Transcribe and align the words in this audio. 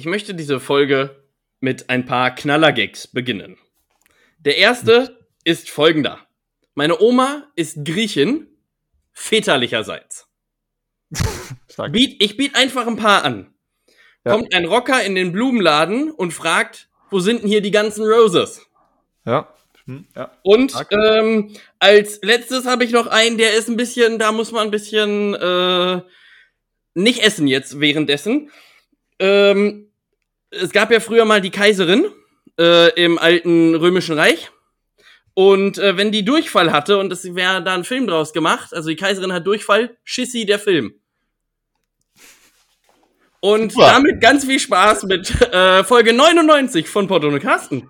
Ich 0.00 0.06
möchte 0.06 0.34
diese 0.34 0.60
Folge 0.60 1.22
mit 1.60 1.90
ein 1.90 2.06
paar 2.06 2.34
Knallergags 2.34 3.06
beginnen. 3.06 3.58
Der 4.38 4.56
erste 4.56 5.26
ist 5.44 5.68
folgender. 5.68 6.20
Meine 6.74 6.98
Oma 7.02 7.48
ist 7.54 7.84
Griechin, 7.84 8.46
väterlicherseits. 9.12 10.26
Biet, 11.92 12.16
ich 12.18 12.38
biete 12.38 12.56
einfach 12.56 12.86
ein 12.86 12.96
paar 12.96 13.24
an. 13.24 13.52
Ja. 14.24 14.32
Kommt 14.32 14.54
ein 14.54 14.64
Rocker 14.64 15.04
in 15.04 15.14
den 15.14 15.32
Blumenladen 15.32 16.10
und 16.10 16.32
fragt, 16.32 16.88
wo 17.10 17.20
sind 17.20 17.42
denn 17.42 17.50
hier 17.50 17.60
die 17.60 17.70
ganzen 17.70 18.06
Roses? 18.06 18.66
Ja. 19.26 19.52
Hm, 19.84 20.06
ja. 20.16 20.34
Und 20.42 20.72
ähm, 20.92 21.54
als 21.78 22.20
letztes 22.22 22.64
habe 22.64 22.84
ich 22.84 22.92
noch 22.92 23.06
einen, 23.06 23.36
der 23.36 23.52
ist 23.52 23.68
ein 23.68 23.76
bisschen, 23.76 24.18
da 24.18 24.32
muss 24.32 24.50
man 24.50 24.62
ein 24.62 24.70
bisschen 24.70 25.34
äh, 25.34 26.00
nicht 26.94 27.22
essen 27.22 27.46
jetzt 27.46 27.80
währenddessen. 27.80 28.50
Ähm, 29.18 29.88
es 30.50 30.70
gab 30.72 30.90
ja 30.90 31.00
früher 31.00 31.24
mal 31.24 31.40
die 31.40 31.50
Kaiserin 31.50 32.06
äh, 32.58 32.90
im 33.02 33.18
alten 33.18 33.74
römischen 33.74 34.18
Reich. 34.18 34.50
Und 35.34 35.78
äh, 35.78 35.96
wenn 35.96 36.12
die 36.12 36.24
Durchfall 36.24 36.72
hatte 36.72 36.98
und 36.98 37.12
es 37.12 37.34
wäre 37.34 37.62
da 37.62 37.74
ein 37.74 37.84
Film 37.84 38.06
draus 38.06 38.32
gemacht, 38.32 38.74
also 38.74 38.88
die 38.88 38.96
Kaiserin 38.96 39.32
hat 39.32 39.46
Durchfall, 39.46 39.96
Schissi 40.04 40.44
der 40.44 40.58
Film. 40.58 40.94
Und 43.40 43.72
Super. 43.72 43.86
damit 43.86 44.20
ganz 44.20 44.44
viel 44.44 44.58
Spaß 44.58 45.04
mit 45.04 45.30
äh, 45.40 45.82
Folge 45.84 46.12
99 46.12 46.88
von 46.88 47.06
Porto 47.06 47.28
und 47.28 47.40
Carsten. 47.40 47.88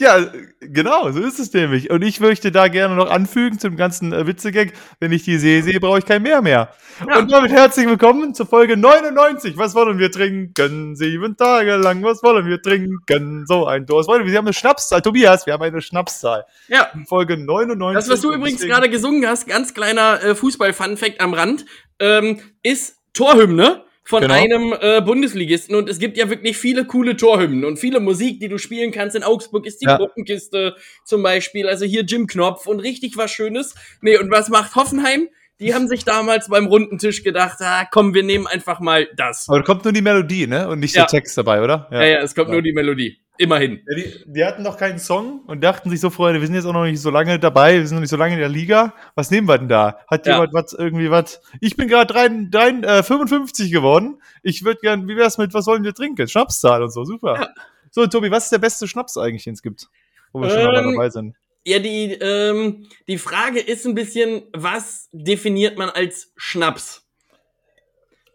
Ja, 0.00 0.32
genau, 0.60 1.10
so 1.12 1.20
ist 1.20 1.38
es 1.38 1.52
nämlich. 1.52 1.90
Und 1.90 2.00
ich 2.00 2.20
möchte 2.20 2.50
da 2.50 2.68
gerne 2.68 2.94
noch 2.96 3.10
anfügen 3.10 3.58
zum 3.58 3.76
ganzen 3.76 4.14
äh, 4.14 4.26
Witzegag, 4.26 4.72
wenn 4.98 5.12
ich 5.12 5.24
die 5.24 5.36
sehe, 5.36 5.62
sehe, 5.62 5.78
brauche 5.78 5.98
ich 5.98 6.06
kein 6.06 6.22
Meer 6.22 6.40
mehr. 6.40 6.70
Ja. 7.06 7.18
Und 7.18 7.30
damit 7.30 7.52
herzlich 7.52 7.86
willkommen 7.86 8.34
zur 8.34 8.46
Folge 8.46 8.78
99. 8.78 9.58
Was 9.58 9.74
wollen 9.74 9.98
wir 9.98 10.10
trinken? 10.10 10.96
Sieben 10.96 11.36
Tage 11.36 11.76
lang, 11.76 12.02
was 12.02 12.22
wollen 12.22 12.46
wir 12.46 12.62
trinken? 12.62 13.44
So 13.46 13.66
ein 13.66 13.84
Durst. 13.84 14.08
Wir 14.08 14.38
haben 14.38 14.46
eine 14.46 14.54
Schnapszahl. 14.54 15.02
Tobias, 15.02 15.44
wir 15.44 15.52
haben 15.52 15.62
eine 15.62 15.82
Schnapszahl. 15.82 16.46
Ja, 16.68 16.90
Folge 17.06 17.36
99. 17.36 17.94
Das, 17.94 18.08
was 18.08 18.22
du 18.22 18.32
übrigens 18.32 18.62
gerade 18.62 18.88
gesungen 18.88 19.26
hast, 19.28 19.46
ganz 19.48 19.74
kleiner 19.74 20.22
äh, 20.22 20.34
Fußball-Fun-Fact 20.34 21.20
am 21.20 21.34
Rand, 21.34 21.66
ähm, 21.98 22.40
ist 22.62 22.96
Torhymne 23.12 23.84
von 24.04 24.22
Genau. 24.22 24.34
einem 24.34 24.74
äh, 24.80 25.00
Bundesligisten. 25.00 25.74
Und 25.76 25.88
es 25.88 25.98
gibt 25.98 26.16
ja 26.16 26.28
wirklich 26.30 26.56
viele 26.56 26.84
coole 26.84 27.16
Torhymnen 27.16 27.64
und 27.64 27.78
viele 27.78 28.00
Musik, 28.00 28.40
die 28.40 28.48
du 28.48 28.58
spielen 28.58 28.90
kannst. 28.92 29.14
In 29.16 29.22
Augsburg 29.22 29.66
ist 29.66 29.80
die 29.80 29.86
Ja. 29.86 29.96
Puppenkiste 29.98 30.74
zum 31.04 31.22
Beispiel. 31.22 31.68
Also 31.68 31.84
hier 31.84 32.02
Jim 32.02 32.26
Knopf 32.26 32.66
und 32.66 32.80
richtig 32.80 33.16
was 33.16 33.30
Schönes. 33.30 33.74
Nee, 34.00 34.18
und 34.18 34.30
was 34.30 34.48
macht 34.48 34.74
Hoffenheim? 34.74 35.28
Die 35.60 35.74
haben 35.74 35.88
sich 35.88 36.04
damals 36.06 36.48
beim 36.48 36.66
runden 36.66 36.96
Tisch 36.96 37.22
gedacht, 37.22 37.58
ah, 37.60 37.86
komm, 37.90 38.14
wir 38.14 38.22
nehmen 38.22 38.46
einfach 38.46 38.80
mal 38.80 39.06
das. 39.16 39.46
Aber 39.46 39.58
da 39.58 39.64
kommt 39.64 39.84
nur 39.84 39.92
die 39.92 40.00
Melodie, 40.00 40.46
ne? 40.46 40.66
Und 40.68 40.80
nicht 40.80 40.94
Ja. 40.94 41.02
der 41.02 41.08
Text 41.08 41.36
dabei, 41.36 41.62
oder? 41.62 41.86
Ja, 41.92 42.02
ja, 42.02 42.18
es 42.22 42.34
kommt 42.34 42.48
Ja. 42.48 42.54
nur 42.54 42.62
die 42.62 42.72
Melodie. 42.72 43.18
Immerhin. 43.40 43.80
Ja, 43.88 43.96
die, 43.96 44.24
die 44.26 44.44
hatten 44.44 44.62
noch 44.62 44.76
keinen 44.76 44.98
Song 44.98 45.40
und 45.46 45.64
dachten 45.64 45.88
sich 45.88 45.98
so, 45.98 46.10
Freunde, 46.10 46.40
wir 46.42 46.46
sind 46.46 46.56
jetzt 46.56 46.66
auch 46.66 46.74
noch 46.74 46.84
nicht 46.84 47.00
so 47.00 47.08
lange 47.08 47.38
dabei, 47.38 47.78
wir 47.78 47.86
sind 47.86 47.96
noch 47.96 48.02
nicht 48.02 48.10
so 48.10 48.18
lange 48.18 48.34
in 48.34 48.38
der 48.38 48.50
Liga. 48.50 48.92
Was 49.14 49.30
nehmen 49.30 49.48
wir 49.48 49.56
denn 49.56 49.68
da? 49.68 49.98
Hat 50.08 50.26
Ja. 50.26 50.34
jemand 50.34 50.52
was 50.52 50.74
irgendwie 50.74 51.10
was? 51.10 51.40
Ich 51.58 51.74
bin 51.74 51.88
gerade 51.88 52.12
äh, 52.14 53.02
55 53.02 53.72
geworden. 53.72 54.20
Ich 54.42 54.62
würde 54.62 54.80
gern, 54.82 55.08
wie 55.08 55.16
wär's 55.16 55.38
mit, 55.38 55.54
was 55.54 55.66
wollen 55.66 55.84
wir 55.84 55.94
trinken? 55.94 56.28
Schnapszahl 56.28 56.82
und 56.82 56.90
so, 56.90 57.04
super. 57.06 57.40
Ja. 57.40 57.48
So, 57.90 58.06
Tobi, 58.06 58.30
was 58.30 58.44
ist 58.44 58.52
der 58.52 58.58
beste 58.58 58.86
Schnaps 58.86 59.16
eigentlich, 59.16 59.44
den 59.44 59.54
es 59.54 59.62
gibt? 59.62 59.88
Wo 60.32 60.42
wir 60.42 60.50
schon 60.50 60.62
mal 60.62 60.76
Ähm, 60.76 60.92
dabei 60.92 61.08
sind. 61.08 61.34
Ja, 61.64 61.78
die, 61.78 62.12
ähm, 62.12 62.88
die 63.08 63.16
Frage 63.16 63.58
ist 63.60 63.86
ein 63.86 63.94
bisschen, 63.94 64.42
was 64.52 65.08
definiert 65.12 65.78
man 65.78 65.88
als 65.88 66.30
Schnaps? 66.36 67.06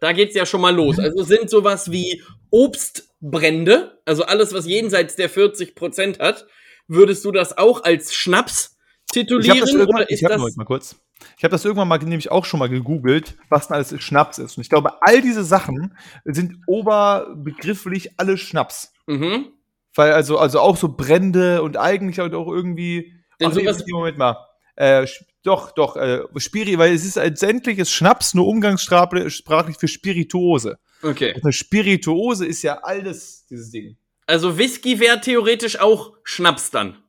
Da 0.00 0.12
geht's 0.12 0.34
ja 0.34 0.44
schon 0.46 0.60
mal 0.62 0.74
los. 0.74 0.98
Also 0.98 1.22
sind 1.22 1.48
sowas 1.48 1.92
wie 1.92 2.22
Obstbrände, 2.56 4.00
also 4.06 4.24
alles, 4.24 4.54
was 4.54 4.66
jenseits 4.66 5.14
der 5.14 5.30
40% 5.30 6.20
hat, 6.20 6.46
würdest 6.88 7.22
du 7.24 7.30
das 7.30 7.58
auch 7.58 7.84
als 7.84 8.14
Schnaps 8.14 8.78
Ich 9.12 9.18
habe 9.18 9.26
titulieren? 9.26 9.60
das 9.60 9.72
irgendwann, 9.72 10.04
ich 10.08 10.24
hab, 10.24 10.30
das, 10.30 10.56
mal 10.56 10.64
kurz. 10.64 10.96
Ich 11.36 11.44
habe 11.44 11.52
das 11.52 11.64
irgendwann 11.66 11.88
mal 11.88 11.98
nämlich 11.98 12.30
auch 12.30 12.46
schon 12.46 12.58
mal 12.58 12.68
gegoogelt, 12.70 13.36
was 13.50 13.68
denn 13.68 13.74
alles 13.76 13.94
Schnaps 14.02 14.38
ist. 14.38 14.56
Und 14.56 14.62
ich 14.62 14.70
glaube, 14.70 15.02
all 15.02 15.20
diese 15.20 15.44
Sachen 15.44 15.96
sind 16.24 16.56
oberbegrifflich 16.66 18.18
alle 18.18 18.38
Schnaps. 18.38 18.92
mhm. 19.06 19.52
Weil 19.94 20.12
also, 20.12 20.38
also 20.38 20.60
auch 20.60 20.76
so 20.76 20.88
Brände 20.88 21.62
und 21.62 21.78
eigentlich 21.78 22.18
halt 22.18 22.34
auch 22.34 22.48
irgendwie. 22.48 23.14
Denn 23.40 23.48
Ach 23.48 23.54
nee, 23.54 23.64
sowas- 23.64 23.82
nee, 23.86 23.92
Moment 23.92 24.18
mal. 24.18 24.36
Äh, 24.76 25.06
doch, 25.42 25.70
doch, 25.72 25.96
äh, 25.96 26.20
Spiri, 26.36 26.76
weil 26.78 26.94
es 26.94 27.04
ist 27.06 27.16
letztendlich 27.16 27.78
ist 27.78 27.92
Schnaps 27.92 28.34
nur 28.34 28.46
umgangssprachlich 28.46 29.76
für 29.78 29.88
Spirituose. 29.88 30.78
Okay. 31.02 31.34
Und 31.34 31.44
eine 31.44 31.52
Spirituose 31.52 32.46
ist 32.46 32.62
ja 32.62 32.78
alles, 32.78 33.46
dieses 33.46 33.70
Ding. 33.70 33.96
Also 34.26 34.58
Whisky 34.58 34.98
wäre 34.98 35.20
theoretisch 35.20 35.78
auch 35.78 36.14
Schnaps 36.24 36.70
dann. 36.70 37.02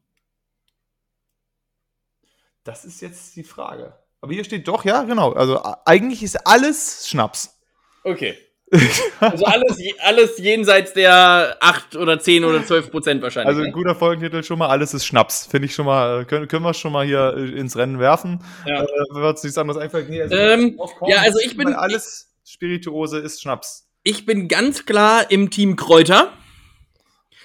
Das 2.64 2.86
ist 2.86 3.02
jetzt 3.02 3.36
die 3.36 3.44
Frage. 3.44 3.94
Aber 4.22 4.34
hier 4.34 4.44
steht 4.44 4.68
doch, 4.68 4.84
ja, 4.84 5.04
genau. 5.04 5.32
Also 5.34 5.62
eigentlich 5.86 6.22
ist 6.22 6.36
alles 6.46 7.08
Schnaps. 7.08 7.58
Okay. 8.04 8.38
Also 9.20 9.46
alles, 9.46 9.80
alles 10.00 10.38
jenseits 10.38 10.94
der 10.94 11.58
8 11.62 11.96
oder 11.96 12.20
10 12.20 12.44
oder 12.44 12.66
12 12.66 12.92
Prozent 12.92 13.22
wahrscheinlich. 13.22 13.48
Also 13.48 13.62
ein 13.62 13.68
ne? 13.68 13.72
guter 13.72 13.96
Folgentitel 13.96 14.44
schon 14.44 14.60
mal, 14.60 14.68
alles 14.68 14.94
ist 14.94 15.06
Schnaps. 15.06 15.48
Finde 15.48 15.68
ich 15.68 15.74
schon 15.74 15.86
mal, 15.86 16.22
äh, 16.22 16.26
können, 16.26 16.48
können 16.50 16.64
wir 16.64 16.74
schon 16.74 16.92
mal 16.92 17.06
hier 17.06 17.34
äh, 17.38 17.58
ins 17.58 17.78
Rennen 17.78 18.00
werfen. 18.00 18.44
Ja. 18.66 18.84
Äh, 18.84 18.88
wenn 19.12 19.24
uns 19.24 19.42
nichts 19.42 19.58
anderes 19.58 19.82
einfällt. 19.82 20.10
Nee, 20.10 20.22
also 20.22 20.36
Ähm, 20.36 20.78
ja, 21.08 21.22
also 21.22 21.40
ich 21.40 21.56
bin- 21.56 21.74
alles 21.74 22.30
Spirituose 22.52 23.20
ist 23.20 23.42
Schnaps. 23.42 23.88
Ich 24.04 24.26
bin 24.26 24.48
ganz 24.48 24.86
klar 24.86 25.30
im 25.30 25.50
Team 25.50 25.76
Kräuter. 25.76 26.32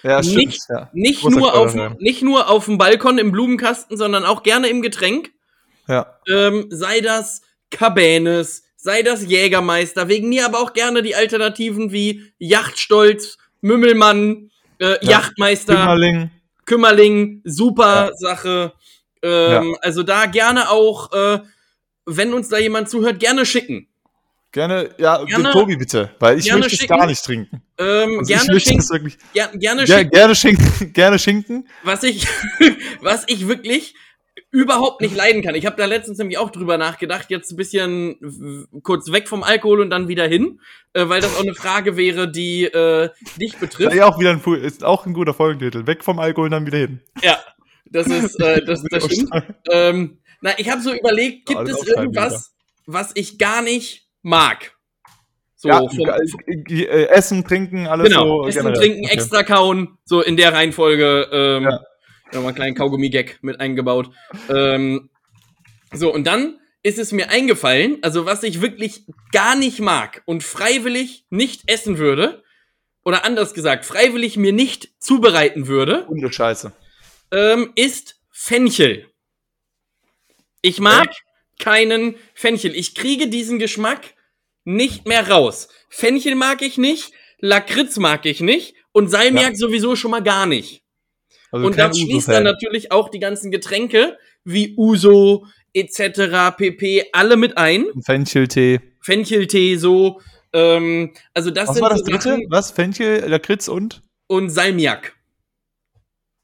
Ja, 0.04 0.20
Nicht- 0.20 0.60
Ja. 0.68 0.90
Nicht 0.92 1.24
nur, 1.28 1.54
auf, 1.54 1.72
Kräuter, 1.72 1.90
ja. 1.90 1.96
nicht 1.98 2.22
nur 2.22 2.48
auf 2.48 2.66
dem 2.66 2.78
Balkon 2.78 3.18
im 3.18 3.32
Blumenkasten, 3.32 3.96
sondern 3.96 4.24
auch 4.24 4.42
gerne 4.42 4.68
im 4.68 4.80
Getränk. 4.82 5.30
ja. 5.88 6.18
Ähm, 6.28 6.66
sei 6.70 7.00
das 7.00 7.42
Cabernet, 7.70 8.46
sei 8.76 9.02
das 9.02 9.24
Jägermeister. 9.26 10.08
Wegen 10.08 10.28
mir 10.28 10.46
aber 10.46 10.60
auch 10.60 10.72
gerne 10.72 11.02
die 11.02 11.16
Alternativen 11.16 11.90
wie 11.92 12.32
Yachtstolz, 12.38 13.38
Mümmelmann, 13.60 14.50
äh, 14.78 14.98
Ja. 15.04 15.10
Yachtmeister, 15.10 15.74
Kümmerling. 15.74 16.30
Kümmerling, 16.64 17.40
super 17.44 18.10
Ja. 18.10 18.16
Sache. 18.16 18.72
Ähm, 19.22 19.76
Also 19.82 20.02
da 20.04 20.26
gerne 20.26 20.70
auch, 20.70 21.12
äh, 21.12 21.40
wenn 22.06 22.32
uns 22.34 22.48
da 22.48 22.58
jemand 22.58 22.88
zuhört, 22.88 23.18
gerne 23.20 23.44
schicken. 23.46 23.88
Gerne, 24.52 24.90
ja, 24.98 25.24
Gerne- 25.24 25.50
Tobi 25.50 25.76
bitte, 25.76 26.10
weil 26.18 26.38
ich 26.38 26.52
möchte 26.52 26.66
es 26.74 26.80
schicken. 26.80 26.94
gar 26.98 27.06
nicht 27.06 27.24
trinken. 27.24 27.62
Ähm, 27.78 28.18
Also 28.18 28.20
ich 28.20 28.28
gerne 28.28 28.52
möchte 28.52 28.68
schicken. 28.68 28.80
es 28.80 28.90
wirklich. 28.90 29.18
Ger 29.32 29.48
gerne 29.54 29.84
Ger 29.84 29.98
schicken. 29.98 30.10
gerne 30.10 30.34
schinken, 30.34 30.92
gerne 30.92 31.18
schinken. 31.18 31.68
was 31.84 32.02
ich, 32.02 32.26
was 33.00 33.24
ich 33.28 33.48
wirklich 33.48 33.94
überhaupt 34.50 35.00
nicht 35.00 35.16
leiden 35.16 35.42
kann. 35.42 35.54
Ich 35.54 35.64
habe 35.64 35.76
da 35.76 35.86
letztens 35.86 36.18
nämlich 36.18 36.36
auch 36.36 36.50
drüber 36.50 36.76
nachgedacht, 36.76 37.30
jetzt 37.30 37.50
ein 37.50 37.56
bisschen 37.56 38.60
kurz 38.82 39.10
weg 39.10 39.26
vom 39.28 39.42
Alkohol 39.42 39.80
und 39.80 39.88
dann 39.88 40.08
wieder 40.08 40.26
hin, 40.26 40.60
äh, 40.92 41.08
weil 41.08 41.22
das 41.22 41.34
auch 41.34 41.42
eine 41.42 41.54
Frage 41.54 41.96
wäre, 41.96 42.30
die 42.30 42.64
äh, 42.64 43.08
dich 43.40 43.56
betrifft. 43.56 43.94
Ja, 43.94 44.06
auch 44.06 44.18
wieder 44.20 44.30
ein, 44.30 44.54
ist 44.62 44.84
auch 44.84 45.06
ein 45.06 45.14
guter 45.14 45.32
Folgentitel. 45.32 45.86
Weg 45.86 46.04
vom 46.04 46.18
Alkohol 46.18 46.46
und 46.46 46.50
dann 46.50 46.66
wieder 46.66 46.78
hin. 46.78 47.00
Ja, 47.22 47.38
das 47.86 48.06
ist, 48.08 48.38
äh, 48.40 48.62
das, 48.64 48.82
das 48.90 49.04
stimmt. 49.06 49.30
Ähm, 49.70 50.18
na, 50.42 50.58
ich 50.58 50.68
habe 50.70 50.82
so 50.82 50.92
überlegt, 50.92 51.46
gibt 51.46 51.68
es 51.68 51.86
irgendwas, 51.86 52.52
was 52.84 53.12
ich 53.14 53.38
gar 53.38 53.62
nicht 53.62 54.06
mag? 54.22 54.72
So, 55.56 55.68
ja, 55.68 55.78
vom, 55.78 56.08
äh, 56.68 57.04
Essen, 57.06 57.44
Trinken, 57.44 57.86
alles 57.86 58.08
genau, 58.08 58.42
so. 58.42 58.48
Essen, 58.48 58.62
generell. 58.64 58.80
Trinken, 58.80 59.04
Okay. 59.04 59.14
extra 59.14 59.42
kauen, 59.44 59.98
so 60.04 60.20
in 60.20 60.36
der 60.36 60.52
Reihenfolge. 60.52 61.28
Ähm, 61.30 61.62
Ja. 61.64 61.80
Nochmal 62.32 62.48
einen 62.48 62.54
kleinen 62.56 62.74
Kaugummi-Gag 62.74 63.38
mit 63.42 63.60
eingebaut. 63.60 64.10
Ähm, 64.48 65.10
so, 65.92 66.12
und 66.12 66.26
dann 66.26 66.58
ist 66.82 66.98
es 66.98 67.12
mir 67.12 67.28
eingefallen, 67.30 67.98
also 68.02 68.24
was 68.26 68.42
ich 68.42 68.62
wirklich 68.62 69.04
gar 69.32 69.54
nicht 69.54 69.80
mag 69.80 70.22
und 70.24 70.42
freiwillig 70.42 71.26
nicht 71.28 71.70
essen 71.70 71.98
würde, 71.98 72.42
oder 73.04 73.24
anders 73.24 73.52
gesagt, 73.54 73.84
freiwillig 73.84 74.36
mir 74.38 74.52
nicht 74.52 74.90
zubereiten 74.98 75.66
würde, 75.66 76.06
Hunde 76.08 76.32
Scheiße. 76.32 76.72
ähm, 77.32 77.72
ist 77.76 78.18
Fenchel. 78.30 79.06
Ich 80.62 80.80
mag 80.80 81.08
keinen 81.58 82.16
Fenchel. 82.34 82.74
Ich 82.74 82.94
kriege 82.94 83.28
diesen 83.28 83.58
Geschmack 83.58 84.14
nicht 84.64 85.06
mehr 85.06 85.28
raus. 85.28 85.68
Fenchel 85.88 86.34
mag 86.34 86.62
ich 86.62 86.78
nicht. 86.78 87.12
Lakritz 87.38 87.96
mag 87.96 88.24
ich 88.26 88.40
nicht 88.40 88.74
und 88.92 89.08
Salmiak 89.08 89.56
sowieso 89.56 89.96
schon 89.96 90.12
mal 90.12 90.22
gar 90.22 90.46
nicht. 90.46 90.82
Also 91.50 91.66
und 91.66 91.76
dann 91.76 91.94
schließt 91.94 92.28
dann 92.28 92.44
natürlich 92.44 92.92
auch 92.92 93.08
die 93.08 93.18
ganzen 93.18 93.50
Getränke 93.50 94.16
wie 94.44 94.74
Uso 94.76 95.46
etc. 95.74 96.56
pp. 96.56 97.06
alle 97.12 97.36
mit 97.36 97.58
ein. 97.58 97.86
Fencheltee. 98.04 98.80
Fencheltee 99.00 99.76
so. 99.76 100.20
Ähm, 100.52 101.12
also 101.34 101.50
das 101.50 101.68
Was 101.68 101.74
sind 101.74 101.82
war 101.82 101.90
das 101.90 102.00
so 102.00 102.04
dritte? 102.06 102.38
Was? 102.48 102.70
Fenchel, 102.70 103.28
Lakritz 103.28 103.68
und? 103.68 104.02
und 104.32 104.48
Salmiak. 104.48 105.14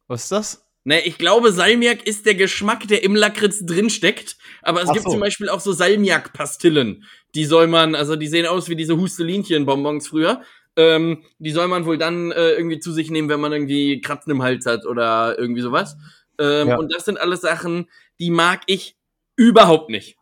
Was 0.08 0.24
ist 0.24 0.32
das? 0.32 0.67
Ne, 0.88 1.02
ich 1.02 1.18
glaube, 1.18 1.52
Salmiak 1.52 2.06
ist 2.06 2.24
der 2.24 2.34
Geschmack, 2.34 2.88
der 2.88 3.02
im 3.04 3.14
Lakritz 3.14 3.66
drinsteckt. 3.66 4.38
Aber 4.62 4.80
es 4.82 4.88
Ach 4.88 4.94
gibt 4.94 5.04
so. 5.04 5.10
zum 5.10 5.20
Beispiel 5.20 5.50
auch 5.50 5.60
so 5.60 5.72
Salmiak-Pastillen. 5.72 7.04
Die 7.34 7.44
soll 7.44 7.66
man, 7.66 7.94
also 7.94 8.16
die 8.16 8.26
sehen 8.26 8.46
aus 8.46 8.70
wie 8.70 8.74
diese 8.74 8.96
Hustelinchen-Bonbons 8.96 10.08
früher. 10.08 10.40
Ähm, 10.76 11.24
die 11.38 11.50
soll 11.50 11.68
man 11.68 11.84
wohl 11.84 11.98
dann 11.98 12.32
äh, 12.32 12.52
irgendwie 12.52 12.78
zu 12.78 12.90
sich 12.90 13.10
nehmen, 13.10 13.28
wenn 13.28 13.38
man 13.38 13.52
irgendwie 13.52 14.00
Kratzen 14.00 14.30
im 14.32 14.42
Hals 14.42 14.64
hat 14.64 14.86
oder 14.86 15.38
irgendwie 15.38 15.60
sowas. 15.60 15.94
Ähm, 16.38 16.68
Ja. 16.68 16.78
Und 16.78 16.90
das 16.90 17.04
sind 17.04 17.20
alles 17.20 17.42
Sachen, 17.42 17.90
die 18.18 18.30
mag 18.30 18.62
ich 18.64 18.96
überhaupt 19.36 19.90
nicht. 19.90 20.16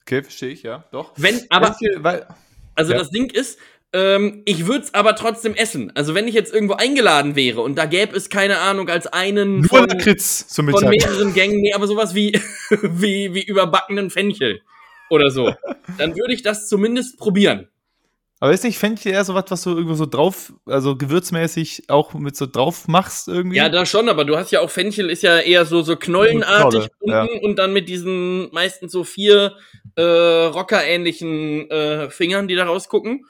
Okay, 0.00 0.24
verstehe 0.24 0.50
ich, 0.50 0.64
ja. 0.64 0.82
Doch. 0.90 1.12
Wenn, 1.16 1.42
aber, 1.48 1.76
weil, 1.98 2.26
also 2.74 2.90
Ja. 2.90 2.98
das 2.98 3.10
Ding 3.10 3.30
ist, 3.30 3.56
ähm, 3.92 4.42
ich 4.46 4.66
würde 4.66 4.84
es 4.84 4.94
aber 4.94 5.14
trotzdem 5.16 5.54
essen. 5.54 5.92
Also 5.94 6.14
wenn 6.14 6.26
ich 6.26 6.34
jetzt 6.34 6.52
irgendwo 6.52 6.74
eingeladen 6.74 7.36
wäre 7.36 7.60
und 7.60 7.76
da 7.76 7.84
gäbe 7.84 8.16
es, 8.16 8.30
keine 8.30 8.58
Ahnung, 8.58 8.88
als 8.88 9.06
einen 9.06 9.60
nur 9.60 9.68
von, 9.68 9.88
Lakritz 9.88 10.48
zum 10.48 10.70
von 10.70 10.88
Mittag. 10.88 11.10
mehreren 11.10 11.34
Gängen, 11.34 11.60
nee, 11.60 11.74
aber 11.74 11.86
sowas 11.86 12.14
wie, 12.14 12.32
wie, 12.70 13.34
wie 13.34 13.42
überbackenen 13.42 14.10
Fenchel 14.10 14.62
oder 15.10 15.30
so, 15.30 15.54
dann 15.98 16.16
würde 16.16 16.32
ich 16.32 16.42
das 16.42 16.68
zumindest 16.68 17.18
probieren. 17.18 17.68
Aber 18.40 18.52
ist 18.52 18.64
nicht 18.64 18.78
Fenchel 18.78 19.12
eher 19.12 19.24
so 19.24 19.34
was, 19.34 19.44
was 19.50 19.62
du 19.62 19.70
irgendwo 19.70 19.94
so 19.94 20.04
drauf, 20.04 20.52
also 20.66 20.96
gewürzmäßig 20.96 21.84
auch 21.88 22.12
mit 22.14 22.34
so 22.34 22.46
drauf 22.46 22.88
machst 22.88 23.28
irgendwie? 23.28 23.58
Ja, 23.58 23.68
da 23.68 23.86
schon, 23.86 24.08
aber 24.08 24.24
du 24.24 24.36
hast 24.36 24.50
ja 24.50 24.60
auch 24.60 24.70
Fenchel 24.70 25.10
ist 25.10 25.22
ja 25.22 25.38
eher 25.38 25.64
so, 25.64 25.82
so 25.82 25.94
knollenartig 25.94 26.88
Knolle, 26.98 27.22
unten 27.30 27.44
und 27.44 27.56
dann 27.56 27.72
mit 27.72 27.88
diesen 27.88 28.50
meistens 28.52 28.90
so 28.90 29.04
vier 29.04 29.54
äh, 29.94 30.02
Rocker-ähnlichen 30.02 31.70
äh, 31.70 32.10
Fingern, 32.10 32.48
die 32.48 32.56
da 32.56 32.64
rausgucken. 32.64 33.26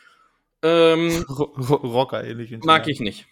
Ähm, 0.62 1.24
Ro 1.28 1.44
Ro 1.56 1.74
Rocker 1.76 2.24
ähnlich. 2.24 2.56
mag 2.64 2.86
ich 2.88 3.00
nicht. 3.00 3.26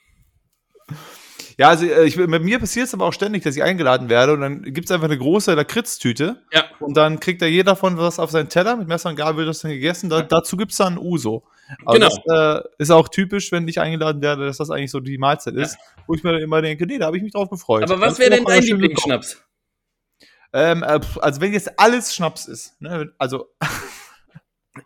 Ja, 1.58 1.68
also 1.68 1.84
äh, 1.84 2.04
ich, 2.06 2.16
mit 2.16 2.42
mir 2.42 2.58
passiert 2.58 2.86
es 2.86 2.94
aber 2.94 3.04
auch 3.04 3.12
ständig, 3.12 3.42
dass 3.44 3.54
ich 3.54 3.62
eingeladen 3.62 4.08
werde 4.08 4.32
und 4.32 4.40
dann 4.40 4.62
gibt's 4.62 4.90
einfach 4.90 5.06
eine 5.08 5.18
große 5.18 5.52
Lakritztüte 5.54 6.42
Ja. 6.52 6.64
und 6.80 6.96
dann 6.96 7.20
kriegt 7.20 7.42
da 7.42 7.46
jeder 7.46 7.76
von 7.76 7.98
was 7.98 8.18
auf 8.18 8.30
seinen 8.30 8.48
Teller, 8.48 8.76
mit 8.76 8.88
Messer 8.88 9.10
und 9.10 9.16
Gabel 9.16 9.36
wird 9.38 9.48
das 9.48 9.60
dann 9.60 9.70
gegessen, 9.70 10.08
da, 10.08 10.22
dazu 10.22 10.56
gibt's 10.56 10.78
dann 10.78 10.96
Uso. 10.98 11.44
Aber 11.84 11.98
Genau. 11.98 12.08
das 12.26 12.64
äh, 12.64 12.68
ist 12.78 12.90
auch 12.90 13.08
typisch, 13.08 13.52
wenn 13.52 13.68
ich 13.68 13.78
eingeladen 13.78 14.22
werde, 14.22 14.46
dass 14.46 14.56
das 14.56 14.70
eigentlich 14.70 14.90
so 14.90 15.00
die 15.00 15.18
Mahlzeit 15.18 15.54
ist, 15.54 15.76
wo 16.06 16.14
ich 16.14 16.24
mir 16.24 16.32
dann 16.32 16.40
immer 16.40 16.62
denke, 16.62 16.86
nee, 16.86 16.98
da 16.98 17.06
habe 17.06 17.16
ich 17.18 17.22
mich 17.22 17.32
drauf 17.32 17.50
gefreut. 17.50 17.84
Aber 17.84 18.00
was 18.00 18.18
wäre 18.18 18.30
denn 18.30 18.44
dein. 18.44 18.62
Lieblingsschnaps? 18.62 19.44
Ähm, 20.52 20.82
äh, 20.82 20.98
also 21.20 21.40
wenn 21.40 21.52
jetzt 21.52 21.78
alles 21.78 22.12
Schnaps 22.14 22.46
ist, 22.46 22.80
ne, 22.80 23.12
also 23.18 23.50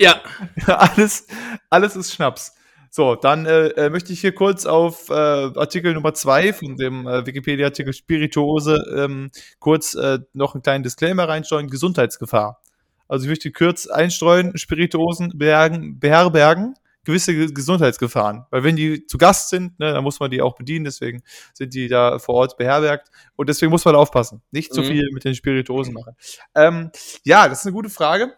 Ja, 0.00 0.20
alles, 0.66 1.26
alles 1.70 1.96
ist 1.96 2.12
Schnaps. 2.14 2.54
So, 2.90 3.16
dann 3.16 3.44
äh, 3.44 3.66
äh, 3.70 3.90
möchte 3.90 4.12
ich 4.12 4.20
hier 4.20 4.34
kurz 4.34 4.66
auf 4.66 5.08
äh, 5.10 5.12
Artikel 5.12 5.94
Nummer 5.94 6.14
zwei 6.14 6.52
von 6.52 6.76
dem 6.76 7.06
äh, 7.08 7.26
Wikipedia-Artikel 7.26 7.92
Spirituose 7.92 8.84
ähm, 8.96 9.30
kurz 9.58 9.94
äh, 9.94 10.20
noch 10.32 10.54
einen 10.54 10.62
kleinen 10.62 10.84
Disclaimer 10.84 11.28
reinstreuen, 11.28 11.68
Gesundheitsgefahr. 11.68 12.62
Also 13.08 13.24
ich 13.24 13.30
möchte 13.30 13.50
kurz 13.50 13.88
einstreuen, 13.88 14.56
Spirituosen 14.56 15.32
beherbergen, 15.36 15.98
beherbergen 15.98 16.74
gewisse 17.04 17.34
Ge- 17.34 17.52
Gesundheitsgefahren. 17.52 18.46
Weil 18.50 18.62
wenn 18.64 18.76
die 18.76 19.06
zu 19.06 19.18
Gast 19.18 19.50
sind, 19.50 19.78
ne, 19.80 19.92
dann 19.92 20.04
muss 20.04 20.20
man 20.20 20.30
die 20.30 20.40
auch 20.40 20.54
bedienen, 20.54 20.84
deswegen 20.86 21.22
sind 21.52 21.74
die 21.74 21.88
da 21.88 22.18
vor 22.20 22.36
Ort 22.36 22.56
beherbergt. 22.56 23.08
Und 23.36 23.48
deswegen 23.48 23.70
muss 23.70 23.84
man 23.84 23.94
aufpassen. 23.96 24.40
Nicht 24.52 24.72
zu 24.72 24.80
Mhm. 24.82 24.86
viel 24.86 25.08
mit 25.12 25.24
den 25.24 25.34
Spirituosen 25.34 25.92
machen. 25.92 26.14
Ähm, 26.54 26.90
ja, 27.24 27.48
das 27.48 27.58
ist 27.60 27.66
eine 27.66 27.74
gute 27.74 27.90
Frage. 27.90 28.32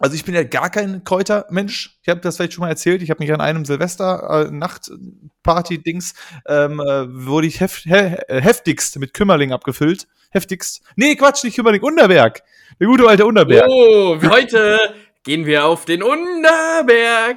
Also 0.00 0.16
ich 0.16 0.24
bin 0.24 0.34
ja 0.34 0.42
gar 0.44 0.70
kein 0.70 1.04
Kräutermensch. 1.04 1.98
Ich 2.02 2.08
habe 2.08 2.20
das 2.20 2.36
vielleicht 2.36 2.54
schon 2.54 2.62
mal 2.62 2.70
erzählt. 2.70 3.02
Ich 3.02 3.10
habe 3.10 3.22
mich 3.22 3.34
an 3.34 3.42
einem 3.42 3.66
Silvester-Nacht-Party-Dings 3.66 6.14
ähm, 6.48 6.80
äh, 6.80 7.26
wurde 7.26 7.46
ich 7.46 7.60
hef 7.60 7.82
he 7.84 8.16
heftigst 8.28 8.98
mit 8.98 9.12
Kümmerling 9.12 9.52
abgefüllt. 9.52 10.08
Heftigst. 10.30 10.80
Nee, 10.96 11.16
Quatsch, 11.16 11.44
nicht 11.44 11.56
Kümmerling, 11.56 11.82
Unterberg. 11.82 12.42
Der 12.80 12.86
gute 12.86 13.06
alte 13.06 13.26
Unterberg. 13.26 13.68
Oh, 13.68 14.16
heute 14.22 14.78
gehen 15.22 15.44
wir 15.44 15.66
auf 15.66 15.84
den 15.84 16.02
Unterberg. 16.02 17.36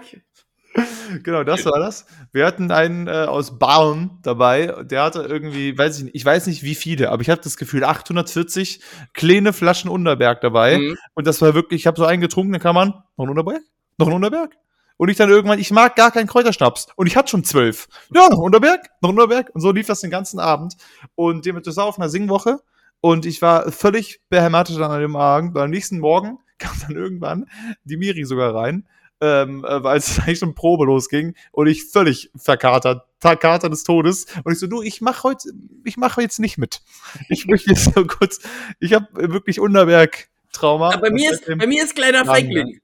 Genau, 1.23 1.43
das 1.43 1.65
war 1.65 1.79
das. 1.79 2.05
Wir 2.31 2.45
hatten 2.45 2.71
einen 2.71 3.07
äh, 3.07 3.11
aus 3.11 3.59
Barn 3.59 4.19
dabei. 4.23 4.73
Der 4.83 5.03
hatte 5.03 5.21
irgendwie, 5.21 5.77
weiß 5.77 5.99
ich 5.99 6.03
nicht, 6.05 6.15
ich 6.15 6.25
weiß 6.25 6.47
nicht 6.47 6.63
wie 6.63 6.75
viele, 6.75 7.11
aber 7.11 7.21
ich 7.21 7.29
habe 7.29 7.41
das 7.41 7.57
Gefühl 7.57 7.83
840 7.83 8.81
kleine 9.13 9.53
Flaschen 9.53 9.89
Unterberg 9.89 10.41
dabei. 10.41 10.79
Mhm. 10.79 10.97
Und 11.13 11.27
das 11.27 11.41
war 11.41 11.53
wirklich, 11.53 11.81
ich 11.81 11.87
habe 11.87 11.97
so 11.97 12.05
einen 12.05 12.21
getrunken, 12.21 12.53
dann 12.53 12.61
kann 12.61 12.75
man, 12.75 12.89
noch 13.17 13.25
ein 13.25 13.29
Unterberg? 13.29 13.61
Noch 13.97 14.07
ein 14.07 14.13
Unterberg? 14.13 14.57
Und 14.97 15.09
ich 15.09 15.17
dann 15.17 15.29
irgendwann, 15.29 15.59
ich 15.59 15.71
mag 15.71 15.95
gar 15.95 16.11
keinen 16.11 16.27
Kräuterschnaps. 16.27 16.87
Und 16.95 17.07
ich 17.07 17.17
hatte 17.17 17.29
schon 17.29 17.43
zwölf. 17.43 17.87
Ja, 18.13 18.29
noch 18.29 18.37
Unterberg, 18.37 18.89
noch 19.01 19.09
ein 19.09 19.15
Unterberg. 19.15 19.51
Und 19.53 19.61
so 19.61 19.71
lief 19.71 19.87
das 19.87 20.01
den 20.01 20.11
ganzen 20.11 20.39
Abend. 20.39 20.75
Und 21.15 21.45
dem 21.45 21.61
das 21.61 21.77
war 21.77 21.85
auf 21.85 21.99
einer 21.99 22.09
Singwoche. 22.09 22.59
Und 23.01 23.25
ich 23.25 23.41
war 23.41 23.71
völlig 23.71 24.21
behämmert 24.29 24.69
dann 24.69 24.91
an 24.91 25.01
dem 25.01 25.15
Abend. 25.15 25.57
Am 25.57 25.69
nächsten 25.69 25.99
Morgen 25.99 26.39
kam 26.57 26.71
dann 26.87 26.95
irgendwann 26.95 27.45
die 27.83 27.97
Miri 27.97 28.23
sogar 28.23 28.55
rein, 28.55 28.87
ähm, 29.23 29.63
äh, 29.65 29.83
weil 29.83 29.97
es 29.97 30.19
eigentlich 30.19 30.39
schon 30.39 30.53
Probe 30.55 30.85
losging. 30.85 31.35
Und 31.51 31.67
ich 31.67 31.85
völlig 31.85 32.29
verkatert, 32.35 33.03
Kater 33.21 33.69
des 33.69 33.83
Todes. 33.85 34.25
Und 34.43 34.51
ich 34.51 34.59
so, 34.59 34.67
du, 34.67 34.81
ich 34.81 34.99
mach 34.99 35.23
heute, 35.23 35.49
ich 35.85 35.95
mache 35.97 36.21
jetzt 36.21 36.39
nicht 36.39 36.57
mit. 36.57 36.81
Ich 37.29 37.45
möchte 37.47 37.69
jetzt 37.71 37.93
so 37.93 38.05
kurz, 38.05 38.39
ich 38.79 38.93
habe 38.93 39.07
wirklich 39.31 39.59
Unterberg-Trauma. 39.61 40.89
Aber 40.93 41.01
bei 41.03 41.11
mir 41.11 41.31
ist, 41.31 41.45
bei 41.45 41.67
mir 41.67 41.83
ist 41.83 41.95
kleiner 41.95 42.25
Feigling. 42.25 42.79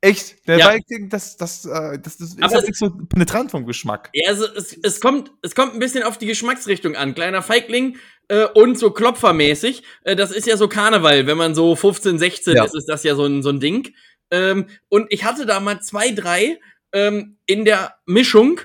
Echt? 0.00 0.46
Der 0.46 0.58
Ja. 0.58 0.74
Viking, 0.74 1.08
das, 1.08 1.38
das, 1.38 1.64
äh, 1.64 1.98
das, 1.98 2.18
das 2.18 2.30
ist 2.34 2.42
Aber 2.42 2.58
es- 2.58 2.66
nicht 2.66 2.76
so 2.76 2.90
penetrant 2.90 3.50
vom 3.50 3.64
Geschmack. 3.64 4.10
Ja, 4.12 4.28
also 4.28 4.44
es, 4.46 4.76
es, 4.82 5.00
kommt, 5.00 5.32
es 5.40 5.54
kommt 5.54 5.72
ein 5.72 5.78
bisschen 5.78 6.02
auf 6.02 6.18
die 6.18 6.26
Geschmacksrichtung 6.26 6.94
an. 6.94 7.14
Kleiner 7.14 7.40
Feigling 7.40 7.96
äh, 8.28 8.44
und 8.44 8.78
so 8.78 8.90
Klopfermäßig. 8.90 9.82
Äh, 10.02 10.14
das 10.14 10.30
ist 10.30 10.46
ja 10.46 10.58
so 10.58 10.68
Karneval. 10.68 11.26
Wenn 11.26 11.38
man 11.38 11.54
so 11.54 11.74
15, 11.74 12.18
16 12.18 12.54
Ja. 12.56 12.64
ist, 12.64 12.74
ist 12.76 12.86
das 12.86 13.02
ja 13.02 13.14
so 13.14 13.24
ein, 13.24 13.42
so 13.42 13.48
ein 13.48 13.60
Ding. 13.60 13.94
Ähm, 14.30 14.66
und 14.88 15.06
ich 15.10 15.24
hatte 15.24 15.46
da 15.46 15.60
mal 15.60 15.80
zwei, 15.80 16.10
drei 16.12 16.58
ähm, 16.92 17.36
in 17.46 17.64
der 17.64 17.94
Mischung 18.06 18.60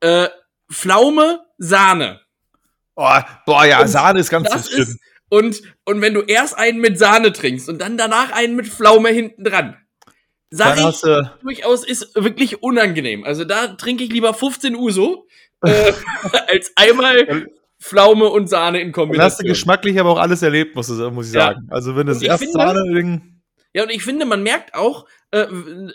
äh, 0.00 0.28
Pflaume, 0.70 1.40
Sahne. 1.58 2.20
Oh, 2.96 3.18
boah, 3.46 3.64
ja, 3.64 3.80
Und 3.80 3.88
Sahne 3.88 4.20
ist 4.20 4.30
ganz 4.30 4.48
Das 4.50 4.68
schlimm. 4.70 4.82
ist, 4.82 4.98
und, 5.28 5.62
und 5.84 6.00
wenn 6.00 6.14
du 6.14 6.20
erst 6.22 6.56
einen 6.58 6.78
mit 6.80 6.98
Sahne 6.98 7.32
trinkst 7.32 7.68
und 7.68 7.78
dann 7.80 7.96
danach 7.96 8.32
einen 8.32 8.54
mit 8.56 8.66
Pflaume 8.68 9.08
hinten 9.10 9.44
dran, 9.44 9.76
sag 10.50 10.76
Dann 10.76 10.90
ich, 10.90 11.00
du, 11.00 11.30
durchaus 11.42 11.84
ist 11.86 12.14
wirklich 12.14 12.62
unangenehm. 12.62 13.24
Also 13.24 13.44
da 13.44 13.68
trinke 13.68 14.04
ich 14.04 14.10
lieber 14.12 14.34
15 14.34 14.74
Uso 14.76 15.26
äh, 15.62 15.92
als 16.48 16.72
einmal 16.76 17.46
Pflaume 17.80 18.26
und 18.28 18.48
Sahne 18.48 18.80
in 18.80 18.92
dann 18.92 18.94
hast 18.94 18.94
du 18.96 19.00
Kombination. 19.00 19.48
geschmacklich 19.48 19.98
aber 19.98 20.10
auch 20.10 20.18
alles 20.18 20.42
erlebt, 20.42 20.76
muss, 20.76 20.88
ich- 20.90 21.10
muss 21.12 21.28
ich 21.28 21.34
Ja. 21.34 21.46
sagen. 21.48 21.66
Also 21.70 21.96
wenn 21.96 22.06
das 22.06 22.18
Und 22.18 22.24
finde- 22.38 22.52
Sahne-Ding, 22.52 23.31
Ja, 23.74 23.82
und 23.84 23.90
ich 23.90 24.02
finde, 24.02 24.26
man 24.26 24.42
merkt 24.42 24.74
auch 24.74 25.06
äh, 25.30 25.46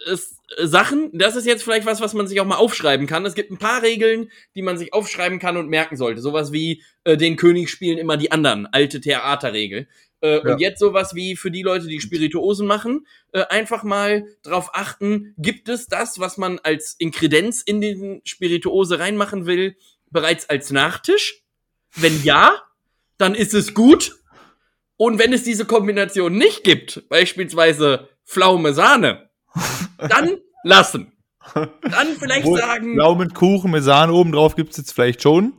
es, 0.08 0.40
äh, 0.58 0.66
Sachen, 0.66 1.12
das 1.14 1.36
ist 1.36 1.46
jetzt 1.46 1.64
vielleicht 1.64 1.86
was, 1.86 2.02
was 2.02 2.14
man 2.14 2.28
sich 2.28 2.42
auch 2.42 2.46
mal 2.46 2.56
aufschreiben 2.56 3.06
kann. 3.06 3.26
Es 3.26 3.36
gibt 3.36 3.52
ein 3.52 3.60
paar 3.60 3.84
Regeln, 3.84 4.32
die 4.56 4.64
man 4.64 4.78
sich 4.78 4.94
aufschreiben 4.94 5.40
kann 5.40 5.58
und 5.58 5.70
merken 5.70 5.96
sollte. 5.96 6.22
Sowas 6.22 6.52
wie 6.52 6.84
äh, 7.04 7.18
den 7.18 7.36
König 7.36 7.70
spielen 7.70 7.98
immer 7.98 8.18
die 8.18 8.32
anderen, 8.32 8.66
alte 8.68 9.00
Theaterregel. 9.00 9.88
Äh, 10.22 10.38
Ja. 10.38 10.54
Und 10.54 10.60
jetzt 10.60 10.80
sowas 10.80 11.14
wie 11.14 11.36
für 11.36 11.52
die 11.52 11.62
Leute, 11.62 11.88
die 11.88 12.02
Spirituosen 12.02 12.66
machen, 12.66 13.06
äh, 13.34 13.44
einfach 13.46 13.84
mal 13.84 14.26
drauf 14.42 14.72
achten, 14.74 15.36
gibt 15.38 15.70
es 15.70 15.88
das, 15.88 16.18
was 16.20 16.38
man 16.38 16.58
als 16.58 16.96
Inkredenz 16.98 17.62
in 17.62 17.82
den 17.82 18.22
Spirituose 18.26 18.98
reinmachen 18.98 19.46
will, 19.46 19.76
bereits 20.10 20.50
als 20.50 20.72
Nachtisch? 20.72 21.44
Wenn 21.96 22.24
ja, 22.24 22.64
dann 23.20 23.36
ist 23.36 23.54
es 23.54 23.76
gut. 23.76 24.16
Und 24.98 25.20
wenn 25.20 25.32
es 25.34 25.44
diese 25.44 25.66
Kombination 25.66 26.36
nicht 26.38 26.64
gibt, 26.64 27.08
beispielsweise 27.10 28.10
Pflaume 28.26 28.74
Sahne, 28.74 29.30
dann 29.98 30.38
lassen. 30.64 31.14
Dann 31.54 32.08
vielleicht 32.20 32.46
Obwohl, 32.46 32.60
sagen, 32.60 32.94
Pflaumenkuchen 32.96 33.72
mit 33.72 33.84
Sahne 33.84 34.12
oben 34.14 34.32
drauf 34.34 34.56
gibt's 34.56 34.78
jetzt 34.78 34.92
vielleicht 34.94 35.22
schon. 35.22 35.54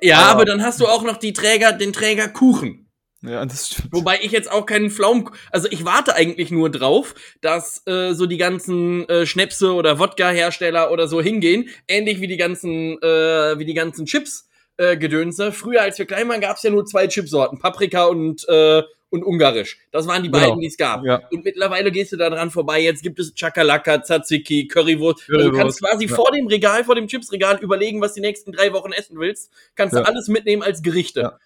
ja, 0.00 0.18
aber- 0.18 0.30
aber 0.30 0.44
dann 0.46 0.62
hast 0.62 0.80
du 0.80 0.86
auch 0.86 1.02
noch 1.04 1.16
die 1.16 1.32
Träger, 1.32 1.72
den 1.72 1.92
Träger 1.92 2.28
Kuchen. 2.28 2.78
Ja, 3.24 3.46
das 3.46 3.68
stimmt. 3.68 3.92
Wobei 3.92 4.18
ich 4.20 4.32
jetzt 4.32 4.50
auch 4.50 4.66
keinen 4.66 4.90
Pflaumen, 4.90 5.28
also 5.52 5.68
ich 5.70 5.84
warte 5.84 6.16
eigentlich 6.16 6.50
nur 6.50 6.70
drauf, 6.70 7.14
dass 7.40 7.86
äh, 7.86 8.14
so 8.14 8.26
die 8.26 8.36
ganzen 8.36 9.08
äh, 9.08 9.26
Schnäpse 9.26 9.74
oder 9.74 10.00
Wodka-Hersteller 10.00 10.90
oder 10.90 11.06
so 11.06 11.22
hingehen, 11.22 11.68
ähnlich 11.86 12.20
wie 12.20 12.26
die 12.26 12.36
ganzen, 12.36 13.00
äh, 13.00 13.56
wie 13.60 13.64
die 13.64 13.74
ganzen 13.74 14.06
Chips. 14.06 14.48
Äh, 14.76 14.96
Gedönse. 14.96 15.52
Früher, 15.52 15.82
als 15.82 15.98
wir 15.98 16.06
klein 16.06 16.28
waren, 16.28 16.40
gab 16.40 16.56
es 16.56 16.62
ja 16.62 16.70
nur 16.70 16.84
zwei 16.86 17.06
Chipsorten, 17.08 17.58
Paprika 17.58 18.04
und, 18.06 18.46
äh, 18.48 18.82
und 19.10 19.24
Ungarisch. 19.24 19.78
Das 19.90 20.06
waren 20.06 20.22
die 20.22 20.30
Genau. 20.30 20.42
beiden, 20.44 20.60
die 20.60 20.68
es 20.68 20.76
gab. 20.78 21.04
Ja. 21.04 21.20
Und 21.30 21.44
mittlerweile 21.44 21.90
gehst 21.92 22.12
du 22.12 22.16
da 22.16 22.30
dran 22.30 22.50
vorbei. 22.50 22.80
Jetzt 22.80 23.02
gibt 23.02 23.18
es 23.18 23.34
Chakalaka, 23.34 24.02
Tzatziki, 24.02 24.66
Currywurst. 24.68 25.20
Also 25.28 25.32
du 25.32 25.36
Currywurst, 25.50 25.58
kannst 25.60 25.80
quasi 25.82 26.06
ja. 26.06 26.14
vor 26.16 26.30
dem 26.32 26.46
Regal, 26.46 26.84
vor 26.84 26.94
dem 26.94 27.06
Chipsregal 27.08 27.58
überlegen, 27.60 28.00
was 28.00 28.14
die 28.14 28.22
nächsten 28.22 28.52
drei 28.52 28.72
Wochen 28.72 28.92
essen 28.92 29.18
willst. 29.18 29.50
Kannst 29.74 29.94
Ja. 29.94 30.00
du 30.00 30.06
alles 30.08 30.28
mitnehmen 30.28 30.62
als 30.62 30.82
Gerichte. 30.82 31.20
Ja. 31.20 31.38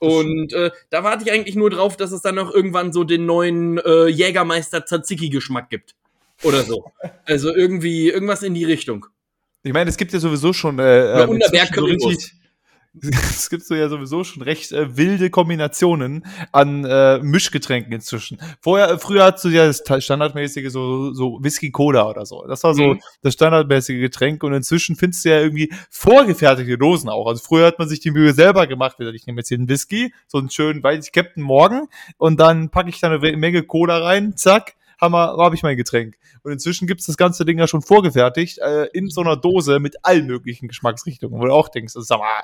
Und 0.00 0.52
äh, 0.52 0.70
da 0.90 1.04
warte 1.04 1.24
ich 1.24 1.32
eigentlich 1.32 1.54
nur 1.54 1.70
drauf, 1.70 1.96
dass 1.96 2.10
es 2.10 2.20
dann 2.20 2.34
noch 2.34 2.52
irgendwann 2.52 2.92
so 2.92 3.04
den 3.04 3.26
neuen 3.26 3.78
äh, 3.78 4.06
Jägermeister 4.08 4.84
Tzatziki-Geschmack 4.84 5.70
gibt. 5.70 5.94
Oder 6.42 6.62
so. 6.62 6.84
Also 7.26 7.54
irgendwie, 7.54 8.10
irgendwas 8.10 8.42
in 8.42 8.52
die 8.54 8.64
Richtung. 8.64 9.06
Ich 9.62 9.72
meine, 9.72 9.88
es 9.88 9.96
gibt 9.96 10.12
ja 10.12 10.18
sowieso 10.18 10.52
schon 10.52 10.78
äh, 10.78 10.82
Currywurst. 10.82 12.06
richtig- 12.06 12.34
es 13.02 13.50
gibt 13.50 13.64
so 13.64 13.74
ja 13.74 13.88
sowieso 13.88 14.22
schon 14.24 14.42
recht 14.42 14.70
äh, 14.72 14.96
wilde 14.96 15.28
Kombinationen 15.30 16.24
an 16.52 16.84
äh, 16.84 17.18
Mischgetränken 17.18 17.92
inzwischen. 17.92 18.38
Vorher, 18.60 18.98
früher 18.98 19.24
hattest 19.24 19.44
du 19.44 19.48
ja 19.48 19.66
das 19.66 19.82
ta- 19.82 20.00
standardmäßige 20.00 20.70
so, 20.70 21.12
so 21.12 21.38
Whisky 21.42 21.70
Cola 21.70 22.08
oder 22.08 22.24
so. 22.24 22.44
Das 22.46 22.62
war 22.64 22.74
so 22.74 22.94
Mhm. 22.94 23.00
das 23.22 23.34
standardmäßige 23.34 24.00
Getränk 24.00 24.42
und 24.44 24.52
inzwischen 24.54 24.94
findest 24.96 25.24
du 25.24 25.30
ja 25.30 25.40
irgendwie 25.40 25.72
vorgefertigte 25.90 26.78
Dosen 26.78 27.08
auch. 27.08 27.26
Also 27.26 27.42
früher 27.42 27.66
hat 27.66 27.78
man 27.78 27.88
sich 27.88 28.00
die 28.00 28.10
Mühe 28.10 28.32
selber 28.32 28.66
gemacht. 28.66 28.96
Ich 29.00 29.26
nehme 29.26 29.40
jetzt 29.40 29.48
hier 29.48 29.58
einen 29.58 29.68
Whisky, 29.68 30.12
so 30.28 30.38
einen 30.38 30.50
schönen, 30.50 30.82
weiß 30.82 31.06
ich, 31.06 31.12
Captain 31.12 31.42
Morgan 31.42 31.88
und 32.18 32.38
dann 32.38 32.70
packe 32.70 32.90
ich 32.90 33.00
da 33.00 33.10
eine 33.10 33.36
Menge 33.36 33.62
Cola 33.64 33.98
rein, 33.98 34.36
zack, 34.36 34.74
habe 35.00 35.16
hab 35.16 35.52
ich 35.54 35.62
mein 35.62 35.76
Getränk. 35.76 36.16
Und 36.44 36.52
inzwischen 36.52 36.86
gibt's 36.86 37.06
das 37.06 37.16
ganze 37.16 37.44
Ding 37.44 37.58
ja 37.58 37.66
schon 37.66 37.82
vorgefertigt, 37.82 38.58
äh, 38.58 38.84
in 38.92 39.08
so 39.08 39.22
einer 39.22 39.36
Dose 39.36 39.80
mit 39.80 39.96
allen 40.04 40.26
möglichen 40.26 40.68
Geschmacksrichtungen, 40.68 41.40
wo 41.40 41.44
du 41.46 41.52
auch 41.52 41.68
denkst, 41.68 41.94
sag 41.96 42.18
mal, 42.20 42.42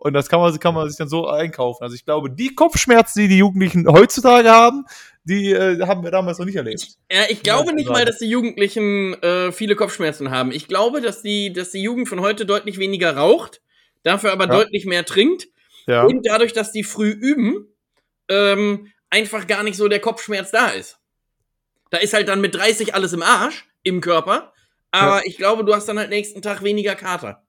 und 0.00 0.14
das 0.14 0.28
kann 0.28 0.40
man, 0.40 0.58
kann 0.58 0.74
man 0.74 0.88
sich 0.88 0.96
dann 0.98 1.08
so 1.08 1.28
einkaufen. 1.28 1.82
Also 1.84 1.94
ich 1.94 2.04
glaube, 2.04 2.30
die 2.30 2.54
Kopfschmerzen, 2.54 3.20
die 3.20 3.28
die 3.28 3.38
Jugendlichen 3.38 3.86
heutzutage 3.86 4.50
haben, 4.50 4.86
die 5.24 5.52
äh, 5.52 5.80
haben 5.86 6.02
wir 6.02 6.10
damals 6.10 6.38
noch 6.38 6.46
nicht 6.46 6.56
erlebt. 6.56 6.88
Ja, 7.12 7.24
ich 7.28 7.42
glaube 7.42 7.74
nicht 7.74 7.86
sagen. 7.86 7.98
mal, 7.98 8.04
dass 8.06 8.18
die 8.18 8.28
Jugendlichen 8.28 9.14
äh, 9.22 9.52
viele 9.52 9.76
Kopfschmerzen 9.76 10.30
haben. 10.30 10.50
Ich 10.52 10.66
glaube, 10.68 11.00
dass 11.02 11.20
die, 11.22 11.52
dass 11.52 11.70
die 11.70 11.82
Jugend 11.82 12.08
von 12.08 12.20
heute 12.20 12.46
deutlich 12.46 12.78
weniger 12.78 13.14
raucht, 13.16 13.60
dafür 14.02 14.32
aber 14.32 14.46
Ja. 14.46 14.52
deutlich 14.52 14.86
mehr 14.86 15.04
trinkt. 15.04 15.48
Ja. 15.86 16.04
Und 16.04 16.26
dadurch, 16.26 16.52
dass 16.54 16.72
die 16.72 16.82
früh 16.84 17.10
üben, 17.10 17.66
ähm, 18.28 18.88
einfach 19.10 19.46
gar 19.46 19.62
nicht 19.62 19.76
so 19.76 19.88
der 19.88 20.00
Kopfschmerz 20.00 20.50
da 20.50 20.68
ist. 20.68 20.98
Da 21.90 21.98
ist 21.98 22.14
halt 22.14 22.28
dann 22.28 22.40
mit 22.40 22.54
30 22.54 22.94
alles 22.94 23.12
im 23.12 23.22
Arsch, 23.22 23.66
im 23.82 24.00
Körper. 24.00 24.52
Aber 24.92 25.18
Ja. 25.18 25.22
ich 25.24 25.36
glaube, 25.36 25.64
du 25.64 25.74
hast 25.74 25.86
dann 25.88 25.98
halt 25.98 26.08
nächsten 26.10 26.40
Tag 26.40 26.62
weniger 26.62 26.94
Kater. 26.94 27.42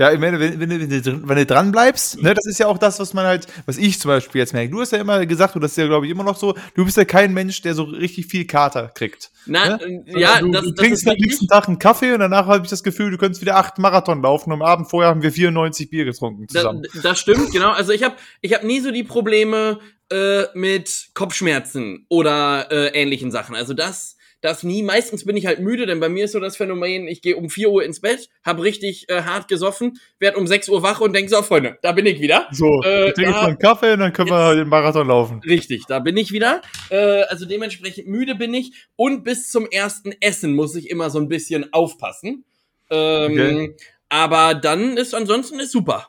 Ja, 0.00 0.10
ich 0.12 0.18
meine, 0.18 0.40
wenn, 0.40 0.58
wenn, 0.58 0.70
du- 0.70 0.80
wenn, 0.80 0.88
du, 0.88 1.02
drin- 1.02 1.22
wenn 1.26 1.36
du 1.36 1.44
dran 1.44 1.72
bleibst, 1.72 2.22
ne, 2.22 2.32
das 2.32 2.46
ist 2.46 2.58
ja 2.58 2.66
auch 2.68 2.78
das, 2.78 2.98
was 2.98 3.12
man 3.12 3.26
halt, 3.26 3.46
was 3.66 3.76
ich 3.76 4.00
zum 4.00 4.08
Beispiel 4.08 4.38
jetzt 4.38 4.54
merke. 4.54 4.70
Du 4.70 4.80
hast 4.80 4.92
ja 4.92 4.98
immer 4.98 5.26
gesagt, 5.26 5.54
und 5.56 5.60
das 5.60 5.72
ist 5.72 5.76
ja, 5.76 5.86
glaube 5.86 6.06
ich, 6.06 6.12
immer 6.12 6.24
noch 6.24 6.38
so, 6.38 6.54
du 6.74 6.86
bist 6.86 6.96
ja 6.96 7.04
kein 7.04 7.34
Mensch, 7.34 7.60
der 7.60 7.74
so 7.74 7.82
richtig 7.82 8.24
viel 8.26 8.46
Kater 8.46 8.88
kriegt. 8.94 9.30
Na, 9.44 9.76
Ne? 9.76 10.02
äh, 10.06 10.18
ja, 10.20 10.40
du, 10.40 10.50
das, 10.52 10.64
du 10.64 10.70
das 10.70 10.80
trinkst 10.82 11.02
ist 11.02 11.08
am 11.08 11.16
nächsten 11.18 11.46
Tag 11.48 11.68
einen 11.68 11.78
Kaffee 11.78 12.14
und 12.14 12.20
danach 12.20 12.46
habe 12.46 12.64
ich 12.64 12.70
das 12.70 12.82
Gefühl, 12.82 13.10
du 13.10 13.18
könntest 13.18 13.42
wieder 13.42 13.56
acht 13.56 13.78
Marathon 13.78 14.22
laufen 14.22 14.50
und 14.50 14.54
am 14.54 14.62
Abend 14.62 14.88
vorher 14.88 15.10
haben 15.10 15.22
wir 15.22 15.32
94 15.32 15.90
Bier 15.90 16.06
getrunken 16.06 16.48
zusammen. 16.48 16.82
das 17.02 17.20
stimmt, 17.20 17.52
genau. 17.52 17.72
Also 17.72 17.92
ich 17.92 18.02
habe 18.02 18.14
ich 18.40 18.54
hab 18.54 18.64
nie 18.64 18.80
so 18.80 18.90
die 18.92 19.04
Probleme 19.04 19.80
äh, 20.10 20.44
mit 20.54 21.10
Kopfschmerzen 21.12 22.06
oder 22.08 22.72
äh, 22.72 22.98
ähnlichen 22.98 23.30
Sachen. 23.30 23.54
Also 23.54 23.74
das, 23.74 24.16
das 24.40 24.62
nie. 24.62 24.82
Meistens 24.82 25.24
bin 25.24 25.36
ich 25.36 25.46
halt 25.46 25.60
müde, 25.60 25.86
denn 25.86 26.00
bei 26.00 26.08
mir 26.08 26.24
ist 26.24 26.32
so 26.32 26.40
das 26.40 26.56
Phänomen, 26.56 27.06
ich 27.06 27.22
gehe 27.22 27.36
um 27.36 27.50
4 27.50 27.70
Uhr 27.70 27.84
ins 27.84 28.00
Bett, 28.00 28.28
habe 28.44 28.62
richtig 28.62 29.08
äh, 29.08 29.22
hart 29.22 29.48
gesoffen, 29.48 29.98
werd 30.18 30.36
um 30.36 30.46
6 30.46 30.68
Uhr 30.68 30.82
wach 30.82 31.00
und 31.00 31.14
denk 31.14 31.30
so, 31.30 31.42
Freunde, 31.42 31.78
da 31.82 31.92
bin 31.92 32.06
ich 32.06 32.20
wieder. 32.20 32.48
so, 32.50 32.82
äh, 32.82 33.06
wir 33.06 33.14
trinken 33.14 33.20
ja. 33.20 33.28
jetzt 33.28 33.42
mal 33.42 33.48
einen 33.48 33.58
Kaffee 33.58 33.92
und 33.92 34.00
dann 34.00 34.12
können 34.12 34.30
wir 34.30 34.54
den 34.54 34.68
Marathon 34.68 35.08
laufen. 35.08 35.40
Richtig, 35.46 35.84
da 35.86 35.98
bin 35.98 36.16
ich 36.16 36.32
wieder. 36.32 36.62
Äh, 36.90 37.22
also 37.22 37.46
dementsprechend 37.46 38.08
müde 38.08 38.34
bin 38.34 38.54
ich. 38.54 38.72
Und 38.96 39.24
bis 39.24 39.50
zum 39.50 39.66
ersten 39.66 40.12
Essen 40.20 40.54
muss 40.54 40.74
ich 40.74 40.90
immer 40.90 41.10
so 41.10 41.18
ein 41.18 41.28
bisschen 41.28 41.72
aufpassen. 41.72 42.44
Ähm, 42.90 43.30
Okay. 43.30 43.76
Aber 44.10 44.54
dann 44.54 44.96
ist 44.96 45.14
ansonsten 45.14 45.60
ist 45.60 45.72
super. 45.72 46.08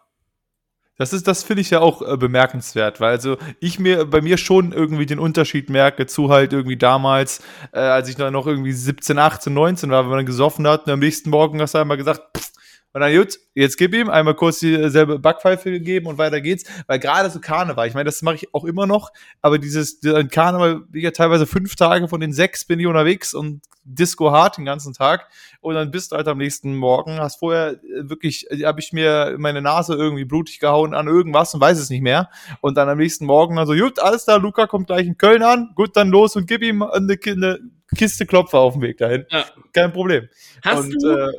Das 1.01 1.13
ist, 1.13 1.27
das 1.27 1.41
finde 1.41 1.61
ich 1.61 1.71
ja 1.71 1.79
auch 1.79 2.03
äh, 2.03 2.15
bemerkenswert, 2.15 3.01
weil 3.01 3.09
also 3.09 3.37
ich 3.59 3.79
mir 3.79 4.05
bei 4.05 4.21
mir 4.21 4.37
schon 4.37 4.71
irgendwie 4.71 5.07
den 5.07 5.17
Unterschied 5.17 5.67
merke 5.67 6.05
zu 6.05 6.29
halt 6.29 6.53
irgendwie 6.53 6.77
damals, 6.77 7.41
äh, 7.71 7.79
als 7.79 8.07
ich 8.07 8.19
noch 8.19 8.45
irgendwie 8.45 8.71
17, 8.71 9.17
18, 9.17 9.51
19 9.51 9.89
war, 9.89 10.03
wenn 10.03 10.11
man 10.11 10.27
gesoffen 10.27 10.67
hat 10.67 10.85
und 10.85 10.91
am 10.91 10.99
nächsten 10.99 11.31
Morgen 11.31 11.59
hast 11.59 11.73
du 11.73 11.79
einmal 11.79 11.97
gesagt, 11.97 12.21
pff, 12.37 12.50
und 12.93 13.01
dann 13.01 13.15
gut, 13.15 13.39
jetzt 13.55 13.77
gib 13.77 13.93
ihm 13.93 14.09
einmal 14.09 14.35
kurz 14.35 14.59
dieselbe 14.59 15.19
Backpfeife 15.19 15.71
gegeben 15.71 16.07
und 16.07 16.17
weiter 16.17 16.41
geht's, 16.41 16.65
weil 16.87 16.99
gerade 16.99 17.29
so 17.29 17.39
Karneval, 17.39 17.87
ich 17.87 17.93
meine, 17.93 18.05
das 18.05 18.21
mache 18.21 18.35
ich 18.35 18.53
auch 18.53 18.65
immer 18.65 18.87
noch, 18.87 19.11
aber 19.41 19.59
dieses 19.59 19.99
Karneval, 20.31 20.81
bin 20.81 20.99
ich 20.99 21.03
ja 21.03 21.11
teilweise 21.11 21.45
fünf 21.45 21.75
Tage 21.75 22.07
von 22.07 22.19
den 22.19 22.33
sechs 22.33 22.65
bin 22.65 22.79
ich 22.79 22.87
unterwegs 22.87 23.33
und 23.33 23.61
Disco 23.83 24.31
hart 24.31 24.57
den 24.57 24.65
ganzen 24.65 24.93
Tag 24.93 25.27
und 25.59 25.75
dann 25.75 25.91
bist 25.91 26.11
du 26.11 26.15
halt 26.15 26.27
am 26.27 26.37
nächsten 26.37 26.75
Morgen, 26.75 27.19
hast 27.19 27.39
vorher 27.39 27.73
äh, 27.83 28.09
wirklich, 28.09 28.49
äh, 28.51 28.65
habe 28.65 28.79
ich 28.79 28.93
mir 28.93 29.35
meine 29.37 29.61
Nase 29.61 29.95
irgendwie 29.95 30.25
blutig 30.25 30.59
gehauen 30.59 30.93
an 30.93 31.07
irgendwas 31.07 31.53
und 31.53 31.61
weiß 31.61 31.79
es 31.79 31.89
nicht 31.89 32.01
mehr. 32.01 32.29
Und 32.61 32.77
dann 32.77 32.89
am 32.89 32.97
nächsten 32.97 33.25
Morgen 33.25 33.55
dann 33.55 33.67
so, 33.67 33.73
gut, 33.73 33.99
alles 33.99 34.25
da, 34.25 34.35
Luca 34.35 34.67
kommt 34.67 34.87
gleich 34.87 35.07
in 35.07 35.17
Köln 35.17 35.43
an, 35.43 35.71
gut, 35.75 35.95
dann 35.95 36.09
los 36.09 36.35
und 36.35 36.47
gib 36.47 36.61
ihm 36.61 36.83
eine, 36.83 37.17
eine 37.25 37.59
Kiste 37.95 38.25
Klopfer 38.25 38.59
auf 38.59 38.73
dem 38.73 38.83
Weg 38.83 38.97
dahin. 38.97 39.25
Ja. 39.29 39.45
Kein 39.73 39.91
Problem. 39.91 40.29
Hast 40.63 40.85
und 40.85 41.03
du 41.03 41.09
äh, 41.09 41.31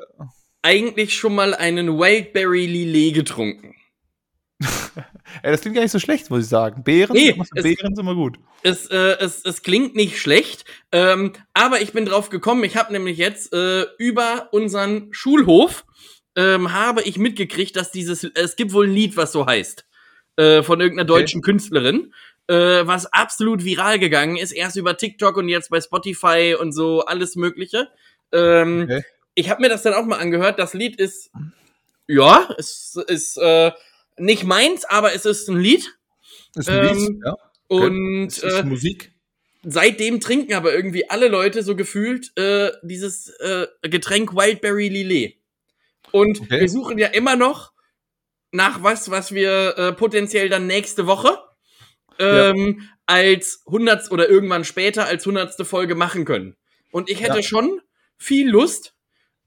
eigentlich 0.63 1.15
schon 1.15 1.35
mal 1.35 1.55
einen 1.55 1.99
Wildberry 1.99 2.67
Lillet 2.67 3.15
getrunken? 3.15 3.75
ey, 5.43 5.51
das 5.51 5.61
klingt 5.61 5.75
gar 5.77 5.83
nicht 5.83 5.91
so 5.93 5.99
schlecht, 5.99 6.31
muss 6.31 6.45
ich 6.45 6.49
sagen. 6.49 6.85
Beeren, 6.85 7.15
Nee, 7.15 7.37
es- 7.55 7.63
Beeren 7.63 7.93
ist 7.93 7.99
immer 7.99 8.15
gut. 8.15 8.39
Es, 8.63 8.87
äh, 8.87 9.17
es, 9.19 9.45
es 9.45 9.63
klingt 9.63 9.97
nicht 9.97 10.21
schlecht, 10.21 10.65
ähm, 10.93 11.33
aber 11.53 11.81
ich 11.81 11.93
bin 11.93 12.07
drauf 12.07 12.31
gekommen. 12.31 12.63
Ich 12.63 12.77
habe 12.77 12.93
nämlich 12.93 13.19
jetzt 13.19 13.53
äh, 13.53 13.87
über 13.99 14.51
unseren 14.53 15.09
Schulhof 15.13 15.85
ähm, 16.37 16.73
habe 16.73 17.03
ich 17.03 17.19
mitgekriegt, 17.19 17.75
dass 17.75 17.91
dieses 17.91 18.23
es 18.23 18.55
gibt 18.57 18.73
wohl 18.73 18.87
ein 18.87 18.93
Lied, 18.95 19.17
was 19.17 19.33
so 19.33 19.47
heißt 19.47 19.85
äh, 20.37 20.63
von 20.63 20.81
irgendeiner 20.81 21.11
Okay. 21.11 21.21
deutschen 21.23 21.43
Künstlerin, 21.43 22.15
äh, 22.47 22.55
was 22.87 23.07
absolut 23.13 23.65
viral 23.65 23.99
gegangen 23.99 24.37
ist. 24.37 24.53
Erst 24.53 24.77
über 24.77 24.97
TikTok 24.97 25.37
und 25.39 25.49
jetzt 25.49 25.71
bei 25.71 25.81
Spotify 25.81 26.55
und 26.59 26.71
so 26.73 27.01
alles 27.05 27.35
Mögliche. 27.35 27.89
Ähm, 28.33 28.83
Okay. 28.85 29.03
Ich 29.35 29.51
habe 29.51 29.63
mir 29.63 29.69
das 29.69 29.83
dann 29.83 29.95
auch 29.95 30.05
mal 30.05 30.19
angehört. 30.19 30.59
Das 30.59 30.75
Lied 30.75 30.97
ist 30.99 31.31
ja, 32.07 32.49
es 32.59 32.97
ist 33.07 33.37
äh, 33.39 33.73
nicht 34.19 34.45
meins, 34.45 34.85
aber 34.85 35.15
es 35.15 35.25
ist 35.25 35.49
ein 35.49 35.59
Lied. 35.59 35.97
Ist 36.55 36.69
ein 36.69 36.83
Lied, 36.83 36.95
Lied, 36.97 37.23
ja. 37.25 37.37
Und 37.69 38.27
Ist, 38.27 38.43
ist 38.43 38.59
äh, 38.59 38.63
Musik. 38.65 39.13
seitdem 39.63 40.21
trinken 40.21 40.53
aber 40.55 40.75
irgendwie 40.75 41.09
alle 41.09 41.29
Leute 41.29 41.63
so 41.63 41.75
gefühlt 41.77 42.37
äh, 42.37 42.73
dieses 42.83 43.29
äh, 43.41 43.67
Getränk 43.83 44.35
Wildberry 44.35 44.89
Lillet. 44.89 45.39
Und 46.11 46.41
Okay. 46.43 46.61
wir 46.61 46.69
suchen 46.69 46.99
ja 46.99 47.07
immer 47.09 47.37
noch 47.37 47.73
nach 48.51 48.83
was, 48.83 49.11
was 49.11 49.33
wir 49.33 49.79
äh, 49.79 49.93
potenziell 49.93 50.51
dann 50.51 50.67
nächste 50.67 51.07
Woche 51.07 51.39
ähm, 52.19 52.87
als 53.07 53.63
hundert 53.67 54.11
oder 54.11 54.29
irgendwann 54.29 54.65
später 54.65 55.07
als 55.07 55.25
hundertste 55.25 55.65
Folge 55.65 55.95
machen 55.95 56.27
können. 56.27 56.57
Und 56.91 57.09
ich 57.09 57.23
hätte 57.23 57.39
Ja. 57.39 57.43
schon 57.43 57.81
viel 58.19 58.51
Lust, 58.51 58.92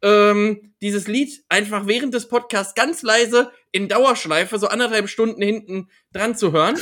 ähm, 0.06 0.74
dieses 0.82 1.08
Lied 1.08 1.44
einfach 1.50 1.88
während 1.88 2.14
des 2.14 2.28
Podcasts 2.28 2.76
ganz 2.76 3.02
leise 3.02 3.52
in 3.72 3.90
Dauerschleife, 3.90 4.60
so 4.60 4.68
anderthalb 4.68 5.10
Stunden 5.10 5.42
hinten 5.42 5.90
dran 6.14 6.38
zu 6.38 6.52
hören 6.52 6.78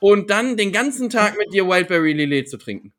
und 0.00 0.30
dann 0.30 0.56
den 0.56 0.70
ganzen 0.70 1.10
Tag 1.10 1.36
mit 1.36 1.52
dir 1.52 1.66
Wildberry 1.66 2.12
Lillet 2.12 2.48
zu 2.48 2.56
trinken. 2.56 2.92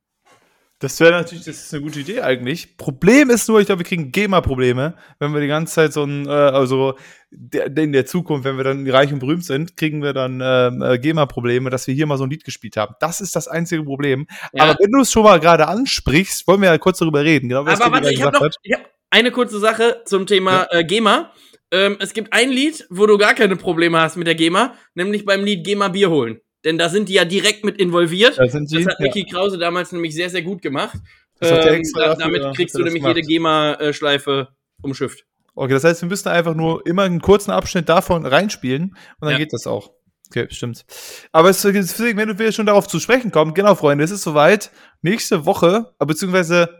Das 0.81 0.98
wäre 1.01 1.12
natürlich, 1.12 1.43
das 1.43 1.57
ist 1.57 1.74
eine 1.74 1.83
gute 1.83 2.00
Idee 2.00 2.21
eigentlich. 2.21 2.77
Problem 2.77 3.29
ist 3.29 3.50
nur, 3.50 3.59
ich 3.59 3.65
glaube, 3.65 3.79
wir 3.79 3.86
kriegen 3.86 4.13
GEMA-Probleme, 4.13 4.95
wenn 5.19 5.33
wir 5.33 5.41
die 5.41 5.48
ganze 5.48 5.74
Zeit 5.74 5.91
so 5.93 6.03
ein, 6.03 6.25
äh, 6.25 6.29
also 6.29 6.95
in 7.31 7.91
der 7.91 8.05
Zukunft, 8.05 8.45
wenn 8.45 8.55
wir 8.55 8.63
dann 8.63 8.89
reich 8.89 9.12
und 9.12 9.19
berühmt 9.19 9.43
sind, 9.43 9.75
kriegen 9.75 10.01
wir 10.01 10.13
dann 10.13 10.41
ähm, 10.41 10.81
äh, 10.81 10.98
GEMA-Probleme, 10.98 11.69
dass 11.69 11.86
wir 11.88 11.93
hier 11.93 12.05
mal 12.05 12.17
so 12.17 12.24
ein 12.24 12.29
Lied 12.29 12.45
gespielt 12.45 12.77
haben. 12.77 12.95
Das 13.01 13.19
ist 13.19 13.36
das 13.36 13.50
einzige 13.50 13.83
Problem. 13.83 14.25
Ja. 14.53 14.63
Aber 14.63 14.77
wenn 14.79 14.91
du 14.91 15.01
es 15.01 15.12
schon 15.12 15.24
mal 15.24 15.41
gerade 15.41 15.67
ansprichst, 15.67 16.48
wollen 16.48 16.62
wir 16.62 16.69
ja 16.69 16.77
kurz 16.77 17.00
darüber 17.00 17.24
reden. 17.24 17.50
Genau, 17.50 17.62
Aber 17.62 17.77
warte, 17.77 18.13
ich 18.13 18.21
habe 18.24 18.38
noch 18.38 18.50
ich 18.63 18.74
hab 18.74 18.98
eine 19.09 19.31
kurze 19.31 19.59
Sache 19.59 20.01
zum 20.05 20.25
Thema 20.27 20.67
äh, 20.71 20.83
GEMA. 20.83 21.31
Ähm, 21.71 21.97
es 21.99 22.13
gibt 22.13 22.33
ein 22.33 22.49
Lied, 22.49 22.85
wo 22.89 23.05
du 23.05 23.17
gar 23.17 23.33
keine 23.35 23.55
Probleme 23.55 23.99
hast 24.01 24.15
mit 24.17 24.27
der 24.27 24.35
GEMA, 24.35 24.73
nämlich 24.95 25.25
beim 25.25 25.43
Lied 25.43 25.63
GEMA 25.65 25.89
Bier 25.89 26.09
holen. 26.09 26.41
Denn 26.65 26.77
da 26.77 26.89
sind 26.89 27.07
die 27.09 27.13
ja 27.13 27.25
direkt 27.25 27.63
mit 27.63 27.77
involviert. 27.77 28.37
Da 28.37 28.47
sind 28.47 28.67
sie. 28.69 28.77
Das 28.83 28.87
hat 28.87 28.99
ja. 28.99 29.05
Mickey 29.05 29.23
Krause 29.25 29.57
damals 29.57 29.91
nämlich 29.91 30.13
sehr, 30.13 30.29
sehr 30.29 30.41
gut 30.41 30.61
gemacht. 30.61 30.97
Das 31.39 31.51
hat 31.51 31.65
Ähm, 31.67 31.83
da, 31.95 32.15
damit 32.15 32.43
kriegst 32.55 32.75
du 32.75 32.79
nämlich 32.83 33.01
gemacht. 33.01 33.15
jede 33.15 33.27
GEMA-Schleife 33.27 34.49
umschifft. 34.81 35.25
Okay, 35.55 35.73
das 35.73 35.83
heißt, 35.83 36.01
wir 36.01 36.09
müssen 36.09 36.27
einfach 36.29 36.55
nur 36.55 36.85
immer 36.85 37.03
einen 37.03 37.21
kurzen 37.21 37.51
Abschnitt 37.51 37.87
davon 37.89 38.25
reinspielen 38.25 38.83
und 38.83 38.95
dann 39.21 39.31
Ja. 39.31 39.37
geht 39.37 39.53
das 39.53 39.67
auch. 39.67 39.91
Okay, 40.29 40.47
stimmt. 40.51 40.85
Aber 41.31 41.49
es, 41.49 41.61
deswegen, 41.61 42.17
wenn 42.17 42.37
wir 42.37 42.51
schon 42.51 42.65
darauf 42.67 42.87
zu 42.87 42.99
sprechen 42.99 43.31
kommen, 43.31 43.53
genau, 43.53 43.73
Freunde, 43.75 44.03
es 44.03 44.11
ist 44.11 44.21
soweit. 44.21 44.71
Nächste 45.01 45.45
Woche, 45.45 45.93
äh, 45.99 46.05
beziehungsweise, 46.05 46.78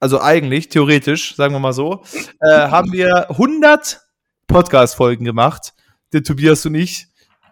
also 0.00 0.20
eigentlich, 0.20 0.70
theoretisch, 0.70 1.36
sagen 1.36 1.54
wir 1.54 1.60
mal 1.60 1.74
so, 1.74 2.02
äh, 2.40 2.48
haben 2.48 2.90
wir 2.92 3.30
100 3.30 4.00
Podcast-Folgen 4.46 5.24
gemacht. 5.24 5.74
der 6.12 6.24
Tobias 6.24 6.66
und 6.66 6.74
ich. 6.74 7.06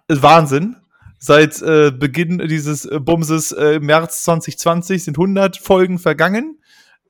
Wahnsinn. 0.08 0.76
Seit 1.20 1.60
äh, 1.62 1.90
Beginn 1.90 2.38
dieses 2.38 2.86
äh, 2.86 2.98
Bumses 2.98 3.52
äh, 3.52 3.78
März 3.80 4.24
2020 4.24 5.04
sind 5.04 5.18
100 5.18 5.58
Folgen 5.58 5.98
vergangen. 5.98 6.58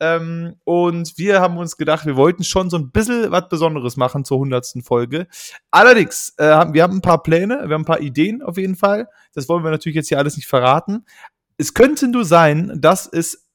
Ähm, 0.00 0.56
und 0.64 1.16
wir 1.18 1.40
haben 1.40 1.56
uns 1.56 1.76
gedacht, 1.76 2.06
wir 2.06 2.16
wollten 2.16 2.44
schon 2.44 2.70
so 2.70 2.76
ein 2.76 2.90
bisschen 2.90 3.30
was 3.30 3.48
Besonderes 3.48 3.96
machen 3.96 4.24
zur 4.24 4.38
100. 4.38 4.74
Folge. 4.82 5.26
Allerdings, 5.70 6.34
äh, 6.36 6.44
wir 6.72 6.82
haben 6.82 6.98
ein 6.98 7.02
paar 7.02 7.22
Pläne, 7.22 7.62
wir 7.66 7.74
haben 7.74 7.82
ein 7.82 7.86
paar 7.86 8.00
Ideen 8.00 8.42
auf 8.42 8.56
jeden 8.56 8.76
Fall. 8.76 9.08
Das 9.34 9.48
wollen 9.48 9.64
wir 9.64 9.70
natürlich 9.70 9.96
jetzt 9.96 10.08
hier 10.08 10.18
alles 10.18 10.36
nicht 10.36 10.48
verraten. 10.48 11.04
Es 11.56 11.74
könnte 11.74 12.08
nur 12.08 12.24
sein, 12.24 12.72
dass 12.80 13.06
es 13.06 13.47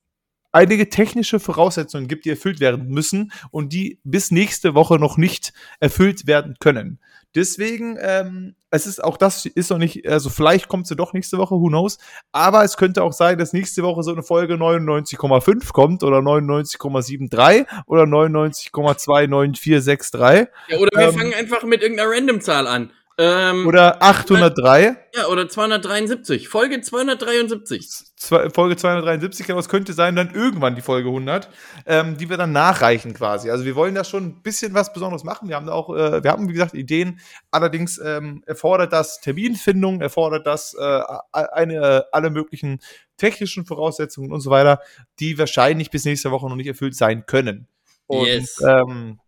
einige 0.53 0.89
technische 0.89 1.39
Voraussetzungen 1.39 2.07
gibt, 2.07 2.25
die 2.25 2.29
erfüllt 2.29 2.61
werden 2.61 2.87
müssen 2.87 3.33
und 3.51 3.73
die 3.73 3.99
bis 4.03 4.31
nächste 4.31 4.75
Woche 4.75 4.99
noch 4.99 5.17
nicht 5.17 5.51
erfüllt 5.81 6.27
werden 6.27 6.55
können. 6.59 6.99
Deswegen, 7.35 7.97
ähm, 7.99 8.55
es 8.69 8.85
ist 8.85 9.03
auch 9.03 9.17
das 9.17 9.47
ist 9.47 9.71
noch 9.71 9.79
nicht, 9.79 10.07
also 10.07 10.29
vielleicht 10.29 10.67
kommt 10.67 10.85
sie 10.85 10.95
doch 10.95 11.13
nächste 11.13 11.39
Woche, 11.39 11.55
who 11.55 11.67
knows. 11.67 11.97
Aber 12.31 12.63
es 12.63 12.77
könnte 12.77 13.01
auch 13.01 13.11
sein, 13.11 13.39
dass 13.39 13.53
nächste 13.53 13.81
Woche 13.81 14.03
so 14.03 14.11
eine 14.11 14.21
Folge 14.21 14.53
99,5 14.53 15.73
kommt 15.73 16.03
oder 16.03 16.19
99,73 16.19 17.65
oder 17.87 18.03
99,29463. 18.03 20.47
Ja, 20.67 20.77
oder 20.77 20.91
wir 20.95 21.07
ähm, 21.07 21.15
fangen 21.15 21.33
einfach 21.33 21.63
mit 21.63 21.81
irgendeiner 21.81 22.11
Random-Zahl 22.11 22.67
an. 22.67 22.91
Ähm, 23.17 23.65
oder 23.67 24.01
803. 24.01 24.95
Ja, 25.15 25.27
oder 25.27 25.49
273. 25.49 26.49
Folge 26.49 26.81
273. 26.81 28.12
Folge 28.27 28.75
273, 28.75 29.49
aber 29.51 29.59
es 29.59 29.69
könnte 29.69 29.93
sein, 29.93 30.15
dann 30.15 30.33
irgendwann 30.33 30.75
die 30.75 30.81
Folge 30.81 31.09
100, 31.09 31.49
ähm, 31.85 32.17
die 32.17 32.29
wir 32.29 32.37
dann 32.37 32.51
nachreichen 32.51 33.13
quasi. 33.13 33.49
Also 33.49 33.65
wir 33.65 33.75
wollen 33.75 33.95
da 33.95 34.03
schon 34.03 34.25
ein 34.25 34.41
bisschen 34.41 34.73
was 34.73 34.93
Besonderes 34.93 35.23
machen. 35.23 35.49
Wir 35.49 35.55
haben 35.55 35.65
da 35.65 35.73
auch, 35.73 35.89
äh, 35.95 36.23
wir 36.23 36.31
haben 36.31 36.47
wie 36.47 36.53
gesagt 36.53 36.73
Ideen. 36.73 37.19
Allerdings 37.51 37.97
ähm, 37.97 38.43
erfordert 38.45 38.93
das 38.93 39.19
Terminfindung, 39.21 40.01
erfordert 40.01 40.47
das 40.47 40.73
äh, 40.73 41.01
eine, 41.31 42.05
alle 42.11 42.29
möglichen 42.29 42.79
technischen 43.17 43.65
Voraussetzungen 43.65 44.31
und 44.31 44.41
so 44.41 44.49
weiter, 44.49 44.79
die 45.19 45.37
wahrscheinlich 45.37 45.91
bis 45.91 46.05
nächste 46.05 46.31
Woche 46.31 46.47
noch 46.49 46.55
nicht 46.55 46.67
erfüllt 46.67 46.95
sein 46.95 47.25
können. 47.25 47.67
Und 48.07 48.27
yes. 48.27 48.61
ähm, 48.61 49.19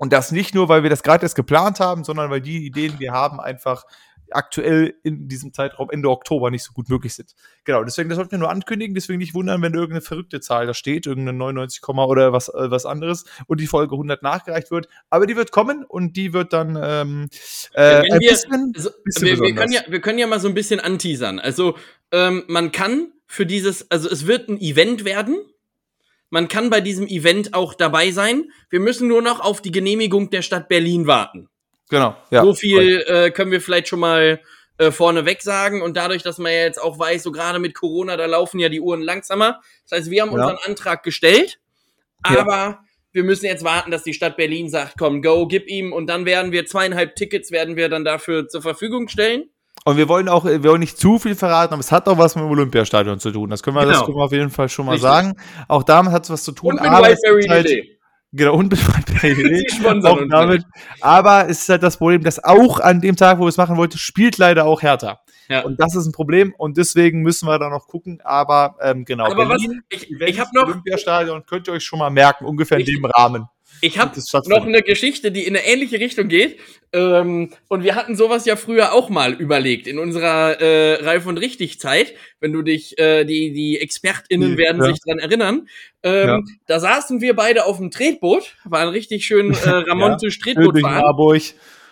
und 0.00 0.14
das 0.14 0.32
nicht 0.32 0.54
nur, 0.54 0.70
weil 0.70 0.82
wir 0.82 0.88
das 0.88 1.02
gerade 1.02 1.26
erst 1.26 1.34
geplant 1.34 1.78
haben, 1.78 2.04
sondern 2.04 2.30
weil 2.30 2.40
die 2.40 2.64
Ideen, 2.64 2.94
die 2.94 3.00
wir 3.00 3.12
haben, 3.12 3.38
einfach 3.38 3.84
aktuell 4.32 4.94
in 5.02 5.28
diesem 5.28 5.52
Zeitraum 5.52 5.90
Ende 5.90 6.10
Oktober 6.10 6.50
nicht 6.50 6.64
so 6.64 6.72
gut 6.72 6.88
möglich 6.88 7.14
sind. 7.14 7.34
Genau, 7.64 7.84
deswegen, 7.84 8.08
das 8.08 8.16
sollten 8.16 8.32
wir 8.32 8.38
nur 8.38 8.50
ankündigen, 8.50 8.94
deswegen 8.94 9.18
nicht 9.18 9.34
wundern, 9.34 9.62
wenn 9.62 9.74
irgendeine 9.74 10.00
verrückte 10.00 10.40
Zahl 10.40 10.66
da 10.66 10.74
steht, 10.74 11.06
irgendeine 11.06 11.38
99, 11.38 11.86
oder 11.88 12.32
was, 12.32 12.48
äh, 12.48 12.70
was 12.70 12.86
anderes 12.86 13.24
und 13.46 13.60
die 13.60 13.66
Folge 13.66 13.94
100 13.94 14.22
nachgereicht 14.22 14.70
wird. 14.70 14.88
Aber 15.08 15.26
die 15.26 15.36
wird 15.36 15.52
kommen 15.52 15.84
und 15.84 16.16
die 16.16 16.32
wird 16.32 16.52
dann 16.52 16.78
ähm, 16.82 17.28
äh, 17.74 17.96
ein 17.96 18.20
wir, 18.20 18.30
bisschen, 18.30 18.72
also, 18.74 18.90
bisschen 19.04 19.26
wir, 19.26 19.40
wir, 19.40 19.54
können 19.54 19.72
ja, 19.72 19.80
wir 19.88 20.00
können 20.00 20.18
ja 20.18 20.26
mal 20.26 20.40
so 20.40 20.48
ein 20.48 20.54
bisschen 20.54 20.80
anteasern. 20.80 21.38
Also 21.38 21.76
ähm, 22.12 22.44
man 22.48 22.72
kann 22.72 23.12
für 23.26 23.46
dieses, 23.46 23.90
also 23.90 24.08
es 24.08 24.26
wird 24.26 24.48
ein 24.48 24.60
Event 24.60 25.04
werden, 25.04 25.36
man 26.30 26.46
kann 26.46 26.70
bei 26.70 26.80
diesem 26.80 27.08
Event 27.08 27.54
auch 27.54 27.74
dabei 27.74 28.12
sein. 28.12 28.52
Wir 28.70 28.78
müssen 28.78 29.08
nur 29.08 29.20
noch 29.20 29.40
auf 29.40 29.60
die 29.60 29.72
Genehmigung 29.72 30.30
der 30.30 30.42
Stadt 30.42 30.68
Berlin 30.68 31.08
warten. 31.08 31.49
Genau. 31.90 32.16
Ja, 32.30 32.42
so 32.42 32.54
viel 32.54 33.04
äh, 33.06 33.30
können 33.30 33.50
wir 33.50 33.60
vielleicht 33.60 33.88
schon 33.88 34.00
mal 34.00 34.40
äh, 34.78 34.90
vorneweg 34.90 35.42
sagen. 35.42 35.82
Und 35.82 35.96
dadurch, 35.96 36.22
dass 36.22 36.38
man 36.38 36.52
ja 36.52 36.60
jetzt 36.60 36.80
auch 36.80 36.98
weiß, 36.98 37.22
so 37.22 37.32
gerade 37.32 37.58
mit 37.58 37.74
Corona, 37.74 38.16
da 38.16 38.26
laufen 38.26 38.58
ja 38.58 38.68
die 38.68 38.80
Uhren 38.80 39.02
langsamer. 39.02 39.60
Das 39.88 39.98
heißt, 39.98 40.10
wir 40.10 40.22
haben 40.22 40.30
unseren 40.30 40.56
Antrag 40.64 41.02
gestellt, 41.02 41.60
aber 42.22 42.56
ja. 42.56 42.78
wir 43.12 43.24
müssen 43.24 43.44
jetzt 43.44 43.64
warten, 43.64 43.90
dass 43.90 44.04
die 44.04 44.14
Stadt 44.14 44.36
Berlin 44.36 44.70
sagt, 44.70 44.94
komm, 44.98 45.20
go, 45.20 45.46
gib 45.46 45.68
ihm. 45.68 45.92
Und 45.92 46.06
dann 46.06 46.24
werden 46.24 46.52
wir 46.52 46.64
zweieinhalb 46.64 47.14
Tickets 47.16 47.50
werden 47.50 47.76
wir 47.76 47.88
dann 47.88 48.04
dafür 48.04 48.48
zur 48.48 48.62
Verfügung 48.62 49.08
stellen. 49.08 49.50
Und 49.84 49.96
wir 49.96 50.08
wollen 50.08 50.28
auch, 50.28 50.44
wir 50.44 50.62
wollen 50.64 50.80
nicht 50.80 50.98
zu 50.98 51.18
viel 51.18 51.34
verraten, 51.34 51.72
aber 51.72 51.80
es 51.80 51.90
hat 51.90 52.06
auch 52.06 52.18
was 52.18 52.36
mit 52.36 52.44
dem 52.44 52.50
Olympiastadion 52.50 53.18
zu 53.18 53.30
tun. 53.30 53.50
Das 53.50 53.62
können 53.62 53.76
wir, 53.76 53.82
genau. 53.82 53.92
das 53.92 54.04
können 54.04 54.16
wir 54.16 54.24
auf 54.24 54.32
jeden 54.32 54.50
Fall 54.50 54.68
schon 54.68 54.86
mal 54.86 54.92
Richtig. 54.92 55.08
sagen. 55.08 55.36
Auch 55.68 55.82
damit 55.82 56.12
hat 56.12 56.24
es 56.24 56.30
was 56.30 56.44
zu 56.44 56.52
tun. 56.52 56.74
Und 56.78 56.82
mit 56.82 56.90
Wildberry 56.90 57.46
halt, 57.48 57.68
Genau, 58.32 58.60
Wildberry 58.60 60.04
auch 60.06 60.28
damit. 60.28 60.64
Aber 61.00 61.48
es 61.48 61.62
ist 61.62 61.68
halt 61.68 61.82
das 61.82 61.96
Problem, 61.96 62.22
dass 62.22 62.42
auch 62.42 62.78
an 62.78 63.00
dem 63.00 63.16
Tag, 63.16 63.38
wo 63.38 63.42
wir 63.42 63.48
es 63.48 63.56
machen 63.56 63.76
wollten, 63.76 63.98
spielt 63.98 64.38
leider 64.38 64.66
auch 64.66 64.82
Hertha. 64.82 65.20
Ja. 65.48 65.62
Und 65.62 65.80
das 65.80 65.96
ist 65.96 66.06
ein 66.06 66.12
Problem 66.12 66.54
und 66.56 66.76
deswegen 66.76 67.22
müssen 67.22 67.48
wir 67.48 67.58
da 67.58 67.68
noch 67.68 67.88
gucken. 67.88 68.20
Aber 68.22 68.76
ähm, 68.80 69.04
genau, 69.04 69.24
aber 69.26 69.46
Berlin, 69.46 69.82
was, 69.90 70.02
ich, 70.02 70.12
ich 70.12 70.38
habe 70.38 70.50
noch 70.54 70.68
Olympiastadion 70.68 71.44
könnt 71.44 71.66
ihr 71.66 71.74
euch 71.74 71.84
schon 71.84 71.98
mal 71.98 72.10
merken, 72.10 72.44
ungefähr 72.44 72.78
in 72.78 72.86
dem 72.86 73.04
Rahmen. 73.04 73.48
Ich 73.82 73.98
habe 73.98 74.20
noch 74.46 74.66
eine 74.66 74.82
Geschichte, 74.82 75.32
die 75.32 75.46
in 75.46 75.56
eine 75.56 75.66
ähnliche 75.66 76.00
Richtung 76.00 76.28
geht. 76.28 76.58
Ähm, 76.92 77.50
und 77.68 77.84
wir 77.84 77.94
hatten 77.94 78.16
sowas 78.16 78.44
ja 78.44 78.56
früher 78.56 78.92
auch 78.92 79.08
mal 79.08 79.32
überlegt 79.32 79.86
in 79.86 79.98
unserer 79.98 80.60
äh, 80.60 80.94
Reif 81.04 81.26
und 81.26 81.38
Richtig 81.38 81.80
Zeit, 81.80 82.14
wenn 82.40 82.52
du 82.52 82.62
dich, 82.62 82.98
äh, 82.98 83.24
die 83.24 83.52
die 83.52 83.78
ExpertInnen 83.78 84.58
werden 84.58 84.82
ja. 84.82 84.88
sich 84.88 85.00
dran 85.00 85.18
erinnern. 85.18 85.68
Ähm, 86.02 86.28
ja. 86.28 86.40
Da 86.66 86.80
saßen 86.80 87.20
wir 87.20 87.34
beide 87.34 87.64
auf 87.64 87.78
dem 87.78 87.90
Tretboot, 87.90 88.56
waren 88.64 88.88
richtig 88.88 89.24
schön 89.24 89.52
äh, 89.52 89.68
Ramontisch 89.68 90.38
ja. 90.44 90.52
Tretboot 90.52 90.80
fahren. 90.80 91.02
Marburg. 91.02 91.42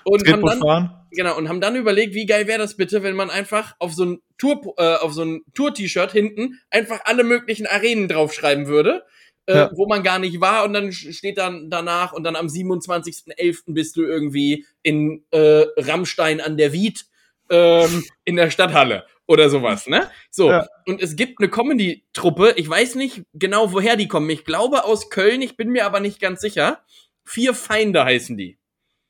Und 0.05 0.25
Tretboot 0.25 0.33
haben 0.33 0.61
dann, 0.61 0.61
fahren. 0.61 0.95
Genau, 1.13 1.39
und 1.39 1.49
haben 1.49 1.61
dann 1.61 1.77
überlegt, 1.77 2.15
wie 2.15 2.27
geil 2.27 2.47
wäre 2.47 2.59
das 2.59 2.77
bitte, 2.77 3.03
wenn 3.03 3.17
man 3.17 3.31
einfach 3.31 3.77
auf 3.79 3.95
so 3.95 4.05
ein 4.05 4.21
Tour, 4.37 4.75
äh, 4.79 4.97
auf 4.97 5.13
so 5.13 5.23
ein 5.23 5.43
Tour-T-Shirt 5.55 6.13
hinten 6.13 6.61
einfach 6.71 7.01
alle 7.05 7.25
möglichen 7.25 7.67
Arenen 7.67 8.09
draufschreiben 8.09 8.67
würde 8.67 9.05
äh, 9.49 9.57
ja. 9.57 9.71
wo 9.75 9.87
man 9.87 10.03
gar 10.03 10.19
nicht 10.19 10.41
war 10.41 10.65
und 10.65 10.75
dann 10.75 10.93
steht 10.93 11.39
dann 11.39 11.71
danach 11.71 12.13
und 12.13 12.23
dann 12.23 12.37
am 12.37 12.49
27.11. 12.49 13.63
bist 13.69 13.97
du 13.97 14.03
irgendwie 14.03 14.67
in 14.83 15.25
äh, 15.31 15.65
Rammstein 15.79 16.43
an 16.43 16.59
der 16.59 16.73
Wied 16.75 17.07
ähm, 17.49 18.05
in 18.27 18.37
der 18.37 18.51
Stadthalle 18.51 19.07
oder 19.27 19.49
sowas, 19.49 19.87
ne? 19.87 20.11
So, 20.31 20.51
ja. 20.51 20.67
und 20.87 21.03
es 21.03 21.17
gibt 21.17 21.41
eine 21.41 21.49
Comedy-Truppe, 21.49 22.55
ich 22.57 22.69
weiß 22.69 22.97
nicht 22.97 23.23
genau, 23.33 23.73
woher 23.73 23.97
die 23.97 24.07
kommen. 24.07 24.29
Ich 24.29 24.45
glaube 24.45 24.85
aus 24.85 25.09
Köln, 25.09 25.41
ich 25.41 25.57
bin 25.57 25.71
mir 25.71 25.87
aber 25.87 26.01
nicht 26.01 26.21
ganz 26.21 26.43
sicher. 26.43 26.83
Vier 27.25 27.55
Feinde 27.55 28.05
heißen 28.05 28.37
die. 28.37 28.59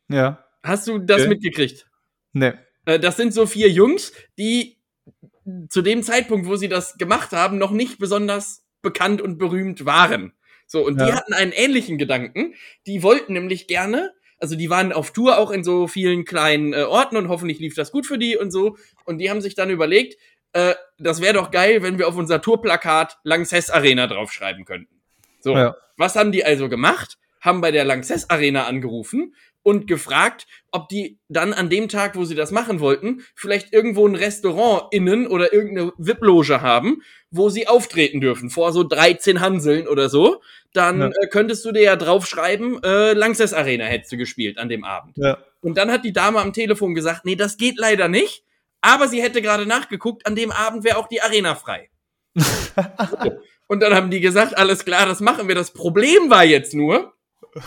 Ja. 0.09 0.45
Hast 0.63 0.87
du 0.87 0.99
das 0.99 1.23
okay. 1.23 1.31
mitgekriegt? 1.31 1.87
Nee. 2.33 2.53
Äh, 2.85 3.01
das 3.01 3.17
sind 3.17 3.35
so 3.35 3.45
vier 3.47 3.71
Jungs, 3.71 4.13
die 4.39 4.79
zu 5.69 5.83
dem 5.83 6.05
Zeitpunkt, 6.05 6.47
wo 6.47 6.55
sie 6.55 6.69
das 6.69 6.97
gemacht 6.97 7.33
haben, 7.33 7.59
noch 7.59 7.73
nicht 7.73 7.99
besonders 7.99 8.68
bekannt 8.83 9.21
und 9.21 9.39
berühmt 9.39 9.85
waren. 9.85 10.33
So, 10.67 10.85
und 10.85 11.01
ja. 11.01 11.07
die 11.07 11.13
hatten 11.15 11.33
einen 11.33 11.53
ähnlichen 11.53 11.99
Gedanken. 11.99 12.55
Die 12.87 13.03
wollten 13.03 13.33
nämlich 13.33 13.67
gerne, 13.67 14.13
also 14.39 14.55
die 14.55 14.71
waren 14.71 14.93
auf 14.93 15.13
Tour 15.13 15.39
auch 15.39 15.51
in 15.51 15.65
so 15.65 15.89
vielen 15.89 16.25
kleinen 16.25 16.73
äh, 16.75 16.83
Orten 16.83 17.17
und 17.17 17.29
hoffentlich 17.29 17.59
lief 17.59 17.75
das 17.75 17.91
gut 17.91 18.07
für 18.07 18.19
die 18.19 18.37
und 18.37 18.51
so. 18.51 18.77
Und 19.05 19.19
die 19.19 19.31
haben 19.31 19.41
sich 19.41 19.55
dann 19.55 19.71
überlegt, 19.71 20.17
äh, 20.53 20.75
das 20.99 21.21
wäre 21.21 21.35
doch 21.35 21.51
geil, 21.51 21.83
wenn 21.83 21.99
wir 21.99 22.09
auf 22.09 22.17
unser 22.17 22.41
Tourplakat 22.41 23.19
Lanxess 23.25 23.71
Arena 23.71 24.07
draufschreiben 24.07 24.65
könnten. 24.65 25.01
So, 25.41 25.55
ja. 25.55 25.77
was 25.97 26.17
haben 26.17 26.33
die 26.33 26.45
also 26.45 26.69
gemacht? 26.69 27.19
Haben 27.41 27.61
bei 27.61 27.71
der 27.71 27.85
Lanxess 27.85 28.29
Arena 28.29 28.67
angerufen 28.67 29.35
und 29.63 29.87
gefragt, 29.87 30.47
ob 30.73 30.89
die 30.89 31.19
dann 31.29 31.53
an 31.53 31.69
dem 31.69 31.89
Tag, 31.89 32.17
wo 32.17 32.25
sie 32.25 32.35
das 32.35 32.51
machen 32.51 32.81
wollten, 32.81 33.23
vielleicht 33.35 33.73
irgendwo 33.73 34.07
ein 34.07 34.15
Restaurant 34.15 34.93
innen 34.93 35.27
oder 35.27 35.53
irgendeine 35.53 35.93
VIP-Loge 35.99 36.63
haben, 36.63 37.03
wo 37.31 37.51
sie 37.51 37.69
auftreten 37.69 38.21
dürfen, 38.21 38.51
vor 38.51 38.73
so 38.73 38.85
13 38.85 39.41
Hanseln 39.41 39.87
oder 39.87 40.09
so. 40.09 40.41
Dann 40.73 41.01
ja. 41.01 41.09
äh, 41.09 41.27
könntest 41.29 41.65
du 41.65 41.73
dir 41.73 41.83
ja 41.83 41.97
draufschreiben, 41.97 42.83
äh, 42.83 43.13
Langsess 43.13 43.53
Arena 43.53 43.85
hättest 43.85 44.13
du 44.13 44.17
gespielt 44.17 44.59
an 44.59 44.69
dem 44.69 44.85
Abend. 44.85 45.17
Ja. 45.17 45.39
Und 45.61 45.77
dann 45.77 45.91
hat 45.91 46.05
die 46.05 46.13
Dame 46.13 46.41
am 46.41 46.53
Telefon 46.53 46.95
gesagt, 46.95 47.25
nee, 47.25 47.37
das 47.37 47.57
geht 47.57 47.79
leider 47.79 48.09
nicht. 48.09 48.45
Aber 48.81 49.09
sie 49.09 49.23
hätte 49.23 49.43
gerade 49.43 49.67
nachgeguckt, 49.67 50.27
an 50.27 50.37
dem 50.37 50.53
Abend 50.53 50.85
wäre 50.85 50.99
auch 50.99 51.09
die 51.09 51.21
Arena 51.21 51.55
frei. 51.55 51.91
Und 53.67 53.81
dann 53.81 53.95
haben 53.95 54.11
die 54.11 54.21
gesagt, 54.21 54.57
alles 54.57 54.85
klar, 54.85 55.07
das 55.07 55.21
machen 55.21 55.49
wir. 55.49 55.55
Das 55.55 55.73
Problem 55.73 56.31
war 56.31 56.45
jetzt 56.45 56.75
nur, 56.75 57.13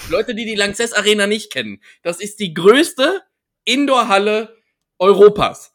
Leute, 0.10 0.36
die 0.36 0.46
die 0.46 0.56
Lanxess 0.56 0.94
Arena 0.94 1.28
nicht 1.28 1.52
kennen, 1.52 1.82
das 2.04 2.20
ist 2.20 2.40
die 2.40 2.54
größte 2.54 3.22
Indoor-Halle 3.66 4.58
Europas. 5.00 5.74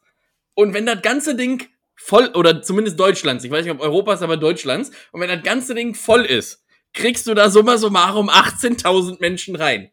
Und 0.53 0.73
wenn 0.73 0.85
das 0.85 1.01
ganze 1.01 1.35
Ding 1.35 1.67
voll, 1.95 2.27
oder 2.33 2.61
zumindest 2.61 2.99
Deutschlands, 2.99 3.43
ich 3.43 3.51
weiß 3.51 3.65
nicht, 3.65 3.73
ob 3.73 3.81
Europas, 3.81 4.21
aber 4.21 4.37
Deutschlands, 4.37 4.91
und 5.11 5.21
wenn 5.21 5.29
das 5.29 5.43
ganze 5.43 5.75
Ding 5.75 5.95
voll 5.95 6.25
ist, 6.25 6.63
kriegst 6.93 7.27
du 7.27 7.33
da 7.33 7.49
summa 7.49 7.77
summarum 7.77 8.29
18.000 8.29 9.17
Menschen 9.19 9.55
rein. 9.55 9.91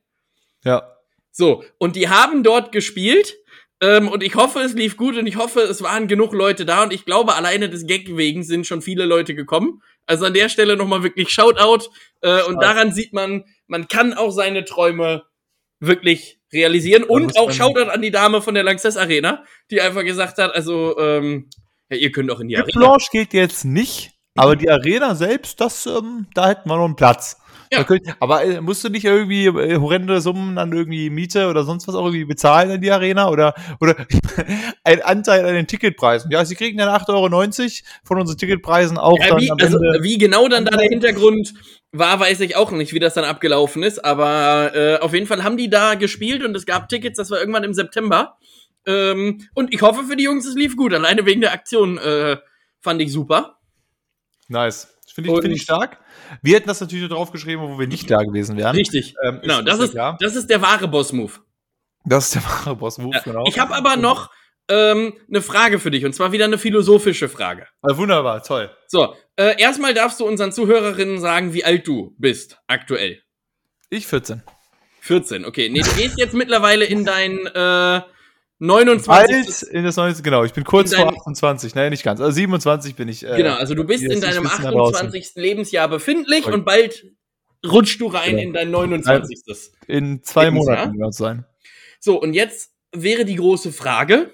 Ja. 0.65 0.97
So, 1.31 1.65
und 1.79 1.97
die 1.97 2.09
haben 2.09 2.43
dort 2.43 2.73
gespielt, 2.73 3.37
ähm, 3.85 4.09
und 4.09 4.23
ich 4.23 4.35
hoffe, 4.35 4.61
es 4.61 4.73
lief 4.73 4.97
gut 4.97 5.17
und 5.19 5.27
ich 5.27 5.37
hoffe, 5.37 5.61
es 5.61 5.83
waren 5.83 6.09
genug 6.09 6.33
Leute 6.33 6.65
da 6.65 6.85
und 6.85 6.93
ich 6.93 7.05
glaube, 7.05 7.35
alleine 7.35 7.69
des 7.69 7.87
Gag 7.87 8.17
wegen 8.17 8.43
sind 8.43 8.67
schon 8.67 8.81
viele 8.81 9.05
Leute 9.05 9.35
gekommen. 9.35 9.83
Also 10.07 10.25
an 10.25 10.33
der 10.33 10.49
Stelle 10.49 10.77
nochmal 10.77 11.03
wirklich 11.03 11.29
Shoutout. 11.31 11.91
Äh, 12.23 12.43
und 12.45 12.63
daran 12.63 12.93
sieht 12.93 13.13
man, 13.13 13.45
man 13.67 13.89
kann 13.89 14.15
auch 14.15 14.31
seine 14.31 14.65
Träume 14.65 15.25
wirklich 15.81 16.39
realisieren. 16.53 17.05
Und 17.05 17.37
auch 17.37 17.51
Shoutout 17.51 17.91
an 17.91 18.01
die 18.01 18.11
Dame 18.11 18.41
von 18.41 18.55
der 18.55 18.63
Lanxess 18.63 18.97
Arena, 18.97 19.45
die 19.71 19.83
einfach 19.83 20.03
gesagt 20.03 20.39
hat, 20.39 20.55
also, 20.55 20.99
ähm, 20.99 21.51
ja, 21.91 21.99
ihr 21.99 22.11
könnt 22.11 22.31
auch 22.31 22.41
in 22.41 22.49
die, 22.49 22.55
die 22.55 22.61
Arena. 22.63 22.79
Blanche 22.79 23.09
geht 23.13 23.35
jetzt 23.35 23.65
nicht, 23.65 24.13
aber 24.35 24.57
die 24.57 24.71
Arena 24.71 25.15
selbst, 25.15 25.61
das, 25.61 25.85
ähm, 25.85 26.27
da 26.35 26.49
hätten 26.49 26.71
wir 26.71 26.77
noch 26.77 26.87
einen 26.87 26.97
Platz. 26.97 27.37
Ja. 27.75 27.81
Da 27.81 27.85
könnt- 27.85 28.17
Aber 28.21 28.45
äh, 28.45 28.61
musst 28.61 28.83
du 28.85 28.89
nicht 28.89 29.05
irgendwie 29.05 29.47
äh, 29.47 29.79
horrende 29.79 30.21
Summen 30.21 30.59
an 30.59 30.73
irgendwie 30.73 31.11
Miete 31.11 31.49
oder 31.49 31.65
sonst 31.65 31.87
was 31.89 31.95
auch 31.95 32.05
irgendwie 32.07 32.25
bezahlen 32.25 32.71
in 32.71 32.81
die 32.81 32.91
Arena? 32.91 33.29
Oder, 33.29 33.55
oder 33.81 33.97
ein 34.85 35.03
Anteil 35.03 35.45
an 35.45 35.55
den 35.55 35.67
Ticketpreisen? 35.67 36.31
Ja, 36.31 36.45
sie 36.45 36.55
kriegen 36.55 36.79
dann 36.79 36.89
8,90 36.89 37.11
Euro 37.13 37.71
von 38.05 38.21
unseren 38.21 38.39
Ticketpreisen 38.39 38.99
auch 38.99 39.19
Ja, 39.19 39.29
dann 39.29 39.41
wie, 39.41 39.51
also, 39.51 39.79
wie 40.01 40.19
genau 40.19 40.49
dann 40.49 40.65
da 40.65 40.77
der 40.77 40.89
Hintergrund 40.89 41.55
war, 41.93 42.19
weiß 42.21 42.41
ich 42.41 42.57
auch 42.57 42.71
nicht, 42.73 42.93
wie 42.93 42.99
das 42.99 43.15
dann 43.15 43.25
abgelaufen 43.25 43.83
ist. 43.83 44.05
Aber 44.05 44.73
äh, 44.75 44.99
auf 44.99 45.13
jeden 45.15 45.27
Fall 45.27 45.45
haben 45.45 45.57
die 45.57 45.71
da 45.71 45.95
gespielt 45.95 46.45
und 46.45 46.57
es 46.57 46.67
gab 46.67 46.89
Tickets, 46.89 47.17
das 47.17 47.31
war 47.31 47.39
irgendwann 47.39 47.65
im 47.65 47.75
September. 47.75 48.37
Ähm, 48.87 49.49
und 49.55 49.73
ich 49.73 49.83
hoffe 49.83 50.05
für 50.05 50.17
die 50.17 50.25
Jungs, 50.25 50.47
es 50.47 50.55
lief 50.55 50.77
gut. 50.77 50.93
Alleine 50.93 51.25
wegen 51.27 51.41
der 51.41 51.53
Aktion 51.53 51.99
äh, 51.99 52.37
fand 52.81 53.01
ich 53.01 53.13
super. 53.13 53.59
Nice. 54.49 54.89
Finde 55.15 55.31
ich, 55.31 55.41
find 55.41 55.55
ich 55.55 55.63
stark. 55.63 55.99
Wir 56.43 56.57
hätten 56.57 56.69
das 56.69 56.81
natürlich 56.81 57.09
nur 57.09 57.17
draufgeschrieben, 57.17 57.69
wo 57.69 57.79
wir 57.79 57.87
nicht 57.87 58.11
da 58.11 58.23
gewesen 58.23 58.57
wären. 58.57 58.75
Richtig. 58.77 59.15
Ähm, 59.23 59.41
Genau, 59.43 59.63
das 59.63 59.79
ja 59.79 59.85
ist, 59.85 59.91
klar. 59.93 60.17
das 60.21 60.37
ist 60.37 60.49
der 60.51 60.61
wahre 60.63 60.89
Boss-Move. 60.89 61.33
Das 62.05 62.27
ist 62.27 62.35
der 62.37 62.45
wahre 62.45 62.77
Boss-Move, 62.77 63.15
Ja. 63.17 63.23
genau. 63.23 63.45
Ich 63.49 63.59
habe 63.59 63.75
aber 63.75 63.97
noch 63.97 64.31
ähm, 64.69 65.15
eine 65.29 65.43
Frage 65.43 65.79
für 65.79 65.91
dich 65.91 66.05
und 66.05 66.15
zwar 66.15 66.33
wieder 66.33 66.45
eine 66.47 66.59
philosophische 66.59 67.29
Frage. 67.29 67.67
Ah, 67.83 67.97
wunderbar, 67.97 68.43
toll. 68.43 68.71
So, 68.89 69.15
äh, 69.37 69.61
erstmal 69.61 69.93
darfst 69.95 70.21
du 70.21 70.27
unseren 70.27 70.53
Zuhörerinnen 70.53 71.19
sagen, 71.21 71.53
wie 71.53 71.65
alt 71.65 71.87
du 71.87 72.15
bist 72.19 72.59
aktuell. 72.67 73.21
Ich 73.91 74.07
14. 74.07 74.43
14, 75.01 75.45
okay. 75.45 75.69
Nee, 75.69 75.81
du 75.83 75.91
gehst 75.95 76.19
jetzt 76.19 76.33
mittlerweile 76.35 76.87
in 76.87 77.05
dein 77.05 77.47
äh, 77.47 78.01
29. 78.67 79.09
Alt 79.11 79.63
in 79.73 79.85
das 79.85 79.97
90, 79.97 80.23
genau. 80.25 80.45
Ich 80.45 80.53
bin 80.53 80.65
kurz 80.65 80.95
vor 80.95 81.05
dein- 81.07 81.15
28. 81.17 81.75
Nein, 81.75 81.91
nicht 81.91 82.03
ganz. 82.03 82.21
Also 82.21 82.33
27 82.33 82.95
bin 82.97 83.09
ich. 83.09 83.25
Äh, 83.25 83.37
Genau, 83.37 83.55
also 83.55 83.75
du 83.75 83.85
bist 83.85 84.03
in 84.03 84.21
deinem 84.21 84.45
wissen 84.45 84.63
da 84.63 84.71
draußen. 84.71 84.97
28. 84.97 85.33
Lebensjahr 85.37 85.89
befindlich 85.89 86.45
Okay. 86.47 86.55
und 86.55 86.65
bald 86.65 87.05
rutschst 87.67 88.01
du 88.01 88.07
rein 88.07 88.31
Genau. 88.37 88.43
in 88.43 88.53
dein 88.53 88.71
29. 88.71 89.43
In 89.87 90.23
zwei 90.23 90.45
Lebensjahr. 90.45 90.77
Monaten 90.87 90.99
wird 90.99 91.11
es 91.11 91.17
sein. 91.17 91.45
So, 92.01 92.21
und 92.21 92.33
jetzt 92.35 92.73
wäre 92.93 93.25
die 93.25 93.37
große 93.37 93.73
Frage, 93.73 94.31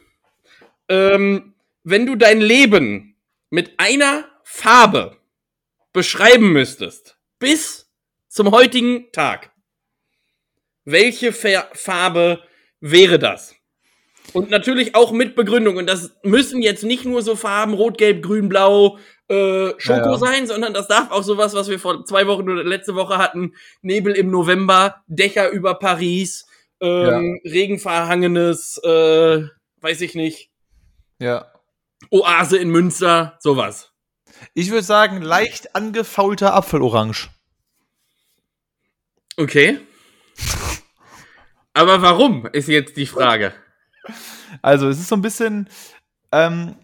ähm, 0.88 1.54
wenn 1.82 2.06
du 2.06 2.14
dein 2.16 2.40
Leben 2.40 3.16
mit 3.50 3.78
einer 3.78 4.24
Farbe 4.44 5.16
beschreiben 5.92 6.52
müsstest, 6.52 7.16
bis 7.38 7.90
zum 8.28 8.50
heutigen 8.50 9.10
Tag, 9.12 9.50
welche 10.84 11.32
Fa 11.32 11.68
Farbe 11.72 12.42
wäre 12.80 13.18
das? 13.18 13.54
Und 14.32 14.50
natürlich 14.50 14.94
auch 14.94 15.12
mit 15.12 15.34
Begründung. 15.34 15.76
Und 15.76 15.86
das 15.86 16.14
müssen 16.22 16.62
jetzt 16.62 16.84
nicht 16.84 17.04
nur 17.04 17.22
so 17.22 17.36
Farben 17.36 17.74
Rot, 17.74 17.98
Gelb, 17.98 18.22
Grün, 18.22 18.48
Blau, 18.48 18.98
äh, 19.28 19.70
Schoko 19.78 19.98
Ja, 19.98 20.12
ja. 20.12 20.18
sein, 20.18 20.46
sondern 20.46 20.74
das 20.74 20.88
darf 20.88 21.10
auch 21.10 21.22
sowas, 21.22 21.54
was 21.54 21.68
wir 21.68 21.78
vor 21.78 22.04
zwei 22.04 22.26
Wochen 22.26 22.48
oder 22.48 22.64
letzte 22.64 22.94
Woche 22.94 23.18
hatten. 23.18 23.54
Nebel 23.82 24.14
im 24.14 24.30
November, 24.30 25.02
Dächer 25.06 25.50
über 25.50 25.74
Paris, 25.74 26.46
ähm, 26.80 27.40
Regenverhangenes, 27.44 28.78
äh, 28.84 29.42
weiß 29.80 30.00
ich 30.00 30.14
nicht, 30.14 30.50
Ja. 31.18 31.46
Oase 32.10 32.56
in 32.56 32.70
Münster, 32.70 33.36
sowas. 33.40 33.92
Ich 34.54 34.70
würde 34.70 34.84
sagen, 34.84 35.20
leicht 35.20 35.74
angefaulter 35.74 36.54
Apfelorange. 36.54 37.28
Okay. 39.36 39.78
Aber 41.74 42.02
warum, 42.02 42.46
ist 42.52 42.68
jetzt 42.68 42.96
die 42.96 43.06
Frage. 43.06 43.52
Also, 44.62 44.88
es 44.88 44.98
ist 44.98 45.08
so 45.08 45.16
ein 45.16 45.22
bisschen. 45.22 45.68
Ähm, 46.32 46.76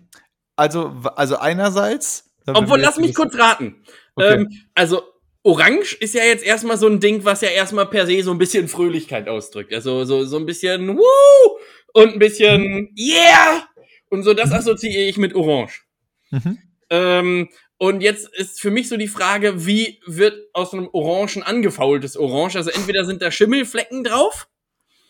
also, 0.56 0.88
also 1.16 1.36
einerseits. 1.36 2.32
Obwohl, 2.46 2.80
lass 2.80 2.96
mich 2.98 3.14
kurz 3.14 3.36
raten. 3.36 3.82
Okay. 4.14 4.34
Ähm, 4.34 4.50
also, 4.74 5.02
Orange 5.46 5.96
ist 6.00 6.14
ja 6.14 6.24
jetzt 6.24 6.44
erstmal 6.44 6.76
so 6.76 6.88
ein 6.88 6.98
Ding, 6.98 7.24
was 7.24 7.40
ja 7.40 7.50
erstmal 7.50 7.86
per 7.86 8.06
se 8.06 8.20
so 8.24 8.32
ein 8.32 8.38
bisschen 8.38 8.66
Fröhlichkeit 8.66 9.28
ausdrückt. 9.28 9.72
Also 9.72 10.04
so, 10.04 10.24
so 10.24 10.38
ein 10.38 10.44
bisschen 10.46 10.98
Woo 10.98 11.58
und 11.94 12.14
ein 12.14 12.18
bisschen 12.18 12.92
Yeah! 12.98 13.68
Und 14.08 14.24
so, 14.24 14.34
das 14.34 14.50
assoziiere 14.50 15.04
ich 15.04 15.18
mit 15.18 15.36
Orange. 15.36 15.84
Mhm. 16.30 16.58
Ähm, 16.90 17.48
und 17.78 18.00
jetzt 18.00 18.28
ist 18.34 18.60
für 18.60 18.72
mich 18.72 18.88
so 18.88 18.96
die 18.96 19.06
Frage, 19.06 19.66
wie 19.66 20.00
wird 20.04 20.48
aus 20.52 20.72
einem 20.72 20.88
Orangen 20.92 21.44
angefaultes 21.44 22.16
Orange? 22.16 22.56
Also 22.56 22.70
entweder 22.70 23.04
sind 23.04 23.22
da 23.22 23.30
Schimmelflecken 23.30 24.02
drauf. 24.02 24.48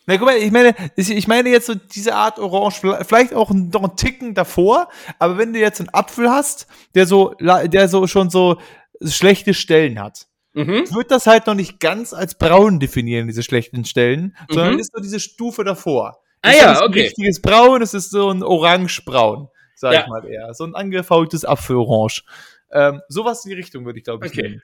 Na, 0.06 0.16
guck 0.16 0.26
mal, 0.26 0.36
ich 0.36 0.52
meine, 0.52 0.74
ich 0.96 1.26
meine 1.28 1.48
jetzt 1.50 1.66
so 1.66 1.74
diese 1.74 2.14
Art 2.14 2.38
Orange, 2.38 2.80
vielleicht 3.04 3.34
auch 3.34 3.50
noch 3.50 3.82
einen 3.82 3.96
Ticken 3.96 4.34
davor, 4.34 4.88
aber 5.18 5.36
wenn 5.36 5.52
du 5.52 5.58
jetzt 5.58 5.80
einen 5.80 5.88
Apfel 5.92 6.30
hast, 6.30 6.68
der 6.94 7.06
so, 7.06 7.34
der 7.40 7.88
so 7.88 8.06
schon 8.06 8.30
so 8.30 8.58
schlechte 9.02 9.52
Stellen 9.54 10.00
hat, 10.00 10.26
Mhm. 10.54 10.90
würde 10.94 11.08
das 11.08 11.26
halt 11.26 11.46
noch 11.46 11.54
nicht 11.54 11.80
ganz 11.80 12.14
als 12.14 12.36
braun 12.38 12.80
definieren, 12.80 13.26
diese 13.26 13.42
schlechten 13.42 13.84
Stellen, 13.84 14.34
sondern 14.48 14.74
Mhm. 14.74 14.78
ist 14.78 14.92
so 14.94 15.02
diese 15.02 15.20
Stufe 15.20 15.64
davor. 15.64 16.18
Ah 16.40 16.50
ist 16.50 16.60
ja, 16.60 16.68
nicht 16.70 16.78
so 16.78 16.84
ein 16.84 16.90
okay. 16.90 17.02
richtiges 17.02 17.42
Braun, 17.42 17.82
es 17.82 17.92
ist 17.92 18.10
so 18.10 18.30
ein 18.30 18.42
orange-braun, 18.42 19.48
sag 19.74 19.92
Ja. 19.92 20.00
ich 20.02 20.06
mal 20.06 20.24
eher. 20.24 20.54
So 20.54 20.64
ein 20.64 20.74
angefaultes 20.74 21.44
Apfelorange. 21.44 22.22
Ähm, 22.72 23.02
sowas 23.08 23.44
in 23.44 23.50
die 23.50 23.56
Richtung 23.56 23.84
würde 23.84 23.98
ich, 23.98 24.04
glaube 24.04 24.24
ich, 24.26 24.32
Okay. 24.32 24.42
nehmen. 24.42 24.62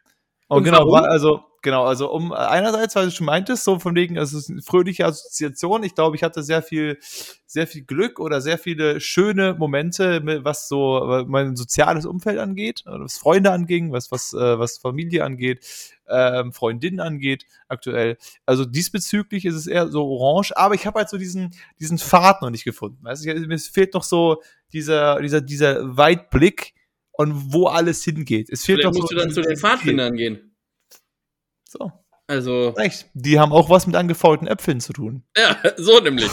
Und, 0.49 0.59
Und 0.59 0.65
genau, 0.65 0.79
warum? 0.79 0.93
wa- 0.93 1.01
also, 1.09 1.41
genau, 1.63 1.85
also 1.85 2.13
um 2.13 2.33
einerseits, 2.33 2.95
weil 2.95 3.07
du 3.07 3.11
schon 3.11 3.27
meintest, 3.27 3.65
so 3.65 3.79
von 3.79 3.95
wegen, 3.95 4.17
es 4.17 4.33
ist 4.33 4.51
eine 4.51 4.63
fröhliche 4.63 5.07
Assoziation. 5.07 5.85
Ich 5.85 5.95
glaube, 5.95 6.17
ich 6.17 6.23
hatte 6.23 6.43
sehr 6.43 6.63
viel, 6.63 6.99
sehr 7.47 7.67
viel 7.67 7.83
Glück 7.83 8.19
oder 8.21 8.41
sehr 8.41 8.59
viele 8.59 9.01
schöne 9.01 9.55
Momente, 9.55 10.21
was 10.45 10.69
so 10.69 10.99
äh, 11.11 11.25
mein 11.27 11.57
soziales 11.57 12.05
Umfeld 12.05 12.39
angeht, 12.39 12.83
oder 12.87 13.01
was 13.01 13.17
Freunde 13.17 13.53
anging, 13.53 13.93
was, 13.93 14.11
was, 14.11 14.33
äh, 14.35 14.59
was 14.59 14.79
Familie 14.79 15.25
angeht, 15.25 15.65
ähm, 16.09 16.53
Freundinnen 16.53 17.01
angeht, 17.01 17.47
aktuell. 17.69 18.19
Also 18.45 18.65
diesbezüglich 18.65 19.45
ist 19.45 19.55
es 19.55 19.67
eher 19.67 19.89
so 19.89 20.05
orange, 20.05 20.53
aber 20.57 20.75
ich 20.75 20.87
habe 20.87 20.99
halt 20.99 21.09
so 21.09 21.17
diesen, 21.17 21.55
diesen 21.81 21.99
Pfad 21.99 22.43
noch 22.43 22.51
nicht 22.51 22.65
gefunden. 22.65 22.99
Weißt 23.03 23.25
du, 23.25 23.35
mir 23.35 23.59
fehlt 23.59 23.95
noch 23.95 24.03
so 24.03 24.43
dieser, 24.73 25.21
dieser, 25.21 25.41
dieser 25.41 25.97
Weitblick 25.97 26.75
und 27.13 27.53
wo 27.53 27.67
alles 27.67 28.03
hingeht. 28.05 28.51
Es 28.51 28.65
fehlt 28.65 28.81
Vielleicht 28.81 28.95
noch 28.95 29.01
musst 29.01 29.11
so 29.11 29.17
du 29.17 29.23
dann 29.23 29.31
zu 29.31 29.43
den 29.43 29.57
Pfadfindern 29.57 30.17
gehen. 30.17 30.52
So, 31.73 31.91
Also, 32.27 32.69
recht. 32.71 33.07
Die 33.15 33.39
haben 33.41 33.53
auch 33.53 33.71
was 33.71 33.87
mit 33.87 33.97
angefaulten 33.97 34.47
Äpfeln 34.47 34.81
zu 34.81 34.93
tun. 34.93 35.23
ja, 35.37 35.57
so 35.79 35.99
nämlich. 36.01 36.31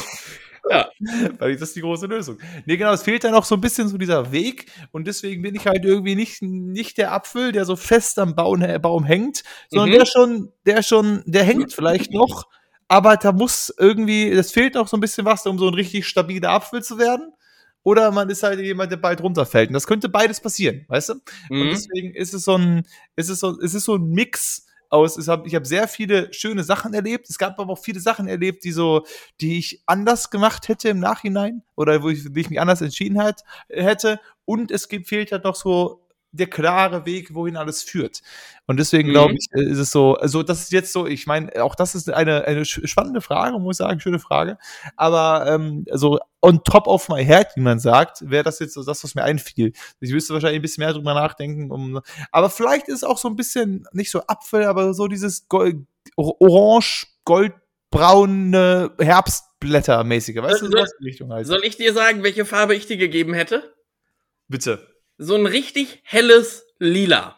Ja. 0.70 0.90
Weil 1.40 1.54
das 1.54 1.70
ist 1.70 1.76
die 1.78 1.82
große 1.82 2.06
Lösung. 2.06 2.38
Nee, 2.66 2.76
genau, 2.76 2.92
es 2.92 3.04
fehlt 3.04 3.24
dann 3.24 3.34
auch 3.34 3.46
so 3.46 3.56
ein 3.56 3.62
bisschen 3.62 3.88
so 3.88 3.98
dieser 3.98 4.32
Weg 4.34 4.66
und 4.92 5.08
deswegen 5.08 5.42
bin 5.42 5.56
ich 5.56 5.66
halt 5.66 5.86
irgendwie 5.86 6.16
nicht, 6.16 6.42
nicht 6.42 6.98
der 6.98 7.14
Apfel, 7.14 7.54
der 7.54 7.64
so 7.64 7.76
fest 7.78 8.20
am 8.20 8.36
Baum, 8.36 8.60
Baum 8.82 9.06
hängt, 9.06 9.44
sondern 9.70 9.90
Mhm. 9.90 9.94
der 9.94 10.06
schon, 10.06 10.52
der 10.66 10.84
schon, 10.84 11.24
der 11.26 11.44
hängt 11.46 11.72
vielleicht 11.74 12.12
noch, 12.12 12.48
aber 12.90 13.16
da 13.16 13.32
muss 13.32 13.74
irgendwie, 13.78 14.30
es 14.30 14.52
fehlt 14.52 14.76
noch 14.76 14.90
so 14.90 14.98
ein 14.98 15.00
bisschen 15.00 15.26
was, 15.26 15.46
um 15.48 15.58
so 15.58 15.68
ein 15.70 15.74
richtig 15.74 16.06
stabiler 16.08 16.50
Apfel 16.52 16.84
zu 16.84 16.98
werden. 17.00 17.32
Oder 17.84 18.12
man 18.12 18.30
ist 18.30 18.44
halt 18.44 18.60
jemand, 18.60 18.92
der 18.92 18.98
bald 18.98 19.22
runterfällt. 19.22 19.70
Und 19.70 19.74
das 19.74 19.88
könnte 19.88 20.10
beides 20.10 20.42
passieren, 20.42 20.84
weißt 20.90 21.10
du? 21.10 21.14
Und 21.50 21.68
Mhm. 21.68 21.70
deswegen 21.70 22.14
ist 22.14 22.34
es 22.34 22.44
so 22.44 22.58
ein, 22.58 22.84
ist 23.16 23.30
es 23.30 23.40
so, 23.40 23.58
es 23.62 23.74
ist 23.74 23.86
so 23.86 23.96
ein 23.96 24.10
Mix 24.10 24.66
aus, 24.90 25.28
hab, 25.28 25.46
ich 25.46 25.56
habe 25.56 25.66
sehr 25.66 25.88
viele 25.88 26.34
schöne 26.34 26.64
Sachen 26.64 26.94
erlebt. 26.94 27.30
Es 27.30 27.38
gab 27.38 27.60
aber 27.60 27.74
auch 27.74 27.80
viele 27.80 28.00
Sachen 28.00 28.28
erlebt, 28.28 28.64
die 28.64 28.72
so, 28.72 29.06
die 29.40 29.58
ich 29.60 29.84
anders 29.86 30.30
gemacht 30.30 30.68
hätte 30.68 30.90
im 30.90 31.00
Nachhinein 31.00 31.64
oder 31.76 32.02
wo 32.04 32.10
ich, 32.10 32.26
ich 32.26 32.50
mich 32.50 32.60
anders 32.60 32.82
entschieden 32.82 33.22
hat, 33.22 33.44
hätte. 33.70 34.20
Und 34.46 34.72
es 34.72 34.88
gibt, 34.88 35.08
fehlt 35.08 35.32
halt 35.32 35.44
noch 35.44 35.56
so 35.56 36.02
der 36.32 36.48
klare 36.48 37.06
Weg, 37.06 37.34
wohin 37.34 37.58
alles 37.58 37.82
führt. 37.82 38.22
Und 38.68 38.78
deswegen 38.78 39.10
Mhm. 39.10 39.14
glaube 39.14 39.34
ich, 39.34 39.48
äh, 39.52 39.64
ist 39.64 39.80
es 39.80 39.90
so, 39.90 40.14
also 40.16 40.44
das 40.44 40.62
ist 40.62 40.72
jetzt 40.72 40.94
so, 40.94 41.08
ich 41.08 41.26
meine, 41.26 41.64
auch 41.64 41.74
das 41.74 41.96
ist 41.96 42.10
eine, 42.10 42.46
eine 42.46 42.66
spannende 42.66 43.22
Frage, 43.22 43.58
muss 43.58 43.76
ich 43.76 43.78
sagen, 43.80 44.00
schöne 44.00 44.20
Frage. 44.20 44.58
Aber 44.96 45.48
ähm, 45.48 45.86
so 45.92 46.20
on 46.42 46.64
top 46.64 46.88
of 46.88 47.10
my 47.10 47.26
head, 47.26 47.48
wie 47.56 47.62
man 47.62 47.80
sagt, 47.80 48.30
wäre 48.30 48.44
das 48.44 48.60
jetzt 48.60 48.76
so 48.76 48.84
das, 48.84 49.04
was 49.04 49.16
mir 49.16 49.24
einfiel. 49.24 49.74
Ich 50.00 50.12
müsste 50.12 50.34
wahrscheinlich 50.34 50.60
ein 50.60 50.62
bisschen 50.62 50.84
mehr 50.84 50.94
drüber 50.94 51.14
nachdenken. 51.16 51.72
Um, 51.72 52.00
aber 52.32 52.50
vielleicht 52.50 52.88
ist 52.90 52.98
es 52.98 53.04
auch 53.04 53.18
so 53.18 53.28
ein 53.28 53.36
bisschen, 53.36 53.88
nicht 53.92 54.12
so 54.12 54.22
Apfel, 54.28 54.66
aber 54.66 54.94
so 54.94 55.08
dieses 55.08 55.48
Gold, 55.48 55.78
orange, 56.16 57.08
goldbraune 57.26 58.92
Herbstblätter-mäßige. 59.00 60.38
Weißt 60.44 60.62
du, 60.62 60.68
sowas 60.68 60.92
in 61.00 61.04
die 61.04 61.10
Richtung 61.10 61.32
halt. 61.34 61.48
Soll 61.48 61.64
ich 61.64 61.76
dir 61.78 61.94
sagen, 61.94 62.24
welche 62.24 62.46
Farbe 62.46 62.76
ich 62.76 62.86
dir 62.86 62.98
gegeben 62.98 63.34
hätte? 63.34 63.76
Bitte. 64.48 64.89
So 65.22 65.36
ein 65.36 65.46
richtig 65.46 66.00
helles 66.04 66.66
Lila. 66.80 67.36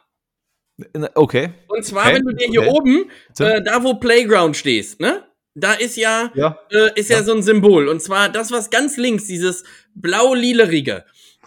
Okay. 1.15 1.49
Und 1.67 1.83
zwar, 1.83 2.05
Okay, 2.07 2.15
wenn 2.15 2.23
du 2.23 2.33
dir 2.33 2.47
hier 2.47 2.61
okay. 2.61 2.69
oben, 2.71 3.11
äh, 3.39 3.61
da 3.61 3.83
wo 3.83 3.95
Playground 3.95 4.55
stehst, 4.55 4.99
ne? 4.99 5.23
Da 5.53 5.73
ist 5.73 5.97
ja, 5.97 6.31
Ja. 6.33 6.57
äh, 6.71 6.91
ist 6.97 7.09
ja. 7.09 7.17
Ja. 7.17 7.23
so 7.23 7.33
ein 7.33 7.43
Symbol. 7.43 7.87
Und 7.89 8.01
zwar 8.01 8.29
das, 8.29 8.51
was 8.51 8.69
ganz 8.69 8.95
links, 8.97 9.25
dieses 9.25 9.63
blau-lilerige. 9.95 11.03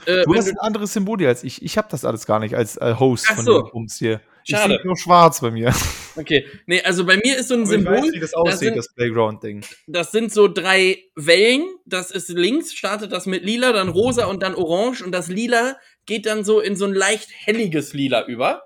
Äh, 0.07 0.25
Du 0.25 0.35
hast 0.35 0.47
du, 0.49 0.51
ein 0.53 0.59
anderes 0.59 0.93
Symbol 0.93 1.19
hier 1.19 1.29
als 1.29 1.43
ich. 1.45 1.63
Ich 1.63 1.79
habe 1.79 1.89
das 1.91 2.05
alles 2.05 2.27
gar 2.27 2.39
nicht 2.41 2.55
als 2.55 2.77
äh, 2.77 2.95
Host 2.99 3.27
Ach 3.31 3.37
von 3.37 3.45
so. 3.45 3.63
Bums 3.73 3.97
hier. 3.99 4.21
Schade. 4.47 4.75
Ich 4.75 4.79
sehe 4.81 4.87
nur 4.87 4.97
schwarz 4.99 5.41
bei 5.41 5.51
mir. 5.51 5.73
okay, 6.17 6.45
nee, 6.67 6.83
also 6.83 7.07
bei 7.07 7.17
mir 7.17 7.39
ist 7.39 7.49
so 7.49 7.55
ein 7.55 7.63
Aber 7.63 7.71
ich 7.71 7.77
Symbol, 7.79 7.95
weiß, 7.95 8.13
wie 8.13 8.21
das 8.21 8.31
das 8.33 8.35
aussieht, 8.35 8.59
sind- 8.59 8.77
das 8.77 8.93
Playground-Ding. 8.95 9.65
das 9.87 10.13
sind 10.13 10.33
so 10.35 10.49
drei 10.49 10.99
Wellen. 11.17 11.65
Das 11.87 12.11
ist 12.11 12.29
links, 12.29 12.75
startet 12.75 13.11
das 13.11 13.25
mit 13.25 13.43
lila, 13.45 13.73
dann 13.73 13.89
rosa 13.89 14.27
und 14.27 14.43
dann 14.43 14.55
orange. 14.55 15.03
Und 15.03 15.13
das 15.13 15.29
lila 15.29 15.77
geht 16.07 16.27
dann 16.27 16.45
so 16.45 16.61
in 16.61 16.77
so 16.77 16.85
ein 16.85 16.95
leicht 16.95 17.29
helliges 17.33 17.93
Lila 17.93 18.27
über. 18.27 18.63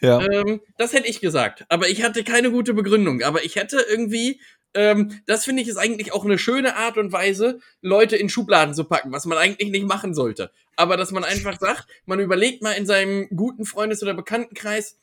Ja. 0.00 0.20
Ähm, 0.20 0.60
das 0.76 0.92
hätte 0.92 1.08
ich 1.08 1.20
gesagt. 1.20 1.64
Aber 1.68 1.88
ich 1.88 2.02
hatte 2.02 2.24
keine 2.24 2.50
gute 2.50 2.74
Begründung. 2.74 3.22
Aber 3.22 3.44
ich 3.44 3.56
hätte 3.56 3.84
irgendwie, 3.88 4.40
ähm, 4.74 5.20
das 5.26 5.44
finde 5.44 5.62
ich 5.62 5.68
ist 5.68 5.76
eigentlich 5.76 6.12
auch 6.12 6.24
eine 6.24 6.38
schöne 6.38 6.76
Art 6.76 6.98
und 6.98 7.12
Weise, 7.12 7.60
Leute 7.80 8.16
in 8.16 8.28
Schubladen 8.28 8.74
zu 8.74 8.84
packen, 8.84 9.12
was 9.12 9.24
man 9.24 9.38
eigentlich 9.38 9.70
nicht 9.70 9.86
machen 9.86 10.14
sollte. 10.14 10.50
Aber 10.76 10.96
dass 10.96 11.10
man 11.10 11.24
einfach 11.24 11.58
sagt, 11.58 11.86
man 12.06 12.20
überlegt 12.20 12.62
mal 12.62 12.72
in 12.72 12.86
seinem 12.86 13.28
guten 13.34 13.64
Freundes- 13.64 14.02
oder 14.02 14.14
Bekanntenkreis, 14.14 14.98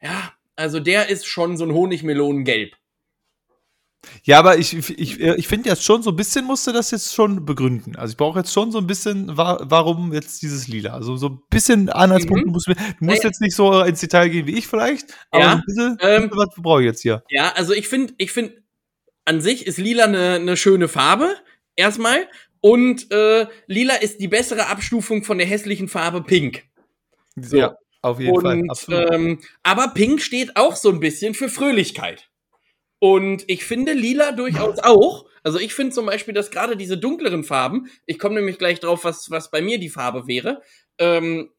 ja, 0.00 0.32
also 0.56 0.80
der 0.80 1.08
ist 1.08 1.26
schon 1.26 1.56
so 1.56 1.64
ein 1.64 1.72
Honigmelonengelb. 1.72 2.74
Ja, 4.22 4.38
aber 4.38 4.58
ich, 4.58 4.74
ich, 4.74 5.20
ich 5.20 5.48
finde 5.48 5.68
jetzt 5.70 5.82
schon, 5.82 6.02
so 6.02 6.10
ein 6.10 6.16
bisschen 6.16 6.44
musste 6.44 6.72
das 6.72 6.90
jetzt 6.92 7.14
schon 7.14 7.44
begründen. 7.44 7.96
Also 7.96 8.12
ich 8.12 8.16
brauche 8.16 8.38
jetzt 8.38 8.52
schon 8.52 8.70
so 8.70 8.78
ein 8.78 8.86
bisschen, 8.86 9.36
wa 9.36 9.58
warum 9.62 10.12
jetzt 10.12 10.40
dieses 10.42 10.68
Lila. 10.68 10.92
Also 10.94 11.16
so 11.16 11.28
ein 11.30 11.38
bisschen 11.50 11.88
Anhaltspunkte 11.88 12.46
Mhm. 12.46 12.52
musst 12.52 12.68
du, 12.68 12.72
musst 12.72 13.00
Naja. 13.00 13.20
jetzt 13.24 13.40
nicht 13.40 13.56
so 13.56 13.82
ins 13.82 14.00
Detail 14.00 14.28
gehen 14.28 14.46
wie 14.46 14.56
ich 14.56 14.66
vielleicht, 14.68 15.14
aber 15.30 15.42
Ja, 15.42 15.50
so 15.50 15.56
ein 15.56 15.62
bisschen, 15.66 15.98
ähm, 16.00 16.30
was 16.32 16.48
brauche 16.56 16.80
ich 16.82 16.86
jetzt 16.86 17.02
hier? 17.02 17.22
Ja, 17.28 17.52
also 17.56 17.72
ich 17.72 17.88
finde, 17.88 18.14
ich 18.18 18.30
finde, 18.32 18.62
an 19.24 19.40
sich 19.40 19.66
ist 19.66 19.78
lila 19.78 20.04
eine 20.04 20.34
eine 20.34 20.56
schöne 20.56 20.88
Farbe, 20.88 21.34
erstmal. 21.76 22.28
Und 22.60 23.10
äh, 23.12 23.46
lila 23.66 23.94
ist 23.96 24.20
die 24.20 24.28
bessere 24.28 24.66
Abstufung 24.66 25.22
von 25.24 25.38
der 25.38 25.46
hässlichen 25.46 25.88
Farbe 25.88 26.22
Pink. 26.22 26.64
So. 27.36 27.56
Ja, 27.56 27.76
auf 28.02 28.20
jeden 28.20 28.40
Fall. 28.40 28.60
Und, 28.60 28.70
Absolut. 28.70 29.10
ähm, 29.12 29.40
aber 29.62 29.88
Pink 29.88 30.20
steht 30.22 30.56
auch 30.56 30.76
so 30.76 30.90
ein 30.90 31.00
bisschen 31.00 31.34
für 31.34 31.48
Fröhlichkeit. 31.48 32.27
Und 32.98 33.44
ich 33.46 33.64
finde 33.64 33.92
Lila 33.92 34.32
durchaus 34.32 34.78
auch. 34.80 35.26
Also 35.42 35.58
ich 35.58 35.72
finde 35.72 35.94
zum 35.94 36.06
Beispiel, 36.06 36.34
dass 36.34 36.50
gerade 36.50 36.76
diese 36.76 36.98
dunkleren 36.98 37.44
Farben, 37.44 37.88
ich 38.06 38.18
komme 38.18 38.36
nämlich 38.36 38.58
gleich 38.58 38.80
drauf, 38.80 39.04
was, 39.04 39.30
was 39.30 39.50
bei 39.50 39.62
mir 39.62 39.78
die 39.78 39.88
Farbe 39.88 40.26
wäre, 40.26 40.62
ähm, 40.98 41.50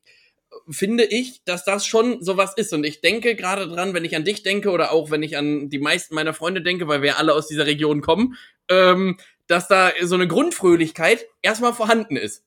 finde 0.70 1.06
ich, 1.06 1.44
dass 1.46 1.64
das 1.64 1.86
schon 1.86 2.22
sowas 2.22 2.54
ist. 2.58 2.74
Und 2.74 2.84
ich 2.84 3.02
denke 3.02 3.36
gerade 3.36 3.68
dran, 3.68 3.94
wenn 3.94 4.06
ich 4.06 4.16
an 4.16 4.26
dich 4.26 4.44
denke 4.44 4.72
oder 4.72 4.92
auch 4.92 5.12
wenn 5.12 5.24
ich 5.24 5.38
an 5.38 5.70
die 5.70 5.80
meisten 5.80 6.16
meiner 6.16 6.34
Freunde 6.34 6.62
denke, 6.62 6.88
weil 6.88 7.02
wir 7.02 7.18
alle 7.18 7.34
aus 7.34 7.48
dieser 7.48 7.66
Region 7.66 8.02
kommen, 8.02 8.36
ähm, 8.70 9.18
dass 9.48 9.68
da 9.68 9.92
so 10.04 10.16
eine 10.16 10.28
Grundfröhlichkeit 10.28 11.26
erstmal 11.42 11.74
vorhanden 11.74 12.16
ist. 12.16 12.44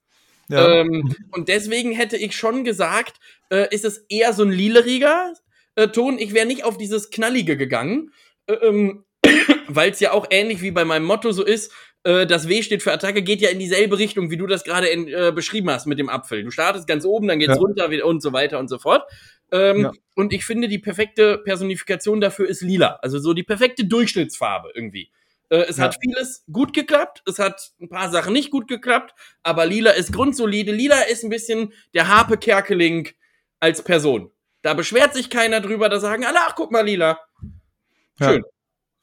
ja. 0.48 0.80
Ähm, 0.80 1.14
und 1.32 1.48
deswegen 1.48 1.92
hätte 1.92 2.16
ich 2.16 2.36
schon 2.36 2.64
gesagt, 2.64 3.18
äh, 3.50 3.72
ist 3.74 3.84
es 3.84 4.04
eher 4.08 4.32
so 4.32 4.44
ein 4.44 4.52
lileriger 4.52 5.32
äh, 5.76 5.88
Ton. 5.88 6.18
Ich 6.18 6.34
wäre 6.34 6.46
nicht 6.46 6.64
auf 6.64 6.76
dieses 6.76 7.10
Knallige 7.10 7.56
gegangen, 7.56 8.12
ähm, 8.48 9.04
weil 9.68 9.90
es 9.90 10.00
ja 10.00 10.12
auch 10.12 10.26
ähnlich 10.30 10.62
wie 10.62 10.70
bei 10.70 10.84
meinem 10.84 11.04
Motto 11.04 11.32
so 11.32 11.44
ist. 11.44 11.72
Äh, 12.04 12.26
das 12.26 12.48
W 12.48 12.62
steht 12.62 12.82
für 12.82 12.92
Attacke, 12.92 13.22
geht 13.22 13.40
ja 13.40 13.50
in 13.50 13.58
dieselbe 13.58 13.98
Richtung, 13.98 14.30
wie 14.30 14.36
du 14.36 14.46
das 14.46 14.64
gerade 14.64 14.90
äh, 14.90 15.32
beschrieben 15.32 15.70
hast 15.70 15.86
mit 15.86 15.98
dem 15.98 16.08
Apfel. 16.08 16.42
Du 16.42 16.50
startest 16.50 16.86
ganz 16.86 17.04
oben, 17.04 17.28
dann 17.28 17.38
geht's 17.38 17.54
Ja. 17.54 17.60
runter 17.60 17.88
und 18.04 18.20
so 18.22 18.32
weiter 18.32 18.58
und 18.58 18.68
so 18.68 18.78
fort. 18.78 19.04
Ähm, 19.52 19.80
Ja. 19.82 19.92
Und 20.16 20.32
ich 20.32 20.44
finde, 20.44 20.68
die 20.68 20.78
perfekte 20.78 21.38
Personifikation 21.38 22.20
dafür 22.20 22.48
ist 22.48 22.62
lila. 22.62 22.98
Also 23.02 23.18
so 23.18 23.32
die 23.34 23.42
perfekte 23.44 23.84
Durchschnittsfarbe 23.84 24.70
irgendwie. 24.74 25.10
Äh, 25.50 25.66
es 25.68 25.76
Ja. 25.76 25.84
hat 25.84 25.98
vieles 26.02 26.44
gut 26.50 26.72
geklappt, 26.74 27.22
es 27.26 27.38
hat 27.38 27.70
ein 27.80 27.88
paar 27.88 28.10
Sachen 28.10 28.32
nicht 28.32 28.50
gut 28.50 28.66
geklappt, 28.68 29.14
aber 29.42 29.66
Lila 29.66 29.90
ist 29.92 30.12
grundsolide. 30.12 30.72
Lila 30.72 31.02
ist 31.02 31.22
ein 31.24 31.30
bisschen 31.30 31.72
der 31.94 32.08
Harpe 32.08 32.36
Kerkeling 32.38 33.10
als 33.60 33.82
Person. 33.82 34.30
Da 34.62 34.74
beschwert 34.74 35.12
sich 35.14 35.28
keiner 35.30 35.60
drüber, 35.60 35.88
da 35.88 36.00
sagen 36.00 36.24
alle, 36.24 36.38
ach, 36.46 36.54
guck 36.56 36.70
mal, 36.72 36.84
Lila. 36.84 37.20
Ja. 38.20 38.30
Schön. 38.32 38.42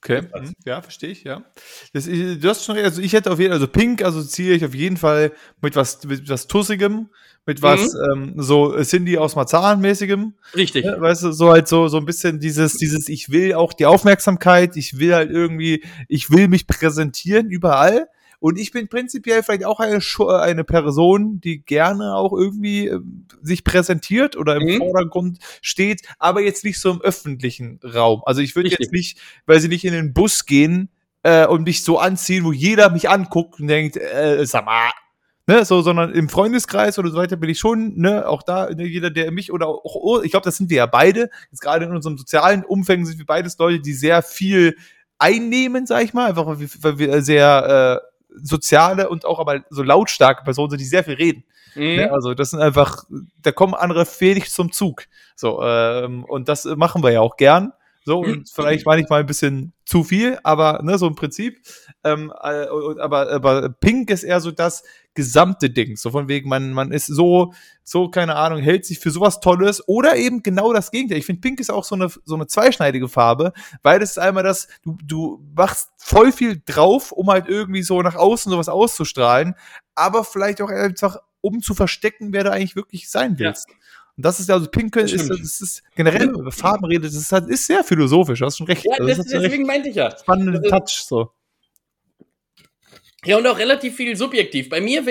Okay, 0.01 0.21
mhm. 0.21 0.53
ja, 0.63 0.81
verstehe 0.81 1.09
ich, 1.09 1.25
ja. 1.25 1.43
Das, 1.91 2.07
ich- 2.07 2.39
du 2.39 2.47
hast 2.49 2.63
schon 2.63 2.75
recht, 2.75 2.85
also 2.85 3.01
ich 3.01 3.11
hätte 3.11 3.29
auf 3.31 3.37
jeden 3.39 3.49
Fall, 3.51 3.55
also 3.59 3.67
Pink 3.67 4.01
assoziiere 4.01 4.55
ich 4.55 4.63
auf 4.63 4.73
jeden 4.73 4.95
Fall 4.95 5.33
mit 5.61 5.75
was, 5.75 6.01
mit 6.05 6.29
was 6.29 6.47
Tussigem, 6.47 7.09
mit 7.45 7.61
was, 7.61 7.93
ähm, 8.13 8.33
so 8.37 8.73
äh, 8.77 8.85
Cindy 8.85 9.17
aus 9.17 9.35
Marzahn-mäßigem. 9.35 10.35
Richtig. 10.55 10.85
Ja, 10.85 11.01
weißt 11.01 11.23
du, 11.23 11.31
so 11.33 11.49
halt 11.51 11.67
so, 11.67 11.89
so 11.89 11.97
ein 11.97 12.05
bisschen 12.05 12.39
dieses, 12.39 12.77
dieses, 12.77 13.09
ich 13.09 13.29
will 13.29 13.53
auch 13.55 13.73
die 13.73 13.87
Aufmerksamkeit, 13.87 14.77
ich 14.77 14.99
will 14.99 15.13
halt 15.13 15.31
irgendwie, 15.31 15.83
ich 16.07 16.29
will 16.31 16.47
mich 16.47 16.65
präsentieren 16.65 17.49
überall. 17.49 18.07
Und 18.39 18.57
ich 18.57 18.71
bin 18.71 18.87
prinzipiell 18.87 19.43
vielleicht 19.43 19.65
auch 19.65 19.79
eine, 19.79 19.99
Schu- 20.01 20.29
eine 20.29 20.63
Person, 20.63 21.41
die 21.41 21.59
gerne 21.59 22.15
auch 22.15 22.31
irgendwie 22.31 22.87
ähm, 22.87 23.25
sich 23.41 23.63
präsentiert 23.63 24.37
oder 24.37 24.55
im 24.55 24.63
Mhm. 24.63 24.77
Vordergrund 24.77 25.39
steht, 25.61 26.03
aber 26.19 26.41
jetzt 26.41 26.63
nicht 26.63 26.79
so 26.79 26.89
im 26.91 27.01
öffentlichen 27.01 27.79
Raum. 27.83 28.21
Also 28.25 28.41
ich 28.41 28.55
würde 28.55 28.69
jetzt 28.69 28.91
nicht, 28.93 29.19
weil 29.45 29.59
sie 29.59 29.67
nicht 29.67 29.83
in 29.83 29.93
den 29.93 30.13
Bus 30.13 30.45
gehen 30.45 30.89
äh, 31.23 31.45
und 31.47 31.63
mich 31.63 31.83
so 31.83 31.99
anziehen, 31.99 32.45
wo 32.45 32.53
jeder 32.53 32.89
mich 32.89 33.09
anguckt 33.09 33.59
und 33.59 33.67
denkt, 33.67 33.97
äh, 33.97 34.45
sag 34.45 34.65
mal, 34.65 34.89
ne, 35.47 35.65
so, 35.65 35.81
sondern 35.81 36.13
im 36.13 36.29
Freundeskreis 36.29 36.97
oder 36.97 37.09
so 37.09 37.17
weiter 37.17 37.35
bin 37.35 37.49
ich 37.49 37.59
schon, 37.59 37.97
ne, 37.97 38.25
auch 38.25 38.43
da, 38.43 38.69
ne, 38.69 38.85
jeder, 38.85 39.09
der 39.09 39.31
mich 39.31 39.51
oder 39.51 39.67
auch, 39.67 39.95
oh, 39.95 40.21
ich 40.21 40.31
glaube, 40.31 40.45
das 40.45 40.55
sind 40.55 40.69
wir 40.69 40.77
ja 40.77 40.85
beide, 40.85 41.29
jetzt 41.51 41.59
gerade 41.59 41.83
in 41.85 41.91
unserem 41.91 42.17
sozialen 42.17 42.63
Umfang 42.63 43.03
sind 43.05 43.17
wir 43.17 43.25
beides 43.25 43.57
Leute, 43.57 43.81
die 43.81 43.93
sehr 43.93 44.21
viel 44.21 44.77
einnehmen, 45.17 45.85
sag 45.85 46.03
ich 46.05 46.13
mal, 46.13 46.29
einfach 46.29 46.45
weil 46.45 46.59
wir, 46.61 46.69
weil 46.81 46.99
wir 46.99 47.21
sehr 47.21 48.01
äh, 48.01 48.08
soziale 48.43 49.09
und 49.09 49.25
auch 49.25 49.39
aber 49.39 49.61
so 49.69 49.83
lautstarke 49.83 50.43
Personen 50.43 50.71
sind, 50.71 50.79
die 50.79 50.85
sehr 50.85 51.03
viel 51.03 51.15
reden. 51.15 51.43
Mhm. 51.75 51.95
Ne? 51.95 52.11
Also 52.11 52.33
das 52.33 52.51
sind 52.51 52.61
einfach, 52.61 53.03
da 53.41 53.51
kommen 53.51 53.73
andere 53.73 54.05
wenig 54.19 54.49
zum 54.49 54.71
Zug. 54.71 55.03
So, 55.35 55.61
ähm, 55.63 56.25
und 56.25 56.49
das 56.49 56.65
machen 56.65 57.03
wir 57.03 57.11
ja 57.11 57.21
auch 57.21 57.37
gern. 57.37 57.73
So, 58.05 58.19
und 58.19 58.49
vielleicht 58.49 58.85
manchmal 58.85 59.19
ein 59.21 59.25
bisschen 59.25 59.73
zu 59.85 60.03
viel, 60.03 60.39
aber 60.43 60.81
ne, 60.83 60.97
so 60.97 61.07
im 61.07 61.15
Prinzip. 61.15 61.59
Ähm, 62.03 62.31
äh, 62.41 62.65
aber, 62.99 63.29
aber 63.31 63.69
Pink 63.69 64.09
ist 64.09 64.23
eher 64.23 64.39
so 64.39 64.51
das 64.51 64.83
gesamte 65.13 65.69
Ding. 65.69 65.97
So 65.97 66.11
von 66.11 66.27
wegen, 66.27 66.47
man, 66.47 66.71
man 66.71 66.91
ist 66.91 67.07
so, 67.07 67.53
so, 67.83 68.09
keine 68.09 68.35
Ahnung, 68.35 68.61
hält 68.61 68.85
sich 68.85 68.99
für 68.99 69.11
sowas 69.11 69.41
Tolles 69.41 69.85
oder 69.87 70.15
eben 70.15 70.43
genau 70.43 70.71
das 70.71 70.91
Gegenteil. 70.91 71.17
Ich 71.17 71.25
finde, 71.25 71.41
Pink 71.41 71.59
ist 71.59 71.71
auch 71.71 71.83
so 71.83 71.95
eine, 71.95 72.09
so 72.23 72.35
eine 72.35 72.47
zweischneidige 72.47 73.09
Farbe, 73.09 73.51
weil 73.83 73.99
das 73.99 74.11
ist 74.11 74.19
einmal 74.19 74.43
das, 74.43 74.67
du, 74.83 74.97
du 75.03 75.43
machst 75.55 75.89
voll 75.97 76.31
viel 76.31 76.61
drauf, 76.65 77.11
um 77.11 77.29
halt 77.29 77.47
irgendwie 77.47 77.83
so 77.83 78.01
nach 78.01 78.15
außen 78.15 78.49
sowas 78.49 78.69
auszustrahlen, 78.69 79.55
aber 79.95 80.23
vielleicht 80.23 80.61
auch 80.61 80.69
einfach, 80.69 81.17
um 81.41 81.61
zu 81.61 81.73
verstecken, 81.73 82.31
wer 82.31 82.43
du 82.43 82.51
eigentlich 82.51 82.75
wirklich 82.75 83.09
sein 83.09 83.35
Ja. 83.37 83.53
Und 84.19 84.25
das 84.25 84.41
ist 84.41 84.49
ja, 84.49 84.55
also 84.55 84.67
Pink 84.67 84.91
Das 84.95 85.13
ist, 85.13 85.29
das 85.29 85.61
ist 85.61 85.81
generell, 85.95 86.19
wenn 86.19 86.31
man 86.33 86.41
über 86.41 86.51
Farben 86.51 86.83
redet, 86.83 87.05
das 87.05 87.13
ist, 87.15 87.31
halt, 87.31 87.47
ist 87.47 87.65
sehr 87.65 87.85
philosophisch, 87.85 88.39
du 88.39 88.45
hast 88.47 88.57
schon 88.57 88.67
recht. 88.67 88.83
Ja, 88.83 88.91
Also 88.99 89.07
das, 89.07 89.19
recht 89.19 89.31
deswegen 89.31 89.65
meinte 89.65 89.87
ich 89.87 89.95
ja. 89.95 90.11
spannenden 90.11 90.57
also- 90.57 90.69
Touch, 90.69 91.05
so. 91.07 91.31
Ja, 93.23 93.37
und 93.37 93.47
auch 93.47 93.57
relativ 93.57 93.95
viel 93.95 94.17
subjektiv. 94.17 94.67
Bei 94.67 94.81
mir 94.81 95.05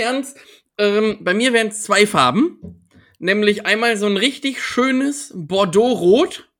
ähm, 0.76 1.18
bei 1.22 1.32
mir 1.32 1.54
wären's 1.54 1.82
zwei 1.82 2.06
Farben. 2.06 2.84
Nämlich 3.18 3.64
einmal 3.64 3.96
so 3.96 4.04
ein 4.04 4.18
richtig 4.18 4.62
schönes 4.62 5.32
Bordeaux-Rot. 5.34 6.50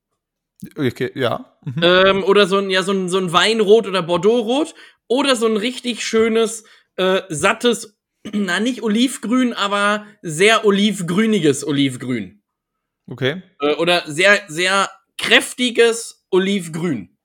Okay, 0.74 1.10
ja. 1.14 1.58
Mhm. 1.66 1.82
ähm, 1.82 2.24
oder 2.24 2.46
so 2.46 2.56
ein, 2.56 2.70
ja, 2.70 2.82
so 2.82 2.92
ein, 2.92 3.10
so 3.10 3.18
ein 3.18 3.30
Weinrot 3.30 3.86
oder 3.86 4.02
Bordeauxrot 4.02 4.74
oder 5.06 5.36
so 5.36 5.44
ein 5.44 5.58
richtig 5.58 6.02
schönes, 6.02 6.64
äh, 6.96 7.20
sattes, 7.28 7.98
na, 8.32 8.58
nicht 8.58 8.82
Olivgrün, 8.82 9.52
aber 9.52 10.06
sehr 10.22 10.64
olivgrüniges 10.64 11.66
Olivgrün. 11.66 12.37
Okay, 13.08 13.42
Äh, 13.60 13.74
oder 13.74 14.02
sehr, 14.06 14.40
sehr 14.48 14.90
kräftiges 15.16 16.26
Olivgrün. 16.30 17.16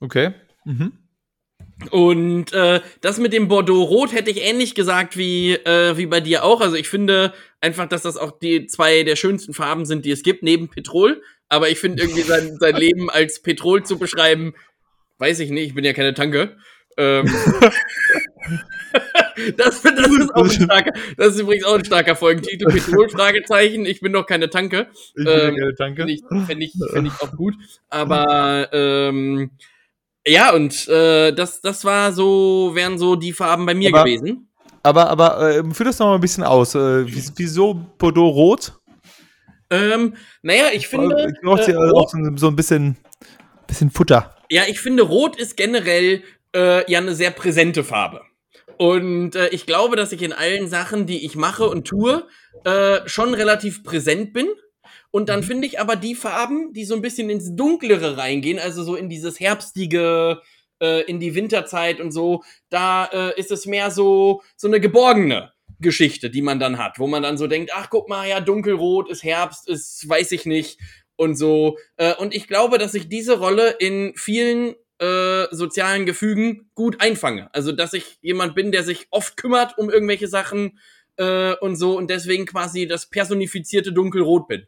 okay. 0.00 0.34
Mhm. 0.64 0.92
Und 1.90 2.52
äh, 2.54 2.80
das 3.02 3.18
mit 3.18 3.34
dem 3.34 3.48
Bordeaux-Rot 3.48 4.12
hätte 4.14 4.30
ich 4.30 4.42
ähnlich 4.42 4.74
gesagt 4.74 5.18
wie, 5.18 5.52
äh, 5.52 5.96
wie 5.98 6.06
bei 6.06 6.20
dir 6.20 6.42
auch. 6.42 6.62
Also 6.62 6.74
ich 6.74 6.88
finde 6.88 7.34
einfach, 7.60 7.86
dass 7.86 8.00
das 8.02 8.16
auch 8.16 8.38
die 8.38 8.66
zwei 8.66 9.02
der 9.02 9.14
schönsten 9.14 9.52
Farben 9.52 9.84
sind, 9.84 10.06
die 10.06 10.10
es 10.10 10.22
gibt, 10.22 10.42
neben 10.42 10.68
Petrol. 10.70 11.22
Aber 11.48 11.68
ich 11.68 11.78
finde 11.78 12.02
irgendwie 12.02 12.22
sein, 12.22 12.56
sein 12.58 12.76
Leben 12.76 13.10
als 13.10 13.42
Petrol 13.42 13.84
zu 13.84 13.98
beschreiben, 13.98 14.54
weiß 15.18 15.38
ich 15.40 15.50
nicht, 15.50 15.68
ich 15.68 15.74
bin 15.74 15.84
ja 15.84 15.92
keine 15.92 16.14
Tanke. 16.14 16.56
Ähm, 16.98 17.26
das, 19.56 19.82
das 19.82 20.06
ist 20.08 20.34
auch 20.34 20.44
ein 20.44 20.50
starker, 20.50 20.92
das 21.16 21.34
ist 21.34 21.40
übrigens 21.40 21.64
auch 21.64 21.74
ein 21.74 21.84
starker 21.84 22.16
Folgentitel. 22.16 22.66
Petrol, 22.66 23.08
Fragezeichen, 23.08 23.84
ich 23.86 24.00
bin 24.00 24.12
doch 24.12 24.26
keine 24.26 24.48
Tanke. 24.50 24.88
Ich 25.08 25.14
bin 25.14 25.26
Ähm, 25.26 25.54
gerne, 25.56 25.74
danke. 25.76 26.02
Finde 26.02 26.12
ich, 26.14 26.22
find 26.46 26.62
ich, 26.62 26.72
find 26.92 27.06
ich 27.08 27.20
auch 27.22 27.32
gut. 27.36 27.54
Aber 27.88 28.68
ähm, 28.72 29.50
ja, 30.26 30.54
und 30.54 30.88
äh, 30.88 31.32
das, 31.32 31.60
das 31.60 31.84
war 31.84 32.12
so, 32.12 32.72
wären 32.74 32.98
so 32.98 33.16
die 33.16 33.32
Farben 33.32 33.66
bei 33.66 33.74
mir 33.74 33.90
Aber- 33.94 34.04
gewesen. 34.04 34.48
Aber, 34.82 35.08
aber 35.10 35.50
äh, 35.50 35.64
führ 35.74 35.86
das 35.86 35.98
noch 35.98 36.06
mal 36.06 36.14
ein 36.14 36.20
bisschen 36.20 36.44
aus. 36.44 36.76
Äh, 36.76 37.06
wie- 37.08 37.30
wieso 37.36 37.74
Bordeaux 37.74 38.28
rot? 38.30 38.72
Ähm, 39.68 40.14
naja, 40.42 40.66
ich 40.72 40.86
finde. 40.86 41.26
ich 41.34 41.40
brauche 41.42 41.60
äh, 41.62 41.72
äh, 41.74 41.90
auch 41.92 42.08
so, 42.08 42.18
so 42.36 42.46
ein 42.46 42.54
bisschen, 42.54 42.96
bisschen 43.66 43.90
Futter. 43.90 44.36
Ja, 44.48 44.62
ich 44.68 44.78
finde, 44.80 45.02
Rot 45.02 45.34
ist 45.34 45.56
generell 45.56 46.22
äh, 46.56 46.90
ja 46.90 46.98
eine 46.98 47.14
sehr 47.14 47.30
präsente 47.30 47.84
Farbe. 47.84 48.22
Und 48.78 49.36
äh, 49.36 49.48
ich 49.48 49.66
glaube, 49.66 49.96
dass 49.96 50.12
ich 50.12 50.22
in 50.22 50.32
allen 50.32 50.68
Sachen, 50.68 51.06
die 51.06 51.24
ich 51.24 51.36
mache 51.36 51.68
und 51.68 51.86
tue, 51.86 52.26
äh, 52.64 53.00
schon 53.06 53.34
relativ 53.34 53.84
präsent 53.84 54.32
bin. 54.32 54.48
Und 55.10 55.28
dann 55.28 55.42
finde 55.42 55.66
ich 55.66 55.78
aber 55.80 55.96
die 55.96 56.14
Farben, 56.14 56.72
die 56.72 56.84
so 56.84 56.94
ein 56.94 57.02
bisschen 57.02 57.30
ins 57.30 57.54
Dunklere 57.54 58.16
reingehen, 58.16 58.58
also 58.58 58.82
so 58.82 58.96
in 58.96 59.08
dieses 59.08 59.38
herbstige, 59.40 60.42
äh, 60.80 61.02
in 61.02 61.20
die 61.20 61.34
Winterzeit 61.34 62.00
und 62.00 62.12
so, 62.12 62.42
da 62.70 63.06
äh, 63.06 63.38
ist 63.38 63.50
es 63.50 63.66
mehr 63.66 63.90
so 63.90 64.42
so 64.56 64.68
eine 64.68 64.80
geborgene 64.80 65.52
Geschichte, 65.80 66.30
die 66.30 66.42
man 66.42 66.58
dann 66.58 66.78
hat, 66.78 66.98
wo 66.98 67.06
man 67.06 67.22
dann 67.22 67.38
so 67.38 67.46
denkt, 67.46 67.70
ach 67.74 67.88
guck 67.90 68.08
mal, 68.08 68.28
ja 68.28 68.40
dunkelrot 68.40 69.10
ist 69.10 69.22
Herbst, 69.22 69.68
ist 69.68 70.08
weiß 70.08 70.32
ich 70.32 70.46
nicht. 70.46 70.80
und 71.16 71.36
so. 71.36 71.78
Äh, 71.96 72.14
und 72.14 72.34
ich 72.34 72.46
glaube, 72.46 72.78
dass 72.78 72.94
ich 72.94 73.08
diese 73.08 73.38
Rolle 73.38 73.70
in 73.70 74.12
vielen 74.16 74.74
äh, 74.98 75.46
sozialen 75.50 76.06
Gefügen 76.06 76.70
gut 76.74 77.00
einfange. 77.00 77.52
Also, 77.54 77.72
dass 77.72 77.92
ich 77.92 78.18
jemand 78.22 78.54
bin, 78.54 78.72
der 78.72 78.82
sich 78.82 79.06
oft 79.10 79.36
kümmert 79.36 79.76
um 79.78 79.90
irgendwelche 79.90 80.28
Sachen 80.28 80.78
äh, 81.16 81.54
und 81.56 81.76
so 81.76 81.96
und 81.96 82.08
deswegen 82.10 82.46
quasi 82.46 82.86
das 82.86 83.06
personifizierte 83.10 83.92
Dunkelrot 83.92 84.48
bin. 84.48 84.66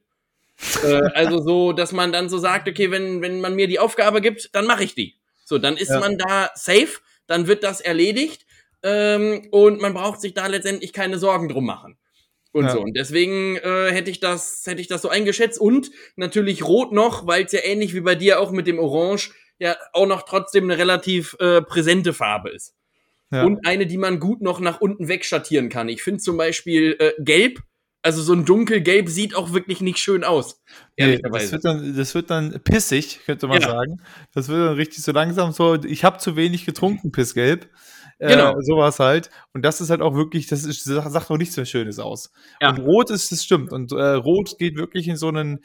äh, 0.83 1.01
also 1.15 1.41
so, 1.41 1.73
dass 1.73 1.93
man 1.93 2.13
dann 2.13 2.29
so 2.29 2.39
sagt, 2.39 2.69
okay, 2.69 2.91
wenn, 2.91 3.23
wenn 3.23 3.41
man 3.41 3.55
mir 3.55 3.69
die 3.69 3.79
Aufgabe 3.79 4.21
gibt, 4.21 4.55
dann 4.55 4.67
mache 4.67 4.85
ich 4.85 4.95
die. 4.95 5.17
So, 5.45 5.59
dann 5.59 5.77
ist 5.77 5.91
Ja. 5.91 6.01
man 6.01 6.19
da 6.19 6.51
safe, 6.55 7.01
dann 7.27 7.47
wird 7.47 7.65
das 7.65 7.81
erledigt 7.81 8.47
ähm, 8.83 9.49
und 9.51 9.81
man 9.81 9.95
braucht 9.95 10.21
sich 10.21 10.35
da 10.35 10.47
letztendlich 10.47 10.93
keine 10.93 11.19
Sorgen 11.19 11.49
drum 11.49 11.67
machen. 11.67 11.99
Und 12.53 12.67
Ja. 12.67 12.71
so. 12.71 12.81
Und 12.81 12.95
deswegen 12.97 13.57
äh, 13.57 13.91
hätte 13.93 14.11
ich 14.11 14.21
das, 14.21 14.63
hätte 14.67 14.81
ich 14.81 14.89
das 14.89 15.03
so 15.03 15.09
eingeschätzt. 15.11 15.61
Und 15.61 15.91
natürlich 16.17 16.65
rot 16.65 16.93
noch, 16.93 17.27
weil 17.27 17.45
es 17.45 17.53
ja 17.53 17.61
ähnlich 17.63 17.95
wie 17.95 18.01
bei 18.01 18.15
dir 18.15 18.41
auch 18.41 18.51
mit 18.51 18.67
dem 18.67 18.79
Orange 18.79 19.33
ja 19.59 19.77
auch 19.93 20.07
noch 20.07 20.23
trotzdem 20.23 20.65
eine 20.65 20.79
relativ 20.79 21.37
äh, 21.41 21.63
präsente 21.63 22.13
Farbe 22.13 22.51
ist. 22.51 22.75
Ja. 23.31 23.45
Und 23.45 23.67
eine, 23.67 23.87
die 23.87 23.99
man 23.99 24.21
gut 24.21 24.41
noch 24.41 24.59
nach 24.61 24.81
unten 24.81 25.09
wegschattieren 25.09 25.69
kann. 25.69 25.89
Ich 25.89 26.03
finde 26.03 26.21
zum 26.21 26.37
Beispiel 26.37 26.97
äh, 26.99 27.13
gelb, 27.19 27.61
also 28.03 28.23
so 28.23 28.33
ein 28.33 28.45
dunkelgelb 28.47 29.09
sieht 29.09 29.35
auch 29.35 29.53
wirklich 29.53 29.81
nicht 29.81 29.99
schön 29.99 30.25
aus. 30.25 30.63
Nee, 30.97 31.19
das 31.19 31.53
wird 31.53 31.65
dann, 31.65 31.97
das 31.97 32.15
wird 32.15 32.31
dann 32.31 32.61
pissig, 32.65 33.21
könnte 33.27 33.47
man 33.49 33.61
Ja. 33.61 33.69
sagen. 33.69 34.01
Das 34.33 34.49
wird 34.49 34.61
dann 34.61 34.75
richtig 34.77 35.03
so 35.03 35.13
langsam 35.13 35.53
so, 35.53 35.75
ich 35.75 36.05
habe 36.05 36.19
zu 36.19 36.37
wenig 36.37 36.65
getrunken, 36.65 37.13
pissgelb. 37.13 37.69
Äh, 38.19 38.29
Genau. 38.29 38.55
Sowas 38.61 38.99
halt. 38.99 39.31
Und 39.53 39.63
das 39.63 39.81
ist 39.81 39.91
halt 39.91 40.01
auch 40.01 40.15
wirklich, 40.15 40.47
das 40.47 40.65
ist, 40.65 40.85
sagt 40.85 41.31
auch 41.31 41.37
nichts 41.37 41.57
mehr 41.57 41.67
Schönes 41.67 41.99
aus. 41.99 42.33
Ja. 42.61 42.71
Und 42.71 42.79
rot 42.79 43.11
ist, 43.11 43.31
das 43.31 43.45
stimmt. 43.45 43.73
Und 43.73 43.93
äh, 43.93 44.03
rot 44.13 44.59
geht 44.59 44.77
wirklich 44.77 45.07
in 45.07 45.17
so 45.17 45.29
einen, 45.29 45.61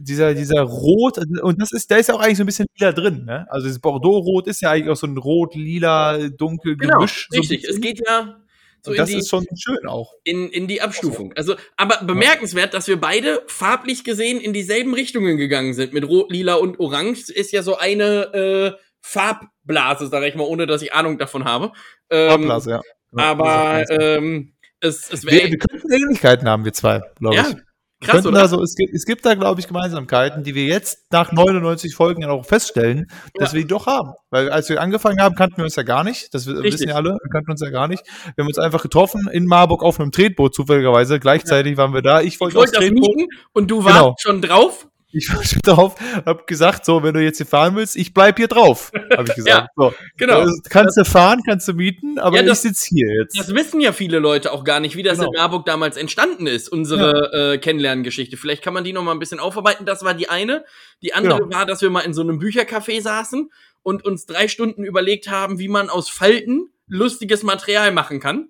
dieser, 0.00 0.34
dieser 0.34 0.62
Rot, 0.62 1.18
und 1.42 1.60
das 1.60 1.72
ist, 1.72 1.90
da 1.90 1.96
ist 1.96 2.08
ja 2.08 2.14
auch 2.14 2.20
eigentlich 2.20 2.38
so 2.38 2.44
ein 2.44 2.46
bisschen 2.46 2.66
lila 2.78 2.92
drin, 2.92 3.24
ne? 3.24 3.46
Also 3.50 3.68
das 3.68 3.78
Bordeaux-Rot 3.78 4.46
ist 4.46 4.60
ja 4.62 4.70
eigentlich 4.70 4.90
auch 4.90 4.96
so 4.96 5.06
ein 5.06 5.16
rot, 5.16 5.54
lila, 5.54 6.28
dunkel 6.28 6.76
Genau, 6.76 6.98
Gemisch. 6.98 7.28
so 7.30 7.38
richtig. 7.38 7.62
bisschen. 7.62 7.76
es 7.76 7.80
geht 7.80 8.06
ja 8.06 8.40
so 8.82 8.94
das 8.94 9.08
die, 9.10 9.16
ist 9.16 9.28
schon 9.28 9.44
schön 9.56 9.86
auch. 9.86 10.12
in, 10.24 10.48
in 10.50 10.66
die 10.68 10.80
Abstufung. 10.80 11.32
Also, 11.34 11.56
aber 11.76 12.04
bemerkenswert, 12.04 12.74
dass 12.74 12.86
wir 12.88 13.00
beide 13.00 13.42
farblich 13.46 14.04
gesehen 14.04 14.40
in 14.40 14.52
dieselben 14.52 14.94
Richtungen 14.94 15.36
gegangen 15.36 15.74
sind. 15.74 15.92
Mit 15.92 16.08
Rot, 16.08 16.30
Lila 16.30 16.54
und 16.54 16.78
Orange 16.78 17.30
ist 17.30 17.52
ja 17.52 17.62
so 17.62 17.76
eine 17.76 18.76
äh, 18.76 18.82
Farbblase, 19.00 20.06
sag 20.06 20.22
ich 20.24 20.34
mal, 20.34 20.44
ohne 20.44 20.66
dass 20.66 20.82
ich 20.82 20.92
Ahnung 20.92 21.18
davon 21.18 21.44
habe. 21.44 21.72
Ähm, 22.10 22.28
Farbblase, 22.30 22.70
ja. 22.70 22.80
Ja, 23.16 23.24
aber 23.24 23.84
ähm, 23.90 24.52
es, 24.80 25.10
es 25.10 25.24
wir, 25.24 25.32
wäre 25.32 25.50
wir 25.50 25.58
könnten 25.58 25.92
Ähnlichkeiten 25.92 26.48
haben, 26.48 26.64
wir 26.64 26.72
zwei, 26.72 27.00
glaube 27.18 27.36
ja 27.36 27.46
ich. 27.48 27.56
Krass, 28.00 28.12
könnten 28.12 28.28
oder? 28.28 28.40
da 28.42 28.48
so, 28.48 28.62
es, 28.62 28.74
gibt, 28.74 28.94
es 28.94 29.04
gibt 29.04 29.24
da, 29.26 29.34
glaube 29.34 29.60
ich, 29.60 29.66
Gemeinsamkeiten, 29.68 30.42
die 30.44 30.54
wir 30.54 30.64
jetzt 30.64 31.10
nach 31.12 31.32
99 31.32 31.94
Folgen 31.94 32.22
ja 32.22 32.30
auch 32.30 32.44
feststellen, 32.46 33.06
dass 33.34 33.50
Ja. 33.52 33.56
wir 33.56 33.62
die 33.62 33.68
doch 33.68 33.86
haben. 33.86 34.12
Weil 34.30 34.50
als 34.50 34.68
wir 34.68 34.80
angefangen 34.80 35.20
haben, 35.20 35.34
kannten 35.34 35.56
wir 35.58 35.64
uns 35.64 35.76
ja 35.76 35.82
gar 35.82 36.04
nicht. 36.04 36.32
Das 36.34 36.46
Richtig. 36.46 36.74
wissen 36.74 36.88
ja 36.88 36.94
alle, 36.94 37.10
wir 37.10 37.30
kannten 37.30 37.50
uns 37.50 37.60
ja 37.60 37.70
gar 37.70 37.88
nicht. 37.88 38.04
Wir 38.34 38.42
haben 38.42 38.48
uns 38.48 38.58
einfach 38.58 38.82
getroffen 38.82 39.28
in 39.32 39.46
Marburg 39.46 39.82
auf 39.82 39.98
einem 40.00 40.12
Tretboot, 40.12 40.54
zufälligerweise. 40.54 41.18
Gleichzeitig 41.20 41.76
waren 41.76 41.92
wir 41.94 42.02
da. 42.02 42.20
Ich 42.20 42.34
ich 42.34 42.40
wollte 42.40 42.58
aufs 42.58 42.72
wollte 42.72 42.80
das 42.80 42.88
Tretboot. 42.88 43.16
mieten 43.16 43.30
und 43.52 43.70
du 43.70 43.84
warst 43.84 43.96
Genau. 43.96 44.14
schon 44.18 44.42
drauf. 44.42 44.86
Ich 45.10 45.32
war 45.34 45.42
schon 45.42 45.60
drauf, 45.62 45.94
hab 46.26 46.46
gesagt, 46.46 46.84
so, 46.84 47.02
wenn 47.02 47.14
du 47.14 47.22
jetzt 47.22 47.38
hier 47.38 47.46
fahren 47.46 47.74
willst, 47.76 47.96
ich 47.96 48.12
bleib 48.12 48.36
hier 48.36 48.46
drauf, 48.48 48.92
habe 49.16 49.24
ich 49.28 49.34
gesagt. 49.36 49.70
so, 49.74 49.94
Genau. 50.18 50.40
also, 50.40 50.52
kannst 50.68 50.98
du 50.98 51.04
fahren, 51.06 51.40
kannst 51.46 51.66
du 51.66 51.72
mieten, 51.72 52.18
aber 52.18 52.36
Ja, 52.36 52.42
das- 52.42 52.62
ich 52.64 52.70
sitz 52.70 52.84
hier 52.84 53.08
jetzt. 53.20 53.38
Das 53.38 53.54
wissen 53.54 53.80
ja 53.80 53.92
viele 53.92 54.18
Leute 54.18 54.52
auch 54.52 54.64
gar 54.64 54.80
nicht, 54.80 54.96
wie 54.96 55.02
das 55.02 55.18
Genau. 55.18 55.30
in 55.32 55.38
Marburg 55.38 55.64
damals 55.64 55.96
entstanden 55.96 56.46
ist, 56.46 56.68
unsere 56.68 57.54
äh, 57.54 57.58
Kennenlerngeschichte. 57.58 58.36
Vielleicht 58.36 58.62
kann 58.62 58.74
man 58.74 58.84
die 58.84 58.92
noch 58.92 59.02
mal 59.02 59.12
ein 59.12 59.18
bisschen 59.18 59.40
aufarbeiten. 59.40 59.86
Das 59.86 60.04
war 60.04 60.12
die 60.12 60.28
eine. 60.28 60.64
Die 61.02 61.14
andere 61.14 61.38
Genau. 61.40 61.56
war, 61.56 61.64
dass 61.64 61.80
wir 61.80 61.88
mal 61.88 62.00
in 62.00 62.12
so 62.12 62.20
einem 62.20 62.38
Büchercafé 62.38 63.00
saßen 63.00 63.50
und 63.82 64.04
uns 64.04 64.26
drei 64.26 64.46
Stunden 64.46 64.84
überlegt 64.84 65.30
haben, 65.30 65.58
wie 65.58 65.68
man 65.68 65.88
aus 65.88 66.10
Falten 66.10 66.68
lustiges 66.86 67.42
Material 67.42 67.92
machen 67.92 68.20
kann. 68.20 68.48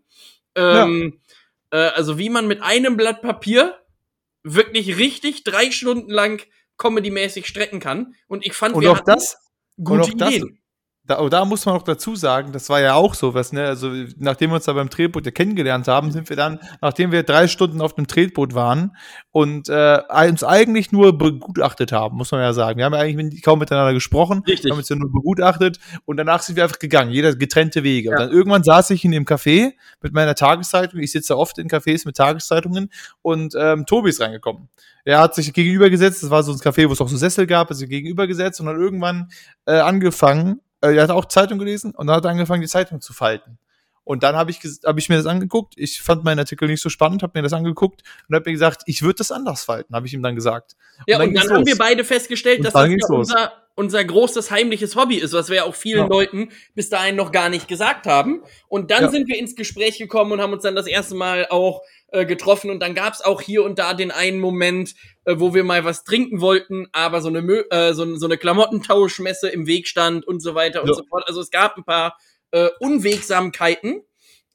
Ähm, 0.57 1.21
äh, 1.71 1.77
also 1.77 2.19
wie 2.19 2.31
man 2.31 2.49
mit 2.49 2.63
einem 2.63 2.97
Blatt 2.97 3.23
Papier 3.23 3.77
wirklich 4.55 4.97
richtig 4.99 5.45
drei 5.45 5.71
Stunden 5.71 6.11
lang 6.11 6.43
comedy-mäßig 6.77 7.47
strecken 7.47 7.81
kann. 7.81 8.15
Und 8.29 8.47
ich 8.47 8.53
fand, 8.53 8.75
und 8.75 8.83
wir 8.83 8.93
auch 8.93 9.01
das, 9.01 9.37
gute 9.83 10.03
auch 10.03 10.11
das- 10.15 10.35
Ideen. 10.35 10.61
Da, 11.09 11.21
oh, 11.21 11.31
da 11.31 11.47
muss 11.47 11.65
man 11.65 11.75
auch 11.75 11.85
dazu 11.85 12.17
sagen, 12.17 12.53
das 12.53 12.69
war 12.69 12.83
ja 12.83 12.93
auch 12.93 13.15
sowas, 13.15 13.51
ne? 13.55 13.65
Also, 13.65 13.91
nachdem 14.19 14.51
wir 14.51 14.57
uns 14.57 14.67
da 14.67 14.75
beim 14.75 14.91
Tretboot 14.91 15.25
ja 15.25 15.33
kennengelernt 15.33 15.89
haben, 15.89 16.13
sind 16.13 16.29
wir 16.29 16.37
dann, 16.37 16.61
nachdem 16.83 17.13
wir 17.13 17.23
drei 17.23 17.49
Stunden 17.49 17.81
auf 17.81 17.95
dem 17.95 18.07
Tretboot 18.07 18.55
waren 18.55 18.95
und 19.31 19.71
äh, 19.71 20.01
uns 20.29 20.45
eigentlich 20.45 20.93
nur 20.93 21.17
begutachtet 21.17 21.93
haben, 21.93 22.19
muss 22.19 22.31
man 22.31 22.43
ja 22.43 22.53
sagen. 22.53 22.77
Wir 22.77 22.85
haben 22.85 22.93
ja 22.93 23.01
eigentlich 23.01 23.43
kaum 23.43 23.59
miteinander 23.59 23.95
gesprochen, 23.95 24.43
Richtig. 24.47 24.71
haben 24.71 24.77
uns 24.77 24.91
ja 24.91 24.97
nur 24.97 25.11
begutachtet 25.11 25.79
und 26.05 26.19
danach 26.19 26.43
sind 26.43 26.57
wir 26.57 26.65
einfach 26.65 26.79
gegangen, 26.79 27.11
jeder 27.11 27.35
getrennte 27.35 27.85
Wege. 27.85 28.11
Ja. 28.11 28.17
Und 28.17 28.21
dann 28.21 28.31
irgendwann 28.31 28.63
saß 28.63 28.91
ich 28.91 29.03
in 29.03 29.13
dem 29.13 29.25
Café 29.25 29.73
mit 30.03 30.13
meiner 30.13 30.35
Tageszeitung, 30.35 31.01
ich 31.01 31.13
sitze 31.13 31.39
oft 31.39 31.57
in 31.57 31.69
Cafés 31.69 32.03
mit 32.05 32.19
Tageszeitungen 32.19 32.91
und 33.23 33.55
ähm, 33.59 33.87
Tobi 33.87 34.11
ist 34.11 34.21
reingekommen. 34.21 34.69
Er 35.07 35.21
hat 35.21 35.35
sich 35.35 35.55
gegenübergesetzt, 35.55 36.23
das 36.23 36.29
war 36.29 36.43
so 36.43 36.53
ein 36.53 36.59
Café, 36.59 36.87
wo 36.87 36.93
es 36.93 37.01
auch 37.01 37.09
so 37.09 37.17
Sessel 37.17 37.47
gab, 37.47 37.71
also 37.71 37.87
gegenübergesetzt 37.87 38.61
und 38.61 38.67
dann 38.67 38.79
irgendwann 38.79 39.31
äh, 39.65 39.79
angefangen, 39.79 40.61
äh, 40.81 40.95
er 40.95 41.03
hat 41.05 41.11
auch 41.11 41.27
Zeitung 41.27 41.59
gelesen 41.59 41.95
und 41.95 42.07
dann 42.07 42.17
hat 42.17 42.25
er 42.25 42.31
angefangen, 42.31 42.63
die 42.63 42.69
Zeitung 42.69 43.01
zu 43.01 43.13
falten. 43.13 43.59
Und 44.05 44.23
dann 44.23 44.37
habe 44.37 44.51
ich, 44.51 44.61
hab 44.85 44.97
ich 44.97 45.11
mir 45.11 45.17
das 45.17 45.27
angeguckt. 45.27 45.75
Ich 45.77 46.01
fand 46.01 46.25
meinen 46.25 46.39
Artikel 46.39 46.67
nicht 46.67 46.81
so 46.81 46.89
spannend, 46.89 47.23
habe 47.23 47.39
mir 47.39 47.43
das 47.43 47.53
angeguckt 47.53 48.03
und 48.27 48.35
habe 48.35 48.49
mir 48.49 48.53
gesagt, 48.55 48.83
ich 48.87 49.03
würde 49.03 49.17
das 49.17 49.31
anders 49.31 49.65
falten, 49.65 49.95
habe 49.95 50.07
ich 50.07 50.15
ihm 50.15 50.23
dann 50.23 50.35
gesagt. 50.35 50.77
Ja, 51.07 51.19
dann 51.19 51.29
und 51.29 51.35
dann 51.35 51.51
haben 51.51 51.67
wir 51.67 51.77
beide 51.77 52.05
festgestellt, 52.05 52.61
Und 52.61 52.65
dass 52.65 52.73
das 52.73 52.89
ja 52.89 52.97
unser, 53.11 53.53
unser 53.75 54.03
großes 54.03 54.51
heimliches 54.51 54.97
Hobby 54.97 55.17
ist, 55.17 55.35
was 55.35 55.51
wir 55.51 55.67
auch 55.67 55.75
vielen 55.75 56.05
Ja. 56.05 56.07
Leuten 56.07 56.49
bis 56.75 56.89
dahin 56.89 57.17
noch 57.17 57.33
gar 57.33 57.51
nicht 57.51 57.69
gesagt 57.69 58.07
haben. 58.07 58.43
Und 58.69 58.91
dann 58.91 59.05
Ja. 59.05 59.11
sind 59.11 59.29
wir 59.29 59.39
ins 59.39 59.55
Gespräch 59.57 59.99
gekommen 59.99 60.33
und 60.33 60.41
haben 60.41 60.55
uns 60.55 60.63
dann 60.63 60.75
das 60.75 60.87
erste 60.87 61.15
Mal 61.15 61.47
auch 61.51 61.83
äh, 62.11 62.25
getroffen. 62.27 62.71
Und 62.71 62.81
dann 62.81 62.95
gab's 62.95 63.21
auch 63.21 63.41
hier 63.41 63.65
und 63.65 63.79
da 63.79 63.95
den 63.95 64.11
einen 64.11 64.39
Moment, 64.41 64.95
äh, 65.25 65.35
wo 65.39 65.55
wir 65.55 65.65
mal 65.65 65.85
was 65.85 66.05
trinken 66.05 66.41
wollten, 66.41 66.87
aber 66.93 67.21
so 67.21 67.29
eine, 67.29 67.43
Mö 67.43 67.63
äh, 67.71 67.93
so, 67.93 68.17
so 68.17 68.27
eine 68.27 68.39
Klamottentauschmesse 68.39 69.49
im 69.49 69.67
Weg 69.67 69.87
stand 69.89 70.27
und 70.27 70.41
so 70.41 70.55
weiter 70.55 70.83
und 70.83 70.89
Ja. 70.89 70.95
so 70.95 71.03
fort. 71.09 71.25
Also 71.27 71.41
es 71.41 71.51
gab 71.51 71.77
ein 71.77 71.85
paar 71.85 72.17
äh, 72.51 72.69
Unwegsamkeiten. 72.81 74.03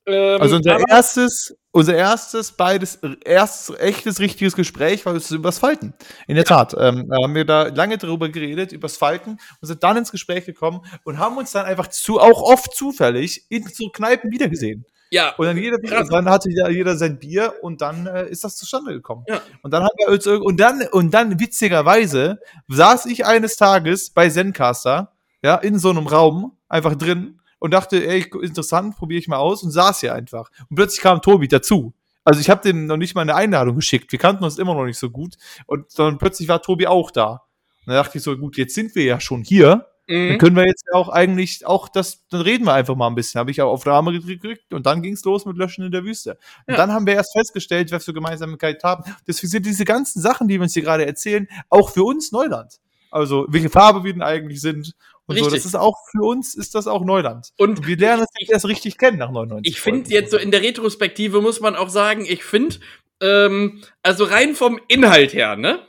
Ähm, 0.06 0.42
Also 0.42 0.58
unser 0.58 0.80
erstes, 0.90 1.56
unser 1.72 1.96
erstes, 1.96 2.52
beides, 2.54 3.00
erstes 3.24 3.76
echtes, 3.78 4.20
richtiges 4.20 4.56
Gespräch 4.56 5.06
war 5.06 5.14
das 5.14 5.32
übers 5.32 5.60
Falten. 5.60 5.94
In 6.28 6.36
der 6.36 6.46
Tat. 6.46 6.76
Ähm, 6.78 7.08
da 7.08 7.18
haben 7.24 7.36
wir 7.36 7.46
da 7.46 7.68
lange 7.68 7.98
drüber 7.98 8.30
geredet, 8.30 8.72
übers 8.72 8.98
Falten 8.98 9.38
und 9.62 9.68
sind 9.68 9.84
dann 9.84 9.98
ins 9.98 10.12
Gespräch 10.12 10.46
gekommen 10.46 10.82
und 11.04 11.20
haben 11.20 11.38
uns 11.38 11.52
dann 11.52 11.66
einfach 11.66 11.88
zu, 11.88 12.20
auch 12.20 12.42
oft 12.42 12.76
zufällig 12.76 13.46
in 13.50 13.64
so 13.68 13.90
Kneipen 13.90 14.32
wiedergesehen. 14.32 14.86
Ja, 15.14 15.36
Und 15.38 15.46
dann, 15.46 15.58
jeder, 15.58 15.78
Krass. 15.80 16.10
dann 16.10 16.28
hatte 16.28 16.50
jeder, 16.50 16.72
jeder 16.72 16.98
sein 16.98 17.20
Bier 17.20 17.54
und 17.62 17.82
dann 17.82 18.08
äh, 18.08 18.28
ist 18.30 18.44
das 18.44 18.56
zustande 18.56 18.94
gekommen. 18.94 19.24
Ja. 19.28 19.42
Und 19.62 19.72
dann 19.72 19.84
haben 19.84 19.96
wir 19.98 20.08
uns 20.08 20.26
und 20.26 20.60
dann 20.60 20.82
und 20.92 21.14
dann 21.14 21.40
witzigerweise 21.40 22.40
saß 22.68 23.06
ich 23.06 23.24
eines 23.24 23.56
Tages 23.56 24.10
bei 24.10 24.28
Zencaster, 24.28 25.12
ja, 25.44 25.56
in 25.58 25.78
so 25.78 25.92
einem 25.92 26.08
Raum 26.08 26.58
einfach 26.68 26.96
drin 26.96 27.40
und 27.60 27.76
dachte, 27.76 28.04
ey, 28.08 28.26
interessant, 28.42 28.96
probiere 28.96 29.20
ich 29.20 29.28
mal 29.28 29.38
aus 29.38 29.62
und 29.62 29.70
saß 29.70 30.00
hier 30.00 30.16
einfach. 30.16 30.50
Und 30.68 30.78
plötzlich 30.78 31.02
kam 31.02 31.22
Tobi 31.22 31.48
dazu. 31.48 31.94
Also 32.24 32.40
ich 32.40 32.50
habe 32.50 32.64
dem 32.64 32.88
noch 32.88 32.98
nicht 32.98 33.14
mal 33.14 33.22
eine 33.22 33.36
Einladung 33.36 33.76
geschickt. 33.76 34.12
Wir 34.12 34.18
kannten 34.18 34.44
uns 34.44 34.58
immer 34.58 34.74
noch 34.74 34.86
nicht 34.86 34.98
so 34.98 35.12
gut 35.12 35.36
und 35.68 35.86
dann 36.00 36.18
plötzlich 36.18 36.48
war 36.48 36.60
Tobi 36.60 36.88
auch 36.88 37.12
da. 37.12 37.44
Und 37.86 37.94
dann 37.94 37.98
dachte 37.98 38.18
ich 38.18 38.24
so, 38.24 38.36
gut, 38.36 38.58
jetzt 38.58 38.74
sind 38.74 38.96
wir 38.96 39.04
ja 39.04 39.20
schon 39.20 39.44
hier. 39.44 39.86
Dann 40.08 40.34
mhm. 40.34 40.38
können 40.38 40.56
wir 40.56 40.66
jetzt 40.66 40.84
ja 40.92 41.00
auch 41.00 41.10
eigentlich 41.10 41.66
auch 41.66 41.88
das, 41.88 42.28
dann 42.30 42.42
reden 42.42 42.66
wir 42.66 42.74
einfach 42.74 42.96
mal 42.96 43.08
ein 43.08 43.16
bisschen. 43.16 43.40
Habe 43.40 43.52
ich 43.52 43.62
auch 43.62 43.72
auf 43.72 43.86
Rahmen 43.86 44.22
gedrückt 44.26 44.74
und 44.74 44.86
dann 44.86 45.02
ging 45.02 45.14
es 45.14 45.24
los 45.24 45.46
mit 45.46 45.58
Löschen 45.58 45.86
in 45.86 45.92
der 45.92 46.04
Wüste. 46.04 46.38
Und 46.68 46.74
Ja. 46.74 46.78
dann 46.78 46.92
haben 46.92 47.08
wir 47.08 47.14
erst 47.14 47.34
festgestellt, 47.34 47.92
was 47.92 48.06
wir 48.06 48.14
Gemeinsamkeit 48.14 48.84
haben. 48.84 49.04
Deswegen 49.28 49.50
sind 49.50 49.66
diese 49.66 49.86
ganzen 49.86 50.22
Sachen, 50.22 50.48
die 50.48 50.56
wir 50.56 50.64
uns 50.64 50.74
hier 50.74 50.84
gerade 50.84 51.06
erzählen, 51.06 51.48
auch 51.70 51.92
für 51.92 52.04
uns 52.04 52.32
Neuland. 52.32 52.80
Also 53.12 53.46
welche 53.50 53.70
Farbe 53.70 54.04
wir 54.04 54.12
denn 54.12 54.24
eigentlich 54.24 54.60
sind 54.60 54.94
und 55.26 55.38
so. 55.38 55.44
Richtig. 55.46 55.60
Das 55.62 55.66
ist 55.66 55.76
auch 55.76 55.96
für 56.12 56.24
uns 56.26 56.56
ist 56.56 56.76
das 56.76 56.88
auch 56.88 57.06
Neuland. 57.06 57.50
Und 57.58 57.80
Und 57.80 57.88
wir 57.88 57.96
lernen 57.96 58.22
uns 58.22 58.32
jetzt 58.40 58.52
erst 58.52 58.66
richtig 58.66 58.98
kennen 58.98 59.20
nach 59.20 59.32
99. 59.32 59.72
Ich 59.72 59.80
finde 59.80 60.10
jetzt 60.10 60.32
so 60.32 60.38
in 60.38 60.52
der 60.52 60.62
Retrospektive 60.62 61.42
muss 61.42 61.62
man 61.62 61.76
auch 61.76 61.90
sagen, 61.90 62.26
ich 62.26 62.44
finde, 62.44 62.78
ähm, 63.22 63.84
also 64.02 64.26
rein 64.26 64.56
vom 64.56 64.80
Inhalt 64.88 65.34
her, 65.34 65.56
ne, 65.56 65.80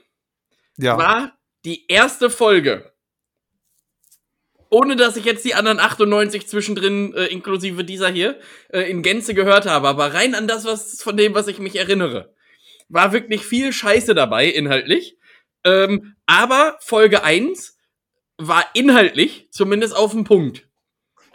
ja. 0.77 0.97
war 0.99 1.33
die 1.65 1.87
erste 1.89 2.31
Folge, 2.31 2.93
ohne 4.75 4.97
dass 4.97 5.17
ich 5.17 5.25
jetzt 5.25 5.45
die 5.45 5.55
anderen 5.55 5.79
98 5.79 6.49
zwischendrin, 6.49 7.15
äh, 7.15 7.27
inklusive 7.27 7.85
dieser 7.85 8.09
hier, 8.09 8.41
äh, 8.71 8.91
in 8.91 9.03
Gänze 9.03 9.33
gehört 9.33 9.67
habe, 9.67 9.87
aber 9.87 10.15
rein 10.15 10.35
an 10.35 10.49
das, 10.49 10.65
was 10.65 11.01
von 11.01 11.17
dem, 11.17 11.33
was 11.33 11.47
ich 11.47 11.61
mich 11.61 11.77
erinnere, 11.77 12.35
war 12.89 13.13
wirklich 13.13 13.47
viel 13.47 13.73
Scheiße 13.73 14.17
dabei, 14.17 14.49
inhaltlich. 14.49 15.17
Ähm, 15.65 16.17
aber 16.27 16.77
Folge 16.81 17.23
1 17.23 17.79
war 18.37 18.65
inhaltlich 18.75 19.47
zumindest 19.53 19.95
auf 19.95 20.11
den 20.11 20.25
Punkt. 20.25 20.69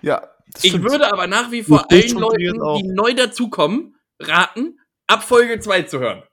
ja 0.02 0.30
Ich 0.62 0.72
stimmt. 0.72 0.84
würde 0.92 1.12
aber 1.12 1.28
nach 1.28 1.50
wie 1.50 1.64
vor 1.64 1.90
allen 1.90 2.18
Leuten, 2.18 2.62
auch. 2.62 2.78
die 2.78 2.88
neu 2.90 3.14
dazukommen, 3.14 3.96
raten, 4.20 4.80
ab 5.08 5.24
Folge 5.24 5.62
2 5.62 5.84
zu 5.84 6.00
hören. 6.00 6.24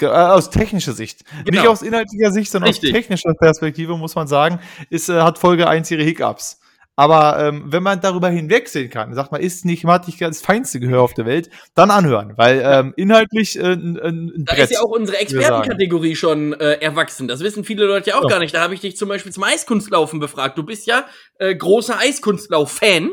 Äh, 0.00 0.06
Aus 0.06 0.50
technischer 0.50 0.92
Sicht. 0.92 1.24
Genau. 1.44 1.50
Nicht 1.60 1.68
aus 1.68 1.82
inhaltlicher 1.82 2.32
Sicht, 2.32 2.50
sondern 2.50 2.68
Richtig. 2.70 2.90
aus 2.90 2.96
technischer 2.96 3.34
Perspektive, 3.34 3.96
muss 3.96 4.14
man 4.14 4.26
sagen, 4.26 4.58
ist, 4.90 5.08
äh, 5.08 5.20
hat 5.20 5.38
Folge 5.38 5.68
1 5.68 5.90
ihre 5.90 6.02
Hiccups. 6.02 6.58
Aber 6.96 7.40
ähm, 7.40 7.64
wenn 7.66 7.82
man 7.82 8.00
darüber 8.00 8.28
hinwegsehen 8.28 8.88
kann, 8.88 9.14
sagt 9.14 9.32
man, 9.32 9.40
ist 9.40 9.64
nicht 9.64 9.82
man 9.82 9.94
hat 9.94 10.06
nicht 10.06 10.20
das 10.20 10.40
feinste 10.40 10.78
Gehör 10.78 11.02
auf 11.02 11.12
der 11.12 11.26
Welt, 11.26 11.50
dann 11.74 11.90
anhören, 11.90 12.34
weil 12.36 12.62
ähm, 12.64 12.94
inhaltlich 12.96 13.58
äh, 13.58 13.72
ein, 13.72 13.98
ein 13.98 14.30
ein 14.36 14.44
Da 14.46 14.54
Brett. 14.54 14.70
ist 14.70 14.72
ja 14.74 14.80
auch 14.80 14.90
unsere. 14.96 15.18
Expertenkategorie 15.18 16.14
schon 16.14 16.52
äh, 16.52 16.74
erwachsen. 16.74 17.26
Das 17.26 17.40
wissen 17.40 17.64
viele 17.64 17.86
Leute 17.86 18.10
ja 18.10 18.16
auch 18.16 18.22
Ja. 18.22 18.28
gar 18.28 18.38
nicht. 18.38 18.54
Da 18.54 18.60
habe 18.62 18.74
ich 18.74 18.80
dich 18.80 18.96
zum 18.96 19.08
Beispiel 19.08 19.32
zum 19.32 19.42
Eiskunstlaufen 19.42 20.20
befragt. 20.20 20.56
Du 20.56 20.62
bist 20.62 20.86
ja 20.86 21.04
äh, 21.40 21.56
großer 21.56 21.98
Eiskunstlauf-Fan. 21.98 23.10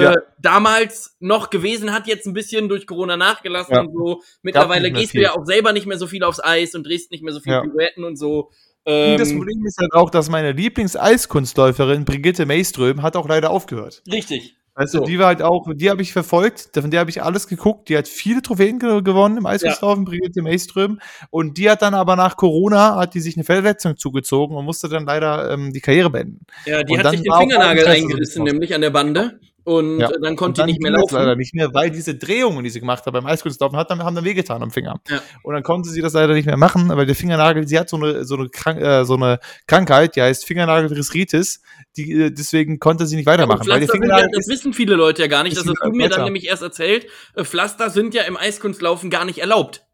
Äh, 0.00 0.02
Ja. 0.02 0.14
Damals 0.40 1.16
noch 1.20 1.50
gewesen, 1.50 1.92
hat 1.92 2.06
jetzt 2.06 2.26
ein 2.26 2.32
bisschen 2.34 2.68
durch 2.68 2.86
Corona 2.86 3.16
nachgelassen 3.16 3.74
Ja. 3.74 3.80
und 3.82 3.92
so. 3.92 4.22
Mittlerweile 4.42 4.90
gehst 4.90 5.08
du 5.14 5.18
viel. 5.18 5.22
ja 5.22 5.32
auch 5.36 5.44
selber 5.44 5.72
nicht 5.72 5.86
mehr 5.86 5.98
so 5.98 6.06
viel 6.06 6.22
aufs 6.24 6.40
Eis 6.42 6.74
und 6.74 6.86
drehst 6.86 7.10
nicht 7.10 7.22
mehr 7.22 7.32
so 7.32 7.40
viel 7.40 7.52
Ja. 7.52 7.60
Pirouetten 7.62 8.04
und 8.04 8.16
so. 8.16 8.50
Und 8.86 9.16
das 9.18 9.30
Ähm, 9.30 9.38
Problem 9.38 9.64
ist 9.64 9.78
halt 9.78 9.92
auch, 9.94 10.10
dass 10.10 10.28
meine 10.28 10.52
Lieblings-Eiskunstläuferin 10.52 12.04
Brigitte 12.04 12.46
Mayström 12.46 13.02
hat 13.02 13.16
auch 13.16 13.28
leider 13.28 13.50
aufgehört. 13.50 14.02
richtig. 14.10 14.56
Weißt 14.76 14.92
du, 14.92 14.98
So. 14.98 15.04
die 15.04 15.20
war 15.20 15.26
halt 15.28 15.40
auch, 15.40 15.68
die 15.72 15.88
habe 15.88 16.02
ich 16.02 16.12
verfolgt, 16.12 16.70
von 16.74 16.90
der 16.90 16.98
habe 16.98 17.08
ich 17.08 17.22
alles 17.22 17.46
geguckt. 17.46 17.88
Die 17.88 17.96
hat 17.96 18.08
viele 18.08 18.42
Trophäen 18.42 18.80
ge 18.80 19.02
gewonnen 19.02 19.36
im 19.38 19.46
Eiskunstlaufen, 19.46 20.04
Brigitte 20.04 20.42
Mayström. 20.42 20.98
Und 21.30 21.58
die 21.58 21.70
hat 21.70 21.80
dann 21.82 21.94
aber 21.94 22.16
nach 22.16 22.36
Corona, 22.36 22.96
hat 22.96 23.14
die 23.14 23.20
sich 23.20 23.36
eine 23.36 23.44
Verletzung 23.44 23.96
zugezogen 23.96 24.56
und 24.56 24.64
musste 24.64 24.88
dann 24.88 25.06
leider 25.06 25.52
ähm, 25.52 25.72
die 25.72 25.80
Karriere 25.80 26.10
beenden. 26.10 26.40
Ja, 26.66 26.82
die 26.82 26.92
Und 26.92 27.04
hat 27.04 27.12
sich 27.12 27.22
den 27.22 27.32
Fingernagel 27.32 27.86
eingerissen, 27.86 28.42
nämlich 28.42 28.74
an 28.74 28.80
der 28.80 28.90
Bande. 28.90 29.38
Und 29.64 29.98
Ja. 29.98 30.08
äh, 30.10 30.12
dann 30.20 30.30
Und 30.32 30.36
konnte 30.36 30.58
dann 30.60 30.66
die 30.68 30.74
nicht 30.74 30.82
mehr 30.82 30.92
laufen. 30.92 31.14
leider 31.14 31.36
nicht 31.36 31.54
mehr, 31.54 31.72
weil 31.72 31.90
diese 31.90 32.14
Drehungen, 32.14 32.62
die 32.64 32.70
sie 32.70 32.80
gemacht 32.80 33.04
hat 33.06 33.12
beim 33.12 33.26
Eiskunstlaufen, 33.26 33.78
hat 33.78 33.90
dann, 33.90 34.02
haben 34.04 34.14
dann 34.14 34.24
wehgetan 34.24 34.62
am 34.62 34.70
Finger. 34.70 35.00
Ja. 35.08 35.20
Und 35.42 35.54
dann 35.54 35.62
konnte 35.62 35.88
sie 35.88 36.02
das 36.02 36.12
leider 36.12 36.34
nicht 36.34 36.46
mehr 36.46 36.56
machen, 36.58 36.88
weil 36.90 37.06
der 37.06 37.14
Fingernagel, 37.14 37.66
sie 37.66 37.78
hat 37.78 37.88
so 37.88 37.96
eine, 37.96 38.24
so 38.24 38.36
eine, 38.36 38.48
Krank 38.50 38.80
äh, 38.80 39.04
so 39.04 39.14
eine 39.14 39.38
Krankheit, 39.66 40.16
die 40.16 40.22
heißt 40.22 40.44
Fingernageldrissritis, 40.44 41.62
die, 41.96 42.12
äh, 42.12 42.30
deswegen 42.30 42.78
konnte 42.78 43.06
sie 43.06 43.16
nicht 43.16 43.26
weitermachen. 43.26 43.62
Und 43.62 43.68
weil 43.68 43.80
der 43.80 44.18
ja, 44.18 44.26
das 44.32 44.48
wissen 44.48 44.72
viele 44.72 44.96
Leute 44.96 45.22
ja 45.22 45.28
gar 45.28 45.42
nicht. 45.42 45.56
Das 45.56 45.66
hast 45.66 45.78
du 45.82 45.90
mir 45.90 46.08
dann 46.08 46.24
nämlich 46.24 46.46
erst 46.46 46.62
erzählt. 46.62 47.06
Äh, 47.34 47.44
Pflaster 47.44 47.90
sind 47.90 48.14
ja 48.14 48.22
im 48.24 48.36
Eiskunstlaufen 48.36 49.10
gar 49.10 49.24
nicht 49.24 49.38
erlaubt. 49.38 49.84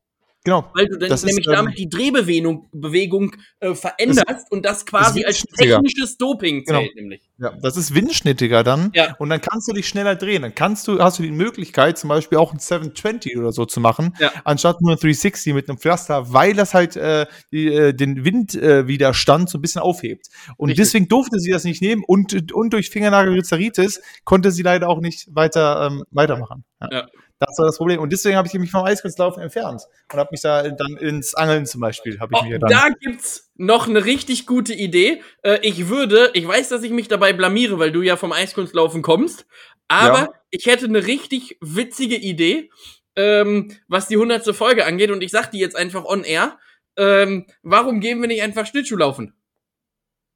Genau. 0.44 0.70
Weil 0.74 0.86
du 0.86 0.98
dann 0.98 1.08
Das 1.08 1.20
ist, 1.20 1.26
nämlich 1.26 1.46
ähm, 1.46 1.52
damit 1.54 1.78
die 1.78 1.88
Drehbewegung 1.88 2.68
Bewegung, 2.72 3.36
äh, 3.60 3.74
veränderst 3.74 4.50
und 4.50 4.64
das 4.64 4.86
quasi 4.86 5.20
ist 5.20 5.26
als 5.26 5.42
technisches 5.58 6.16
Doping 6.16 6.64
Genau. 6.64 6.80
zählt, 6.80 6.94
nämlich. 6.96 7.22
Ja, 7.38 7.54
das 7.62 7.76
ist 7.76 7.94
windschnittiger 7.94 8.62
dann. 8.62 8.90
Ja. 8.94 9.14
Und 9.18 9.30
dann 9.30 9.40
kannst 9.40 9.68
du 9.68 9.72
dich 9.72 9.88
schneller 9.88 10.14
drehen. 10.14 10.42
Dann 10.42 10.54
kannst 10.54 10.86
du, 10.88 10.98
hast 11.00 11.18
du 11.18 11.22
die 11.22 11.30
Möglichkeit, 11.30 11.98
zum 11.98 12.08
Beispiel 12.08 12.38
auch 12.38 12.52
ein 12.52 12.58
720 12.58 13.38
oder 13.38 13.52
so 13.52 13.64
zu 13.64 13.80
machen, 13.80 14.14
Ja. 14.18 14.30
anstatt 14.44 14.80
nur 14.82 14.92
ein 14.92 14.98
360 14.98 15.54
mit 15.54 15.68
einem 15.68 15.78
Pflaster, 15.78 16.32
weil 16.32 16.54
das 16.54 16.74
halt 16.74 16.96
äh, 16.96 17.26
die, 17.50 17.68
äh, 17.68 17.94
den 17.94 18.24
Windwiderstand 18.24 19.48
äh, 19.48 19.50
so 19.52 19.58
ein 19.58 19.62
bisschen 19.62 19.80
aufhebt. 19.80 20.26
Und 20.56 20.70
Richtig. 20.70 20.84
deswegen 20.86 21.08
durfte 21.08 21.38
sie 21.40 21.50
das 21.50 21.64
nicht 21.64 21.80
nehmen 21.82 22.02
und, 22.06 22.52
und 22.52 22.72
durch 22.72 22.90
Fingernagelrizeritis 22.90 24.02
konnte 24.24 24.50
sie 24.52 24.62
leider 24.62 24.88
auch 24.88 25.00
nicht 25.00 25.28
weiter 25.34 25.86
ähm, 25.90 26.04
weitermachen. 26.10 26.64
Ja. 26.90 27.06
Das 27.40 27.56
war 27.58 27.64
das 27.64 27.78
Problem. 27.78 28.00
Und 28.00 28.12
deswegen 28.12 28.36
habe 28.36 28.46
ich 28.46 28.54
mich 28.54 28.70
vom 28.70 28.84
Eiskunstlaufen 28.84 29.42
entfernt 29.42 29.82
und 30.12 30.18
habe 30.18 30.28
mich 30.30 30.42
da 30.42 30.62
dann 30.68 30.96
ins 30.98 31.34
Angeln 31.34 31.64
zum 31.64 31.80
Beispiel, 31.80 32.20
habe 32.20 32.34
ich 32.34 32.40
Oh, 32.40 32.44
mich 32.44 32.60
da 32.68 32.88
gibt's 33.00 33.50
noch 33.56 33.88
eine 33.88 34.04
richtig 34.04 34.46
gute 34.46 34.74
Idee. 34.74 35.22
Äh, 35.42 35.58
ich 35.62 35.88
würde, 35.88 36.30
ich 36.34 36.46
weiß, 36.46 36.68
dass 36.68 36.82
ich 36.82 36.90
mich 36.90 37.08
dabei 37.08 37.32
blamiere, 37.32 37.78
weil 37.78 37.92
du 37.92 38.02
ja 38.02 38.16
vom 38.16 38.32
Eiskunstlaufen 38.32 39.00
kommst, 39.00 39.46
aber 39.88 40.18
Ja. 40.18 40.28
ich 40.50 40.66
hätte 40.66 40.84
eine 40.84 41.06
richtig 41.06 41.56
witzige 41.62 42.16
Idee, 42.16 42.70
ähm, 43.16 43.74
was 43.88 44.06
die 44.08 44.18
hundertste 44.18 44.52
Folge 44.52 44.84
angeht 44.84 45.10
und 45.10 45.22
ich 45.22 45.30
sag 45.30 45.50
die 45.50 45.58
jetzt 45.60 45.76
einfach 45.76 46.04
on 46.04 46.24
air. 46.24 46.58
Ähm, 46.98 47.46
warum 47.62 48.00
gehen 48.00 48.20
wir 48.20 48.28
nicht 48.28 48.42
einfach 48.42 48.66
Schlittschuhlaufen? 48.66 49.32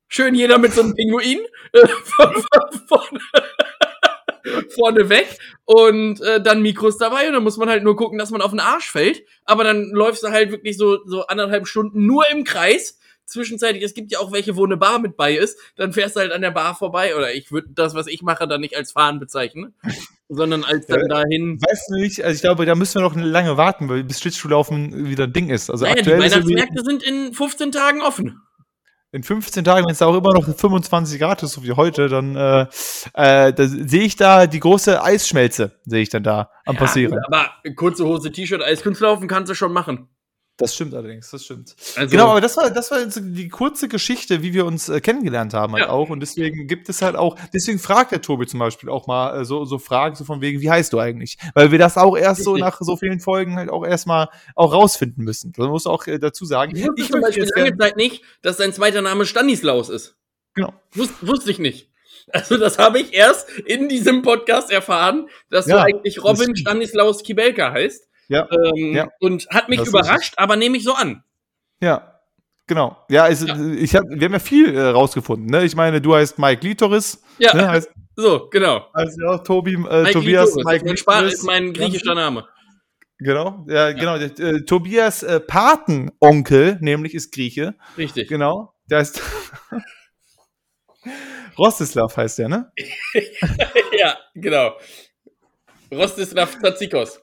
Schön 0.08 0.34
jeder 0.34 0.56
mit 0.58 0.72
so 0.72 0.80
einem 0.80 0.94
Pinguin 0.94 1.40
äh, 1.72 1.80
vorne 4.74 5.08
weg 5.08 5.38
und 5.64 6.20
äh, 6.20 6.42
dann 6.42 6.62
Mikros 6.62 6.98
dabei 6.98 7.26
und 7.26 7.34
dann 7.34 7.42
muss 7.42 7.56
man 7.56 7.68
halt 7.68 7.82
nur 7.82 7.96
gucken, 7.96 8.18
dass 8.18 8.30
man 8.30 8.42
auf 8.42 8.50
den 8.50 8.60
Arsch 8.60 8.90
fällt. 8.90 9.24
Aber 9.44 9.64
dann 9.64 9.90
läufst 9.90 10.22
du 10.22 10.28
halt 10.28 10.50
wirklich 10.50 10.76
so, 10.76 10.98
so 11.06 11.26
anderthalb 11.26 11.66
Stunden 11.66 12.06
nur 12.06 12.28
im 12.30 12.44
Kreis. 12.44 12.98
Zwischenzeitlich, 13.26 13.82
es 13.82 13.94
gibt 13.94 14.12
ja 14.12 14.18
auch 14.18 14.32
welche, 14.32 14.54
wo 14.54 14.66
eine 14.66 14.76
Bar 14.76 14.98
mit 14.98 15.16
bei 15.16 15.34
ist, 15.34 15.58
dann 15.76 15.94
fährst 15.94 16.14
du 16.14 16.20
halt 16.20 16.30
an 16.30 16.42
der 16.42 16.50
Bar 16.50 16.74
vorbei. 16.74 17.16
Oder 17.16 17.32
ich 17.32 17.50
würde 17.50 17.68
das, 17.74 17.94
was 17.94 18.06
ich 18.06 18.20
mache, 18.20 18.46
dann 18.46 18.60
nicht 18.60 18.76
als 18.76 18.92
Fahren 18.92 19.18
bezeichnen, 19.18 19.74
sondern 20.28 20.62
als 20.62 20.86
dann 20.86 21.08
dahin. 21.08 21.58
Weißt 21.58 21.88
du 21.88 21.94
nicht, 21.94 22.22
also 22.22 22.34
ich 22.34 22.42
glaube, 22.42 22.66
da 22.66 22.74
müssen 22.74 22.96
wir 22.96 23.08
noch 23.08 23.16
lange 23.16 23.56
warten, 23.56 23.88
weil 23.88 24.04
bis 24.04 24.20
Schlittschuhlaufen 24.20 25.08
wieder 25.08 25.24
ein 25.24 25.32
Ding 25.32 25.48
ist. 25.48 25.70
Also 25.70 25.84
Naja, 25.84 25.94
die 25.94 26.00
aktuell 26.00 26.20
irgendwie 26.20 26.54
Weihnachtsmärkte 26.56 26.84
sind 26.84 27.02
in 27.02 27.32
15 27.32 27.72
Tagen 27.72 28.02
offen. 28.02 28.42
In 29.14 29.22
15 29.22 29.62
Tagen, 29.62 29.86
wenn 29.86 29.92
es 29.92 29.98
da 29.98 30.06
auch 30.06 30.16
immer 30.16 30.32
noch 30.32 30.44
25 30.44 31.20
Grad 31.20 31.40
ist, 31.44 31.52
so 31.52 31.62
wie 31.62 31.72
heute, 31.72 32.08
dann 32.08 32.34
äh, 32.34 32.62
äh, 33.14 33.52
da 33.52 33.66
sehe 33.68 34.02
ich 34.02 34.16
da 34.16 34.48
die 34.48 34.58
große 34.58 35.00
Eisschmelze, 35.00 35.78
sehe 35.84 36.02
ich 36.02 36.08
dann 36.08 36.24
da 36.24 36.50
am 36.66 36.76
passieren. 36.76 37.14
Ja, 37.14 37.22
aber 37.28 37.74
kurze 37.76 38.04
Hose, 38.04 38.32
T-Shirt, 38.32 38.60
Eiskunstlaufen 38.60 39.28
kannst 39.28 39.50
du 39.50 39.54
schon 39.54 39.72
machen. 39.72 40.08
Das 40.56 40.72
stimmt 40.72 40.94
allerdings, 40.94 41.30
das 41.32 41.44
stimmt. 41.44 41.74
Also, 41.96 42.10
Genau, 42.12 42.28
aber 42.30 42.40
das 42.40 42.56
war, 42.56 42.70
das 42.70 42.88
war 42.92 43.00
jetzt 43.00 43.20
die 43.20 43.48
kurze 43.48 43.88
Geschichte, 43.88 44.40
wie 44.42 44.54
wir 44.54 44.64
uns 44.66 44.88
äh, 44.88 45.00
kennengelernt 45.00 45.52
haben 45.52 45.72
halt 45.72 45.86
Ja. 45.86 45.90
auch. 45.90 46.10
Und 46.10 46.20
deswegen 46.20 46.68
gibt 46.68 46.88
es 46.88 47.02
halt 47.02 47.16
auch, 47.16 47.36
deswegen 47.52 47.80
fragt 47.80 48.12
der 48.12 48.22
Tobi 48.22 48.46
zum 48.46 48.60
Beispiel 48.60 48.88
auch 48.88 49.08
mal 49.08 49.40
äh, 49.40 49.44
so, 49.44 49.64
so 49.64 49.80
Fragen, 49.80 50.14
so 50.14 50.24
von 50.24 50.40
wegen, 50.40 50.60
wie 50.60 50.70
heißt 50.70 50.92
du 50.92 51.00
eigentlich? 51.00 51.38
Weil 51.54 51.72
wir 51.72 51.80
das 51.80 51.96
auch 51.98 52.16
erst 52.16 52.44
so 52.44 52.56
nach 52.56 52.78
so 52.80 52.96
vielen 52.96 53.18
Folgen 53.18 53.56
halt 53.56 53.68
auch 53.68 53.84
erstmal 53.84 54.28
auch 54.54 54.72
rausfinden 54.72 55.24
müssen. 55.24 55.52
Das 55.56 55.66
muss 55.66 55.88
auch 55.88 56.06
äh, 56.06 56.20
dazu 56.20 56.44
sagen. 56.44 56.76
ich 56.76 56.84
wusste 56.86 57.02
Ich 57.02 57.10
zum 57.10 57.20
Beispiel 57.20 57.48
lange 57.56 57.76
Zeit 57.76 57.96
nicht, 57.96 58.22
dass 58.42 58.56
sein 58.58 58.72
zweiter 58.72 59.02
Name 59.02 59.26
Stanislaus 59.26 59.88
ist. 59.88 60.14
genau. 60.54 60.72
Wus 60.92 61.08
wusste 61.20 61.50
ich 61.50 61.58
nicht. 61.58 61.90
Also 62.32 62.56
das 62.58 62.78
habe 62.78 63.00
ich 63.00 63.12
erst 63.12 63.50
in 63.66 63.88
diesem 63.88 64.22
Podcast 64.22 64.70
erfahren, 64.70 65.28
dass 65.50 65.66
Ja, 65.66 65.78
du 65.78 65.82
eigentlich 65.82 66.22
Robin. 66.22 66.54
Stanislaus 66.54 67.24
Kibelka 67.24 67.72
heißt. 67.72 68.08
Ja, 68.28 68.48
Ähm, 68.50 68.94
Ja. 68.94 69.08
Und 69.20 69.46
hat 69.50 69.68
mich 69.68 69.80
Das 69.80 69.88
überrascht, 69.88 70.34
aber 70.36 70.56
nehme 70.56 70.76
ich 70.76 70.84
so 70.84 70.94
an. 70.94 71.22
ja. 71.80 72.10
Genau. 72.66 72.96
Ja, 73.10 73.24
also, 73.24 73.46
Ja. 73.46 73.60
Ich 73.74 73.94
hab, 73.94 74.04
wir 74.08 74.24
haben 74.24 74.32
ja 74.32 74.38
viel 74.38 74.74
äh, 74.74 74.80
rausgefunden. 74.86 75.50
Ne? 75.50 75.64
Ich 75.64 75.76
meine, 75.76 76.00
du 76.00 76.14
heißt 76.14 76.38
Mike 76.38 76.66
Litoris, 76.66 77.22
Ja, 77.36 77.54
ne? 77.54 77.68
heißt, 77.68 77.90
so, 78.16 78.48
genau. 78.48 78.86
heißt 78.96 79.18
ja 79.20 79.36
Tobi, 79.38 79.74
äh, 79.74 79.76
Mike 79.76 80.12
Tobias, 80.12 80.56
Litoris, 80.56 80.64
Mike 80.64 80.84
mein, 80.86 80.94
Litoris. 80.96 81.34
ist 81.34 81.42
mein 81.44 81.72
griechischer 81.74 82.14
Name. 82.14 82.48
Genau, 83.18 83.66
ja, 83.68 83.92
genau. 83.92 84.16
Der, 84.16 84.38
äh, 84.38 84.64
Tobias 84.64 85.22
äh, 85.22 85.40
Patenonkel, 85.40 86.78
nämlich 86.80 87.12
ist 87.14 87.34
Grieche. 87.34 87.74
Richtig. 87.98 88.28
Genau. 88.28 88.72
Der 88.88 89.00
heißt 89.00 89.20
Rostislav 91.58 92.16
heißt 92.16 92.38
der, 92.38 92.48
ne? 92.48 92.72
ja, 93.98 94.16
genau. 94.34 94.72
Rostislav 95.92 96.58
Tzatzikos. 96.58 97.20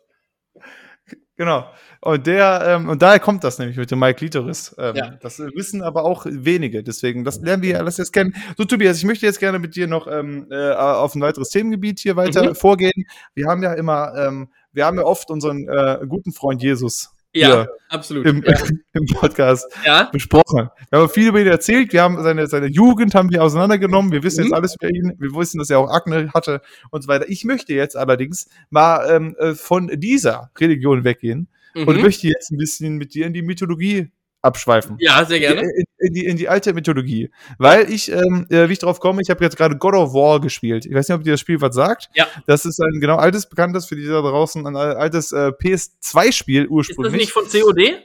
Genau. 1.42 1.66
Und 2.02 2.28
der, 2.28 2.62
ähm, 2.68 2.88
und 2.88 3.02
daher 3.02 3.20
kommt 3.20 3.44
das 3.44 3.58
nämlich 3.58 3.76
mit 3.76 3.90
dem 3.90 3.98
Mike 3.98 4.24
Litoris. 4.24 4.76
Ähm, 4.78 4.96
Ja. 4.96 5.10
Das 5.22 5.40
wissen 5.40 5.82
aber 5.82 6.06
auch 6.06 6.28
wenige. 6.30 6.84
Deswegen, 6.84 7.24
das 7.24 7.42
lernen 7.42 7.64
wir 7.64 7.80
alles 7.80 7.98
jetzt 7.98 8.14
kennen. 8.14 8.36
So, 8.60 8.64
Tobias, 8.66 8.98
ich 8.98 9.06
möchte 9.06 9.26
jetzt 9.26 9.40
gerne 9.40 9.58
mit 9.58 9.76
dir 9.76 9.88
noch 9.88 10.06
ähm, 10.06 10.46
äh, 10.52 10.70
auf 10.74 11.16
ein 11.16 11.22
weiteres 11.22 11.50
Themengebiet 11.50 12.00
hier 12.00 12.16
weiter 12.16 12.50
Mhm. 12.50 12.56
vorgehen. 12.56 13.08
Wir 13.34 13.48
haben 13.48 13.64
ja 13.64 13.74
immer, 13.74 14.14
ähm, 14.16 14.50
wir 14.72 14.86
haben 14.86 14.98
ja 15.00 15.04
oft 15.04 15.32
unseren 15.32 15.68
äh, 15.68 15.98
guten 16.08 16.32
Freund 16.32 16.62
Jesus 16.62 17.10
Ja, 17.34 17.68
absolut. 17.90 18.26
im, 18.26 18.44
ja. 18.44 18.54
im 18.94 19.06
Podcast 19.06 19.66
ja, 19.86 20.10
besprochen. 20.12 20.70
Wir 20.90 21.00
haben 21.00 21.10
viel 21.10 21.30
über 21.30 21.40
ihn 21.40 21.48
erzählt. 21.48 21.94
Wir 21.94 22.02
haben 22.02 22.22
seine, 22.22 22.48
seine 22.48 22.68
Jugend 22.68 23.16
haben 23.16 23.32
wir 23.32 23.44
auseinandergenommen. 23.44 24.12
Wir 24.12 24.24
wissen 24.24 24.42
Mhm. 24.42 24.48
jetzt 24.48 24.54
alles 24.54 24.76
über 24.76 24.90
ihn. 24.90 25.16
Wir 25.18 25.30
wissen, 25.34 25.60
dass 25.60 25.70
er 25.70 25.80
auch 25.80 25.90
Akne 25.90 26.32
hatte 26.34 26.62
und 26.90 27.02
so 27.02 27.08
weiter. 27.08 27.30
Ich 27.30 27.46
möchte 27.46 27.74
jetzt 27.74 27.96
allerdings 27.96 28.50
mal 28.70 29.10
ähm, 29.10 29.36
äh, 29.40 29.56
von 29.56 29.88
dieser 29.94 30.52
Religion 30.60 31.04
weggehen 31.04 31.48
und 31.74 31.96
mhm. 31.96 32.02
möchte 32.02 32.28
jetzt 32.28 32.52
ein 32.52 32.58
bisschen 32.58 32.98
mit 32.98 33.14
dir 33.14 33.26
in 33.26 33.34
die 33.34 33.42
Mythologie 33.42 34.12
abschweifen. 34.42 34.98
ja, 35.00 35.24
sehr 35.26 35.40
gerne. 35.40 35.62
In, 35.62 35.84
in, 36.00 36.14
die, 36.14 36.26
in 36.26 36.38
die 36.38 36.50
alte 36.50 36.74
Mythologie. 36.74 37.30
Weil 37.58 37.92
ich, 37.92 38.12
ähm, 38.12 38.48
äh, 38.50 38.68
wie 38.70 38.74
ich 38.74 38.80
drauf 38.80 39.00
komme, 39.00 39.22
ich 39.22 39.30
habe 39.30 39.44
jetzt 39.44 39.56
gerade 39.58 39.78
God 39.78 39.94
of 39.94 40.14
War 40.14 40.42
gespielt. 40.42 40.86
Ich 40.86 40.94
weiß 40.94 41.08
nicht, 41.10 41.16
ob 41.16 41.24
dir 41.24 41.32
das 41.32 41.40
Spiel 41.40 41.62
was 41.62 41.76
sagt. 41.76 42.10
Ja. 42.16 42.28
Das 42.48 42.66
ist 42.66 42.80
ein 42.80 43.00
genau 43.00 43.18
altes, 43.18 43.48
bekanntes 43.48 43.86
für 43.86 43.96
die 43.96 44.06
da 44.06 44.22
draußen, 44.22 44.66
ein 44.66 44.76
altes 44.76 45.32
äh, 45.32 45.52
PS2-Spiel 45.62 46.64
Ist 46.64 46.70
das 46.70 46.72
ursprünglich. 46.72 47.14
nicht 47.22 47.32
von 47.32 47.44
COD? 47.48 48.02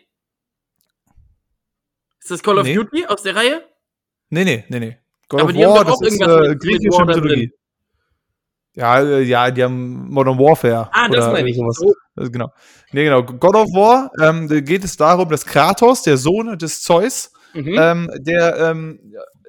Ist 2.20 2.30
das 2.30 2.42
Call 2.42 2.58
of 2.58 2.64
Nee. 2.66 2.74
Duty 2.74 3.06
aus 3.06 3.22
der 3.22 3.36
Reihe? 3.36 3.62
Nee, 4.30 4.44
nee, 4.44 4.64
nee, 4.68 4.80
nee. 4.80 4.96
God 5.28 5.40
Aber 5.42 5.50
of 5.50 5.56
War, 5.56 5.84
das 5.84 6.00
ist 6.02 6.20
äh, 6.20 6.56
griechische 6.56 7.04
Mythologie. 7.04 7.52
Ja, 8.76 9.00
äh, 9.00 9.22
ja, 9.22 9.50
die 9.50 9.64
haben 9.64 10.08
Modern 10.10 10.38
Warfare. 10.38 10.88
Ah, 10.92 11.08
das 11.08 11.24
oder 11.24 11.32
meine 11.32 11.48
ich. 11.50 11.56
Sowas. 11.56 11.76
So. 11.76 11.92
Also 12.14 12.30
genau. 12.30 12.52
Nee, 12.92 13.04
genau. 13.04 13.22
God 13.24 13.54
of 13.56 13.68
War, 13.74 14.10
ähm, 14.22 14.48
geht 14.64 14.84
es 14.84 14.96
darum, 14.96 15.28
dass 15.28 15.44
Kratos, 15.44 16.02
der 16.02 16.16
Sohn 16.18 16.56
des 16.58 16.82
Zeus, 16.82 17.32
Mhm. 17.54 17.74
ähm, 17.78 18.10
der 18.18 18.56
ähm, 18.58 19.00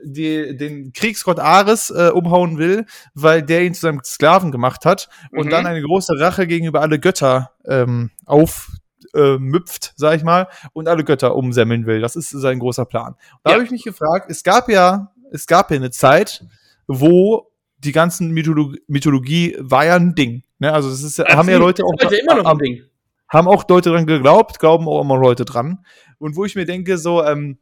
die, 0.05 0.55
den 0.55 0.93
Kriegsgott 0.93 1.39
Ares 1.39 1.89
äh, 1.89 2.09
umhauen 2.13 2.57
will, 2.57 2.85
weil 3.15 3.41
der 3.41 3.63
ihn 3.63 3.73
zu 3.73 3.81
seinem 3.81 3.99
Sklaven 4.03 4.51
gemacht 4.51 4.85
hat 4.85 5.09
und 5.31 5.47
Mhm. 5.47 5.49
dann 5.49 5.65
eine 5.65 5.81
große 5.81 6.13
Rache 6.17 6.47
gegenüber 6.47 6.79
alle 6.81 6.99
Götter 6.99 7.51
ähm, 7.65 8.11
auf 8.25 8.69
äh, 9.13 9.37
müpft, 9.37 9.93
sag 9.97 10.15
ich 10.15 10.23
mal, 10.23 10.47
und 10.73 10.87
alle 10.87 11.03
Götter 11.03 11.35
umsemmeln 11.35 11.85
will. 11.85 11.99
Das 11.99 12.15
ist 12.15 12.29
sein 12.29 12.59
großer 12.59 12.85
Plan. 12.85 13.15
Da 13.43 13.49
Ja. 13.49 13.53
habe 13.55 13.65
ich 13.65 13.71
mich 13.71 13.83
gefragt, 13.83 14.29
es 14.29 14.43
gab 14.43 14.69
ja, 14.69 15.11
es 15.31 15.47
gab 15.47 15.69
ja 15.71 15.75
eine 15.77 15.91
Zeit, 15.91 16.45
wo 16.87 17.49
die 17.79 17.91
ganzen 17.91 18.31
Mythologie, 18.31 18.79
Mythologie 18.87 19.55
war 19.59 19.85
ja 19.85 19.95
ein 19.95 20.15
Ding. 20.15 20.43
Ne? 20.59 20.71
Also 20.73 20.89
es 20.89 21.03
ist, 21.03 21.17
ja- 21.17 21.25
haben 21.35 21.49
ja 21.49 21.57
Leute 21.57 21.83
auch, 21.83 21.93
Ist 21.97 22.05
heute 22.05 22.15
immer 22.17 22.35
noch 22.35 22.45
ein 22.51 22.57
Ding. 22.57 22.81
haben 23.29 23.47
auch 23.47 23.67
Leute 23.69 23.89
dran 23.91 24.05
geglaubt, 24.05 24.59
glauben 24.59 24.87
auch 24.87 25.01
immer 25.01 25.17
Leute 25.17 25.45
dran. 25.45 25.85
Und 26.17 26.35
wo 26.35 26.45
ich 26.45 26.55
mir 26.55 26.65
denke, 26.65 26.97
so, 26.97 27.23
ähm, 27.23 27.59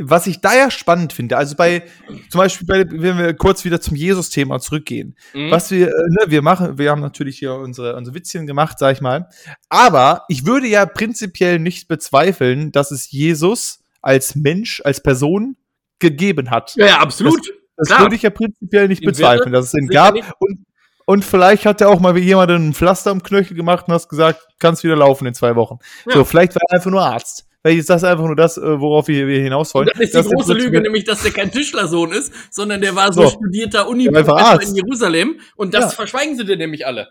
was 0.00 0.28
ich 0.28 0.40
da 0.40 0.54
ja 0.54 0.70
spannend 0.70 1.12
finde, 1.12 1.36
also 1.36 1.56
bei, 1.56 1.82
zum 2.30 2.38
Beispiel, 2.38 2.66
bei, 2.68 2.84
wenn 2.88 3.18
wir 3.18 3.34
kurz 3.34 3.64
wieder 3.64 3.80
zum 3.80 3.96
Jesus-Thema 3.96 4.60
zurückgehen, 4.60 5.16
Mhm. 5.34 5.50
was 5.50 5.72
wir, 5.72 5.88
äh, 5.88 5.90
ne, 5.90 6.24
wir 6.30 6.40
machen, 6.40 6.78
wir 6.78 6.92
haben 6.92 7.00
natürlich 7.00 7.38
hier 7.40 7.54
unsere, 7.54 7.96
unsere 7.96 8.14
Witzchen 8.14 8.46
gemacht, 8.46 8.78
sag 8.78 8.92
ich 8.94 9.00
mal. 9.00 9.28
Aber 9.68 10.22
ich 10.28 10.46
würde 10.46 10.68
ja 10.68 10.86
prinzipiell 10.86 11.58
nicht 11.58 11.88
bezweifeln, 11.88 12.70
dass 12.70 12.92
es 12.92 13.10
Jesus 13.10 13.80
als 14.00 14.36
Mensch, 14.36 14.80
als 14.84 15.02
Person 15.02 15.56
gegeben 15.98 16.50
hat. 16.52 16.76
Ja, 16.76 16.86
ja, 16.86 16.98
absolut. 17.00 17.40
Das 17.40 17.56
Klar. 17.86 18.00
würde 18.00 18.16
ich 18.16 18.22
ja 18.22 18.30
prinzipiell 18.30 18.88
nicht 18.88 19.02
Den 19.02 19.06
bezweifeln, 19.08 19.52
dass 19.52 19.66
es 19.66 19.74
ihn 19.74 19.86
sicher 19.88 20.12
gab. 20.12 20.14
Und, 20.40 20.64
und 21.06 21.24
vielleicht 21.24 21.64
hat 21.64 21.80
er 21.80 21.88
auch 21.90 22.00
mal 22.00 22.14
wie 22.14 22.20
jemand 22.20 22.50
ein 22.50 22.74
Pflaster 22.74 23.10
am 23.10 23.22
Knöchel 23.22 23.56
gemacht 23.56 23.86
und 23.88 23.94
hast 23.94 24.08
gesagt, 24.08 24.40
kannst 24.58 24.84
wieder 24.84 24.96
laufen 24.96 25.26
in 25.26 25.34
zwei 25.34 25.54
Wochen. 25.56 25.78
Ja. 26.06 26.14
So, 26.14 26.24
vielleicht 26.24 26.54
war 26.54 26.62
er 26.68 26.76
einfach 26.76 26.90
nur 26.90 27.02
Arzt. 27.02 27.46
Vielleicht 27.62 27.80
ist 27.80 27.90
das 27.90 28.04
einfach 28.04 28.24
nur 28.24 28.36
das, 28.36 28.56
äh, 28.56 28.80
worauf 28.80 29.08
wir, 29.08 29.26
wir 29.26 29.40
hinaus 29.40 29.74
wollen. 29.74 29.88
Und 29.88 29.98
das 29.98 30.10
ist 30.10 30.14
die 30.30 30.34
große 30.34 30.52
Lüge, 30.54 30.80
nämlich, 30.80 31.04
dass 31.04 31.22
der 31.22 31.32
kein 31.32 31.50
Tischlersohn 31.50 32.12
ist, 32.12 32.32
sondern 32.50 32.80
der 32.80 32.94
war 32.94 33.12
so, 33.12 33.22
So. 33.22 33.28
studierter 33.30 33.88
Uni-Professor 33.88 34.62
in 34.62 34.76
Jerusalem. 34.76 35.40
Und 35.56 35.74
das 35.74 35.84
Ja. 35.86 35.88
verschweigen 35.90 36.36
sie 36.36 36.44
dir 36.44 36.56
nämlich 36.56 36.86
alle. 36.86 37.08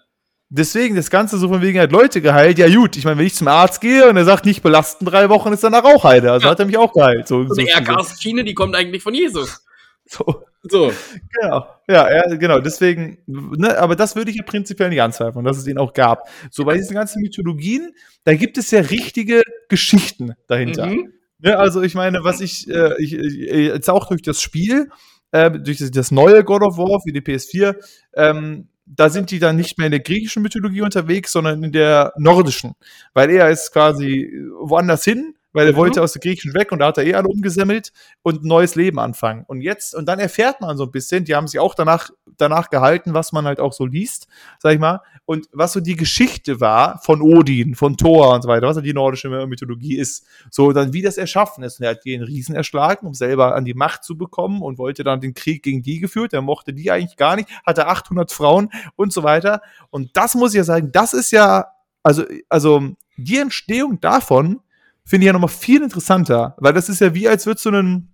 Deswegen, 0.50 0.96
das 0.96 1.10
Ganze 1.10 1.38
so 1.38 1.50
von 1.50 1.62
wegen 1.62 1.78
hat 1.78 1.92
Leute 1.92 2.22
geheilt. 2.22 2.58
Ja, 2.58 2.70
gut, 2.74 2.96
ich 2.96 3.04
meine, 3.04 3.18
wenn 3.18 3.26
ich 3.26 3.36
zum 3.36 3.50
Arzt 3.50 3.82
gehe 3.82 4.08
und 4.10 4.16
er 4.16 4.24
sagt, 4.24 4.46
nicht 4.46 4.64
belasten 4.64 5.04
drei 5.06 5.28
Wochen, 5.28 5.52
ist 5.52 5.62
danach 5.66 5.84
auch 5.84 6.06
heile. 6.06 6.32
Also 6.32 6.46
Ja. 6.46 6.52
hat 6.52 6.60
er 6.62 6.66
mich 6.66 6.78
auch 6.78 6.94
geheilt. 6.94 7.28
So, 7.28 7.40
Und 7.40 7.50
so, 7.50 7.56
die 7.56 7.68
RKs-Schiene, 7.68 8.46
die 8.46 8.54
kommt 8.54 8.74
eigentlich 8.74 9.04
von 9.04 9.14
Jesus. 9.14 9.66
so. 10.06 10.44
So. 10.64 10.92
Genau. 11.34 11.68
Ja, 11.88 12.14
ja, 12.14 12.36
genau. 12.36 12.60
Deswegen, 12.60 13.20
ne, 13.26 13.78
aber 13.78 13.96
das 13.96 14.16
würde 14.16 14.32
ich 14.32 14.38
ja 14.38 14.44
prinzipiell 14.44 14.90
nicht 14.90 15.02
anzweifeln, 15.02 15.46
dass 15.46 15.58
es 15.58 15.68
ihn 15.68 15.78
auch 15.78 15.94
gab. 15.94 16.28
So 16.52 16.66
bei 16.66 16.76
diesen 16.76 16.96
ganzen 16.96 17.22
Mythologien, 17.22 17.94
da 18.24 18.34
gibt 18.36 18.58
es 18.58 18.72
ja 18.72 18.82
richtige 18.82 19.44
Geschichten 19.70 20.34
dahinter. 20.48 20.88
Mhm. 20.88 21.14
Ne, 21.40 21.58
also 21.58 21.82
ich 21.82 21.96
meine, 21.96 22.24
was 22.24 22.42
ich, 22.42 22.68
äh, 22.70 22.92
ich, 23.02 23.14
ich 23.14 23.38
jetzt 23.38 23.90
auch 23.90 24.08
durch 24.08 24.22
das 24.22 24.42
Spiel, 24.42 24.90
äh, 25.32 25.52
durch 25.52 25.78
das, 25.78 25.92
das 25.92 26.12
neue 26.12 26.44
God 26.44 26.64
of 26.64 26.78
War 26.78 27.00
für 27.02 27.14
die 27.14 27.22
PS4, 27.22 27.76
ähm, 28.16 28.68
da 28.86 29.10
sind 29.10 29.32
die 29.32 29.40
dann 29.40 29.58
nicht 29.58 29.78
mehr 29.78 29.88
in 29.88 29.92
der 29.92 30.00
griechischen 30.00 30.42
Mythologie 30.42 30.82
unterwegs, 30.82 31.32
sondern 31.32 31.62
in 31.64 31.72
der 31.72 32.14
nordischen. 32.18 32.74
Weil 33.14 33.30
er 33.30 33.50
ist 33.50 33.72
quasi 33.74 34.32
woanders 34.62 35.04
hin, 35.04 35.37
weil 35.58 35.66
er 35.66 35.74
Mhm. 35.74 35.78
wollte 35.78 36.04
aus 36.04 36.14
der 36.14 36.20
griechischen 36.20 36.54
weg 36.54 36.72
und 36.72 36.78
da 36.78 36.86
hat 36.88 37.00
er 37.00 37.06
eh 37.06 37.16
alle 37.16 37.28
umgesammelt 37.28 37.92
und 38.22 38.44
ein 38.44 38.48
neues 38.48 38.76
Leben 38.76 39.00
anfangen. 39.00 39.44
Und 39.48 39.62
jetzt, 39.62 39.96
und 39.96 40.06
dann 40.06 40.20
erfährt 40.20 40.62
man 40.62 40.78
so 40.78 40.84
ein 40.84 40.92
bisschen, 40.92 41.26
die 41.26 41.34
haben 41.34 41.48
sich 41.48 41.60
auch 41.60 41.74
danach, 41.74 42.12
danach 42.38 42.70
gehalten, 42.70 43.16
was 43.16 43.32
man 43.32 43.46
halt 43.46 43.60
auch 43.60 43.74
so 43.74 43.88
liest, 43.88 44.28
sag 44.60 44.74
ich 44.74 44.80
mal, 44.80 45.02
und 45.26 45.48
was 45.52 45.74
so 45.74 45.80
die 45.80 45.96
Geschichte 45.96 46.62
war 46.62 47.00
von 47.04 47.24
Odin, 47.24 47.74
von 47.74 47.98
Thor 47.98 48.36
und 48.36 48.44
so 48.44 48.50
weiter, 48.50 48.68
was 48.68 48.76
halt 48.76 48.86
die 48.86 48.94
nordische 48.94 49.30
Mythologie 49.48 49.98
ist. 49.98 50.28
So, 50.52 50.74
dann 50.74 50.94
wie 50.94 51.02
das 51.02 51.18
erschaffen 51.18 51.64
ist. 51.64 51.80
Und 51.80 51.86
er 51.86 51.92
hat 51.92 52.06
den 52.06 52.22
Riesen 52.22 52.54
erschlagen, 52.56 53.08
um 53.08 53.16
selber 53.16 53.56
an 53.56 53.66
die 53.66 53.74
Macht 53.74 54.04
zu 54.04 54.16
bekommen 54.16 54.62
und 54.62 54.78
wollte 54.78 55.04
dann 55.04 55.22
den 55.22 55.34
Krieg 55.34 55.64
gegen 55.64 55.82
die 55.82 56.00
geführt. 56.00 56.34
Er 56.34 56.44
mochte 56.44 56.72
die 56.72 56.92
eigentlich 56.92 57.18
gar 57.18 57.36
nicht, 57.36 57.50
hatte 57.66 57.88
800 57.88 58.32
Frauen 58.32 58.70
und 58.96 59.12
so 59.12 59.24
weiter. 59.24 59.62
Und 59.90 60.16
das 60.16 60.36
muss 60.36 60.54
ich 60.54 60.58
ja 60.60 60.64
sagen, 60.64 60.92
das 60.92 61.14
ist 61.14 61.32
ja, 61.32 61.66
also, 62.04 62.26
also 62.48 62.92
die 63.18 63.38
Entstehung 63.38 64.00
davon 64.00 64.60
finde 65.08 65.24
ich 65.24 65.28
ja 65.28 65.34
nochmal 65.34 65.50
viel 65.50 65.82
interessanter, 65.82 66.56
weil 66.60 66.74
das 66.74 66.90
ist 66.90 67.00
ja 67.00 67.14
wie, 67.14 67.28
als 67.28 67.46
würdest 67.46 67.66
du 67.66 67.70
ein 67.70 68.14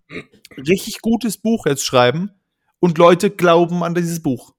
richtig 0.58 1.02
gutes 1.02 1.38
Buch 1.38 1.66
jetzt 1.66 1.86
schreiben 1.86 2.32
und 2.80 2.98
Leute 2.98 3.32
glauben 3.32 3.84
an 3.84 3.96
dieses 3.96 4.22
Buch. 4.22 4.54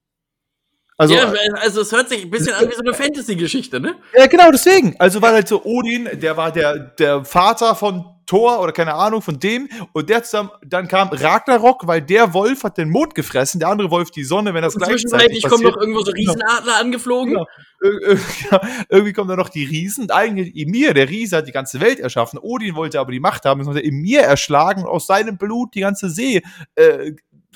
Also, 0.96 1.14
ja, 1.14 1.32
also 1.60 1.80
es 1.80 1.90
hört 1.92 2.08
sich 2.08 2.22
ein 2.22 2.30
bisschen 2.30 2.54
an 2.54 2.68
wie 2.68 2.74
so 2.74 2.80
eine 2.80 2.94
Fantasy-Geschichte, 2.94 3.80
ne? 3.80 3.96
ja, 4.16 4.26
genau, 4.26 4.50
deswegen. 4.50 4.94
Also 4.98 5.22
war 5.22 5.32
halt 5.32 5.48
so 5.48 5.64
Odin, 5.64 6.08
der 6.12 6.36
war 6.36 6.52
der, 6.52 6.78
der 6.78 7.24
Vater 7.24 7.74
von 7.74 8.13
Thor 8.26 8.60
oder 8.60 8.72
keine 8.72 8.94
Ahnung 8.94 9.22
von 9.22 9.38
dem. 9.38 9.68
Und 9.92 10.08
der 10.08 10.22
zusammen, 10.22 10.50
dann 10.64 10.88
kam 10.88 11.08
Ragnarok, 11.08 11.86
weil 11.86 12.00
der 12.02 12.32
Wolf 12.34 12.64
hat 12.64 12.78
den 12.78 12.90
Mond 12.90 13.14
gefressen, 13.14 13.60
der 13.60 13.68
andere 13.68 13.90
Wolf 13.90 14.10
die 14.10 14.24
Sonne, 14.24 14.54
wenn 14.54 14.62
das 14.62 14.74
Und 14.74 14.80
gleichzeitig 14.82 15.10
zwischenzeitlich 15.10 15.42
kommen 15.48 15.62
noch 15.64 15.76
irgendwo 15.76 16.00
so 16.02 16.10
Riesenadler 16.12 16.76
angeflogen. 16.80 17.34
Genau. 17.34 17.46
Ir- 17.82 18.18
ja, 18.50 18.60
irgendwie 18.88 19.12
kommen 19.12 19.28
da 19.28 19.36
noch 19.36 19.48
die 19.50 19.64
Riesen. 19.64 20.10
Eigentlich 20.10 20.54
Emir, 20.56 20.94
der 20.94 21.08
Riese, 21.08 21.36
hat 21.36 21.46
die 21.46 21.52
ganze 21.52 21.80
Welt 21.80 22.00
erschaffen. 22.00 22.38
Odin 22.40 22.74
wollte 22.76 22.98
aber 23.00 23.12
die 23.12 23.20
Macht 23.20 23.44
haben, 23.44 23.60
er 23.76 23.84
Emir 23.84 24.20
erschlagen 24.22 24.82
und 24.82 24.88
aus 24.88 25.06
seinem 25.06 25.36
Blut 25.36 25.74
die 25.74 25.80
ganze 25.80 26.08
See 26.10 26.42
äh, 26.76 27.12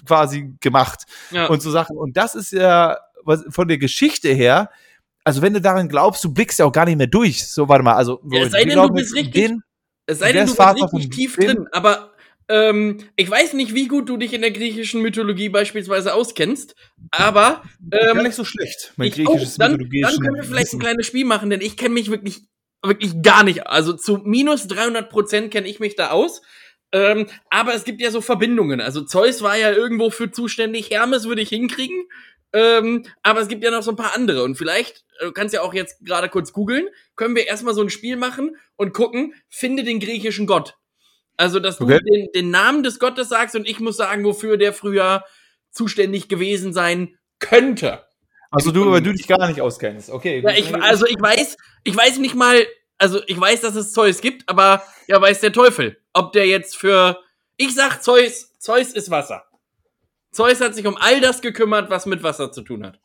quasi 0.06 0.54
gemacht 0.60 1.04
Ja. 1.30 1.46
und 1.46 1.62
so 1.62 1.70
Sachen. 1.70 1.96
Und 1.96 2.16
das 2.16 2.34
ist 2.34 2.52
ja 2.52 2.98
was, 3.24 3.44
von 3.50 3.68
der 3.68 3.78
Geschichte 3.78 4.28
her, 4.28 4.70
also 5.24 5.42
wenn 5.42 5.52
du 5.52 5.60
daran 5.60 5.88
glaubst, 5.88 6.24
du 6.24 6.32
blickst 6.32 6.58
ja 6.58 6.64
auch 6.64 6.72
gar 6.72 6.84
nicht 6.86 6.96
mehr 6.96 7.06
durch. 7.06 7.46
So, 7.46 7.68
warte 7.68 7.84
mal, 7.84 7.94
also 7.94 8.20
Ja, 8.30 8.48
sei 8.48 8.64
denn, 8.64 8.76
du 8.76 8.88
bist 8.90 9.14
richtig- 9.14 9.32
den- 9.34 9.62
Es 10.08 10.20
sei 10.20 10.32
denn, 10.32 10.46
du 10.46 10.54
Vater 10.54 10.90
richtig 10.92 11.10
tief 11.10 11.36
wem? 11.36 11.46
drin, 11.46 11.68
aber 11.70 12.14
ähm, 12.48 12.96
ich 13.14 13.30
weiß 13.30 13.52
nicht, 13.52 13.74
wie 13.74 13.88
gut 13.88 14.08
du 14.08 14.16
dich 14.16 14.32
in 14.32 14.40
der 14.40 14.50
griechischen 14.50 15.02
Mythologie 15.02 15.50
beispielsweise 15.50 16.14
auskennst, 16.14 16.74
aber 17.10 17.62
gar 17.90 18.16
ähm, 18.16 18.22
nicht 18.22 18.34
so 18.34 18.44
schlecht. 18.44 18.94
Mein 18.96 19.08
ich, 19.08 19.20
oh, 19.20 19.24
griechisches 19.24 19.56
dann, 19.56 19.72
dann 19.72 19.80
mythologisches 19.80 20.20
können 20.20 20.36
wir 20.36 20.44
vielleicht 20.44 20.72
ein 20.72 20.78
kleines 20.78 21.06
Spiel 21.06 21.26
machen, 21.26 21.50
denn 21.50 21.60
ich 21.60 21.76
kenne 21.76 21.92
mich 21.92 22.10
wirklich, 22.10 22.40
wirklich 22.82 23.20
gar 23.20 23.44
nicht. 23.44 23.66
Also 23.66 23.92
zu 23.92 24.16
minus 24.24 24.66
300 24.66 25.10
Prozent 25.10 25.50
kenne 25.50 25.68
ich 25.68 25.78
mich 25.78 25.94
da 25.94 26.10
aus. 26.10 26.40
Ähm, 26.90 27.26
aber 27.50 27.74
es 27.74 27.84
gibt 27.84 28.00
ja 28.00 28.10
so 28.10 28.22
Verbindungen. 28.22 28.80
Also 28.80 29.02
Zeus 29.02 29.42
war 29.42 29.58
ja 29.58 29.70
irgendwo 29.72 30.08
für 30.08 30.30
zuständig, 30.30 30.88
Hermes 30.88 31.28
würde 31.28 31.42
ich 31.42 31.50
hinkriegen. 31.50 32.06
Ähm, 32.52 33.04
aber 33.22 33.40
es 33.40 33.48
gibt 33.48 33.62
ja 33.62 33.70
noch 33.70 33.82
so 33.82 33.90
ein 33.90 33.96
paar 33.96 34.14
andere. 34.14 34.42
Und 34.42 34.56
vielleicht, 34.56 35.04
äh, 35.20 35.26
du 35.26 35.32
kannst 35.32 35.54
ja 35.54 35.62
auch 35.62 35.74
jetzt 35.74 36.04
gerade 36.04 36.28
kurz 36.28 36.52
googeln, 36.52 36.88
können 37.16 37.36
wir 37.36 37.46
erstmal 37.46 37.74
so 37.74 37.82
ein 37.82 37.90
Spiel 37.90 38.16
machen 38.16 38.56
und 38.76 38.94
gucken, 38.94 39.34
finde 39.48 39.84
den 39.84 40.00
griechischen 40.00 40.46
Gott. 40.46 40.76
Also, 41.36 41.60
dass 41.60 41.78
du 41.78 41.84
Okay. 41.84 42.00
den, 42.04 42.28
den 42.34 42.50
Namen 42.50 42.82
des 42.82 42.98
Gottes 42.98 43.28
sagst 43.28 43.54
und 43.54 43.68
ich 43.68 43.80
muss 43.80 43.96
sagen, 43.96 44.24
wofür 44.24 44.56
der 44.56 44.72
früher 44.72 45.24
zuständig 45.70 46.28
gewesen 46.28 46.72
sein 46.72 47.16
könnte. 47.38 48.04
Also 48.50 48.72
du, 48.72 48.90
weil 48.90 49.02
du 49.02 49.12
dich 49.12 49.26
gar 49.28 49.46
nicht 49.46 49.60
auskennst. 49.60 50.10
Okay. 50.10 50.40
Ja, 50.42 50.50
ich, 50.50 50.74
also 50.74 51.06
ich 51.06 51.20
weiß, 51.20 51.56
ich 51.84 51.94
weiß 51.94 52.18
nicht 52.18 52.34
mal, 52.34 52.66
also 52.96 53.20
ich 53.26 53.38
weiß, 53.38 53.60
dass 53.60 53.74
es 53.74 53.92
Zeus 53.92 54.20
gibt, 54.20 54.48
aber 54.48 54.82
ja, 55.06 55.20
weiß 55.20 55.40
der 55.40 55.52
Teufel, 55.52 56.00
ob 56.14 56.32
der 56.32 56.46
jetzt 56.46 56.76
für, 56.76 57.20
ich 57.58 57.74
sag 57.74 58.02
Zeus, 58.02 58.58
Zeus 58.58 58.92
ist 58.92 59.10
Wasser. 59.10 59.44
Zeus 60.38 60.60
hat 60.60 60.76
sich 60.76 60.86
um 60.86 60.96
all 60.96 61.20
das 61.20 61.40
gekümmert, 61.40 61.90
was 61.90 62.06
mit 62.06 62.22
Wasser 62.22 62.52
zu 62.52 62.62
tun 62.62 62.86
hat. 62.86 63.00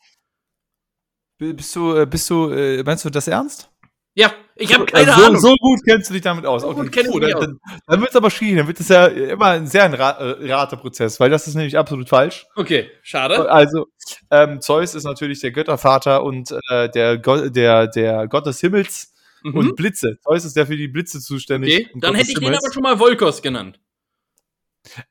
Bist 1.39 1.75
du, 1.75 1.95
äh, 1.95 2.05
bist 2.05 2.29
du, 2.29 2.51
äh, 2.51 2.83
meinst 2.83 3.03
du 3.05 3.09
das 3.09 3.27
ernst? 3.27 3.71
Ja, 4.13 4.31
ich 4.55 4.71
habe 4.71 4.85
keine 4.85 5.11
so, 5.11 5.25
Ahnung. 5.25 5.39
So 5.41 5.55
gut 5.59 5.79
kennst 5.87 6.11
du 6.11 6.13
dich 6.13 6.21
damit 6.21 6.45
aus. 6.45 6.61
So 6.61 6.69
Okay, 6.69 7.03
gut 7.05 7.23
mich 7.23 7.31
dann, 7.31 7.33
aus. 7.33 7.45
dann, 7.45 7.59
dann 7.87 7.99
wird 8.01 8.11
es 8.11 8.15
aber 8.15 8.29
schwierig. 8.29 8.57
Dann 8.57 8.67
wird 8.67 8.79
es 8.79 8.87
ja 8.87 9.07
immer 9.07 9.47
ein 9.47 9.65
sehr 9.65 9.85
ein 9.85 9.95
Ra 9.95 10.11
äh, 10.11 10.53
Rateprozess, 10.53 11.19
weil 11.19 11.31
das 11.31 11.47
ist 11.47 11.55
nämlich 11.55 11.75
absolut 11.75 12.07
falsch. 12.07 12.45
Okay, 12.55 12.91
schade. 13.01 13.49
Also, 13.51 13.87
ähm, 14.29 14.61
Zeus 14.61 14.93
ist 14.93 15.03
natürlich 15.03 15.39
der 15.39 15.51
Göttervater 15.51 16.23
und 16.23 16.51
äh, 16.69 16.87
der, 16.89 17.17
Go 17.17 17.49
der, 17.49 17.87
der 17.87 18.27
Gott 18.27 18.45
des 18.45 18.59
Himmels 18.59 19.09
Mhm. 19.45 19.57
und 19.57 19.75
Blitze. 19.75 20.17
Zeus 20.23 20.45
ist 20.45 20.55
der 20.55 20.65
für 20.67 20.77
die 20.77 20.87
Blitze 20.87 21.19
zuständig. 21.19 21.73
Okay, 21.73 21.89
dann 21.99 22.11
Gott 22.11 22.19
hätte 22.19 22.29
ich 22.29 22.35
den 22.35 22.43
Himmels. 22.43 22.63
aber 22.63 22.73
schon 22.73 22.83
mal 22.83 22.97
Volkos 22.97 23.41
genannt. 23.41 23.77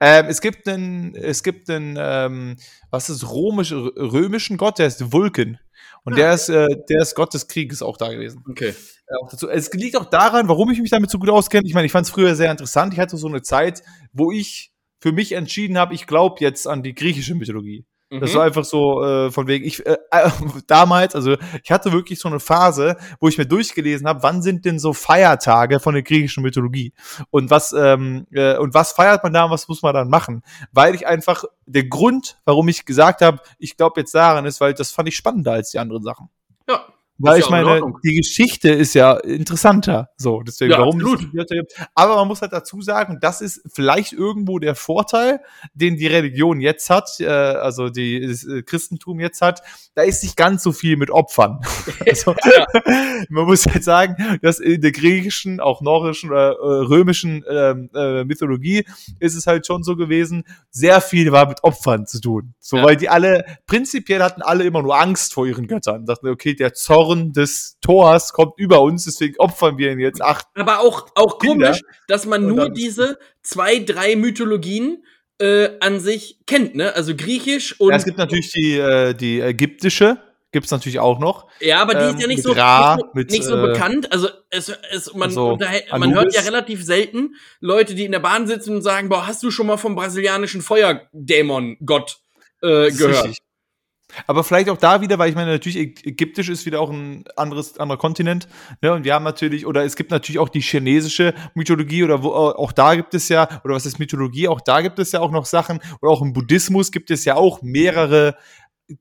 Ähm, 0.01 0.27
es 0.29 0.41
gibt 0.41 0.69
einen, 0.69 1.15
es 1.15 1.43
gibt 1.43 1.71
einen, 1.71 1.97
ähm, 1.99 2.57
was 2.91 3.09
ist 3.11 3.29
römisch, 3.31 3.73
römischen 3.73 4.57
Gott, 4.57 4.79
der 4.79 4.87
ist 4.87 5.13
Vulcan. 5.13 5.59
Und 6.05 6.15
Ah. 6.15 6.17
der 6.17 6.35
ist, 6.35 6.49
äh, 6.49 6.69
der 6.89 7.03
ist 7.03 7.15
Gott 7.15 7.33
des 7.33 7.49
Krieges 7.49 7.83
auch 7.83 7.97
da 7.97 8.09
gewesen. 8.13 8.43
Okay. 8.49 8.75
Äh. 9.07 9.47
Es 9.51 9.73
liegt 9.73 9.97
auch 9.97 10.07
daran, 10.07 10.49
warum 10.49 10.71
ich 10.71 10.81
mich 10.81 10.91
damit 10.91 11.11
so 11.11 11.19
gut 11.19 11.31
auskenne. 11.31 11.63
Ich 11.67 11.75
meine, 11.75 11.87
ich 11.87 11.93
fand 11.93 12.07
es 12.07 12.13
früher 12.13 12.35
sehr 12.35 12.51
interessant. 12.51 12.93
Ich 12.93 12.99
hatte 13.01 13.17
so 13.17 13.29
eine 13.29 13.43
Zeit, 13.43 13.83
wo 14.13 14.33
ich 14.33 14.73
für 15.01 15.13
mich 15.13 15.33
entschieden 15.33 15.79
habe, 15.79 15.95
ich 15.95 16.07
glaube 16.07 16.37
jetzt 16.41 16.67
an 16.67 16.83
die 16.83 16.95
griechische 16.95 17.35
Mythologie. 17.35 17.85
Das 18.21 18.33
Mhm. 18.33 18.37
war 18.37 18.45
einfach 18.45 18.65
so 18.65 19.03
äh, 19.03 19.31
von 19.31 19.47
wegen, 19.47 19.65
ich 19.65 19.85
äh, 19.87 19.97
äh, 20.11 20.31
damals, 20.67 21.15
also 21.15 21.37
ich 21.63 21.71
hatte 21.71 21.93
wirklich 21.93 22.19
so 22.19 22.29
eine 22.29 22.41
Phase, 22.41 22.97
wo 23.21 23.29
ich 23.29 23.39
mir 23.39 23.47
durchgelesen 23.47 24.07
habe, 24.07 24.23
wann 24.23 24.43
sind 24.43 24.65
denn 24.65 24.79
so 24.79 24.93
Feiertage 24.93 25.81
von 25.81 25.95
der 25.95 26.03
griechischen 26.03 26.43
Mythologie 26.43 26.93
und 27.31 27.51
was 27.51 27.73
ähm, 27.73 28.27
äh, 28.33 28.57
und 28.59 28.75
was 28.75 28.93
feiert 28.93 29.23
man 29.25 29.33
da 29.33 29.45
und 29.45 29.51
was 29.51 29.69
muss 29.69 29.83
man 29.83 29.95
dann 29.95 30.09
machen? 30.09 30.43
Weil 30.73 30.95
ich 30.95 31.07
einfach 31.07 31.45
der 31.67 31.85
Grund, 31.85 32.39
warum 32.45 32.69
ich 32.69 32.85
gesagt 32.85 33.23
habe, 33.23 33.41
ich 33.59 33.77
glaube 33.77 34.01
jetzt 34.01 34.15
daran 34.15 34.45
ist, 34.45 34.61
weil 34.61 34.75
das 34.75 34.91
fand 34.91 35.09
ich 35.09 35.17
spannender 35.17 35.53
als 35.53 35.71
die 35.71 35.79
anderen 35.79 36.03
Sachen. 36.03 36.29
Ja. 36.69 36.85
Weil 37.19 37.39
ich 37.39 37.45
ja 37.45 37.51
meine, 37.51 37.81
die 38.03 38.15
Geschichte 38.15 38.71
ist 38.71 38.95
ja 38.95 39.17
interessanter. 39.17 40.09
So, 40.17 40.43
deswegen, 40.43 40.73
Ja, 40.73 40.79
warum. 40.79 41.01
Aber 41.95 42.17
man 42.17 42.27
muss 42.29 42.43
halt 42.43 42.53
dazu 42.53 42.81
sagen, 42.81 43.19
das 43.21 43.41
ist 43.41 43.63
vielleicht 43.73 44.13
irgendwo 44.13 44.59
der 44.59 44.75
Vorteil, 44.75 45.41
den 45.75 45.97
die 45.97 46.07
Religion 46.07 46.61
jetzt 46.61 46.91
hat, 46.91 47.09
äh, 47.21 47.27
also 47.27 47.91
die, 47.91 48.27
das 48.27 48.45
äh, 48.45 48.63
Christentum 48.63 49.21
jetzt 49.21 49.41
hat. 49.41 49.63
Da 49.95 50.03
ist 50.03 50.23
nicht 50.23 50.37
ganz 50.37 50.63
so 50.63 50.73
viel 50.73 50.97
mit 50.97 51.11
Opfern. 51.11 51.61
also, 52.07 52.35
man 53.29 53.45
muss 53.45 53.67
halt 53.67 53.85
sagen, 53.85 54.39
dass 54.43 54.59
in 54.59 54.81
der 54.81 54.93
griechischen, 54.93 55.61
auch 55.61 55.81
nordischen 55.81 56.31
oder 56.31 56.53
äh, 56.53 56.85
römischen 56.87 57.45
ähm, 57.49 57.91
äh, 57.95 58.25
Mythologie 58.25 58.85
ist 59.21 59.35
es 59.37 59.47
halt 59.47 59.67
schon 59.67 59.83
so 59.85 59.97
gewesen, 59.97 60.45
sehr 60.71 61.01
viel 61.01 61.31
war 61.31 61.47
mit 61.49 61.63
Opfern 61.63 62.07
zu 62.07 62.21
tun. 62.21 62.55
So, 62.59 62.79
Ja. 62.79 62.85
weil 62.85 62.97
die 62.97 63.09
alle, 63.09 63.45
prinzipiell 63.67 64.23
hatten 64.23 64.43
alle 64.43 64.65
immer 64.65 64.83
nur 64.83 64.99
Angst 64.99 65.35
vor 65.35 65.47
ihren 65.47 65.67
Göttern. 65.69 66.07
Dachten, 66.07 66.29
okay, 66.29 66.55
der 66.55 66.73
Zorn 66.75 67.12
des 67.15 67.79
Thors 67.81 68.33
kommt 68.33 68.55
über 68.57 68.81
uns, 68.83 69.05
deswegen 69.05 69.37
opfern 69.39 69.79
wir 69.79 69.93
ihn 69.93 70.01
jetzt. 70.01 70.21
Ach, 70.23 70.43
Aber 70.55 70.81
auch, 70.81 71.07
auch 71.15 71.39
Kinder. 71.39 71.67
komisch, 71.67 71.83
dass 72.09 72.27
man 72.27 72.47
nur 72.47 72.71
diese 72.71 73.19
zwei, 73.43 73.79
drei 73.79 74.17
Mythologien 74.17 75.05
äh, 75.39 75.71
an 75.81 76.01
sich 76.01 76.39
kennt, 76.47 76.75
ne? 76.75 76.95
Also 76.95 77.15
griechisch 77.17 77.81
und 77.81 77.91
ja, 77.91 77.97
es 77.97 78.05
gibt 78.05 78.19
natürlich 78.19 78.53
die, 78.53 78.77
äh, 78.79 79.15
die 79.15 79.41
ägyptische, 79.41 80.19
gibt's 80.53 80.71
natürlich 80.71 80.99
auch 81.01 81.19
noch. 81.19 81.49
Ja, 81.61 81.81
aber 81.81 81.95
die 81.95 82.01
Ähm, 82.05 82.15
ist 82.15 82.21
ja 82.21 82.27
nicht 82.29 82.37
mit 82.39 82.45
so, 82.45 82.53
Ra, 82.53 82.97
nicht 82.97 83.05
so, 83.05 83.11
mit, 83.15 83.31
nicht 83.31 83.45
so 83.45 83.57
äh, 83.57 83.67
bekannt. 83.69 84.13
Also 84.13 84.29
es, 84.51 84.69
es, 84.91 85.15
man, 85.15 85.31
also 85.31 85.59
man 85.97 86.15
hört 86.15 86.35
ja 86.35 86.43
relativ 86.43 86.85
selten 86.85 87.37
Leute, 87.61 87.95
die 87.95 88.05
in 88.05 88.13
der 88.13 88.21
Bahn 88.21 88.47
sitzen 88.47 88.77
und 88.77 88.83
sagen, 88.83 89.09
boah, 89.09 89.27
hast 89.27 89.43
du 89.43 89.51
schon 89.51 89.67
mal 89.67 89.79
vom 89.79 89.95
brasilianischen 89.95 90.63
Feuerdämon-Gott 90.63 92.19
äh, 92.63 92.91
gehört? 92.91 93.25
richtig. 93.25 93.39
Aber 94.27 94.45
vielleicht 94.45 94.69
auch 94.69 94.77
da 94.77 95.01
wieder, 95.01 95.19
weil 95.19 95.31
ich 95.31 95.35
meine, 95.35 95.53
natürlich 95.53 95.79
Äg- 95.79 96.07
ägyptisch 96.07 96.49
ist 96.49 96.67
wieder 96.67 96.81
auch 96.81 96.91
ein 96.91 97.25
anderes, 97.37 97.79
anderer 97.79 97.99
Kontinent. 97.99 98.49
Ne? 98.81 98.93
Und 98.93 99.05
wir 99.05 99.15
haben 99.15 99.25
natürlich, 99.25 99.67
oder 99.67 99.85
es 99.85 99.97
gibt 99.97 100.11
natürlich 100.11 100.39
auch 100.39 100.49
die 100.49 100.61
chinesische 100.61 101.35
Mythologie, 101.55 102.05
oder 102.05 102.23
wo, 102.23 102.31
auch 102.33 102.73
da 102.73 102.95
gibt 102.95 103.15
es 103.15 103.29
ja, 103.29 103.49
oder 103.65 103.75
was 103.75 103.87
ist 103.87 103.99
Mythologie, 103.99 104.49
auch 104.49 104.61
da 104.61 104.81
gibt 104.81 104.99
es 104.99 105.13
ja 105.13 105.21
auch 105.21 105.31
noch 105.31 105.47
Sachen, 105.47 105.81
oder 106.01 106.13
auch 106.13 106.23
im 106.23 106.33
Buddhismus 106.33 106.93
gibt 106.93 107.11
es 107.11 107.25
ja 107.25 107.37
auch 107.37 107.63
mehrere 107.63 108.37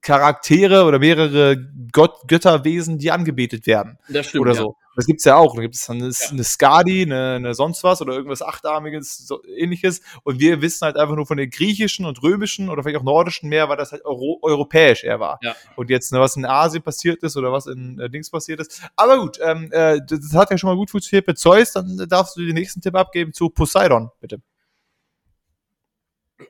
Charaktere 0.02 0.84
oder 0.84 1.00
mehrere 1.00 1.58
Gott, 1.92 2.28
Götterwesen, 2.28 2.98
die 2.98 3.12
angebetet 3.12 3.68
werden. 3.68 3.98
Das 4.08 4.28
stimmt. 4.28 4.42
oder 4.42 4.54
ja. 4.54 4.62
so. 4.62 4.76
Das 4.96 5.06
gibt's 5.06 5.24
ja 5.24 5.38
auch. 5.38 5.56
Da 5.56 5.62
gibt 5.62 5.76
es 5.76 5.90
eine, 5.90 6.12
eine 6.32 6.44
Skadi, 6.44 7.04
eine, 7.04 7.36
eine 7.36 7.54
sonst 7.54 7.84
was 7.84 8.02
oder 8.02 8.14
irgendwas 8.14 8.42
Achtarmiges, 8.42 9.26
so 9.26 9.42
ähnliches. 9.46 10.02
Und 10.24 10.40
wir 10.40 10.62
wissen 10.62 10.86
halt 10.86 10.98
einfach 10.98 11.16
nur 11.16 11.26
von 11.26 11.38
den 11.38 11.50
griechischen 11.50 12.06
und 12.06 12.22
römischen 12.22 12.70
oder 12.70 12.84
vielleicht 12.84 12.98
auch 12.98 13.04
nordischen 13.04 13.50
mehr, 13.50 13.70
weil 13.70 13.78
das 13.78 13.94
halt 13.94 14.04
Euro 14.04 14.40
europäisch 14.42 15.04
eher 15.04 15.20
war. 15.20 15.40
Ja. 15.42 15.56
Und 15.78 15.90
jetzt, 15.90 16.12
ne, 16.12 16.20
was 16.20 16.36
in 16.36 16.46
Asien 16.46 16.84
passiert 16.84 17.24
ist 17.24 17.38
oder 17.38 17.52
was 17.52 17.68
in 17.68 18.00
äh, 18.00 18.10
Dings 18.10 18.30
passiert 18.30 18.60
ist. 18.60 18.82
Aber 18.96 19.20
gut, 19.20 19.40
ähm, 19.42 19.70
äh, 19.72 20.00
das, 20.06 20.34
hat 20.34 20.52
ja 20.52 20.58
schon 20.58 20.70
mal 20.70 20.76
gut 20.76 20.90
funktioniert 20.90 21.26
mit 21.28 21.38
Zeus. 21.38 21.72
Dann 21.72 22.06
darfst 22.10 22.36
du 22.36 22.42
den 22.42 22.56
nächsten 22.56 22.82
Tipp 22.82 22.96
abgeben 22.96 23.34
zu 23.34 23.50
Poseidon, 23.50 24.10
bitte. 24.20 24.42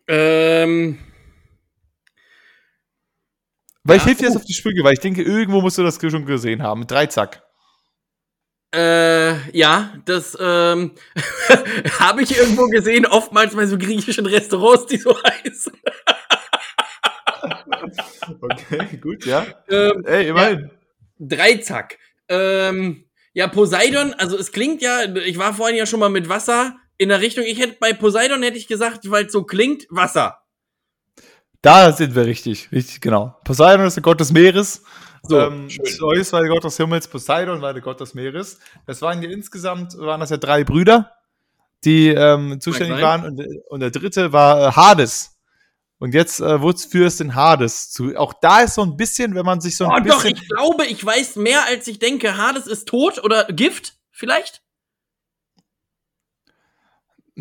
Ähm, 0.08 0.98
Weil 3.84 3.98
Ja, 3.98 4.02
ich 4.02 4.08
helfe 4.08 4.20
dir 4.22 4.28
jetzt 4.28 4.36
oh. 4.36 4.40
auf 4.40 4.46
die 4.46 4.54
Sprünge, 4.54 4.84
weil 4.84 4.94
ich 4.94 5.00
denke, 5.00 5.24
irgendwo 5.24 5.62
musst 5.62 5.78
du 5.78 5.84
das 5.84 6.00
schon 6.00 6.26
gesehen 6.26 6.62
haben. 6.62 6.86
Drei 6.88 7.08
Zack. 7.08 7.44
äh, 8.74 9.58
ja, 9.58 9.94
das 10.06 10.38
ähm, 10.40 10.92
habe 12.00 12.22
ich 12.24 12.38
irgendwo 12.38 12.68
gesehen, 12.68 13.06
oftmals 13.06 13.56
bei 13.56 13.66
so 13.66 13.78
griechischen 13.78 14.26
Restaurants, 14.26 14.86
die 14.86 14.98
so 14.98 15.18
heißen. 15.24 15.74
Okay, 18.40 18.98
gut, 18.98 19.26
ja. 19.26 19.46
Ähm, 19.70 20.06
Ey, 20.06 20.30
immerhin. 20.30 20.72
Dreizack. 21.20 21.98
Ähm, 22.30 23.06
ja, 23.34 23.48
Poseidon, 23.48 24.14
also 24.14 24.38
es 24.38 24.52
klingt 24.52 24.82
ja, 24.82 25.04
ich 25.16 25.38
war 25.38 25.54
vorhin 25.54 25.78
ja 25.78 25.86
schon 25.86 26.00
mal 26.00 26.10
mit 26.10 26.30
Wasser 26.30 26.76
in 26.98 27.10
der 27.10 27.22
Richtung, 27.22 27.46
ich 27.46 27.60
hätte 27.60 27.78
bei 27.80 27.94
Poseidon 27.94 28.44
hätte 28.44 28.58
ich 28.58 28.68
gesagt, 28.68 29.10
weil 29.10 29.26
es 29.26 29.32
so 29.32 29.44
klingt, 29.44 29.88
Wasser. 29.90 30.41
Da 31.62 31.92
sind 31.92 32.16
wir 32.16 32.26
richtig, 32.26 32.72
richtig, 32.72 33.02
genau. 33.02 33.36
Poseidon 33.44 33.86
ist 33.86 33.96
der 33.96 34.04
Gott 34.04 34.20
des 34.20 34.32
Meeres. 34.32 34.84
So, 35.24 35.40
ähm. 35.40 35.70
Zeus 35.70 36.34
war 36.34 36.42
der 36.42 36.50
Gott 36.50 36.64
des 36.64 36.78
Himmels, 36.78 37.08
Poseidon 37.08 37.62
war 37.62 37.74
der 37.74 37.84
Gott 37.84 38.00
des 38.00 38.16
Meeres. 38.16 38.60
Das 38.88 39.02
waren 39.02 39.22
ja 39.22 39.30
insgesamt, 39.30 39.98
waren 39.98 40.20
das 40.20 40.32
ja 40.32 40.38
drei 40.38 40.64
Brüder, 40.64 41.12
die 41.84 42.08
ähm, 42.08 42.60
zuständig 42.60 43.02
waren. 43.02 43.26
Und, 43.26 43.46
und 43.70 43.80
der 43.80 43.92
dritte 43.92 44.34
war 44.34 44.70
äh, 44.70 44.72
Hades. 44.72 45.38
Und 46.00 46.16
jetzt 46.16 46.40
äh, 46.40 46.60
wozu 46.64 46.98
ist 46.98 47.20
denn 47.20 47.36
Hades 47.36 47.92
zu? 47.92 48.16
Auch 48.18 48.34
da 48.42 48.62
ist 48.62 48.74
so 48.74 48.82
ein 48.82 48.98
bisschen, 48.98 49.36
wenn 49.36 49.46
man 49.46 49.62
sich 49.62 49.78
so 49.78 49.86
ein 49.86 49.92
Oh, 49.92 50.08
doch, 50.08 50.24
bisschen. 50.24 50.36
ich 50.36 50.50
glaube, 50.50 50.86
ich 50.88 51.06
weiß 51.06 51.36
mehr, 51.36 51.68
als 51.68 51.88
ich 51.88 52.00
denke. 52.00 52.38
Hades 52.38 52.66
ist 52.66 52.88
tot 52.88 53.24
oder 53.24 53.44
Gift, 53.46 53.98
vielleicht? 54.10 54.64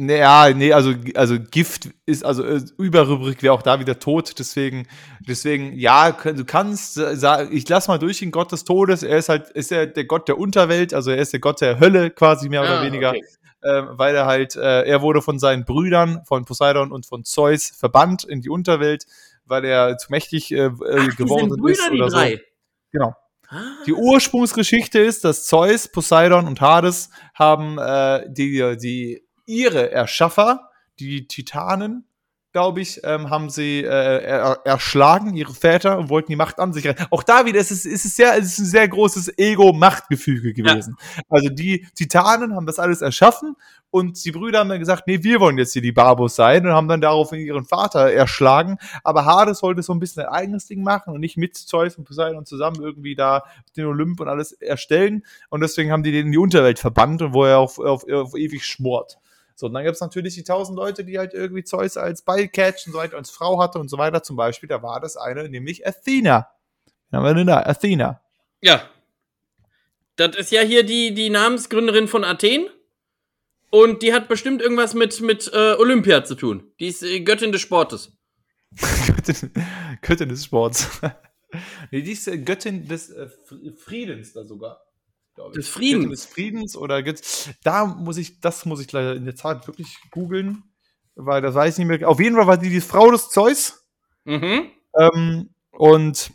Naja, 0.03 0.55
nee, 0.55 0.72
also, 0.72 0.94
also 1.14 1.36
Gift 1.38 1.90
ist, 2.07 2.24
also 2.24 2.42
äh, 2.42 2.62
Überrubrik 2.78 3.42
wäre 3.42 3.53
auch 3.53 3.61
da 3.61 3.80
wieder 3.80 3.98
tot, 3.98 4.38
deswegen, 4.38 4.88
deswegen, 5.20 5.78
ja, 5.78 6.12
du 6.12 6.44
kannst 6.46 6.96
äh, 6.96 7.16
sagen, 7.16 7.51
ich 7.53 7.68
lass 7.68 7.86
mal 7.86 7.98
durch 7.98 8.20
den 8.20 8.30
Gott 8.30 8.51
des 8.51 8.64
Todes, 8.64 9.03
er 9.03 9.18
ist 9.18 9.28
halt, 9.28 9.51
ist 9.51 9.70
er 9.70 9.86
der 9.86 10.07
Gott 10.07 10.26
der 10.26 10.38
Unterwelt, 10.38 10.94
also 10.94 11.11
er 11.11 11.18
ist 11.18 11.34
der 11.34 11.40
Gott 11.40 11.61
der 11.61 11.80
Hölle 11.80 12.11
quasi 12.11 12.48
mehr 12.48 12.62
oder 12.62 12.80
Ah, 12.80 12.82
weniger, 12.82 13.11
okay. 13.11 13.24
ähm, 13.62 13.88
weil 13.90 14.14
er 14.14 14.24
halt, 14.24 14.57
äh, 14.57 14.84
er 14.84 15.03
wurde 15.03 15.20
von 15.20 15.38
seinen 15.38 15.66
Brüdern, 15.66 16.22
von 16.24 16.46
Poseidon 16.46 16.92
und 16.92 17.05
von 17.05 17.24
Zeus 17.24 17.66
verbannt 17.68 18.24
in 18.24 18.40
die 18.40 18.48
Unterwelt, 18.48 19.05
weil 19.44 19.66
er 19.66 19.98
zu 19.98 20.11
mächtig 20.11 20.51
äh, 20.53 20.57
äh, 20.64 20.70
Ach, 20.70 21.09
die 21.11 21.16
geworden 21.16 21.51
Brüder, 21.51 21.72
ist 21.72 21.90
die 21.92 22.01
oder 22.01 22.09
drei. 22.09 22.30
so. 22.36 22.38
Genau. 22.92 23.14
Ah. 23.48 23.59
Die 23.86 23.92
Ursprungsgeschichte 23.92 24.98
ist, 24.98 25.24
dass 25.24 25.44
Zeus, 25.46 25.88
Poseidon 25.88 26.46
und 26.46 26.62
Hades 26.62 27.11
haben 27.34 27.76
äh, 27.78 28.24
die, 28.32 28.76
die 28.80 29.26
ihre 29.51 29.90
Erschaffer, 29.90 30.70
die 30.98 31.26
Titanen, 31.26 32.05
glaube 32.53 32.80
ich, 32.80 33.01
ähm, 33.05 33.30
haben 33.30 33.48
sie 33.48 33.80
äh, 33.80 33.84
er, 33.84 34.61
erschlagen, 34.64 35.36
ihre 35.36 35.55
Väter, 35.55 35.98
und 35.98 36.09
wollten 36.09 36.32
die 36.32 36.36
Macht 36.36 36.59
an 36.59 36.72
sich 36.72 36.86
rein. 36.86 36.96
Auch 37.11 37.22
da 37.22 37.46
wieder, 37.46 37.61
es 37.61 37.70
ist, 37.70 37.86
es 37.86 38.05
ist, 38.05 38.16
sehr, 38.16 38.36
es 38.36 38.46
ist 38.46 38.59
ein 38.59 38.64
sehr 38.66 38.88
großes 38.88 39.38
Ego-Machtgefüge 39.38 40.53
gewesen. 40.53 40.96
Also 41.28 41.48
die 41.48 41.86
Titanen 41.94 42.57
haben 42.57 42.66
das 42.66 42.80
alles 42.80 43.03
erschaffen 43.03 43.55
und 43.90 44.24
die 44.24 44.32
Brüder 44.32 44.61
haben 44.61 44.68
dann 44.68 44.80
gesagt, 44.80 45.07
nee, 45.07 45.22
wir 45.22 45.38
wollen 45.38 45.59
jetzt 45.59 45.72
hier 45.72 45.82
die 45.82 45.92
Barbos 45.92 46.34
sein 46.34 46.66
und 46.66 46.72
haben 46.72 46.88
dann 46.88 47.01
daraufhin 47.01 47.40
ihren 47.40 47.64
Vater 47.64 48.12
erschlagen. 48.12 48.78
Aber 49.05 49.24
Hades 49.24 49.62
wollte 49.62 49.82
so 49.82 49.92
ein 49.92 50.01
bisschen 50.01 50.24
ein 50.24 50.28
eigenes 50.28 50.66
Ding 50.66 50.82
machen 50.82 51.14
und 51.14 51.20
nicht 51.20 51.36
mit 51.36 51.57
Zeus 51.57 51.96
und 51.96 52.05
Poseidon 52.05 52.46
zusammen 52.46 52.80
irgendwie 52.80 53.14
da 53.14 53.44
den 53.76 53.86
Olymp 53.86 54.20
und 54.20 54.28
alles 54.28 54.53
erstellen. 54.53 55.24
Und 55.51 55.61
deswegen 55.61 55.92
haben 55.92 56.03
die 56.03 56.12
den 56.12 56.26
in 56.26 56.32
die 56.32 56.38
Unterwelt 56.38 56.78
verbannt 56.78 57.20
wo 57.32 57.44
er 57.44 57.59
auf, 57.59 57.78
auf, 57.78 58.09
auf 58.09 58.34
ewig 58.36 58.64
schmort. 58.64 59.18
So, 59.61 59.67
und 59.67 59.75
dann 59.75 59.85
gibt 59.85 59.95
es 59.95 60.01
natürlich 60.01 60.35
die 60.35 60.43
tausend 60.43 60.75
Leute, 60.79 61.05
die 61.05 61.19
halt 61.19 61.35
irgendwie 61.35 61.63
Zeus 61.63 61.99
als 61.99 62.23
Bycatch 62.23 62.87
und 62.87 62.95
so 62.95 62.99
weiter 62.99 63.19
als 63.19 63.31
Frau 63.31 63.63
hatte 63.63 63.79
und 63.79 63.91
so 63.91 63.99
weiter. 63.99 64.23
Zum 64.23 64.35
Beispiel, 64.35 64.71
da 64.71 64.83
war 64.83 65.01
das 65.01 65.19
eine, 65.19 65.51
nämlich 65.51 65.87
Athena. 65.87 66.49
Wen 67.11 67.19
haben 67.19 67.27
wir 67.27 67.35
denn 67.35 67.47
da? 67.47 67.61
Athena. 67.65 68.23
Ja. 68.63 68.89
Das 70.17 70.35
ist 70.35 70.51
ja 70.51 70.63
hier 70.63 70.83
die, 70.83 71.13
die 71.13 71.29
Namensgründerin 71.29 72.09
von 72.09 72.25
Athen. 72.25 72.71
Und 73.69 74.01
die 74.01 74.15
hat 74.15 74.29
bestimmt 74.29 74.63
irgendwas 74.63 74.95
mit, 74.95 75.21
mit 75.21 75.51
äh, 75.53 75.75
Olympia 75.75 76.25
zu 76.25 76.37
tun. 76.37 76.73
Die 76.81 76.87
ist 76.89 77.03
äh, 77.03 77.21
Göttin 77.21 77.53
des 77.53 77.61
Sportes. 77.61 78.17
Göttin, 79.07 79.53
Göttin 80.01 80.31
des 80.31 80.43
Sports. 80.43 80.89
nee, 81.91 82.01
die 82.01 82.13
ist 82.13 82.27
äh, 82.29 82.39
Göttin 82.39 82.89
des 82.89 83.11
äh, 83.11 83.29
Fr- 83.47 83.77
Friedens 83.77 84.33
da 84.33 84.43
sogar. 84.43 84.81
Glaub 85.41 85.51
ich. 85.51 85.57
Des 85.57 85.68
Friedens. 85.68 86.11
Des 86.11 86.26
Friedens 86.26 86.76
oder 86.76 87.03
Göt 87.03 87.20
da 87.64 87.86
muss 87.86 88.16
ich, 88.16 88.41
das 88.41 88.66
muss 88.66 88.80
ich 88.80 88.91
leider 88.93 89.14
in 89.14 89.24
der 89.24 89.34
Tat 89.34 89.66
wirklich 89.66 89.97
googeln, 90.11 90.62
weil 91.14 91.43
das 91.43 91.55
weiß 91.55 91.74
ich 91.74 91.86
nicht 91.86 92.01
mehr. 92.01 92.09
Auf 92.09 92.20
jeden 92.20 92.36
Fall 92.36 92.47
war 92.47 92.57
die 92.57 92.70
die 92.70 92.80
Frau 92.80 93.11
des 93.11 93.28
Zeus 93.30 93.76
Mhm. 94.24 94.70
ähm, 94.99 95.51
und 95.70 96.32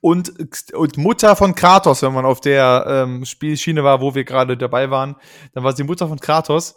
und, 0.00 0.32
und 0.74 0.96
Mutter 0.96 1.36
von 1.36 1.54
Kratos, 1.54 2.02
wenn 2.02 2.12
man 2.12 2.24
auf 2.24 2.40
der 2.40 2.84
ähm, 2.88 3.24
Spielschiene 3.24 3.84
war, 3.84 4.00
wo 4.00 4.16
wir 4.16 4.24
gerade 4.24 4.56
dabei 4.56 4.90
waren, 4.90 5.14
dann 5.54 5.62
war 5.62 5.76
sie 5.76 5.84
Mutter 5.84 6.08
von 6.08 6.18
Kratos 6.18 6.74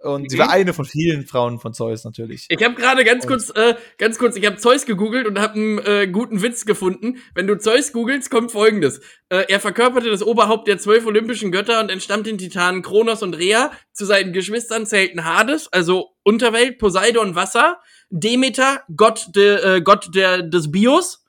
und 0.00 0.30
sie 0.30 0.36
Mhm. 0.36 0.40
war 0.40 0.50
eine 0.50 0.72
von 0.72 0.84
vielen 0.84 1.26
Frauen 1.26 1.58
von 1.58 1.74
Zeus 1.74 2.04
natürlich. 2.04 2.46
Ich 2.48 2.62
habe 2.62 2.74
gerade 2.74 3.04
ganz 3.04 3.26
kurz, 3.26 3.50
äh, 3.50 3.74
ganz 3.98 4.18
kurz, 4.18 4.36
ich 4.36 4.46
habe 4.46 4.56
Zeus 4.56 4.86
gegoogelt 4.86 5.26
und 5.26 5.38
habe 5.40 5.54
einen 5.54 5.78
äh, 5.78 6.06
guten 6.06 6.40
Witz 6.42 6.64
gefunden. 6.66 7.18
Wenn 7.34 7.46
du 7.46 7.58
Zeus 7.58 7.92
googelst, 7.92 8.30
kommt 8.30 8.52
folgendes. 8.52 9.00
Äh, 9.28 9.44
er 9.48 9.60
verkörperte 9.60 10.08
das 10.10 10.22
Oberhaupt 10.22 10.68
der 10.68 10.78
zwölf 10.78 11.04
olympischen 11.06 11.50
Götter 11.50 11.80
und 11.80 11.90
entstammt 11.90 12.26
den 12.26 12.38
Titanen 12.38 12.82
Kronos 12.82 13.22
und 13.22 13.34
Rhea. 13.34 13.72
Zu 13.92 14.04
seinen 14.04 14.32
Geschwistern 14.32 14.86
zählten 14.86 15.24
Hades, 15.24 15.72
also 15.72 16.10
Unterwelt, 16.22 16.78
Poseidon, 16.78 17.34
Wasser, 17.34 17.80
Demeter, 18.10 18.82
Gott, 18.96 19.34
de, 19.34 19.76
äh, 19.76 19.80
Gott 19.80 20.14
der, 20.14 20.42
des 20.42 20.70
Bios, 20.70 21.24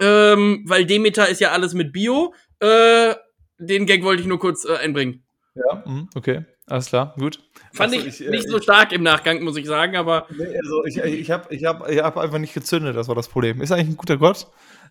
ähm, 0.00 0.64
weil 0.66 0.84
Demeter 0.86 1.28
ist 1.28 1.40
ja 1.40 1.52
alles 1.52 1.72
mit 1.74 1.92
Bio. 1.92 2.34
Äh, 2.60 3.14
den 3.58 3.86
Gag 3.86 4.02
wollte 4.02 4.20
ich 4.22 4.28
nur 4.28 4.38
kurz 4.38 4.64
äh, 4.64 4.76
einbringen. 4.76 5.24
Ja, 5.54 5.82
mhm, 5.86 6.08
okay, 6.14 6.44
alles 6.66 6.86
klar, 6.86 7.14
gut. 7.18 7.40
Fand 7.72 7.94
Achso, 7.94 8.06
ich, 8.06 8.26
äh, 8.26 8.30
nicht 8.30 8.48
so 8.48 8.60
stark 8.60 8.92
im 8.92 9.02
Nachgang, 9.02 9.42
muss 9.42 9.56
ich 9.56 9.66
sagen, 9.66 9.96
aber 9.96 10.26
Nee, 10.30 10.56
also 10.56 10.84
ich, 10.86 10.96
ich 10.96 11.30
habe 11.30 11.54
ich 11.54 11.64
hab, 11.64 11.88
ich 11.88 11.98
hab 12.00 12.16
einfach 12.16 12.38
nicht 12.38 12.54
gezündet, 12.54 12.96
das 12.96 13.08
war 13.08 13.14
das 13.14 13.28
Problem. 13.28 13.60
Ist 13.60 13.70
eigentlich 13.70 13.88
ein 13.88 13.96
guter 13.96 14.16
Gott, 14.16 14.46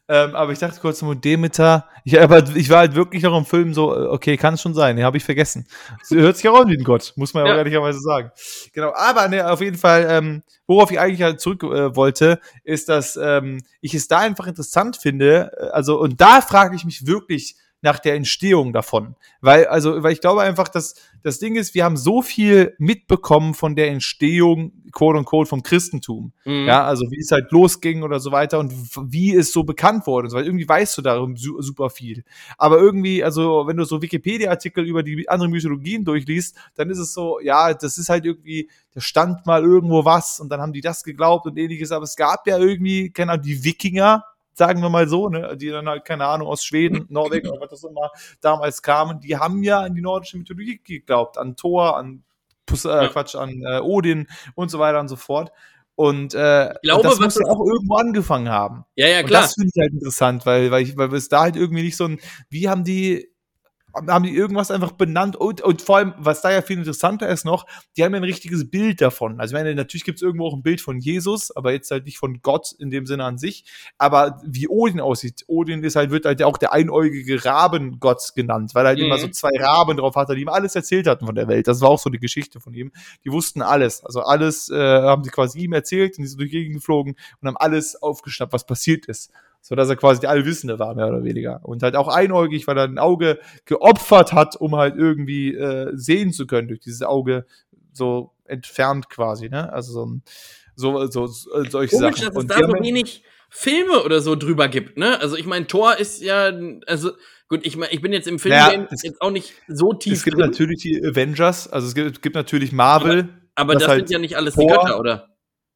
Ähm, 0.09 0.35
aber 0.35 0.51
ich 0.51 0.59
dachte 0.59 0.81
kurz, 0.81 1.03
Demeter. 1.23 1.87
Ich, 2.03 2.19
aber 2.19 2.43
ich 2.55 2.69
war 2.69 2.79
halt 2.79 2.93
wirklich 2.93 3.23
noch 3.23 3.37
im 3.37 3.45
Film 3.45 3.73
so, 3.73 3.95
äh, 3.95 4.07
okay, 4.07 4.35
kann 4.35 4.55
es 4.55 4.61
schon 4.61 4.73
sein. 4.73 4.97
Den 4.97 5.05
habe 5.05 5.15
ich 5.15 5.23
vergessen. 5.23 5.65
Sie 6.03 6.17
hört 6.17 6.35
sich 6.35 6.47
auch 6.49 6.59
an 6.59 6.67
wie 6.67 6.77
ein 6.77 6.83
Gott, 6.83 7.13
muss 7.15 7.33
man 7.33 7.45
ja. 7.45 7.53
auch 7.53 7.57
ehrlicherweise 7.57 7.99
sagen. 7.99 8.31
Genau, 8.73 8.91
aber 8.93 9.29
ne, 9.29 9.49
auf 9.49 9.61
jeden 9.61 9.77
Fall, 9.77 10.05
ähm, 10.09 10.43
worauf 10.67 10.91
ich 10.91 10.99
eigentlich 10.99 11.21
halt 11.21 11.39
zurück 11.39 11.63
äh, 11.63 11.95
wollte, 11.95 12.39
ist, 12.65 12.89
dass 12.89 13.15
ähm, 13.15 13.61
ich 13.79 13.93
es 13.93 14.09
da 14.09 14.19
einfach 14.19 14.45
interessant 14.45 14.97
finde. 14.97 15.51
Äh, 15.57 15.69
also, 15.69 15.99
und 15.99 16.19
da 16.19 16.41
frage 16.41 16.75
ich 16.75 16.83
mich 16.83 17.07
wirklich 17.07 17.55
nach 17.83 17.99
der 17.99 18.15
Entstehung 18.15 18.71
davon. 18.71 19.15
Weil, 19.41 19.67
also, 19.67 20.01
weil 20.01 20.13
ich 20.13 20.21
glaube 20.21 20.41
einfach, 20.41 20.69
dass 20.69 20.95
das 21.21 21.37
Ding 21.37 21.55
ist, 21.55 21.75
wir 21.75 21.83
haben 21.83 21.97
so 21.97 22.21
viel 22.21 22.75
mitbekommen 22.79 23.53
von 23.53 23.75
der 23.75 23.89
Entstehung, 23.89 24.71
quote 24.93 25.19
unquote, 25.19 25.49
vom 25.49 25.63
Christentum. 25.63 26.31
Mhm. 26.45 26.65
Ja, 26.65 26.85
also 26.85 27.05
wie 27.11 27.19
es 27.19 27.29
halt 27.31 27.51
losging 27.51 28.03
oder 28.03 28.21
so 28.21 28.31
weiter 28.31 28.59
und 28.59 28.73
wie 29.11 29.35
es 29.35 29.51
so 29.51 29.63
bekannt 29.63 30.07
wurde. 30.07 30.31
Weil 30.31 30.45
irgendwie 30.45 30.67
weißt 30.67 30.97
du 30.97 31.01
darum 31.01 31.35
super 31.35 31.89
viel. 31.89 32.23
Aber 32.57 32.79
irgendwie, 32.79 33.21
also 33.21 33.67
wenn 33.67 33.75
du 33.75 33.83
so 33.83 34.01
Wikipedia-Artikel 34.01 34.85
über 34.85 35.03
die 35.03 35.27
anderen 35.27 35.51
Mythologien 35.51 36.05
durchliest, 36.05 36.55
dann 36.75 36.89
ist 36.89 36.99
es 36.99 37.13
so, 37.13 37.41
ja, 37.41 37.73
das 37.73 37.97
ist 37.97 38.07
halt 38.07 38.23
irgendwie, 38.23 38.69
da 38.93 39.01
stand 39.01 39.45
mal 39.45 39.61
irgendwo 39.61 40.05
was 40.05 40.39
und 40.39 40.47
dann 40.49 40.61
haben 40.61 40.71
die 40.71 40.81
das 40.81 41.03
geglaubt 41.03 41.47
und 41.47 41.57
ähnliches. 41.57 41.91
Aber 41.91 42.05
es 42.05 42.15
gab 42.15 42.47
ja 42.47 42.57
irgendwie, 42.57 43.11
keine 43.11 43.33
Ahnung, 43.33 43.43
die 43.43 43.65
Wikinger, 43.65 44.23
sagen 44.53 44.81
wir 44.81 44.89
mal 44.89 45.07
so, 45.07 45.29
ne, 45.29 45.57
die 45.57 45.69
dann 45.69 45.87
halt, 45.87 46.05
keine 46.05 46.25
Ahnung, 46.25 46.47
aus 46.47 46.63
Schweden, 46.63 47.05
Norwegen 47.09 47.49
oder 47.49 47.61
was 47.61 47.69
das 47.69 47.83
immer 47.83 48.11
damals 48.41 48.81
kamen, 48.81 49.19
die 49.19 49.37
haben 49.37 49.63
ja 49.63 49.81
an 49.81 49.95
die 49.95 50.01
nordische 50.01 50.37
Mythologie 50.37 50.79
geglaubt, 50.83 51.37
an 51.37 51.55
Thor, 51.55 51.97
an 51.97 52.23
Pus 52.65 52.85
äh, 52.85 53.09
Quatsch, 53.09 53.35
an 53.35 53.61
äh, 53.65 53.79
Odin 53.79 54.27
und 54.55 54.71
so 54.71 54.79
weiter 54.79 54.99
und 54.99 55.09
so 55.09 55.15
fort. 55.15 55.51
Und 55.95 56.33
äh, 56.33 56.71
ich 56.73 56.81
glaube, 56.81 57.03
das 57.03 57.19
muss 57.19 57.35
ja 57.35 57.45
auch 57.45 57.63
irgendwo 57.65 57.95
angefangen 57.95 58.49
haben. 58.49 58.85
Ja, 58.95 59.07
ja, 59.07 59.21
klar. 59.21 59.41
Und 59.41 59.45
das 59.45 59.53
finde 59.53 59.69
ich 59.73 59.81
halt 59.81 59.93
interessant, 59.93 60.45
weil, 60.45 60.71
weil, 60.71 60.83
ich, 60.83 60.97
weil 60.97 61.13
es 61.13 61.29
da 61.29 61.41
halt 61.41 61.55
irgendwie 61.55 61.83
nicht 61.83 61.97
so 61.97 62.05
ein, 62.05 62.19
wie 62.49 62.67
haben 62.67 62.83
die 62.83 63.32
haben 63.93 64.23
die 64.23 64.35
irgendwas 64.35 64.71
einfach 64.71 64.91
benannt 64.91 65.35
und, 65.35 65.61
und 65.61 65.81
vor 65.81 65.97
allem, 65.97 66.13
was 66.17 66.41
da 66.41 66.51
ja 66.51 66.61
viel 66.61 66.77
interessanter 66.77 67.27
ist 67.29 67.45
noch, 67.45 67.65
die 67.95 68.03
haben 68.03 68.13
ja 68.13 68.19
ein 68.19 68.23
richtiges 68.23 68.69
Bild 68.69 69.01
davon. 69.01 69.39
Also 69.39 69.55
ich 69.55 69.61
meine, 69.61 69.75
natürlich 69.75 70.03
gibt 70.03 70.17
es 70.17 70.21
irgendwo 70.23 70.47
auch 70.47 70.53
ein 70.53 70.63
Bild 70.63 70.81
von 70.81 70.99
Jesus, 70.99 71.55
aber 71.55 71.71
jetzt 71.73 71.91
halt 71.91 72.05
nicht 72.05 72.17
von 72.17 72.41
Gott 72.41 72.73
in 72.79 72.89
dem 72.89 73.05
Sinne 73.05 73.25
an 73.25 73.37
sich. 73.37 73.65
Aber 73.97 74.41
wie 74.45 74.67
Odin 74.67 74.99
aussieht, 74.99 75.43
Odin 75.47 75.83
ist 75.83 75.95
halt, 75.95 76.09
wird 76.09 76.25
halt 76.25 76.41
auch 76.41 76.57
der 76.57 76.73
einäugige 76.73 77.45
Rabengott 77.45 78.33
genannt, 78.35 78.73
weil 78.73 78.85
er 78.85 78.89
halt 78.89 78.99
mhm. 78.99 79.05
immer 79.05 79.19
so 79.19 79.27
zwei 79.27 79.51
Raben 79.59 79.97
drauf 79.97 80.15
hatte, 80.15 80.35
die 80.35 80.41
ihm 80.41 80.49
alles 80.49 80.75
erzählt 80.75 81.05
hatten 81.05 81.25
von 81.25 81.35
der 81.35 81.47
Welt. 81.47 81.67
Das 81.67 81.81
war 81.81 81.89
auch 81.89 81.99
so 81.99 82.09
die 82.09 82.19
Geschichte 82.19 82.59
von 82.59 82.73
ihm. 82.73 82.91
Die 83.23 83.31
wussten 83.31 83.61
alles. 83.61 84.03
Also 84.03 84.21
alles 84.21 84.69
äh, 84.69 84.75
haben 84.75 85.23
sie 85.23 85.29
quasi 85.29 85.59
ihm 85.59 85.73
erzählt 85.73 86.17
und 86.17 86.23
die 86.23 86.27
sind 86.27 86.39
durch 86.39 86.49
die 86.49 86.57
Gegend 86.57 86.75
geflogen 86.75 87.15
und 87.41 87.47
haben 87.47 87.57
alles 87.57 88.01
aufgeschnappt, 88.01 88.53
was 88.53 88.65
passiert 88.65 89.05
ist 89.05 89.31
so 89.65 89.75
dass 89.75 89.89
er 89.89 89.95
quasi 89.95 90.19
der 90.19 90.29
Allwissende 90.29 90.77
war, 90.77 90.93
mehr 90.93 91.07
oder 91.07 91.23
weniger. 91.23 91.61
Und 91.63 91.83
halt 91.83 91.95
auch 91.95 92.09
einäugig, 92.09 92.67
weil 92.67 92.77
er 92.77 92.83
ein 92.83 92.99
Auge 92.99 93.39
geopfert 93.63 94.33
hat, 94.33 94.57
um 94.57 94.75
halt 94.75 94.97
irgendwie 94.97 95.55
äh, 95.55 95.89
sehen 95.93 96.33
zu 96.33 96.45
können, 96.45 96.67
durch 96.67 96.81
dieses 96.81 97.01
Auge 97.01 97.45
so 97.93 98.33
entfernt 98.43 99.09
quasi, 99.09 99.47
ne? 99.47 99.71
Also 99.71 99.93
so, 99.93 100.19
so, 100.75 101.05
so, 101.07 101.27
so 101.27 101.63
solche 101.69 101.95
Komisch, 101.95 102.19
Sachen. 102.19 102.33
dass 102.33 102.43
es 102.43 102.47
da 102.47 102.57
so 102.57 102.73
wenig 102.83 103.23
Filme 103.49 104.03
oder 104.03 104.19
so 104.19 104.35
drüber 104.35 104.67
gibt, 104.67 104.97
ne? 104.97 105.17
Also 105.21 105.37
ich 105.37 105.45
meine, 105.45 105.65
Thor 105.65 105.97
ist 105.97 106.21
ja, 106.21 106.51
also 106.85 107.11
gut, 107.47 107.65
ich 107.65 107.77
meine, 107.77 107.93
ich 107.93 108.01
bin 108.01 108.11
jetzt 108.11 108.27
im 108.27 108.39
Film 108.39 108.55
naja, 108.55 108.85
jetzt 109.01 109.21
auch 109.21 109.31
nicht 109.31 109.53
so 109.69 109.93
tief 109.93 110.11
Es 110.11 110.23
gibt 110.25 110.39
drin. 110.39 110.47
natürlich 110.47 110.81
die 110.81 111.01
Avengers, 111.05 111.71
also 111.71 111.87
es 111.87 111.95
gibt, 111.95 112.21
gibt 112.21 112.35
natürlich 112.35 112.73
Marvel. 112.73 113.29
Aber, 113.55 113.71
aber 113.71 113.73
das 113.75 113.87
halt 113.87 114.07
sind 114.09 114.11
ja 114.11 114.19
nicht 114.19 114.35
alles 114.35 114.55
Thor, 114.55 114.67
die 114.67 114.73
Götter, 114.73 114.99
oder? 114.99 115.32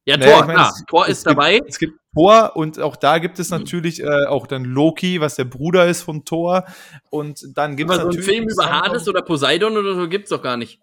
Ja, 0.08 0.16
Tor, 0.16 0.24
naja, 0.24 0.40
ich 0.40 0.46
mein, 0.46 0.56
klar. 0.56 0.72
Es, 0.74 0.84
Tor 0.86 1.06
ist 1.06 1.26
dabei. 1.26 1.54
Gibt, 1.56 1.68
es 1.68 1.78
gibt 1.78 2.00
Thor 2.14 2.52
und 2.56 2.80
auch 2.80 2.96
da 2.96 3.18
gibt 3.18 3.38
es 3.38 3.50
natürlich 3.50 4.02
äh, 4.02 4.24
auch 4.24 4.46
dann 4.46 4.64
Loki, 4.64 5.20
was 5.20 5.34
der 5.34 5.44
Bruder 5.44 5.86
ist 5.86 6.00
von 6.00 6.24
Thor. 6.24 6.64
Und 7.10 7.44
dann 7.54 7.76
gibt 7.76 7.90
es 7.90 7.98
so 7.98 8.08
einen 8.08 8.22
Film 8.22 8.48
über 8.48 8.70
Hades 8.70 9.06
oder 9.06 9.20
Poseidon 9.20 9.76
oder 9.76 9.94
so 9.94 10.08
gibt's 10.08 10.30
doch 10.30 10.40
gar 10.40 10.56
nicht. 10.56 10.80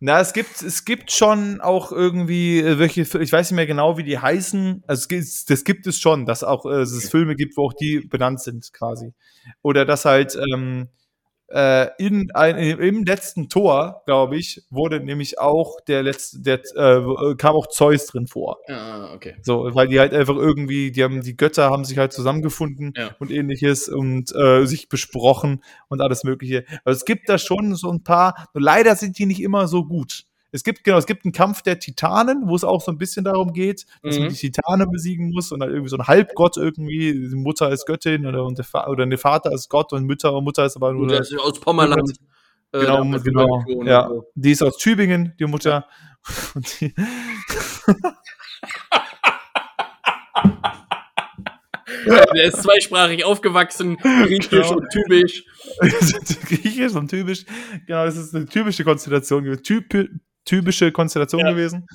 Na, 0.00 0.18
es 0.18 0.32
gibt, 0.32 0.62
es 0.62 0.86
gibt 0.86 1.12
schon 1.12 1.60
auch 1.60 1.92
irgendwie 1.92 2.60
äh, 2.60 2.78
welche, 2.78 3.02
ich 3.02 3.32
weiß 3.32 3.50
nicht 3.50 3.56
mehr 3.56 3.66
genau, 3.66 3.98
wie 3.98 4.02
die 4.02 4.18
heißen. 4.18 4.82
Also 4.86 5.00
es 5.00 5.08
gibt, 5.08 5.50
das 5.50 5.64
gibt 5.64 5.86
es 5.86 6.00
schon, 6.00 6.24
dass 6.24 6.42
auch 6.42 6.64
äh, 6.64 6.80
es 6.80 7.10
Filme 7.10 7.36
gibt, 7.36 7.58
wo 7.58 7.66
auch 7.66 7.74
die 7.74 8.00
benannt 8.00 8.40
sind, 8.40 8.72
quasi. 8.72 9.12
Oder 9.60 9.84
dass 9.84 10.06
halt, 10.06 10.36
ähm, 10.36 10.88
äh, 11.48 11.88
in 11.98 12.30
ein, 12.32 12.56
im 12.56 13.04
letzten 13.04 13.48
Tor, 13.48 14.02
glaube 14.06 14.36
ich, 14.36 14.62
wurde 14.70 15.00
nämlich 15.00 15.38
auch 15.38 15.80
der 15.86 16.02
letzte, 16.02 16.40
der 16.40 16.60
äh, 16.74 17.34
kam 17.36 17.54
auch 17.54 17.68
Zeus 17.68 18.06
drin 18.06 18.26
vor. 18.26 18.58
Ah, 18.68 19.12
okay. 19.14 19.36
So, 19.42 19.68
weil 19.74 19.88
die 19.88 20.00
halt 20.00 20.12
einfach 20.14 20.36
irgendwie, 20.36 20.90
die 20.90 21.04
haben, 21.04 21.20
die 21.20 21.36
Götter 21.36 21.70
haben 21.70 21.84
sich 21.84 21.98
halt 21.98 22.12
zusammengefunden 22.12 22.94
ja. 22.96 23.14
und 23.18 23.30
ähnliches 23.30 23.88
und 23.88 24.34
äh, 24.34 24.66
sich 24.66 24.88
besprochen 24.88 25.62
und 25.88 26.00
alles 26.00 26.24
Mögliche. 26.24 26.64
Also 26.84 26.98
es 26.98 27.04
gibt 27.04 27.28
da 27.28 27.38
schon 27.38 27.74
so 27.74 27.90
ein 27.90 28.02
paar, 28.02 28.48
leider 28.54 28.96
sind 28.96 29.18
die 29.18 29.26
nicht 29.26 29.42
immer 29.42 29.68
so 29.68 29.84
gut. 29.84 30.24
Es 30.54 30.62
gibt, 30.62 30.84
genau, 30.84 30.98
es 30.98 31.06
gibt 31.06 31.24
einen 31.24 31.32
Kampf 31.32 31.62
der 31.62 31.80
Titanen, 31.80 32.46
wo 32.46 32.54
es 32.54 32.62
auch 32.62 32.80
so 32.80 32.92
ein 32.92 32.96
bisschen 32.96 33.24
darum 33.24 33.52
geht, 33.52 33.86
dass 34.04 34.14
mhm. 34.14 34.22
man 34.22 34.32
die 34.32 34.38
Titanen 34.38 34.88
besiegen 34.88 35.30
muss 35.30 35.50
und 35.50 35.58
dann 35.58 35.70
irgendwie 35.70 35.88
so 35.88 35.96
ein 35.96 36.06
Halbgott 36.06 36.58
irgendwie, 36.58 37.12
die 37.12 37.34
Mutter 37.34 37.72
ist 37.72 37.86
Göttin 37.86 38.24
oder, 38.24 38.44
und 38.44 38.56
der, 38.56 38.88
oder 38.88 39.04
der 39.04 39.18
Vater 39.18 39.50
ist 39.50 39.68
Gott 39.68 39.92
und 39.92 40.04
Mütter 40.04 40.32
und 40.32 40.44
Mutter 40.44 40.64
ist 40.64 40.76
aber 40.76 40.92
nur. 40.92 41.08
Der 41.08 41.22
ist 41.22 41.36
aus 41.36 41.58
Pommerland. 41.58 42.08
Äh, 42.70 42.78
genau, 42.78 43.02
genau. 43.18 43.64
Ja, 43.84 44.08
die 44.36 44.52
ist 44.52 44.62
aus 44.62 44.76
Tübingen, 44.76 45.34
die 45.40 45.46
Mutter. 45.46 45.88
Und 46.54 46.80
die 46.80 46.94
Der 52.06 52.44
ist 52.44 52.62
zweisprachig 52.62 53.24
aufgewachsen, 53.24 53.96
griechisch 53.96 54.48
genau. 54.48 54.76
und 54.76 54.88
typisch. 54.90 55.44
griechisch 56.48 56.92
und 56.92 57.08
typisch. 57.08 57.44
Genau, 57.86 58.04
das 58.04 58.16
ist 58.16 58.34
eine 58.34 58.46
typische 58.46 58.84
Konstellation. 58.84 59.44
Typ, 59.62 59.88
typische 60.44 60.92
Konstellation 60.92 61.40
ja. 61.42 61.50
gewesen. 61.50 61.86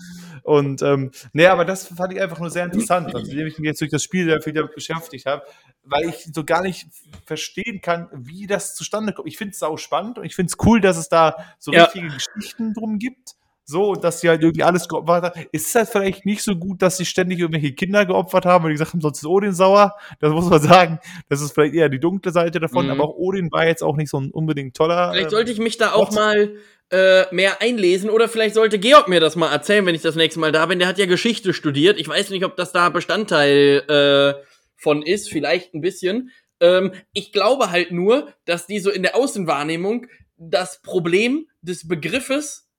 Und 0.43 0.81
ähm, 0.81 1.11
nee, 1.33 1.45
aber 1.45 1.65
das 1.65 1.87
fand 1.87 2.13
ich 2.13 2.21
einfach 2.21 2.39
nur 2.39 2.49
sehr 2.49 2.65
interessant, 2.65 3.13
nachdem 3.13 3.47
ich 3.47 3.59
mich 3.59 3.67
jetzt 3.67 3.81
durch 3.81 3.91
das 3.91 4.03
Spiel 4.03 4.25
sehr 4.25 4.41
viel 4.41 4.53
damit 4.53 4.73
beschäftigt 4.73 5.25
habe, 5.25 5.43
weil 5.83 6.09
ich 6.09 6.29
so 6.33 6.43
gar 6.43 6.61
nicht 6.61 6.87
verstehen 7.25 7.81
kann, 7.81 8.09
wie 8.13 8.47
das 8.47 8.75
zustande 8.75 9.13
kommt. 9.13 9.27
Ich 9.27 9.37
finde 9.37 9.53
es 9.53 9.63
auch 9.63 9.77
spannend 9.77 10.17
und 10.17 10.25
ich 10.25 10.35
finde 10.35 10.51
es 10.51 10.65
cool, 10.65 10.81
dass 10.81 10.97
es 10.97 11.09
da 11.09 11.35
so 11.59 11.71
ja. 11.71 11.83
richtige 11.83 12.07
Geschichten 12.07 12.73
drum 12.73 12.99
gibt. 12.99 13.35
So, 13.65 13.93
dass 13.93 14.19
sie 14.19 14.29
halt 14.29 14.41
irgendwie 14.41 14.63
alles 14.63 14.87
geopfert 14.87 15.25
haben. 15.25 15.45
Ist 15.51 15.67
es 15.67 15.75
halt 15.75 15.89
vielleicht 15.89 16.25
nicht 16.25 16.41
so 16.41 16.55
gut, 16.55 16.81
dass 16.81 16.97
sie 16.97 17.05
ständig 17.05 17.37
irgendwelche 17.37 17.71
Kinder 17.73 18.03
geopfert 18.03 18.47
haben, 18.47 18.63
weil 18.63 18.71
die 18.71 18.77
gesagt 18.77 18.93
haben, 18.93 19.01
sonst 19.01 19.19
ist 19.19 19.27
Odin 19.27 19.53
sauer. 19.53 19.95
Das 20.19 20.31
muss 20.33 20.49
man 20.49 20.59
sagen. 20.59 20.99
Das 21.29 21.39
ist 21.39 21.51
vielleicht 21.51 21.75
eher 21.75 21.87
die 21.87 21.99
dunkle 21.99 22.31
Seite 22.31 22.59
davon, 22.59 22.85
mhm. 22.85 22.93
aber 22.93 23.03
auch 23.03 23.13
Odin 23.15 23.51
war 23.51 23.67
jetzt 23.67 23.83
auch 23.83 23.95
nicht 23.95 24.09
so 24.09 24.19
ein 24.19 24.31
unbedingt 24.31 24.75
toller. 24.75 25.11
Vielleicht 25.11 25.29
sollte 25.29 25.51
ich 25.51 25.59
mich 25.59 25.77
da 25.77 25.91
auch 25.91 26.11
mal 26.11 26.55
äh, 26.91 27.33
mehr 27.33 27.61
einlesen 27.61 28.09
oder 28.09 28.27
vielleicht 28.27 28.55
sollte 28.55 28.79
Georg 28.79 29.07
mir 29.07 29.19
das 29.19 29.35
mal 29.35 29.51
erzählen, 29.51 29.85
wenn 29.85 29.95
ich 29.95 30.01
das 30.01 30.15
nächste 30.15 30.39
Mal 30.39 30.51
da 30.51 30.65
bin. 30.65 30.79
Der 30.79 30.87
hat 30.87 30.97
ja 30.97 31.05
Geschichte 31.05 31.53
studiert. 31.53 31.99
Ich 31.99 32.07
weiß 32.07 32.29
nicht, 32.31 32.43
ob 32.45 32.55
das 32.57 32.71
da 32.71 32.89
Bestandteil 32.89 33.83
äh, 33.87 34.43
von 34.75 35.01
ist, 35.03 35.29
vielleicht 35.29 35.73
ein 35.73 35.81
bisschen. 35.81 36.31
Ähm, 36.59 36.93
ich 37.13 37.31
glaube 37.31 37.71
halt 37.71 37.91
nur, 37.91 38.33
dass 38.45 38.67
die 38.67 38.79
so 38.79 38.89
in 38.89 39.03
der 39.03 39.15
Außenwahrnehmung 39.15 40.07
das 40.37 40.81
Problem 40.81 41.47
des 41.61 41.87
Begriffes, 41.87 42.69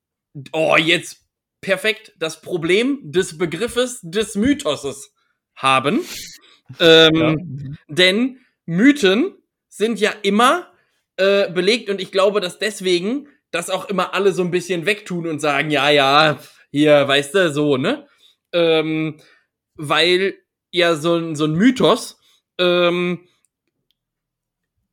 oh, 0.52 0.76
jetzt 0.76 1.26
perfekt, 1.60 2.14
das 2.18 2.40
Problem 2.40 3.00
des 3.02 3.38
Begriffes 3.38 4.00
des 4.02 4.34
Mythoses 4.34 5.12
haben. 5.54 6.00
Ähm, 6.78 7.14
ja. 7.14 7.34
Denn 7.88 8.40
Mythen 8.64 9.34
sind 9.68 10.00
ja 10.00 10.12
immer 10.22 10.72
äh, 11.16 11.50
belegt 11.50 11.90
und 11.90 12.00
ich 12.00 12.12
glaube, 12.12 12.40
dass 12.40 12.58
deswegen 12.58 13.28
das 13.50 13.70
auch 13.70 13.88
immer 13.88 14.14
alle 14.14 14.32
so 14.32 14.42
ein 14.42 14.50
bisschen 14.50 14.86
wegtun 14.86 15.26
und 15.26 15.40
sagen, 15.40 15.70
ja, 15.70 15.90
ja, 15.90 16.38
hier, 16.70 17.06
weißt 17.06 17.34
du, 17.34 17.52
so, 17.52 17.76
ne? 17.76 18.06
Ähm, 18.52 19.20
weil 19.74 20.34
ja 20.70 20.94
so 20.94 21.16
ein, 21.16 21.36
so 21.36 21.44
ein 21.44 21.54
Mythos, 21.54 22.18
ähm, 22.58 23.26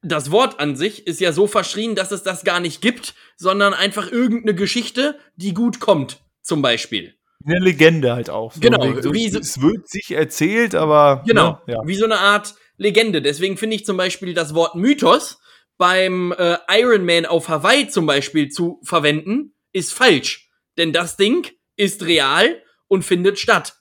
das 0.02 0.32
Wort 0.32 0.60
an 0.60 0.76
sich 0.76 1.06
ist 1.08 1.20
ja 1.20 1.32
so 1.32 1.48
verschrien, 1.48 1.96
dass 1.96 2.12
es 2.12 2.24
das 2.24 2.44
gar 2.44 2.60
nicht 2.60 2.82
gibt, 2.82 3.16
sondern 3.36 3.74
einfach 3.74 4.12
irgendeine 4.12 4.56
Geschichte, 4.56 5.20
die 5.36 5.54
gut 5.54 5.80
kommt, 5.80 6.22
zum 6.42 6.62
Beispiel. 6.62 7.16
Eine 7.46 7.60
Legende 7.60 8.14
halt 8.14 8.30
auch. 8.30 8.54
So 8.54 8.60
genau. 8.60 9.02
So, 9.02 9.14
wie 9.14 9.30
so, 9.30 9.40
es 9.40 9.62
wird 9.62 9.88
sich 9.88 10.12
erzählt, 10.12 10.76
aber. 10.76 11.24
Genau. 11.26 11.62
Ja, 11.68 11.76
ja. 11.76 11.82
Wie 11.86 11.96
so 11.96 12.06
eine 12.06 12.18
Art 12.18 12.56
Legende. 12.78 13.22
Deswegen 13.22 13.58
finde 13.58 13.76
ich 13.76 13.86
zum 13.86 13.98
Beispiel 13.98 14.34
das 14.34 14.54
Wort 14.54 14.76
Mythos 14.76 15.40
beim 15.78 16.34
äh, 16.38 16.58
Iron 16.70 17.06
Man 17.06 17.26
auf 17.26 17.50
Hawaii 17.50 17.88
zum 17.88 18.06
Beispiel 18.06 18.50
zu 18.50 18.80
verwenden, 18.84 19.54
ist 19.72 19.94
falsch. 19.94 20.50
Denn 20.78 20.94
das 20.94 21.18
Ding 21.18 21.48
ist 21.76 22.04
real 22.06 22.62
und 22.88 23.04
findet 23.04 23.40
statt. 23.40 23.76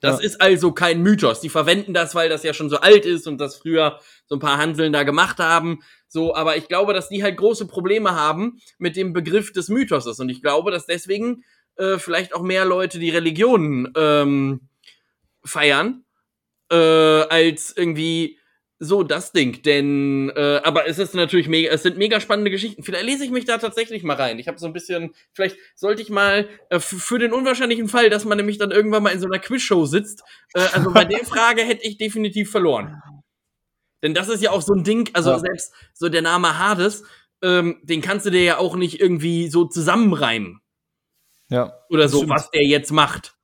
Das 0.00 0.20
ja. 0.20 0.26
ist 0.26 0.40
also 0.40 0.72
kein 0.72 1.02
Mythos. 1.02 1.40
Die 1.40 1.48
verwenden 1.48 1.94
das, 1.94 2.14
weil 2.14 2.28
das 2.28 2.42
ja 2.42 2.52
schon 2.52 2.68
so 2.68 2.76
alt 2.78 3.06
ist 3.06 3.26
und 3.26 3.38
das 3.38 3.56
früher 3.56 3.98
so 4.26 4.36
ein 4.36 4.40
paar 4.40 4.58
Hanseln 4.58 4.92
da 4.92 5.04
gemacht 5.04 5.38
haben. 5.38 5.80
So, 6.08 6.34
aber 6.34 6.56
ich 6.56 6.68
glaube, 6.68 6.92
dass 6.92 7.08
die 7.08 7.22
halt 7.22 7.36
große 7.36 7.66
Probleme 7.66 8.14
haben 8.14 8.60
mit 8.78 8.96
dem 8.96 9.12
Begriff 9.12 9.52
des 9.52 9.68
Mythoses. 9.68 10.20
Und 10.20 10.28
ich 10.28 10.42
glaube, 10.42 10.70
dass 10.70 10.86
deswegen 10.86 11.44
äh, 11.76 11.98
vielleicht 11.98 12.34
auch 12.34 12.42
mehr 12.42 12.64
Leute 12.64 12.98
die 12.98 13.10
Religionen 13.10 13.92
ähm, 13.96 14.68
feiern, 15.44 16.04
äh, 16.70 16.76
als 16.76 17.74
irgendwie 17.76 18.38
So, 18.78 19.02
das 19.02 19.32
Ding, 19.32 19.62
denn, 19.62 20.30
äh, 20.36 20.60
aber 20.62 20.86
es 20.86 20.98
ist 20.98 21.14
natürlich 21.14 21.48
mega, 21.48 21.70
es 21.70 21.82
sind 21.82 21.96
mega 21.96 22.20
spannende 22.20 22.50
Geschichten. 22.50 22.82
Vielleicht 22.82 23.06
lese 23.06 23.24
ich 23.24 23.30
mich 23.30 23.46
da 23.46 23.56
tatsächlich 23.56 24.02
mal 24.02 24.16
rein. 24.16 24.38
Ich 24.38 24.48
habe 24.48 24.58
so 24.58 24.66
ein 24.66 24.74
bisschen, 24.74 25.14
vielleicht 25.32 25.56
sollte 25.74 26.02
ich 26.02 26.10
mal 26.10 26.46
äh, 26.68 26.78
für 26.78 27.18
den 27.18 27.32
unwahrscheinlichen 27.32 27.88
Fall, 27.88 28.10
dass 28.10 28.26
man 28.26 28.36
nämlich 28.36 28.58
dann 28.58 28.72
irgendwann 28.72 29.02
mal 29.02 29.10
in 29.14 29.20
so 29.20 29.26
einer 29.26 29.38
Quizshow 29.38 29.86
sitzt. 29.86 30.22
Äh, 30.52 30.60
also 30.74 30.92
bei 30.92 31.06
der 31.06 31.24
Frage 31.24 31.62
hätte 31.62 31.86
ich 31.86 31.96
definitiv 31.96 32.50
verloren. 32.50 33.00
Denn 34.02 34.12
das 34.12 34.28
ist 34.28 34.42
ja 34.42 34.50
auch 34.50 34.60
so 34.60 34.74
ein 34.74 34.84
Ding, 34.84 35.08
also 35.14 35.30
Ja. 35.30 35.38
selbst 35.38 35.72
so 35.94 36.10
der 36.10 36.20
Name 36.20 36.58
Hades, 36.58 37.02
ähm, 37.42 37.80
den 37.82 38.02
kannst 38.02 38.26
du 38.26 38.30
dir 38.30 38.42
ja 38.42 38.58
auch 38.58 38.76
nicht 38.76 39.00
irgendwie 39.00 39.48
so 39.48 39.64
zusammenreimen 39.64 40.60
Ja. 41.48 41.72
oder 41.88 42.10
so, 42.10 42.28
was 42.28 42.50
der 42.50 42.62
jetzt 42.64 42.92
macht. 42.92 43.35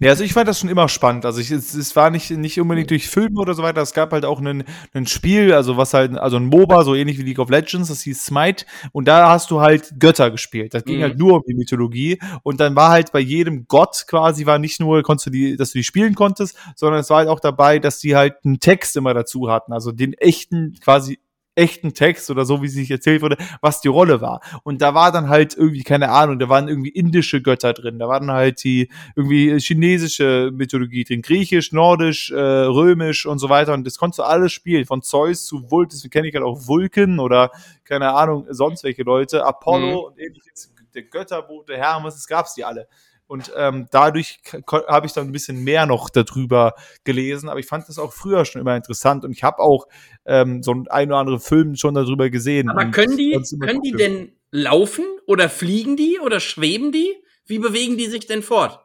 Ja, 0.00 0.10
also 0.10 0.22
ich 0.22 0.34
fand 0.34 0.48
das 0.48 0.60
schon 0.60 0.68
immer 0.68 0.88
spannend. 0.88 1.24
Also 1.24 1.40
ich, 1.40 1.50
es, 1.50 1.72
es 1.74 1.96
war 1.96 2.10
nicht, 2.10 2.30
nicht 2.30 2.60
unbedingt 2.60 2.90
durch 2.90 3.08
Filme 3.08 3.40
oder 3.40 3.54
so 3.54 3.62
weiter. 3.62 3.80
Es 3.80 3.94
gab 3.94 4.12
halt 4.12 4.24
auch 4.24 4.40
ein, 4.40 4.64
Spiel, 5.06 5.54
also 5.54 5.76
was 5.76 5.94
halt, 5.94 6.16
also 6.18 6.36
ein 6.36 6.46
MOBA, 6.46 6.84
so 6.84 6.94
ähnlich 6.94 7.18
wie 7.18 7.22
League 7.22 7.38
of 7.38 7.48
Legends, 7.48 7.88
das 7.88 8.02
hieß 8.02 8.24
Smite. 8.26 8.66
Und 8.92 9.08
da 9.08 9.30
hast 9.30 9.50
du 9.50 9.60
halt 9.60 9.94
Götter 9.98 10.30
gespielt. 10.30 10.74
Das 10.74 10.84
ging 10.84 10.98
Mhm. 10.98 11.02
halt 11.02 11.18
nur 11.18 11.36
um 11.36 11.42
die 11.48 11.54
Mythologie. 11.54 12.18
Und 12.42 12.60
dann 12.60 12.76
war 12.76 12.90
halt 12.90 13.12
bei 13.12 13.20
jedem 13.20 13.66
Gott 13.66 14.04
quasi, 14.06 14.44
war 14.44 14.58
nicht 14.58 14.78
nur, 14.80 15.02
konntest 15.02 15.26
du 15.28 15.30
die, 15.30 15.56
dass 15.56 15.72
du 15.72 15.78
die 15.78 15.84
spielen 15.84 16.14
konntest, 16.14 16.56
sondern 16.76 17.00
es 17.00 17.08
war 17.08 17.18
halt 17.18 17.28
auch 17.28 17.40
dabei, 17.40 17.78
dass 17.78 17.98
die 17.98 18.14
halt 18.14 18.34
einen 18.44 18.60
Text 18.60 18.96
immer 18.96 19.14
dazu 19.14 19.50
hatten. 19.50 19.72
Also 19.72 19.90
den 19.92 20.12
echten, 20.12 20.74
quasi 20.82 21.18
echten 21.54 21.94
Text 21.94 22.30
oder 22.30 22.44
so, 22.44 22.62
wie 22.62 22.66
es 22.66 22.72
sich 22.74 22.90
erzählt 22.90 23.22
wurde, 23.22 23.36
was 23.60 23.80
die 23.80 23.88
Rolle 23.88 24.20
war. 24.20 24.40
Und 24.62 24.80
da 24.82 24.94
war 24.94 25.12
dann 25.12 25.28
halt 25.28 25.56
irgendwie, 25.56 25.82
keine 25.82 26.10
Ahnung, 26.10 26.38
da 26.38 26.48
waren 26.48 26.68
irgendwie 26.68 26.90
indische 26.90 27.42
Götter 27.42 27.72
drin, 27.74 27.98
da 27.98 28.08
waren 28.08 28.30
halt 28.30 28.62
die 28.64 28.88
irgendwie 29.16 29.58
chinesische 29.58 30.50
Mythologie 30.52 31.04
drin, 31.04 31.22
griechisch, 31.22 31.72
nordisch, 31.72 32.30
äh, 32.30 32.36
römisch 32.36 33.26
und 33.26 33.38
so 33.38 33.48
weiter. 33.48 33.74
Und 33.74 33.86
das 33.86 33.98
konntest 33.98 34.20
du 34.20 34.22
alles 34.22 34.52
spielen, 34.52 34.86
von 34.86 35.02
Zeus 35.02 35.46
zu 35.46 35.70
Vulk, 35.70 35.90
deswegen 35.90 36.10
kenne 36.10 36.28
ich 36.28 36.34
halt 36.34 36.44
auch 36.44 36.66
Vulken 36.66 37.18
oder 37.20 37.50
keine 37.84 38.12
Ahnung, 38.14 38.46
sonst 38.50 38.84
welche 38.84 39.02
Leute, 39.02 39.44
Apollo 39.44 39.86
Mhm. 39.88 39.96
und 40.12 40.18
ähnliches, 40.18 40.72
der 40.94 41.02
Götterbote, 41.04 41.76
Hermes, 41.76 42.14
das 42.14 42.26
gab's 42.26 42.54
die 42.54 42.64
alle. 42.64 42.86
Und 43.26 43.50
ähm, 43.56 43.86
dadurch 43.90 44.40
habe 44.88 45.06
ich 45.06 45.12
dann 45.12 45.28
ein 45.28 45.32
bisschen 45.32 45.64
mehr 45.64 45.86
noch 45.86 46.10
darüber 46.10 46.74
gelesen, 47.04 47.48
aber 47.48 47.60
ich 47.60 47.66
fand 47.66 47.88
das 47.88 47.98
auch 47.98 48.12
früher 48.12 48.44
schon 48.44 48.60
immer 48.60 48.76
interessant 48.76 49.24
und 49.24 49.32
ich 49.32 49.42
habe 49.42 49.58
auch 49.60 49.86
ähm, 50.26 50.62
so 50.62 50.72
ein 50.72 50.86
ein 50.88 51.08
oder 51.08 51.18
andere 51.18 51.40
Film 51.40 51.76
schon 51.76 51.94
darüber 51.94 52.28
gesehen. 52.28 52.68
Aber 52.68 52.82
und 52.82 52.92
können 52.92 53.16
die, 53.16 53.40
können 53.60 53.80
die 53.80 53.92
denn 53.92 54.32
laufen 54.50 55.04
oder 55.26 55.48
fliegen 55.48 55.96
die 55.96 56.18
oder 56.20 56.40
schweben 56.40 56.92
die? 56.92 57.14
Wie 57.46 57.58
bewegen 57.58 57.96
die 57.96 58.06
sich 58.06 58.26
denn 58.26 58.42
fort? 58.42 58.80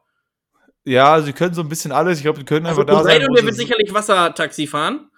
Ja, 0.86 1.22
sie 1.22 1.34
können 1.34 1.54
so 1.54 1.62
ein 1.62 1.70
bisschen 1.70 1.92
alles. 1.92 2.18
Ich 2.18 2.24
glaube, 2.24 2.40
die 2.40 2.46
können 2.46 2.66
Also 2.66 2.82
einfach 2.82 2.96
da 2.96 3.04
sein. 3.04 3.22
Wo 3.28 3.34
der 3.34 3.44
wird 3.44 3.56
sicherlich 3.56 3.94
Wassertaxi 3.94 4.68
fahren. 4.68 5.10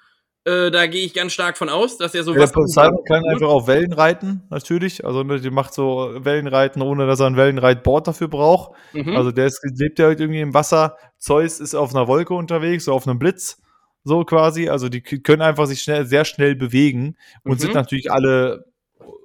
Äh, 0.45 0.71
da 0.71 0.87
gehe 0.87 1.05
ich 1.05 1.13
ganz 1.13 1.33
stark 1.33 1.57
von 1.57 1.69
aus, 1.69 1.97
dass 1.97 2.15
er 2.15 2.23
so 2.23 2.33
Ja, 2.33 2.47
Poseidon 2.47 3.03
kann 3.05 3.23
einfach 3.25 3.49
auf 3.49 3.67
Wellen 3.67 3.91
reiten, 3.93 4.43
natürlich. 4.49 5.05
Also 5.05 5.23
ne, 5.23 5.39
die 5.41 5.49
macht 5.51 5.73
so 5.73 6.11
Wellenreiten, 6.15 6.81
ohne 6.81 7.05
dass 7.07 7.19
er 7.19 7.27
ein 7.27 7.35
Wellenreitboard 7.35 8.07
dafür 8.07 8.29
braucht. 8.29 8.71
Mhm. 8.93 9.15
Also 9.15 9.31
der 9.31 9.47
ist, 9.47 9.59
lebt 9.75 9.99
ja 9.99 10.05
halt 10.05 10.19
irgendwie 10.21 10.39
im 10.41 10.53
Wasser. 10.53 10.95
Zeus 11.17 11.59
ist 11.59 11.75
auf 11.75 11.93
einer 11.93 12.07
Wolke 12.07 12.33
unterwegs, 12.33 12.85
so 12.85 12.93
auf 12.93 13.05
einem 13.05 13.19
Blitz, 13.19 13.61
so 14.05 14.23
quasi. 14.23 14.69
Also 14.69 14.87
die 14.87 15.01
können 15.01 15.41
einfach 15.41 15.65
sich 15.65 15.81
schnell, 15.81 16.05
sehr 16.05 16.23
schnell 16.23 16.55
bewegen 16.55 17.17
und 17.43 17.55
Mhm. 17.55 17.59
sind 17.59 17.73
natürlich 17.73 18.09
alle 18.11 18.65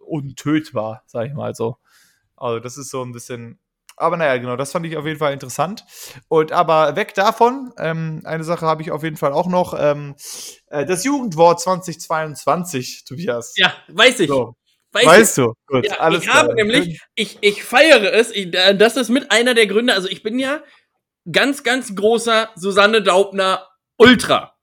untötbar, 0.07 1.05
sag 1.07 1.29
ich 1.29 1.35
mal 1.35 1.55
so. 1.55 1.77
Also 2.37 2.59
das 2.59 2.77
ist 2.77 2.91
so 2.91 3.03
ein 3.03 3.13
bisschen. 3.13 3.59
Aber 3.97 4.17
naja, 4.17 4.37
genau, 4.39 4.57
das 4.57 4.73
fand 4.73 4.87
ich 4.87 4.97
auf 4.97 5.07
jeden 5.07 5.19
Fall 5.19 5.33
interessant. 5.33 5.85
Und 6.29 6.53
aber 6.53 6.97
weg 6.97 7.15
davon, 7.15 7.73
ähm, 7.79 8.23
eine 8.25 8.43
Sache 8.45 8.67
habe 8.67 8.83
ich 8.83 8.91
auf 8.91 9.03
jeden 9.05 9.17
Fall 9.17 9.33
auch 9.33 9.47
noch. 9.47 9.75
Ähm, 9.79 10.17
äh, 10.69 10.85
das 10.85 11.05
Jugendwort 11.05 11.61
2022, 11.61 13.05
Tobias. 13.05 13.53
ja, 13.57 13.73
weiß 13.89 14.21
ich. 14.21 14.29
So, 14.29 14.57
weiß 14.93 15.07
weißt 15.07 15.39
du? 15.39 15.53
Gut, 15.67 15.85
ich. 15.85 15.93
Ja, 15.93 16.01
alles 16.01 16.23
ich 16.25 16.29
habe 16.29 16.55
klar. 16.55 16.55
nämlich, 16.57 17.01
ich, 17.15 17.39
ich 17.41 17.63
feiere 17.65 18.13
es. 18.13 18.31
Ich, 18.31 18.53
äh, 18.55 18.75
das 18.77 18.97
ist 18.97 19.11
mit 19.11 19.31
einer 19.31 19.55
der 19.55 19.67
Gründe. 19.67 19.95
Also 19.95 20.09
ich 20.09 20.23
bin 20.23 20.39
ja 20.39 20.63
ganz, 21.31 21.63
ganz 21.63 21.95
großer 21.95 22.51
Susanne 22.57 23.03
Daubner 23.03 23.67
Ultra. 23.97 24.55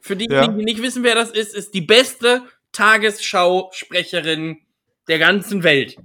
Für 0.00 0.16
diejenigen, 0.16 0.52
Ja. 0.52 0.58
die 0.58 0.64
nicht 0.64 0.82
wissen, 0.82 1.02
wer 1.02 1.14
das 1.14 1.30
ist, 1.30 1.54
ist 1.54 1.74
die 1.74 1.82
beste 1.82 2.42
Tagesschausprecherin 2.72 4.58
der 5.08 5.18
ganzen 5.18 5.62
Welt. 5.62 5.96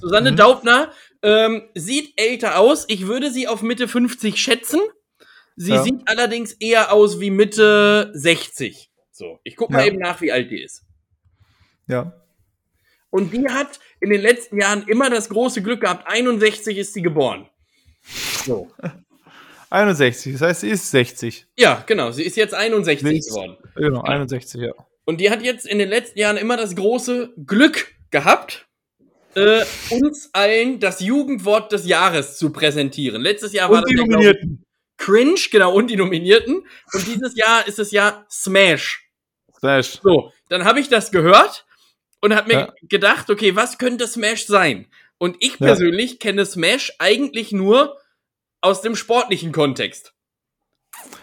Susanne 0.00 0.32
Mhm. 0.32 0.36
Daubner 0.36 0.92
ähm, 1.22 1.62
sieht 1.74 2.12
älter 2.16 2.58
aus. 2.58 2.84
Ich 2.88 3.06
würde 3.06 3.30
sie 3.30 3.48
auf 3.48 3.62
Mitte 3.62 3.88
50 3.88 4.36
schätzen. 4.40 4.80
Sie 5.56 5.72
Ja. 5.72 5.82
sieht 5.82 6.00
allerdings 6.06 6.52
eher 6.54 6.92
aus 6.92 7.20
wie 7.20 7.30
Mitte 7.30 8.10
60. 8.14 8.90
So, 9.10 9.38
ich 9.44 9.56
guck 9.56 9.70
mal 9.70 9.80
Ja. 9.80 9.86
eben 9.86 9.98
nach, 9.98 10.20
wie 10.20 10.32
alt 10.32 10.50
die 10.50 10.62
ist. 10.62 10.84
Ja. 11.86 12.12
Und 13.10 13.32
die 13.34 13.48
hat 13.48 13.80
in 14.00 14.10
den 14.10 14.20
letzten 14.20 14.58
Jahren 14.60 14.86
immer 14.86 15.10
das 15.10 15.28
große 15.28 15.62
Glück 15.62 15.80
gehabt. 15.80 16.06
61 16.06 16.78
ist 16.78 16.94
sie 16.94 17.02
geboren. 17.02 17.48
So. 18.46 18.70
61, 19.70 20.32
das 20.32 20.42
heißt, 20.42 20.60
sie 20.62 20.70
ist 20.70 20.90
60. 20.90 21.46
Ja, 21.56 21.84
genau. 21.86 22.10
Sie 22.10 22.24
ist 22.24 22.36
jetzt 22.36 22.54
61 22.54 23.04
Nichts. 23.04 23.28
geworden. 23.28 23.56
Genau, 23.76 24.00
61, 24.02 24.60
ja. 24.62 24.72
Und 25.04 25.20
die 25.20 25.30
hat 25.30 25.42
jetzt 25.42 25.66
in 25.66 25.78
den 25.78 25.88
letzten 25.88 26.18
Jahren 26.18 26.36
immer 26.36 26.56
das 26.56 26.74
große 26.74 27.32
Glück 27.46 27.94
gehabt, 28.10 28.66
äh, 29.34 29.64
uns 29.90 30.30
allen 30.32 30.80
das 30.80 31.00
Jugendwort 31.00 31.72
des 31.72 31.86
Jahres 31.86 32.36
zu 32.36 32.50
präsentieren. 32.50 33.22
Letztes 33.22 33.52
Jahr 33.52 33.70
war 33.70 33.76
Und 33.78 33.82
das 33.84 33.90
die 33.90 33.96
ja, 33.96 34.04
glaub 34.04 34.08
ich, 34.20 34.26
Nominierten. 34.26 34.64
Cringe, 34.98 35.40
genau, 35.50 35.72
und 35.74 35.88
die 35.88 35.96
Nominierten. 35.96 36.66
Und 36.92 37.06
dieses 37.06 37.36
Jahr 37.36 37.66
ist 37.66 37.78
es 37.78 37.90
ja 37.90 38.26
Smash. 38.30 39.08
Smash. 39.58 40.00
So, 40.02 40.32
dann 40.48 40.64
habe 40.64 40.80
ich 40.80 40.88
das 40.88 41.10
gehört 41.10 41.64
und 42.20 42.34
habe 42.34 42.48
mir 42.48 42.60
Ja. 42.60 42.72
gedacht, 42.82 43.30
okay, 43.30 43.56
was 43.56 43.78
könnte 43.78 44.06
Smash 44.06 44.46
sein? 44.46 44.86
Und 45.18 45.36
ich 45.40 45.52
Ja. 45.58 45.66
persönlich 45.66 46.18
kenne 46.18 46.44
Smash 46.46 46.92
eigentlich 46.98 47.52
nur 47.52 47.98
aus 48.60 48.82
dem 48.82 48.94
sportlichen 48.96 49.52
Kontext. 49.52 50.12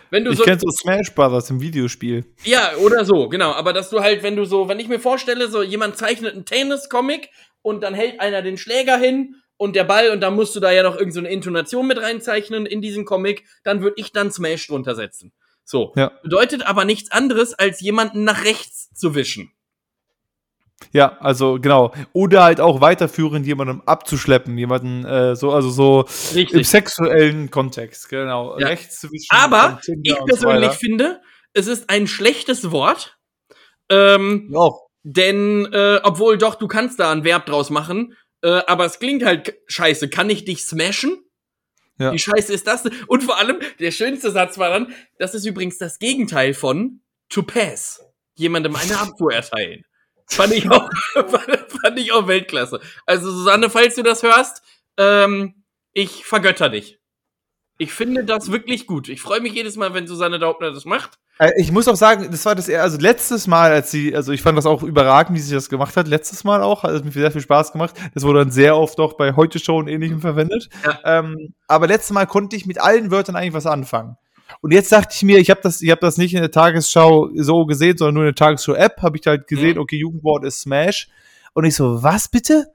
Wenn 0.09 0.23
du 0.23 0.31
Ich 0.31 0.37
so 0.37 0.43
kenne 0.43 0.59
so 0.59 0.69
Smash 0.71 1.13
Brothers 1.13 1.49
im 1.49 1.59
Videospiel. 1.61 2.25
ja, 2.45 2.75
oder 2.77 3.05
so, 3.05 3.27
genau. 3.29 3.51
Aber 3.51 3.73
dass 3.73 3.89
du 3.89 3.99
halt, 3.99 4.23
wenn 4.23 4.35
du 4.35 4.45
so, 4.45 4.69
wenn 4.69 4.79
ich 4.79 4.87
mir 4.87 4.99
vorstelle, 4.99 5.49
so 5.49 5.61
jemand 5.61 5.97
zeichnet 5.97 6.33
einen 6.33 6.45
Tennis-Comic 6.45 7.29
und 7.61 7.81
dann 7.81 7.93
hält 7.93 8.19
einer 8.19 8.41
den 8.41 8.57
Schläger 8.57 8.97
hin 8.97 9.35
und 9.57 9.75
der 9.75 9.83
Ball 9.83 10.11
und 10.11 10.21
dann 10.21 10.35
musst 10.35 10.55
du 10.55 10.59
da 10.59 10.71
ja 10.71 10.83
noch 10.83 10.93
irgendeine 10.93 11.13
so 11.13 11.19
eine 11.19 11.29
Intonation 11.29 11.87
mit 11.87 12.01
reinzeichnen 12.01 12.65
in 12.65 12.81
diesen 12.81 13.05
Comic, 13.05 13.45
dann 13.63 13.81
würde 13.81 13.95
ich 13.97 14.11
dann 14.11 14.31
Smash 14.31 14.67
drunter 14.67 14.95
setzen. 14.95 15.33
So. 15.63 15.93
Ja. 15.95 16.11
Bedeutet 16.23 16.65
aber 16.65 16.85
nichts 16.85 17.11
anderes, 17.11 17.53
als 17.53 17.81
jemanden 17.81 18.23
nach 18.23 18.45
rechts 18.45 18.89
zu 18.93 19.15
wischen. 19.15 19.51
Ja, 20.91 21.17
also 21.19 21.59
genau. 21.59 21.91
Oder 22.13 22.43
halt 22.43 22.61
auch 22.61 22.81
weiterführend 22.81 23.45
jemandem 23.47 23.81
abzuschleppen, 23.85 24.57
jemanden 24.57 25.05
äh, 25.05 25.35
so, 25.35 25.51
also 25.51 25.69
so 25.69 26.05
im 26.31 26.35
Richtig. 26.35 26.69
sexuellen 26.69 27.49
Kontext, 27.49 28.09
genau. 28.09 28.57
Ja. 28.59 28.67
Rechts 28.67 29.01
zwischen 29.01 29.27
Aber 29.31 29.71
von 29.71 29.81
Tinder 29.81 30.01
ich 30.03 30.17
so 30.17 30.25
persönlich 30.25 30.69
weiter. 30.69 30.79
finde, 30.79 31.21
es 31.53 31.67
ist 31.67 31.89
ein 31.89 32.07
schlechtes 32.07 32.71
Wort. 32.71 33.17
Ähm, 33.89 34.49
Ja, 34.51 34.59
auch. 34.59 34.86
Denn, 35.09 35.71
äh, 35.71 36.01
obwohl 36.03 36.37
doch, 36.37 36.55
du 36.55 36.67
kannst 36.67 36.99
da 36.99 37.13
ein 37.13 37.23
Verb 37.23 37.45
draus 37.45 37.69
machen, 37.69 38.13
äh, 38.41 38.59
aber 38.67 38.83
es 38.83 38.99
klingt 38.99 39.23
halt 39.23 39.55
scheiße. 39.67 40.09
Kann 40.09 40.29
ich 40.29 40.43
dich 40.43 40.65
smashen? 40.65 41.23
Ja. 41.97 42.11
Wie 42.11 42.19
scheiße 42.19 42.51
ist 42.51 42.67
das? 42.67 42.83
Und 43.07 43.23
vor 43.23 43.37
allem, 43.37 43.59
der 43.79 43.91
schönste 43.91 44.31
Satz 44.31 44.57
war 44.57 44.69
dann, 44.69 44.93
das 45.17 45.33
ist 45.33 45.45
übrigens 45.45 45.77
das 45.77 45.99
Gegenteil 45.99 46.53
von 46.53 46.99
to 47.29 47.41
pass. 47.41 48.03
Jemandem 48.35 48.75
eine 48.75 48.99
Abfuhr 48.99 49.33
erteilen. 49.33 49.85
Fand 50.25 50.51
ich 50.51 50.69
auch, 50.69 50.89
fand 51.13 51.97
ich 51.97 52.11
auch 52.11 52.27
Weltklasse. 52.27 52.81
Also, 53.05 53.31
Susanne, 53.31 53.69
falls 53.69 53.95
du 53.95 54.03
das 54.03 54.23
hörst, 54.23 54.61
ähm, 54.97 55.63
ich 55.93 56.25
vergötter 56.25 56.67
dich. 56.67 56.99
Ich 57.77 57.93
finde 57.93 58.25
das 58.25 58.51
wirklich 58.51 58.87
gut. 58.87 59.07
Ich 59.07 59.21
freue 59.21 59.39
mich 59.39 59.53
jedes 59.53 59.77
Mal, 59.77 59.93
wenn 59.93 60.05
Susanne 60.05 60.37
Daubner 60.37 60.71
das 60.71 60.83
macht. 60.83 61.17
Äh, 61.39 61.51
Ich 61.57 61.71
muss 61.71 61.87
auch 61.87 61.95
sagen, 61.95 62.27
das 62.31 62.45
war 62.45 62.55
das 62.55 62.67
eher, 62.67 62.81
also 62.83 62.97
letztes 62.97 63.47
Mal, 63.47 63.71
als 63.71 63.91
sie, 63.91 64.15
also 64.15 64.31
ich 64.31 64.41
fand 64.41 64.57
das 64.57 64.65
auch 64.65 64.83
überragend, 64.83 65.37
wie 65.37 65.41
sie 65.41 65.53
das 65.53 65.69
gemacht 65.69 65.95
hat. 65.95 66.07
Letztes 66.07 66.43
Mal 66.43 66.61
auch, 66.61 66.83
hat 66.83 66.91
es 66.91 67.03
mir 67.03 67.11
sehr 67.11 67.31
viel 67.31 67.41
Spaß 67.41 67.71
gemacht. 67.71 67.95
Das 68.13 68.23
wurde 68.23 68.39
dann 68.39 68.51
sehr 68.51 68.75
oft 68.77 68.99
auch 68.99 69.13
bei 69.13 69.33
Heute 69.35 69.59
Show 69.59 69.77
und 69.77 69.87
ähnlichem 69.87 70.21
verwendet. 70.21 70.69
Ja. 70.85 71.19
Ähm, 71.19 71.53
aber 71.67 71.87
letztes 71.87 72.11
Mal 72.11 72.25
konnte 72.25 72.55
ich 72.55 72.65
mit 72.65 72.81
allen 72.81 73.11
Wörtern 73.11 73.35
eigentlich 73.35 73.53
was 73.53 73.65
anfangen. 73.65 74.17
Und 74.61 74.71
jetzt 74.71 74.91
dachte 74.91 75.09
ich 75.13 75.23
mir, 75.23 75.39
ich 75.39 75.49
habe 75.49 75.59
das, 75.61 75.81
ich 75.81 75.91
habe 75.91 75.99
das 76.01 76.17
nicht 76.17 76.33
in 76.33 76.39
der 76.39 76.51
Tagesschau 76.51 77.29
so 77.35 77.65
gesehen, 77.65 77.97
sondern 77.97 78.13
nur 78.15 78.23
in 78.23 78.29
der 78.29 78.35
Tagesschau-App, 78.35 79.01
habe 79.01 79.17
ich 79.17 79.27
halt 79.27 79.47
gesehen, 79.47 79.75
Mhm. 79.75 79.81
okay, 79.81 79.97
Jugendwort 79.97 80.45
ist 80.45 80.61
Smash. 80.61 81.09
Und 81.53 81.65
ich 81.65 81.75
so, 81.75 82.01
was 82.01 82.29
bitte? 82.29 82.67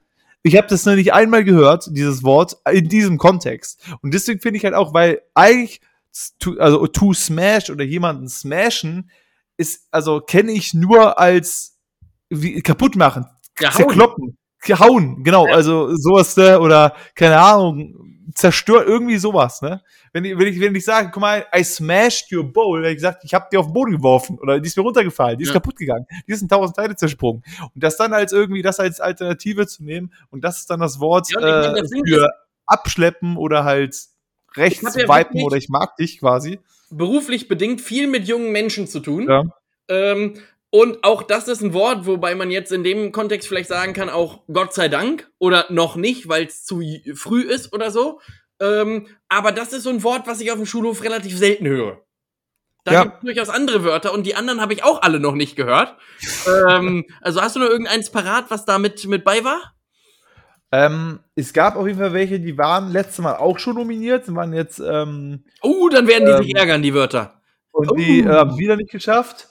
Ich 0.43 0.55
habe 0.57 0.67
das 0.67 0.85
noch 0.85 0.95
nicht 0.95 1.13
einmal 1.13 1.43
gehört, 1.43 1.87
dieses 1.91 2.21
Wort, 2.23 2.57
in 2.71 2.89
diesem 2.89 3.17
Kontext. 3.17 3.81
Und 4.01 4.13
deswegen 4.13 4.39
finde 4.39 4.57
ich 4.57 4.65
halt 4.65 4.75
auch, 4.75 4.93
weil 4.93 5.21
eigentlich, 5.33 5.81
to, 6.39 6.57
also 6.59 6.87
to 6.87 7.13
smash 7.13 7.69
oder 7.69 7.83
jemanden 7.83 8.27
smashen, 8.29 9.09
ist, 9.57 9.87
also 9.91 10.19
kenne 10.21 10.51
ich 10.51 10.73
nur 10.73 11.19
als 11.19 11.77
wie, 12.29 12.61
kaputt 12.61 12.95
machen, 12.95 13.25
Ja, 13.59 13.69
hauen. 13.73 13.77
zerkloppen, 13.77 14.37
hauen, 14.79 15.23
genau, 15.23 15.47
Ja. 15.47 15.53
also 15.53 15.95
sowas, 15.95 16.35
ne, 16.37 16.59
oder, 16.59 16.95
keine 17.15 17.39
Ahnung, 17.39 17.99
zerstört, 18.35 18.87
irgendwie 18.87 19.17
sowas, 19.17 19.61
ne? 19.61 19.81
Wenn 20.13 20.25
ich, 20.25 20.37
wenn 20.37 20.47
ich, 20.47 20.59
wenn 20.59 20.73
ich 20.75 20.85
sage, 20.85 21.09
guck 21.11 21.21
mal, 21.21 21.45
I 21.55 21.63
smashed 21.63 22.31
your 22.31 22.43
bowl, 22.43 22.77
dann 22.77 22.85
hab 22.85 22.91
ich 22.91 22.97
gesagt, 22.97 23.23
ich 23.25 23.33
hab 23.33 23.49
die 23.51 23.57
auf 23.57 23.65
den 23.67 23.73
Boden 23.73 23.91
geworfen, 23.91 24.39
oder 24.39 24.59
die 24.59 24.67
ist 24.67 24.77
mir 24.77 24.83
runtergefallen, 24.83 25.37
die 25.37 25.43
ist 25.43 25.49
Ja. 25.49 25.55
kaputt 25.55 25.75
gegangen, 25.75 26.05
die 26.27 26.31
ist 26.31 26.41
in 26.41 26.47
tausend 26.49 26.75
Teile 26.77 26.95
zersprungen. 26.95 27.43
Und 27.75 27.83
das 27.83 27.97
dann 27.97 28.13
als 28.13 28.31
irgendwie, 28.31 28.61
das 28.61 28.79
als 28.79 28.99
Alternative 29.01 29.67
zu 29.67 29.83
nehmen, 29.83 30.13
und 30.31 30.43
das 30.43 30.59
ist 30.59 30.69
dann 30.69 30.79
das 30.79 30.99
Wort 30.99 31.29
Ja, 31.31 31.39
äh, 31.75 31.83
für 32.07 32.29
abschleppen 32.65 33.37
oder 33.37 33.65
halt 33.65 33.95
rechts 34.57 34.95
ja 34.95 35.07
wipen 35.07 35.43
oder 35.43 35.57
ich 35.57 35.69
mag 35.69 35.95
dich 35.97 36.19
quasi. 36.19 36.59
beruflich 36.89 37.47
bedingt 37.47 37.81
viel 37.81 38.07
mit 38.07 38.27
jungen 38.27 38.51
Menschen 38.51 38.87
zu 38.87 38.99
tun. 38.99 39.27
Ja. 39.29 39.43
Ähm, 39.89 40.35
und 40.69 41.03
auch 41.03 41.21
das 41.23 41.47
ist 41.47 41.61
ein 41.61 41.73
Wort, 41.73 42.07
wobei 42.07 42.33
man 42.33 42.49
jetzt 42.49 42.71
in 42.71 42.83
dem 42.83 43.11
Kontext 43.11 43.47
vielleicht 43.47 43.69
sagen 43.69 43.93
kann, 43.93 44.09
auch 44.09 44.41
Gott 44.51 44.73
sei 44.73 44.89
Dank 44.89 45.29
oder 45.37 45.67
noch 45.69 45.95
nicht, 45.95 46.27
weil 46.29 46.45
es 46.45 46.65
zu 46.65 46.81
früh 47.15 47.41
ist 47.41 47.73
oder 47.73 47.91
so. 47.91 48.19
Ähm, 48.59 49.07
aber 49.29 49.51
das 49.51 49.71
ist 49.73 49.83
so 49.83 49.89
ein 49.91 50.03
Wort, 50.03 50.25
was 50.25 50.41
ich 50.41 50.51
auf 50.51 50.57
dem 50.57 50.65
Schulhof 50.65 51.03
relativ 51.03 51.37
selten 51.37 51.67
höre. 51.67 52.01
Da 52.85 52.91
Ja. 52.93 53.03
gibt 53.03 53.15
es 53.17 53.21
durchaus 53.21 53.49
andere 53.49 53.83
Wörter 53.83 54.13
und 54.13 54.25
die 54.25 54.35
anderen 54.35 54.61
habe 54.61 54.73
ich 54.73 54.83
auch 54.83 55.01
alle 55.03 55.19
noch 55.19 55.35
nicht 55.35 55.55
gehört. 55.55 55.95
ähm, 56.69 57.05
also 57.21 57.41
hast 57.41 57.55
du 57.55 57.59
noch 57.59 57.69
irgendeins 57.69 58.09
parat, 58.09 58.45
was 58.49 58.65
da 58.65 58.79
mit, 58.79 59.05
mit 59.05 59.23
bei 59.23 59.43
war? 59.43 59.75
Ähm, 60.73 61.19
es 61.35 61.53
gab 61.53 61.75
auf 61.75 61.85
jeden 61.85 61.99
Fall 61.99 62.13
welche, 62.13 62.39
die 62.39 62.57
waren 62.57 62.91
letztes 62.91 63.19
Mal 63.19 63.35
auch 63.35 63.59
schon 63.59 63.75
nominiert, 63.75 64.33
waren 64.33 64.53
jetzt, 64.53 64.79
ähm, 64.79 65.45
Oh, 65.61 65.87
dann 65.89 66.07
werden 66.07 66.25
die 66.25 66.31
Ähm, 66.31 66.43
sich 66.43 66.55
ärgern, 66.55 66.81
die 66.81 66.95
Wörter. 66.95 67.39
und 67.71 67.91
die 67.99 68.23
Oh. 68.25 68.29
äh, 68.29 68.33
haben 68.33 68.49
es 68.51 68.57
wieder 68.57 68.75
nicht 68.75 68.89
geschafft. 68.91 69.49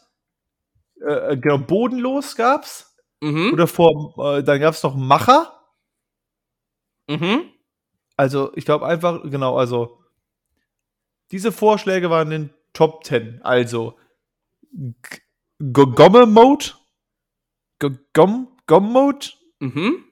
Äh, 1.00 1.36
genau, 1.36 1.58
bodenlos 1.58 2.34
gab's. 2.34 2.96
Mhm. 3.20 3.50
Oder 3.52 3.68
vor, 3.68 4.38
äh, 4.38 4.42
dann 4.42 4.58
gab's 4.60 4.82
noch 4.82 4.96
Macher. 4.96 5.60
Mhm. 7.08 7.50
Also, 8.16 8.52
ich 8.56 8.64
glaube 8.64 8.86
einfach, 8.86 9.22
genau, 9.22 9.56
also, 9.56 10.00
diese 11.30 11.52
Vorschläge 11.52 12.10
waren 12.10 12.32
in 12.32 12.42
den 12.48 12.54
Top 12.72 13.04
10. 13.04 13.40
Also, 13.44 13.96
G- 14.72 15.18
Gomme-Mode. 15.72 16.64
G- 17.78 17.90
Gom, 18.12 18.56
Gom-Mode. 18.66 19.26
Mhm. 19.60 20.04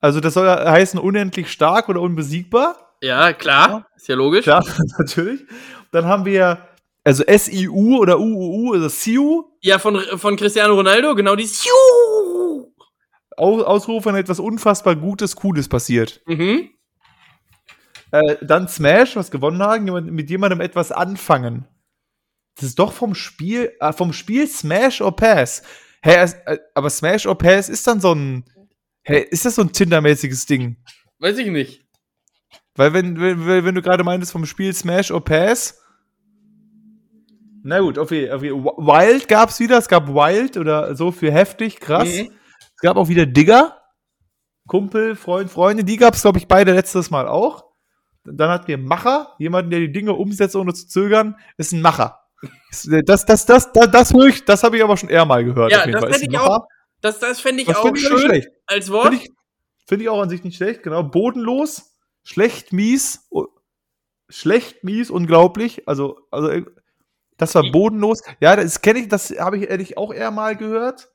Also, 0.00 0.20
das 0.20 0.34
soll 0.34 0.46
ja 0.46 0.70
heißen 0.70 0.98
unendlich 1.00 1.50
stark 1.50 1.88
oder 1.88 2.00
unbesiegbar. 2.00 2.96
Ja, 3.02 3.32
klar. 3.32 3.86
Ist 3.96 4.08
ja 4.08 4.14
logisch. 4.14 4.44
Klar, 4.44 4.64
natürlich. 4.98 5.44
Dann 5.92 6.06
haben 6.06 6.24
wir, 6.24 6.58
also 7.04 7.24
S-I-U 7.24 7.98
oder 7.98 8.18
U-U-U, 8.18 8.74
also 8.74 8.88
Siu. 8.88 9.44
Ja, 9.60 9.78
von, 9.78 10.00
von 10.18 10.36
Cristiano 10.36 10.74
Ronaldo, 10.74 11.14
genau 11.14 11.34
die 11.36 11.46
Siu. 11.46 11.70
Au- 13.36 13.62
Ausruf, 13.62 14.04
wenn 14.06 14.16
etwas 14.16 14.40
unfassbar 14.40 14.96
Gutes, 14.96 15.36
Cooles 15.36 15.68
passiert. 15.68 16.20
Mhm. 16.26 16.70
Äh, 18.10 18.36
dann 18.42 18.68
Smash, 18.68 19.16
was 19.16 19.30
gewonnen 19.30 19.62
haben, 19.62 19.84
mit 20.14 20.30
jemandem 20.30 20.60
etwas 20.60 20.92
anfangen. 20.92 21.66
Das 22.56 22.64
ist 22.66 22.78
doch 22.78 22.92
vom 22.92 23.14
Spiel, 23.14 23.72
äh, 23.80 23.92
vom 23.92 24.12
Spiel 24.12 24.46
Smash 24.48 25.00
or 25.00 25.14
Pass. 25.14 25.62
Hä, 26.02 26.16
es- 26.16 26.34
äh, 26.46 26.58
aber 26.74 26.90
Smash 26.90 27.26
or 27.26 27.36
Pass 27.38 27.68
ist 27.68 27.86
dann 27.86 28.00
so 28.00 28.12
ein, 28.14 28.44
hä, 29.08 29.26
ist 29.30 29.44
das 29.44 29.54
so 29.56 29.62
ein 29.62 29.72
Tinder-mäßiges 29.72 30.46
Ding? 30.46 30.76
Weiß 31.18 31.38
ich 31.38 31.48
nicht. 31.48 31.84
Weil 32.76 32.92
wenn, 32.92 33.20
wenn, 33.20 33.64
wenn 33.64 33.74
du 33.74 33.82
gerade 33.82 34.04
meintest 34.04 34.32
vom 34.32 34.46
Spiel 34.46 34.72
Smash 34.72 35.10
or 35.10 35.24
Pass. 35.24 35.82
Na 37.64 37.80
gut, 37.80 37.98
okay, 37.98 38.30
okay. 38.30 38.52
Wild 38.52 39.26
gab's 39.26 39.58
wieder, 39.58 39.78
es 39.78 39.88
gab 39.88 40.08
Wild 40.08 40.56
oder 40.56 40.94
so 40.94 41.10
für 41.10 41.32
heftig, 41.32 41.80
krass. 41.80 42.08
Mhm. 42.08 42.30
Es 42.76 42.82
gab 42.82 42.96
auch 42.96 43.08
wieder 43.08 43.26
Digger. 43.26 43.74
Kumpel, 44.68 45.16
Freund, 45.16 45.50
Freunde, 45.50 45.82
die 45.82 45.96
gab's 45.96 46.22
glaube 46.22 46.38
ich, 46.38 46.46
beide 46.46 46.72
letztes 46.72 47.10
Mal 47.10 47.26
auch. 47.26 47.64
Dann 48.24 48.50
hatten 48.50 48.68
wir 48.68 48.78
Macher, 48.78 49.34
jemanden, 49.38 49.70
der 49.70 49.80
die 49.80 49.90
Dinge 49.90 50.12
umsetzt, 50.12 50.54
ohne 50.54 50.74
zu 50.74 50.86
zögern, 50.86 51.36
ist 51.56 51.72
ein 51.72 51.80
Macher. 51.80 52.20
Das, 52.70 53.24
das, 53.26 53.46
das, 53.46 53.72
das, 53.72 53.90
das, 53.90 54.14
höre 54.14 54.26
ich, 54.26 54.44
das 54.44 54.62
habe 54.62 54.76
ich 54.76 54.84
aber 54.84 54.96
schon 54.96 55.08
eher 55.08 55.24
mal 55.24 55.44
gehört. 55.44 55.72
Ja, 55.72 55.80
auf 55.80 55.86
jeden 55.86 55.94
das 55.94 56.02
Fall. 56.02 56.12
hätte 56.12 56.24
ich 56.24 56.30
Macher. 56.30 56.66
Das, 57.00 57.18
das 57.18 57.40
fände 57.40 57.62
ich 57.62 57.68
Das 57.68 57.76
auch 57.76 57.84
finde 57.84 58.00
ich 58.00 58.06
auch 58.06 58.10
nicht 58.10 58.20
schön 58.20 58.28
schlecht. 58.30 58.48
als 58.66 58.90
Wort. 58.90 59.08
Finde 59.08 59.24
ich, 59.24 59.30
find 59.86 60.02
ich 60.02 60.08
auch 60.08 60.20
an 60.20 60.28
sich 60.28 60.42
nicht 60.44 60.56
schlecht, 60.56 60.82
genau. 60.82 61.02
Bodenlos, 61.02 61.92
schlecht, 62.22 62.72
mies, 62.72 63.26
oh, 63.30 63.46
schlecht, 64.28 64.84
mies, 64.84 65.10
unglaublich. 65.10 65.86
Also, 65.88 66.20
also 66.30 66.48
äh, 66.48 66.64
das 67.36 67.54
war 67.54 67.70
bodenlos. 67.70 68.22
Ja, 68.40 68.56
das 68.56 68.80
kenne 68.80 68.98
ich, 69.00 69.08
das 69.08 69.30
habe 69.30 69.58
ich 69.58 69.70
ehrlich 69.70 69.96
auch 69.96 70.12
eher 70.12 70.30
mal 70.30 70.56
gehört. 70.56 71.08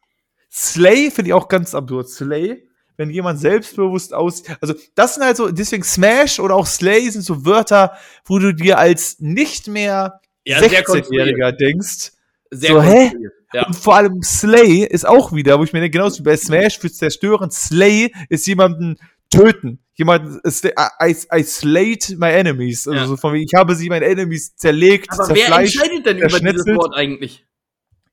Slay 0.49 1.11
finde 1.11 1.29
ich 1.29 1.33
auch 1.33 1.47
ganz 1.49 1.75
absurd. 1.75 2.07
Slay, 2.09 2.67
wenn 2.95 3.09
jemand 3.09 3.39
selbstbewusst 3.39 4.13
aussieht. 4.13 4.55
Also, 4.61 4.73
das 4.95 5.15
sind 5.15 5.23
halt 5.23 5.35
so, 5.35 5.51
deswegen 5.51 5.83
Smash 5.83 6.39
oder 6.39 6.55
auch 6.55 6.67
Slay 6.67 7.09
sind 7.09 7.23
so 7.23 7.45
Wörter, 7.45 7.97
wo 8.25 8.39
du 8.39 8.53
dir 8.53 8.77
als 8.79 9.19
nicht 9.19 9.67
mehr 9.67 10.21
Ja, 10.45 10.59
sehr 10.59 10.69
16-Jähriger 10.85 11.51
denkst. 11.51 12.12
Sehr 12.55 12.71
So, 12.71 12.81
hä? 12.81 13.11
Ja. 13.53 13.67
Und 13.67 13.75
vor 13.75 13.95
allem 13.95 14.21
Slay 14.23 14.83
ist 14.85 15.05
auch 15.07 15.31
wieder, 15.33 15.59
wo 15.59 15.63
ich 15.63 15.73
mir 15.73 15.79
denke, 15.81 15.97
genauso 15.97 16.19
wie 16.19 16.23
bei 16.23 16.37
Smash 16.37 16.79
für 16.79 16.91
Zerstören, 16.91 17.51
Slay 17.51 18.11
ist 18.29 18.47
jemanden 18.47 18.97
töten. 19.29 19.79
Jemanden, 19.95 20.39
ist 20.43 20.63
der- 20.63 20.73
I, 21.01 21.15
I 21.31 21.43
slayed 21.43 22.15
my 22.17 22.29
enemies. 22.29 22.87
Also 22.87 22.99
Ja. 22.99 23.07
so 23.07 23.15
von 23.17 23.33
wegen, 23.33 23.45
ich 23.45 23.53
habe 23.55 23.75
sie, 23.75 23.89
meine 23.89 24.05
Enemies, 24.05 24.55
zerlegt, 24.55 25.07
Aber 25.11 25.29
wer 25.29 25.35
zerfleischt. 25.35 25.75
entscheidet 25.75 26.05
denn 26.05 26.17
über 26.17 26.39
dieses. 26.39 26.65
Wort 26.75 26.95
eigentlich? 26.95 27.45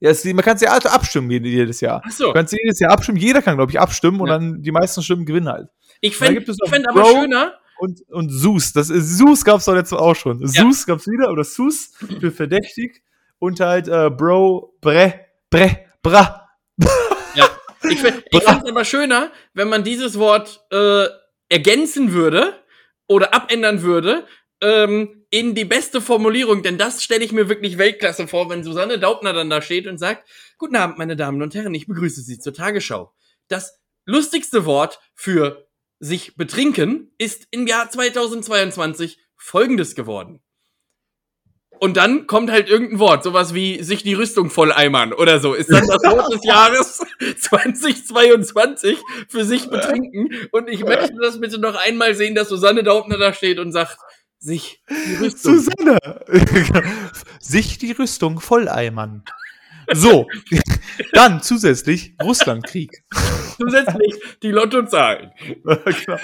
Ja, 0.00 0.10
es, 0.10 0.24
man 0.26 0.38
kann 0.44 0.56
es 0.56 0.62
ja 0.62 0.72
also 0.72 0.88
abstimmen 0.90 1.30
jede- 1.30 1.48
jedes 1.48 1.80
Jahr. 1.80 2.02
Ach 2.04 2.10
so. 2.10 2.26
Du 2.28 2.32
kannst 2.34 2.52
jedes 2.52 2.78
Jahr 2.80 2.90
abstimmen, 2.92 3.18
jeder 3.18 3.40
kann, 3.42 3.56
glaube 3.56 3.72
ich, 3.72 3.80
abstimmen 3.80 4.20
und 4.20 4.28
Ja. 4.28 4.38
dann 4.38 4.62
die 4.62 4.72
meisten 4.72 5.02
Stimmen 5.02 5.24
gewinnen 5.24 5.48
halt. 5.48 5.68
Ich 6.02 6.16
fände 6.16 6.42
es 6.46 6.56
fänd 6.68 6.86
aber 6.88 7.02
Bro. 7.02 7.20
schöner, 7.22 7.54
Und, 7.78 8.00
und 8.10 8.28
Sus, 8.30 8.72
das 8.74 8.88
Sus 8.88 9.42
gab's 9.44 9.64
doch 9.64 9.74
letztes 9.74 9.92
Mal 9.98 10.04
auch 10.04 10.14
schon. 10.16 10.40
Ja. 10.40 10.48
Sus 10.48 10.84
gab's 10.86 11.06
wieder, 11.06 11.30
oder 11.30 11.44
Sus 11.44 11.92
für 12.20 12.30
verdächtig. 12.30 13.02
Und 13.40 13.58
halt, 13.58 13.88
äh, 13.88 14.10
Bro, 14.10 14.76
Bre, 14.80 15.26
Bre, 15.50 15.86
Bra. 16.02 16.48
ich 17.90 17.98
fände 17.98 18.22
ich 18.30 18.42
fänd's 18.42 18.70
aber 18.70 18.84
schöner, 18.84 19.32
wenn 19.54 19.68
man 19.68 19.82
dieses 19.82 20.18
Wort 20.18 20.64
äh, 20.70 21.06
ergänzen 21.48 22.12
würde 22.12 22.54
oder 23.08 23.34
abändern 23.34 23.82
würde 23.82 24.24
ähm, 24.60 25.24
in 25.30 25.54
die 25.56 25.64
beste 25.64 26.00
Formulierung, 26.00 26.62
denn 26.62 26.78
das 26.78 27.02
stelle 27.02 27.24
ich 27.24 27.32
mir 27.32 27.48
wirklich 27.48 27.78
Weltklasse 27.78 28.28
vor, 28.28 28.48
wenn 28.50 28.62
Susanne 28.62 28.98
Daubner 28.98 29.32
dann 29.32 29.50
da 29.50 29.62
steht 29.62 29.88
und 29.88 29.98
sagt, 29.98 30.28
Guten 30.60 30.76
Abend, 30.76 30.98
meine 30.98 31.16
Damen 31.16 31.40
und 31.40 31.54
Herren, 31.54 31.72
ich 31.72 31.86
begrüße 31.86 32.20
Sie 32.20 32.38
zur 32.38 32.52
Tagesschau. 32.52 33.14
Das 33.48 33.80
lustigste 34.04 34.66
Wort 34.66 35.00
für 35.14 35.66
sich 36.00 36.36
betrinken 36.36 37.14
ist 37.16 37.48
im 37.50 37.66
Jahr 37.66 37.88
2022 37.88 39.18
folgendes 39.36 39.94
geworden. 39.94 40.42
Und 41.80 41.96
dann 41.96 42.26
kommt 42.26 42.50
halt 42.50 42.68
irgendein 42.68 42.98
Wort, 42.98 43.24
sowas 43.24 43.54
wie 43.54 43.82
sich 43.82 44.02
die 44.02 44.12
Rüstung 44.12 44.50
volleimern 44.50 45.14
oder 45.14 45.40
so. 45.40 45.54
Ist 45.54 45.72
dann 45.72 45.86
das 45.86 46.02
Wort 46.02 46.30
des 46.30 46.44
Jahres 46.44 47.00
2022 47.40 48.98
für 49.28 49.46
sich 49.46 49.70
betrinken. 49.70 50.28
Und 50.52 50.68
ich 50.68 50.84
möchte 50.84 51.14
das 51.22 51.40
bitte 51.40 51.58
noch 51.58 51.74
einmal 51.74 52.14
sehen, 52.14 52.34
dass 52.34 52.50
Susanne 52.50 52.82
Daubner 52.82 53.16
da 53.16 53.32
steht 53.32 53.58
und 53.58 53.72
sagt, 53.72 53.96
sich 54.38 54.82
die 54.90 55.14
Rüstung. 55.24 55.58
Susanne! 55.58 55.98
Sich 57.40 57.78
die 57.78 57.92
Rüstung 57.92 58.40
volleimern. 58.40 59.22
So, 59.92 60.26
dann 61.12 61.42
zusätzlich 61.42 62.14
Russlandkrieg. 62.22 63.02
Zusätzlich 63.56 64.14
die 64.42 64.50
Lottozahlen. 64.50 65.32
Genau. 65.64 66.18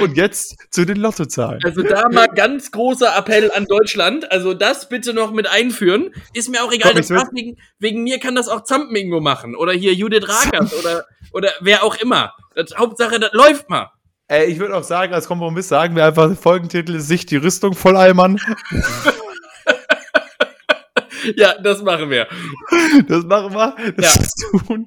Und 0.00 0.16
jetzt 0.16 0.56
zu 0.70 0.84
den 0.86 0.96
Lottozahlen. 0.96 1.60
Also 1.64 1.82
da 1.82 2.08
mal 2.08 2.28
ganz 2.28 2.70
großer 2.70 3.16
Appell 3.16 3.50
an 3.52 3.66
Deutschland. 3.66 4.30
Also 4.32 4.54
das 4.54 4.88
bitte 4.88 5.12
noch 5.12 5.32
mit 5.32 5.48
einführen. 5.48 6.10
Ist 6.34 6.48
mir 6.48 6.62
auch 6.62 6.72
egal. 6.72 6.92
Komm, 6.92 7.00
Das 7.00 7.10
wegen, 7.32 7.56
wegen 7.78 8.02
mir 8.02 8.18
kann 8.18 8.34
das 8.34 8.48
auch 8.48 8.64
Zampenmingo 8.64 9.20
machen. 9.20 9.54
Oder 9.54 9.72
hier 9.72 9.94
Judith 9.94 10.28
Rakers 10.28 10.72
oder, 10.78 11.04
oder 11.32 11.50
wer 11.60 11.84
auch 11.84 11.96
immer. 11.96 12.32
Das, 12.54 12.74
Hauptsache, 12.76 13.18
das 13.20 13.32
läuft 13.32 13.68
mal. 13.68 13.90
Ey, 14.28 14.46
ich 14.46 14.58
würde 14.58 14.76
auch 14.76 14.84
sagen, 14.84 15.14
als 15.14 15.26
Kompromiss 15.26 15.68
sagen 15.68 15.96
wir 15.96 16.04
einfach, 16.04 16.34
Folgentitel 16.36 16.98
sich 17.00 17.24
die 17.24 17.36
Rüstung 17.36 17.74
volleimern. 17.74 18.38
Ja, 21.36 21.54
das 21.60 21.82
machen 21.82 22.10
wir. 22.10 22.26
Das 23.08 23.24
machen 23.24 23.52
wir. 23.54 23.76
Das 23.96 24.14
Ja. 24.14 24.20
ist 24.22 24.66
tun. 24.66 24.86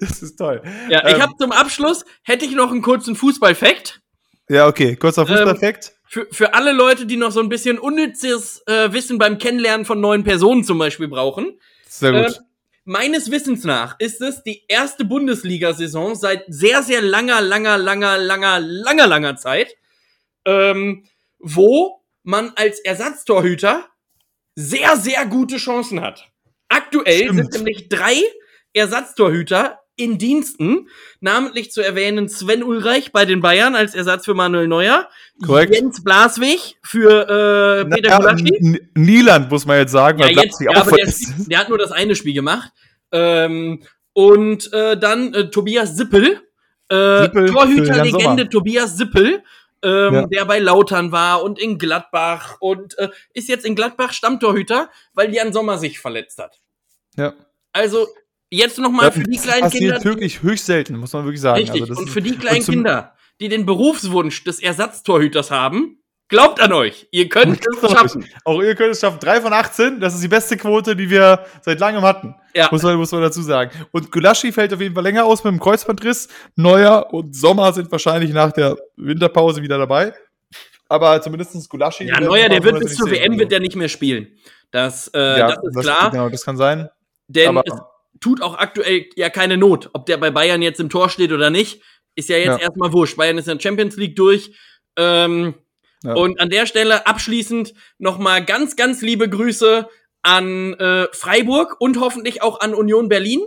Das 0.00 0.22
ist 0.22 0.36
toll. 0.36 0.62
Ja, 0.88 1.06
ich 1.08 1.14
Ähm. 1.14 1.22
habe 1.22 1.32
zum 1.38 1.52
Abschluss, 1.52 2.04
hätte 2.22 2.44
ich 2.44 2.52
noch 2.52 2.70
einen 2.70 2.82
kurzen 2.82 3.16
Fußball-Fact. 3.16 4.00
Ja, 4.48 4.66
okay. 4.66 4.96
Kurzer 4.96 5.26
Fußballfakt. 5.26 5.92
Für, 6.06 6.26
für 6.32 6.54
alle 6.54 6.72
Leute, 6.72 7.06
die 7.06 7.16
noch 7.16 7.30
so 7.30 7.40
ein 7.40 7.48
bisschen 7.48 7.78
unnützes 7.78 8.62
äh, 8.66 8.92
Wissen 8.92 9.18
beim 9.18 9.38
Kennenlernen 9.38 9.86
von 9.86 10.00
neuen 10.00 10.24
Personen 10.24 10.64
zum 10.64 10.76
Beispiel 10.78 11.06
brauchen. 11.08 11.58
Sehr 11.88 12.12
gut. 12.12 12.40
meines 12.84 13.30
Wissens 13.30 13.62
nach 13.64 13.94
ist 14.00 14.20
es 14.20 14.42
die 14.42 14.64
erste 14.66 15.04
Bundesliga-Saison 15.04 16.16
seit 16.16 16.44
sehr, 16.48 16.82
sehr 16.82 17.00
langer, 17.02 17.40
langer, 17.40 17.78
langer, 17.78 18.18
langer, 18.18 18.58
langer, 18.58 19.06
langer 19.06 19.36
Zeit, 19.36 19.76
ähm, 20.44 21.04
wo 21.38 22.00
man 22.24 22.52
als 22.56 22.80
Ersatztorhüter 22.80 23.86
sehr, 24.60 24.96
sehr 24.96 25.26
gute 25.26 25.56
Chancen 25.56 26.00
hat. 26.00 26.28
Aktuell 26.68 27.24
Stimmt. 27.24 27.52
sind 27.52 27.54
nämlich 27.54 27.88
drei 27.88 28.16
Ersatztorhüter 28.72 29.80
in 29.96 30.18
Diensten. 30.18 30.88
Namentlich 31.20 31.72
zu 31.72 31.82
erwähnen 31.82 32.28
Sven 32.28 32.62
Ulreich 32.62 33.12
bei 33.12 33.24
den 33.24 33.40
Bayern 33.40 33.74
als 33.74 33.94
Ersatz 33.94 34.24
für 34.24 34.34
Manuel 34.34 34.68
Neuer. 34.68 35.08
Korrekt. 35.44 35.74
Jens 35.74 36.02
Blaswig 36.02 36.76
für 36.82 37.86
äh, 37.86 37.94
Peter 37.94 38.16
Gulaschi. 38.18 38.80
Nieland 38.94 39.50
muss 39.50 39.66
man 39.66 39.78
jetzt 39.78 39.92
sagen, 39.92 40.18
Ja, 40.20 40.26
weil 40.26 40.36
jetzt, 40.36 40.58
Blaswig 40.58 40.74
ja, 40.74 40.80
auch 40.80 40.86
aber 40.86 40.96
der, 40.96 41.14
der 41.48 41.58
hat 41.58 41.68
nur 41.68 41.78
das 41.78 41.92
eine 41.92 42.14
Spiel 42.14 42.34
gemacht. 42.34 42.72
Ähm, 43.12 43.82
und 44.12 44.72
äh, 44.72 44.98
dann 44.98 45.34
äh, 45.34 45.50
Tobias 45.50 45.96
Sippel, 45.96 46.40
äh, 46.88 47.28
Torhüterlegende. 47.28 48.48
Tobias 48.48 48.96
Sippel, 48.96 49.42
ähm, 49.82 50.14
Ja. 50.14 50.26
der 50.26 50.44
bei 50.44 50.58
Lautern 50.58 51.12
war 51.12 51.42
und 51.42 51.58
in 51.58 51.78
Gladbach 51.78 52.56
und 52.60 52.98
äh, 52.98 53.08
ist 53.34 53.48
jetzt 53.48 53.64
in 53.64 53.74
Gladbach 53.74 54.12
Stammtorhüter, 54.12 54.90
weil 55.14 55.32
Jan 55.34 55.52
Sommer 55.52 55.78
sich 55.78 55.98
verletzt 56.00 56.38
hat. 56.38 56.60
Ja. 57.16 57.34
Also 57.72 58.08
jetzt 58.50 58.78
noch 58.78 58.90
mal 58.90 59.12
für 59.12 59.22
die 59.22 59.36
Das 59.36 59.44
kleinen 59.44 59.62
passiert 59.62 59.96
Kinder, 59.98 60.04
wirklich 60.04 60.42
höchst 60.42 60.66
selten, 60.66 60.96
muss 60.96 61.12
man 61.12 61.24
wirklich 61.24 61.40
sagen. 61.40 61.58
richtig, 61.60 61.82
Also 61.82 62.00
und 62.00 62.08
für 62.10 62.20
die 62.22 62.36
kleinen 62.36 62.64
Kinder, 62.64 63.14
die 63.40 63.48
den 63.48 63.64
Berufswunsch 63.64 64.42
des 64.44 64.60
Ersatztorhüters 64.60 65.50
haben, 65.50 65.99
glaubt 66.30 66.60
an 66.60 66.72
euch, 66.72 67.06
ihr 67.10 67.28
könnt 67.28 67.60
es 67.60 67.90
schaffen. 67.90 68.24
Auch 68.44 68.62
ihr 68.62 68.74
könnt 68.74 68.92
es 68.92 69.00
schaffen. 69.00 69.18
3 69.20 69.42
von 69.42 69.52
18, 69.52 70.00
das 70.00 70.14
ist 70.14 70.22
die 70.22 70.28
beste 70.28 70.56
Quote, 70.56 70.96
die 70.96 71.10
wir 71.10 71.44
seit 71.60 71.78
langem 71.80 72.02
hatten. 72.02 72.34
Ja. 72.54 72.68
Muss, 72.72 72.82
man, 72.82 72.96
muss 72.96 73.12
man 73.12 73.20
dazu 73.20 73.42
sagen. 73.42 73.70
Und 73.92 74.10
Gulaschi 74.10 74.50
fällt 74.52 74.72
auf 74.72 74.80
jeden 74.80 74.94
Fall 74.94 75.04
länger 75.04 75.24
aus 75.24 75.44
mit 75.44 75.52
dem 75.52 75.60
Kreuzbandriss. 75.60 76.28
Neuer 76.56 77.12
und 77.12 77.36
Sommer 77.36 77.72
sind 77.72 77.92
wahrscheinlich 77.92 78.32
nach 78.32 78.52
der 78.52 78.76
Winterpause 78.96 79.60
wieder 79.62 79.76
dabei. 79.78 80.14
Aber 80.88 81.20
zumindest 81.22 81.68
Gulaschi. 81.68 82.08
Ja, 82.08 82.18
Neuer, 82.20 82.48
der 82.48 82.62
wird 82.64 82.80
bis 82.80 82.96
zur 82.96 83.10
WM 83.10 83.38
wird 83.38 83.52
der 83.52 83.60
nicht 83.60 83.76
mehr 83.76 83.88
spielen. 83.88 84.28
Das, 84.70 85.08
äh, 85.08 85.38
ja, 85.38 85.48
das 85.56 85.58
ist 85.76 85.80
klar. 85.82 86.10
Genau, 86.10 86.28
das 86.28 86.44
kann 86.44 86.56
sein. 86.56 86.88
Denn 87.28 87.48
Aber- 87.48 87.62
es 87.66 87.74
tut 88.20 88.42
auch 88.42 88.58
aktuell 88.58 89.06
ja 89.16 89.30
keine 89.30 89.56
Not, 89.56 89.90
ob 89.92 90.06
der 90.06 90.16
bei 90.16 90.30
Bayern 90.30 90.62
jetzt 90.62 90.80
im 90.80 90.88
Tor 90.90 91.08
steht 91.08 91.32
oder 91.32 91.50
nicht, 91.50 91.82
ist 92.16 92.28
ja 92.28 92.36
jetzt 92.36 92.46
Ja. 92.46 92.58
erstmal 92.58 92.92
wurscht. 92.92 93.16
Bayern 93.16 93.38
ist 93.38 93.48
in 93.48 93.56
der 93.58 93.62
Champions 93.62 93.96
League 93.96 94.16
durch. 94.16 94.52
Ähm, 94.96 95.54
Ja. 96.02 96.14
Und 96.14 96.40
an 96.40 96.48
der 96.48 96.66
Stelle 96.66 97.06
abschließend 97.06 97.74
nochmal 97.98 98.44
ganz, 98.44 98.76
ganz 98.76 99.02
liebe 99.02 99.28
Grüße 99.28 99.88
an 100.22 100.74
äh, 100.74 101.06
Freiburg 101.12 101.76
und 101.80 102.00
hoffentlich 102.00 102.42
auch 102.42 102.60
an 102.60 102.74
Union 102.74 103.08
Berlin. 103.08 103.40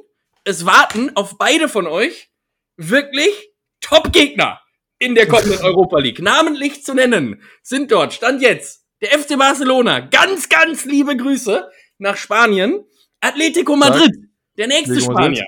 Es 0.43 0.66
warten 0.66 1.16
auf 1.16 1.38
beide 1.38 1.70
von 1.70 1.88
euch 1.88 2.30
wirklich 2.78 3.51
Top-Gegner 3.82 4.62
in 4.99 5.16
der 5.16 5.28
kommenden 5.28 5.60
Europa 5.64 5.99
League. 5.99 6.22
Namentlich 6.22 6.84
zu 6.84 6.93
nennen 6.93 7.41
sind 7.62 7.91
dort, 7.91 8.14
Stand 8.14 8.41
jetzt, 8.41 8.86
der 9.01 9.18
FC 9.18 9.38
Barcelona. 9.38 9.99
Ganz, 9.99 10.49
ganz 10.49 10.86
liebe 10.86 11.16
Grüße 11.16 11.70
nach 11.97 12.18
Spanien. 12.18 12.86
Atletico 13.20 13.76
Madrid, 13.76 14.12
der 14.58 14.68
nächste. 14.68 14.99
Spanier. 14.99 15.45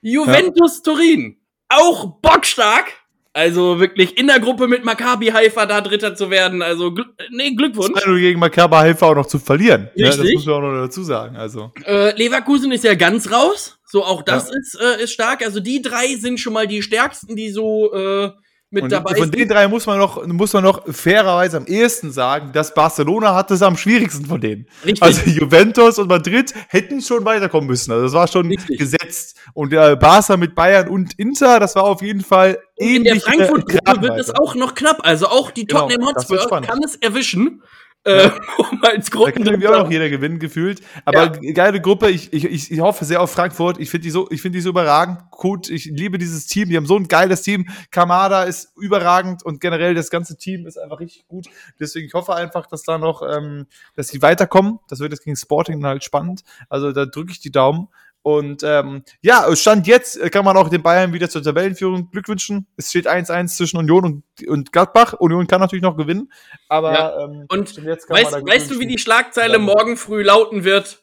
Juventus 0.00 0.82
Turin, 0.82 1.40
auch 1.68 2.20
bockstark. 2.20 2.92
Also 3.36 3.80
wirklich 3.80 4.16
in 4.16 4.28
der 4.28 4.38
Gruppe 4.38 4.68
mit 4.68 4.84
Maccabi 4.84 5.26
Haifa 5.26 5.66
da 5.66 5.80
Dritter 5.80 6.14
zu 6.14 6.30
werden. 6.30 6.62
Also 6.62 6.92
gl 6.94 7.04
nee, 7.30 7.50
Glückwunsch. 7.50 8.06
Nur 8.06 8.18
gegen 8.18 8.38
Makaba 8.38 8.78
Haifa 8.80 9.06
auch 9.06 9.16
noch 9.16 9.26
zu 9.26 9.40
verlieren. 9.40 9.90
Ne? 9.96 10.06
Das 10.06 10.18
Richtig. 10.20 10.36
muss 10.36 10.46
man 10.46 10.54
auch 10.54 10.60
noch 10.60 10.82
dazu 10.84 11.02
sagen. 11.02 11.36
Also. 11.36 11.72
Äh, 11.84 12.16
Leverkusen 12.16 12.70
ist 12.70 12.84
ja 12.84 12.94
ganz 12.94 13.32
raus. 13.32 13.76
So, 13.84 14.04
auch 14.04 14.22
das 14.22 14.50
Ja. 14.50 14.58
ist, 14.58 14.80
äh, 14.80 15.02
ist 15.02 15.12
stark. 15.12 15.44
Also 15.44 15.58
die 15.58 15.82
drei 15.82 16.14
sind 16.14 16.38
schon 16.38 16.52
mal 16.52 16.68
die 16.68 16.80
stärksten, 16.80 17.34
die 17.34 17.50
so 17.50 17.92
äh, 17.92 18.30
mit 18.74 18.82
Und 18.82 18.92
dabei 18.92 19.14
von 19.14 19.30
den 19.30 19.48
drei 19.48 19.68
muss 19.68 19.86
man 19.86 19.98
noch, 19.98 20.26
muss 20.26 20.52
man 20.52 20.64
noch 20.64 20.82
fairerweise 20.92 21.56
am 21.56 21.66
ehesten 21.66 22.10
sagen, 22.10 22.52
dass 22.52 22.74
Barcelona 22.74 23.34
hat 23.34 23.50
es 23.50 23.62
am 23.62 23.76
schwierigsten 23.76 24.26
von 24.26 24.40
denen. 24.40 24.66
Richtig. 24.84 25.02
Also 25.02 25.30
Juventus 25.30 25.98
und 25.98 26.08
Madrid 26.08 26.52
hätten 26.68 27.00
schon 27.00 27.24
weiterkommen 27.24 27.68
müssen. 27.68 27.92
Also 27.92 28.04
das 28.04 28.12
war 28.12 28.28
schon 28.28 28.48
Richtig. 28.48 28.78
gesetzt. 28.78 29.38
Und 29.54 29.72
der 29.72 29.96
Barca 29.96 30.36
mit 30.36 30.54
Bayern 30.54 30.88
und 30.88 31.14
Inter, 31.18 31.60
das 31.60 31.76
war 31.76 31.84
auf 31.84 32.02
jeden 32.02 32.22
Fall 32.22 32.58
in 32.76 33.04
der 33.04 33.14
ähnlich. 33.14 33.24
Frankfurt-Gruppe 33.24 34.02
wird 34.02 34.18
es 34.18 34.34
auch 34.34 34.54
noch 34.54 34.74
knapp. 34.74 35.06
Also 35.06 35.28
auch 35.28 35.50
die 35.50 35.66
Genau, 35.66 35.82
Tottenham 35.82 36.08
wird 36.08 36.28
Hotspur 36.28 36.60
kann 36.60 36.82
es 36.82 36.96
erwischen. 36.96 37.62
Äh, 38.04 38.30
um 38.58 38.82
als 38.82 39.08
Da 39.08 39.30
kann 39.30 39.48
auch 39.48 39.58
noch 39.58 39.70
Gruppen. 39.78 39.92
jeder 39.92 40.10
gewinnen, 40.10 40.38
gefühlt. 40.38 40.82
Aber 41.06 41.30
geile 41.30 41.80
Gruppe. 41.80 42.10
Ich, 42.10 42.32
ich, 42.32 42.70
ich, 42.70 42.80
hoffe 42.80 43.04
sehr 43.04 43.20
auf 43.20 43.30
Frankfurt. 43.30 43.78
Ich 43.78 43.90
finde 43.90 44.04
die 44.04 44.10
so, 44.10 44.30
ich 44.30 44.42
finde 44.42 44.58
die 44.58 44.62
so 44.62 44.70
überragend. 44.70 45.30
Gut, 45.30 45.70
ich 45.70 45.86
liebe 45.86 46.18
dieses 46.18 46.46
Team. 46.46 46.68
Die 46.68 46.76
haben 46.76 46.86
so 46.86 46.96
ein 46.96 47.08
geiles 47.08 47.42
Team. 47.42 47.66
Kamada 47.90 48.42
ist 48.42 48.76
überragend 48.76 49.42
und 49.42 49.60
generell 49.60 49.94
das 49.94 50.10
ganze 50.10 50.36
Team 50.36 50.66
ist 50.66 50.76
einfach 50.76 51.00
richtig 51.00 51.26
gut. 51.28 51.46
Deswegen 51.80 52.06
ich 52.06 52.14
hoffe 52.14 52.34
einfach, 52.34 52.66
dass 52.66 52.82
da 52.82 52.98
noch, 52.98 53.22
ähm, 53.22 53.66
dass 53.96 54.08
die 54.08 54.20
weiterkommen. 54.20 54.80
Das 54.88 55.00
wird 55.00 55.12
jetzt 55.12 55.24
gegen 55.24 55.36
Sporting 55.36 55.80
dann 55.80 55.90
halt 55.90 56.04
spannend. 56.04 56.44
Also 56.68 56.92
da 56.92 57.06
drücke 57.06 57.32
ich 57.32 57.40
die 57.40 57.52
Daumen. 57.52 57.88
Und 58.24 58.62
ähm, 58.64 59.02
ja, 59.20 59.54
Stand 59.54 59.86
jetzt 59.86 60.16
äh, 60.18 60.30
kann 60.30 60.46
man 60.46 60.56
auch 60.56 60.70
den 60.70 60.82
Bayern 60.82 61.12
wieder 61.12 61.28
zur 61.28 61.42
Tabellenführung 61.42 62.10
glückwünschen. 62.10 62.66
Es 62.78 62.88
steht 62.88 63.06
1-1 63.06 63.48
zwischen 63.48 63.76
Union 63.76 64.02
und, 64.02 64.48
und 64.48 64.72
Gladbach. 64.72 65.12
Union 65.12 65.46
kann 65.46 65.60
natürlich 65.60 65.82
noch 65.82 65.94
gewinnen, 65.94 66.32
aber 66.70 66.92
Ja. 66.94 67.24
ähm, 67.24 67.44
Und 67.50 67.76
jetzt 67.84 68.06
kann 68.06 68.14
man 68.14 68.24
Weißt, 68.24 68.34
da 68.34 68.46
weißt 68.46 68.70
du, 68.70 68.80
wie 68.80 68.86
die 68.86 68.96
Schlagzeile 68.96 69.52
Ja. 69.54 69.58
morgen 69.58 69.98
früh 69.98 70.22
lauten 70.22 70.64
wird? 70.64 71.02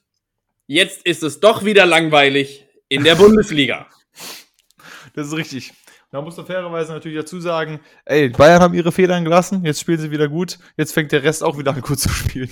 Jetzt 0.66 1.06
ist 1.06 1.22
es 1.22 1.40
doch 1.40 1.64
wieder 1.64 1.86
langweilig 1.86 2.66
in 2.90 3.04
der 3.04 3.14
Bundesliga. 3.16 3.86
Das 5.14 5.28
ist 5.28 5.36
richtig. 5.36 5.74
Da 6.10 6.22
muss 6.22 6.38
man 6.38 6.46
fairerweise 6.46 6.94
natürlich 6.94 7.18
dazu 7.18 7.40
sagen, 7.40 7.82
ey, 8.06 8.30
Bayern 8.30 8.62
haben 8.62 8.74
ihre 8.74 8.92
Federn 8.92 9.24
gelassen, 9.26 9.64
jetzt 9.66 9.82
spielen 9.82 10.00
sie 10.00 10.10
wieder 10.10 10.28
gut, 10.30 10.58
jetzt 10.78 10.94
fängt 10.94 11.12
der 11.12 11.24
Rest 11.24 11.44
auch 11.44 11.58
wieder 11.58 11.74
an 11.74 11.82
gut 11.82 12.00
zu 12.00 12.10
spielen. 12.10 12.50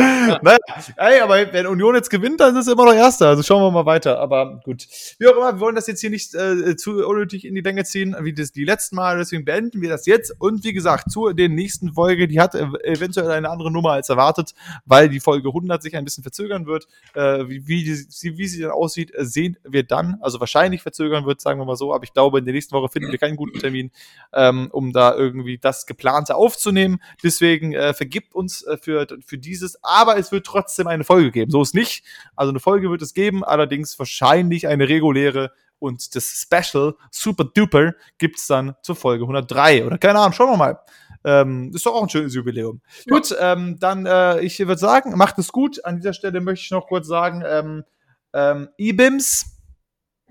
naja, 0.42 0.58
ey, 0.96 1.20
aber 1.20 1.52
wenn 1.52 1.66
Union 1.66 1.94
jetzt 1.94 2.10
gewinnt, 2.10 2.40
dann 2.40 2.56
ist 2.56 2.66
es 2.66 2.72
immer 2.72 2.84
noch 2.86 2.94
Erster. 2.94 3.28
Also 3.28 3.42
schauen 3.42 3.62
wir 3.62 3.70
mal 3.70 3.86
weiter. 3.86 4.18
Aber 4.18 4.60
gut. 4.64 4.86
Wie 5.18 5.26
auch 5.26 5.36
immer, 5.36 5.52
wir 5.54 5.60
wollen 5.60 5.74
das 5.74 5.86
jetzt 5.86 6.00
hier 6.00 6.10
nicht 6.10 6.34
äh, 6.34 6.76
zu 6.76 7.06
unnötig 7.06 7.44
in 7.44 7.54
die 7.54 7.60
Länge 7.60 7.84
ziehen, 7.84 8.16
wie 8.20 8.32
das 8.32 8.52
die 8.52 8.64
letzten 8.64 8.96
Mal. 8.96 9.18
Deswegen 9.18 9.44
beenden 9.44 9.80
wir 9.80 9.88
das 9.88 10.06
jetzt. 10.06 10.34
Und 10.38 10.64
wie 10.64 10.72
gesagt, 10.72 11.10
zu 11.10 11.32
der 11.32 11.48
nächsten 11.48 11.92
Folge, 11.94 12.28
die 12.28 12.40
hat 12.40 12.54
ev- 12.54 12.80
eventuell 12.82 13.30
eine 13.30 13.50
andere 13.50 13.70
Nummer 13.70 13.92
als 13.92 14.08
erwartet, 14.08 14.54
weil 14.84 15.08
die 15.08 15.20
Folge 15.20 15.48
100 15.48 15.82
sich 15.82 15.96
ein 15.96 16.04
bisschen 16.04 16.22
verzögern 16.22 16.66
wird. 16.66 16.86
Äh, 17.14 17.48
wie, 17.48 17.66
wie, 17.66 17.84
die, 17.84 18.38
wie 18.38 18.46
sie 18.46 18.60
dann 18.62 18.70
aussieht, 18.70 19.12
sehen 19.18 19.56
wir 19.64 19.82
dann. 19.82 20.18
Also 20.20 20.40
wahrscheinlich 20.40 20.82
verzögern 20.82 21.26
wird, 21.26 21.40
sagen 21.40 21.60
wir 21.60 21.64
mal 21.64 21.76
so. 21.76 21.92
Aber 21.94 22.04
ich 22.04 22.12
glaube, 22.12 22.38
in 22.38 22.44
der 22.44 22.54
nächsten 22.54 22.74
Woche 22.74 22.88
finden 22.88 23.10
wir 23.10 23.18
keinen 23.18 23.36
guten 23.36 23.58
Termin, 23.58 23.90
ähm, 24.32 24.68
um 24.72 24.92
da 24.92 25.14
irgendwie 25.14 25.58
das 25.58 25.86
Geplante 25.86 26.34
aufzunehmen. 26.34 27.00
Deswegen 27.22 27.72
äh, 27.72 27.94
vergibt 27.94 28.34
uns 28.34 28.62
äh, 28.62 28.76
für, 28.76 29.06
für 29.26 29.38
dieses. 29.38 29.82
Aber 29.90 30.16
es 30.16 30.30
wird 30.30 30.46
trotzdem 30.46 30.86
eine 30.86 31.02
Folge 31.02 31.32
geben. 31.32 31.50
So 31.50 31.62
ist 31.62 31.74
nicht. 31.74 32.04
Also 32.36 32.50
eine 32.50 32.60
Folge 32.60 32.90
wird 32.90 33.02
es 33.02 33.12
geben, 33.12 33.42
allerdings 33.42 33.98
wahrscheinlich 33.98 34.68
eine 34.68 34.88
reguläre. 34.88 35.52
Und 35.80 36.14
das 36.14 36.24
Special, 36.26 36.94
Super 37.10 37.44
Duper, 37.44 37.94
gibt's 38.18 38.46
dann 38.46 38.76
zur 38.82 38.94
Folge 38.94 39.24
103. 39.24 39.84
Oder 39.84 39.98
keine 39.98 40.20
Ahnung, 40.20 40.32
schauen 40.32 40.50
wir 40.50 40.56
mal. 40.56 40.78
Ähm, 41.24 41.72
ist 41.74 41.84
doch 41.84 41.94
auch 41.94 42.02
ein 42.02 42.08
schönes 42.08 42.34
Jubiläum. 42.34 42.80
Ja. 43.04 43.16
Gut, 43.16 43.34
ähm, 43.38 43.78
dann, 43.80 44.06
äh, 44.06 44.40
ich 44.40 44.58
würde 44.60 44.78
sagen, 44.78 45.16
macht 45.16 45.38
es 45.38 45.50
gut. 45.50 45.84
An 45.84 45.96
dieser 45.96 46.12
Stelle 46.12 46.40
möchte 46.40 46.64
ich 46.64 46.70
noch 46.70 46.86
kurz 46.86 47.08
sagen, 47.08 47.42
ähm, 47.44 47.84
ähm, 48.32 48.68
IBIMS, 48.78 49.46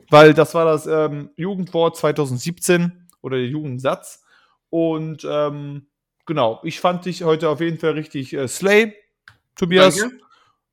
weil 0.10 0.34
das 0.34 0.54
war 0.54 0.66
das 0.66 0.88
ähm, 0.88 1.32
Jugendwort 1.36 1.98
2017 1.98 3.08
oder 3.22 3.38
der 3.38 3.48
Jugendsatz. 3.48 4.24
Und 4.70 5.28
ähm, 5.30 5.88
genau, 6.26 6.62
ich 6.64 6.80
fand 6.80 7.06
dich 7.06 7.24
heute 7.24 7.50
auf 7.50 7.60
jeden 7.60 7.78
Fall 7.78 7.92
richtig 7.92 8.34
äh, 8.34 8.48
slay, 8.48 8.96
Tobias. 9.60 9.98
Danke. 9.98 10.18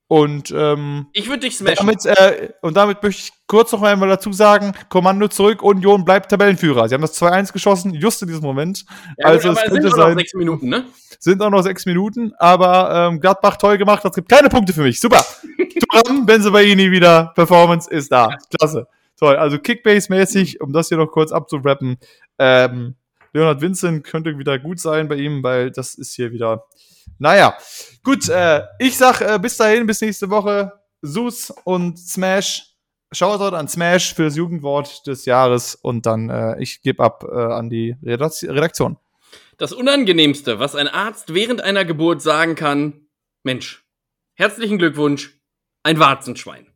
Und 0.09 0.55
ähm, 0.57 1.07
Ich 1.15 1.27
würde 1.29 1.41
dich 1.41 1.57
smashen. 1.59 1.79
damit, 1.79 2.07
äh, 2.07 2.51
und 2.63 2.77
damit 2.77 3.03
möchte 3.03 3.23
ich 3.25 3.33
kurz 3.49 3.73
noch 3.73 3.83
einmal 3.83 4.09
dazu 4.09 4.33
sagen, 4.33 4.73
Kommando 4.89 5.27
zurück, 5.27 5.63
Union 5.65 6.05
bleibt 6.05 6.31
Tabellenführer. 6.31 6.89
Sie 6.89 6.95
haben 6.95 7.03
das 7.03 7.21
2-1 7.21 7.53
geschossen, 7.53 7.93
just 7.93 8.23
in 8.23 8.29
diesem 8.29 8.45
Moment. 8.45 8.85
ja, 9.19 9.27
also 9.27 9.49
gut, 9.49 9.57
es 9.59 9.65
es 9.65 9.65
sind 9.65 9.73
könnte 9.73 9.89
nur 9.89 9.99
noch 9.99 10.07
sein- 10.07 10.19
sechs 10.19 10.35
Minuten, 10.35 10.69
ne? 10.69 10.85
Sind 11.19 11.43
auch 11.43 11.51
noch 11.51 11.63
sechs 11.63 11.87
Minuten, 11.87 12.33
aber 12.39 13.09
ähm, 13.11 13.21
Gladbach 13.21 13.57
toll 13.57 13.79
gemacht, 13.79 14.05
das 14.05 14.15
gibt 14.15 14.29
keine 14.29 14.49
Punkte 14.49 14.73
für 14.73 14.83
mich. 14.83 15.01
Super. 15.01 15.25
Turam, 15.91 16.25
Benzebaini 16.25 16.89
wieder, 16.93 17.33
Performance 17.35 17.91
ist 17.91 18.13
da. 18.13 18.29
Klasse. 18.57 18.87
Toll. 19.19 19.35
Also 19.37 19.57
Kickbase-mäßig, 19.57 20.61
um 20.61 20.73
das 20.73 20.89
hier 20.89 20.99
noch 20.99 21.09
kurz 21.11 21.33
abzurappen, 21.33 21.97
ähm, 22.39 22.95
Leonard 23.33 23.61
Vincent 23.61 24.05
könnte 24.05 24.39
wieder 24.39 24.59
gut 24.61 24.79
sein 24.79 25.09
bei 25.09 25.17
ihm, 25.17 25.43
weil 25.43 25.73
das 25.73 25.95
ist 25.97 26.15
hier 26.15 26.31
wieder. 26.31 26.65
Naja, 27.19 27.57
gut, 28.03 28.29
äh, 28.29 28.63
ich 28.79 28.97
sag 28.97 29.21
äh, 29.21 29.39
bis 29.39 29.57
dahin, 29.57 29.87
bis 29.87 30.01
nächste 30.01 30.31
Woche. 30.31 30.73
Sus 31.03 31.53
und 31.65 31.99
Smash. 31.99 32.73
Shoutout 33.13 33.55
an 33.55 33.69
Smash 33.69 34.15
für 34.15 34.25
das 34.25 34.37
Jugendwort 34.37 35.07
des 35.07 35.27
Jahres 35.27 35.77
und 35.77 36.07
dann 36.07 36.29
äh, 36.29 36.61
ich 36.61 36.83
gebe 36.83 37.03
ab 37.05 37.25
äh, 37.25 37.37
an 37.37 37.71
die 37.71 37.95
Redakt- 38.03 38.43
Redaktion. 38.43 38.99
Das 39.59 39.73
Unangenehmste, 39.73 40.59
was 40.59 40.75
ein 40.75 40.89
Arzt 40.89 41.33
während 41.33 41.61
einer 41.63 41.85
Geburt 41.85 42.21
sagen 42.21 42.57
kann, 42.57 43.07
Mensch, 43.45 43.85
herzlichen 44.35 44.77
Glückwunsch, 44.77 45.41
ein 45.85 46.01
Warzenschwein. 46.01 46.67